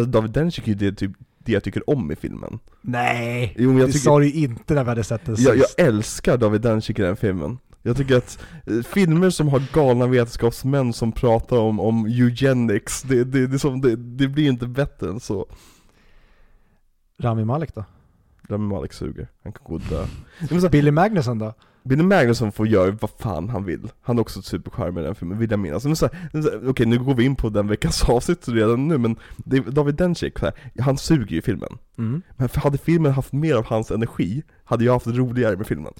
David 0.07 0.31
Dencik 0.31 0.63
är 0.67 0.67
ju 0.67 0.75
det, 0.75 0.91
typ, 0.97 1.11
det 1.45 1.51
jag 1.51 1.63
tycker 1.63 1.89
om 1.89 2.11
i 2.11 2.15
filmen. 2.15 2.59
Nej! 2.81 3.55
Jo, 3.57 3.71
jag 3.71 3.79
det 3.79 3.85
tycker- 3.85 3.99
sa 3.99 4.19
du 4.19 4.25
ju 4.29 4.43
inte 4.43 4.73
när 4.73 4.83
vi 4.83 4.89
hade 4.89 5.03
sett 5.03 5.25
den 5.25 5.35
Jag, 5.39 5.57
jag 5.57 5.65
sist. 5.65 5.79
älskar 5.79 6.37
David 6.37 6.61
Dencik 6.61 6.99
i 6.99 7.01
den 7.01 7.15
filmen. 7.15 7.57
Jag 7.83 7.97
tycker 7.97 8.17
att 8.17 8.39
eh, 8.67 8.81
filmer 8.81 9.29
som 9.29 9.47
har 9.47 9.63
galna 9.73 10.07
vetenskapsmän 10.07 10.93
som 10.93 11.11
pratar 11.11 11.57
om, 11.57 11.79
om 11.79 12.05
eugenics, 12.05 13.01
det, 13.01 13.23
det, 13.23 13.47
det, 13.47 13.59
som, 13.59 13.81
det, 13.81 13.95
det 13.95 14.27
blir 14.27 14.47
inte 14.49 14.67
bättre 14.67 15.09
än 15.09 15.19
så. 15.19 15.45
Rami 17.19 17.45
Malek 17.45 17.75
då? 17.75 17.85
Rami 18.49 18.67
Malek 18.67 18.93
suger, 18.93 19.27
han 19.43 19.53
kan 19.53 19.61
gå 19.63 19.73
och 19.73 19.81
dö. 20.61 20.69
Billy 20.71 20.91
Magnusson 20.91 21.39
då? 21.39 21.53
Billy 21.83 22.03
Magnusson 22.03 22.51
får 22.51 22.67
göra 22.67 22.91
vad 23.01 23.09
fan 23.19 23.49
han 23.49 23.65
vill. 23.65 23.89
Han 24.01 24.17
är 24.17 24.21
också 24.21 24.41
supercharmig 24.41 25.01
i 25.01 25.05
den 25.05 25.15
filmen, 25.15 25.37
vill 25.37 25.51
jag 25.51 25.59
minnas. 25.59 25.85
Men 25.85 25.95
så 25.95 26.09
här, 26.31 26.41
så 26.41 26.51
här, 26.51 26.69
Okej, 26.69 26.85
nu 26.85 26.99
går 26.99 27.15
vi 27.15 27.23
in 27.23 27.35
på 27.35 27.49
den 27.49 27.67
veckans 27.67 28.03
avsnitt 28.09 28.47
redan 28.47 28.87
nu, 28.87 28.97
men 28.97 29.15
David 29.67 29.95
Dencik, 29.95 30.39
så 30.39 30.45
här, 30.45 30.81
han 30.81 30.97
suger 30.97 31.31
ju 31.31 31.37
i 31.37 31.41
filmen. 31.41 31.77
Mm. 31.97 32.21
Men 32.37 32.49
hade 32.55 32.77
filmen 32.77 33.11
haft 33.11 33.33
mer 33.33 33.55
av 33.55 33.65
hans 33.65 33.91
energi, 33.91 34.43
hade 34.63 34.83
jag 34.83 34.93
haft 34.93 35.07
roligare 35.07 35.57
med 35.57 35.67
filmen. 35.67 35.93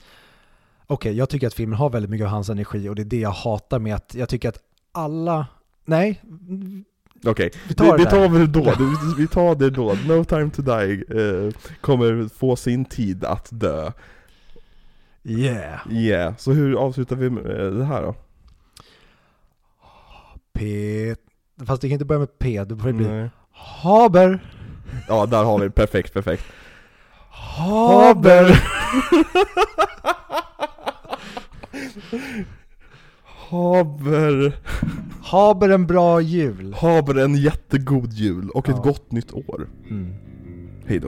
Okej, 0.88 1.14
jag 1.14 1.30
tycker 1.30 1.48
att 1.48 1.54
filmen 1.54 1.78
har 1.78 1.90
väldigt 1.90 2.12
mycket 2.12 2.26
av 2.26 2.32
hans 2.32 2.50
energi 2.50 2.90
och 2.90 2.96
det 2.96 3.02
är 3.02 3.06
det 3.06 3.20
jag 3.20 3.32
hatar 3.32 3.80
med 3.80 3.96
att 3.96 4.16
jag 4.16 4.30
tycker 4.30 4.50
att 4.50 4.60
alla... 4.92 5.48
Nej, 5.86 6.22
Okej, 7.26 7.52
vi 7.54 7.60
vi, 7.68 7.76
tar 7.76 7.98
vi 7.98 8.04
det 8.04 8.10
tar 8.10 8.30
där. 8.30 8.40
det 8.40 8.48
då, 8.48 8.64
vi, 8.64 9.22
vi 9.22 9.28
tar 9.28 9.56
det 9.56 9.70
då. 9.70 9.98
No 10.08 10.24
time 10.24 10.50
to 10.50 10.62
die 10.62 11.04
eh, 11.10 11.54
kommer 11.82 12.30
få 12.38 12.56
sin 12.56 12.86
tid 12.86 13.26
att 13.26 13.48
dö. 13.52 13.92
Yeah. 15.24 15.80
Yeah, 15.92 16.36
så 16.36 16.52
hur 16.52 16.76
avslutar 16.76 17.16
vi 17.16 17.26
eh, 17.26 17.72
det 17.78 17.86
här 17.86 18.02
då? 18.02 18.16
P... 20.54 21.16
Fast 21.66 21.82
det 21.82 21.88
kan 21.88 21.94
inte 21.94 22.06
börja 22.06 22.20
med 22.20 22.40
P, 22.40 22.64
det 22.64 22.76
får 22.78 22.92
bli 22.92 23.08
Nej. 23.08 23.30
Haber. 23.84 24.40
Ja, 25.08 25.26
där 25.26 25.44
har 25.44 25.60
vi 25.60 25.66
det. 25.66 25.72
perfekt, 25.72 26.14
perfekt. 26.14 26.44
Haber. 27.30 28.62
Haber, 33.50 34.56
Haber 35.24 35.70
en 35.70 35.88
bra 35.88 36.22
jul. 36.22 36.74
haber 36.74 37.16
en 37.16 37.36
jättegod 37.36 38.14
jul 38.14 38.50
och 38.50 38.70
ett 38.70 38.76
Ja. 38.78 38.82
gott 38.84 39.12
nytt 39.12 39.34
år. 39.34 39.68
Mm. 39.90 40.14
Hej 40.86 41.00
då. 41.00 41.08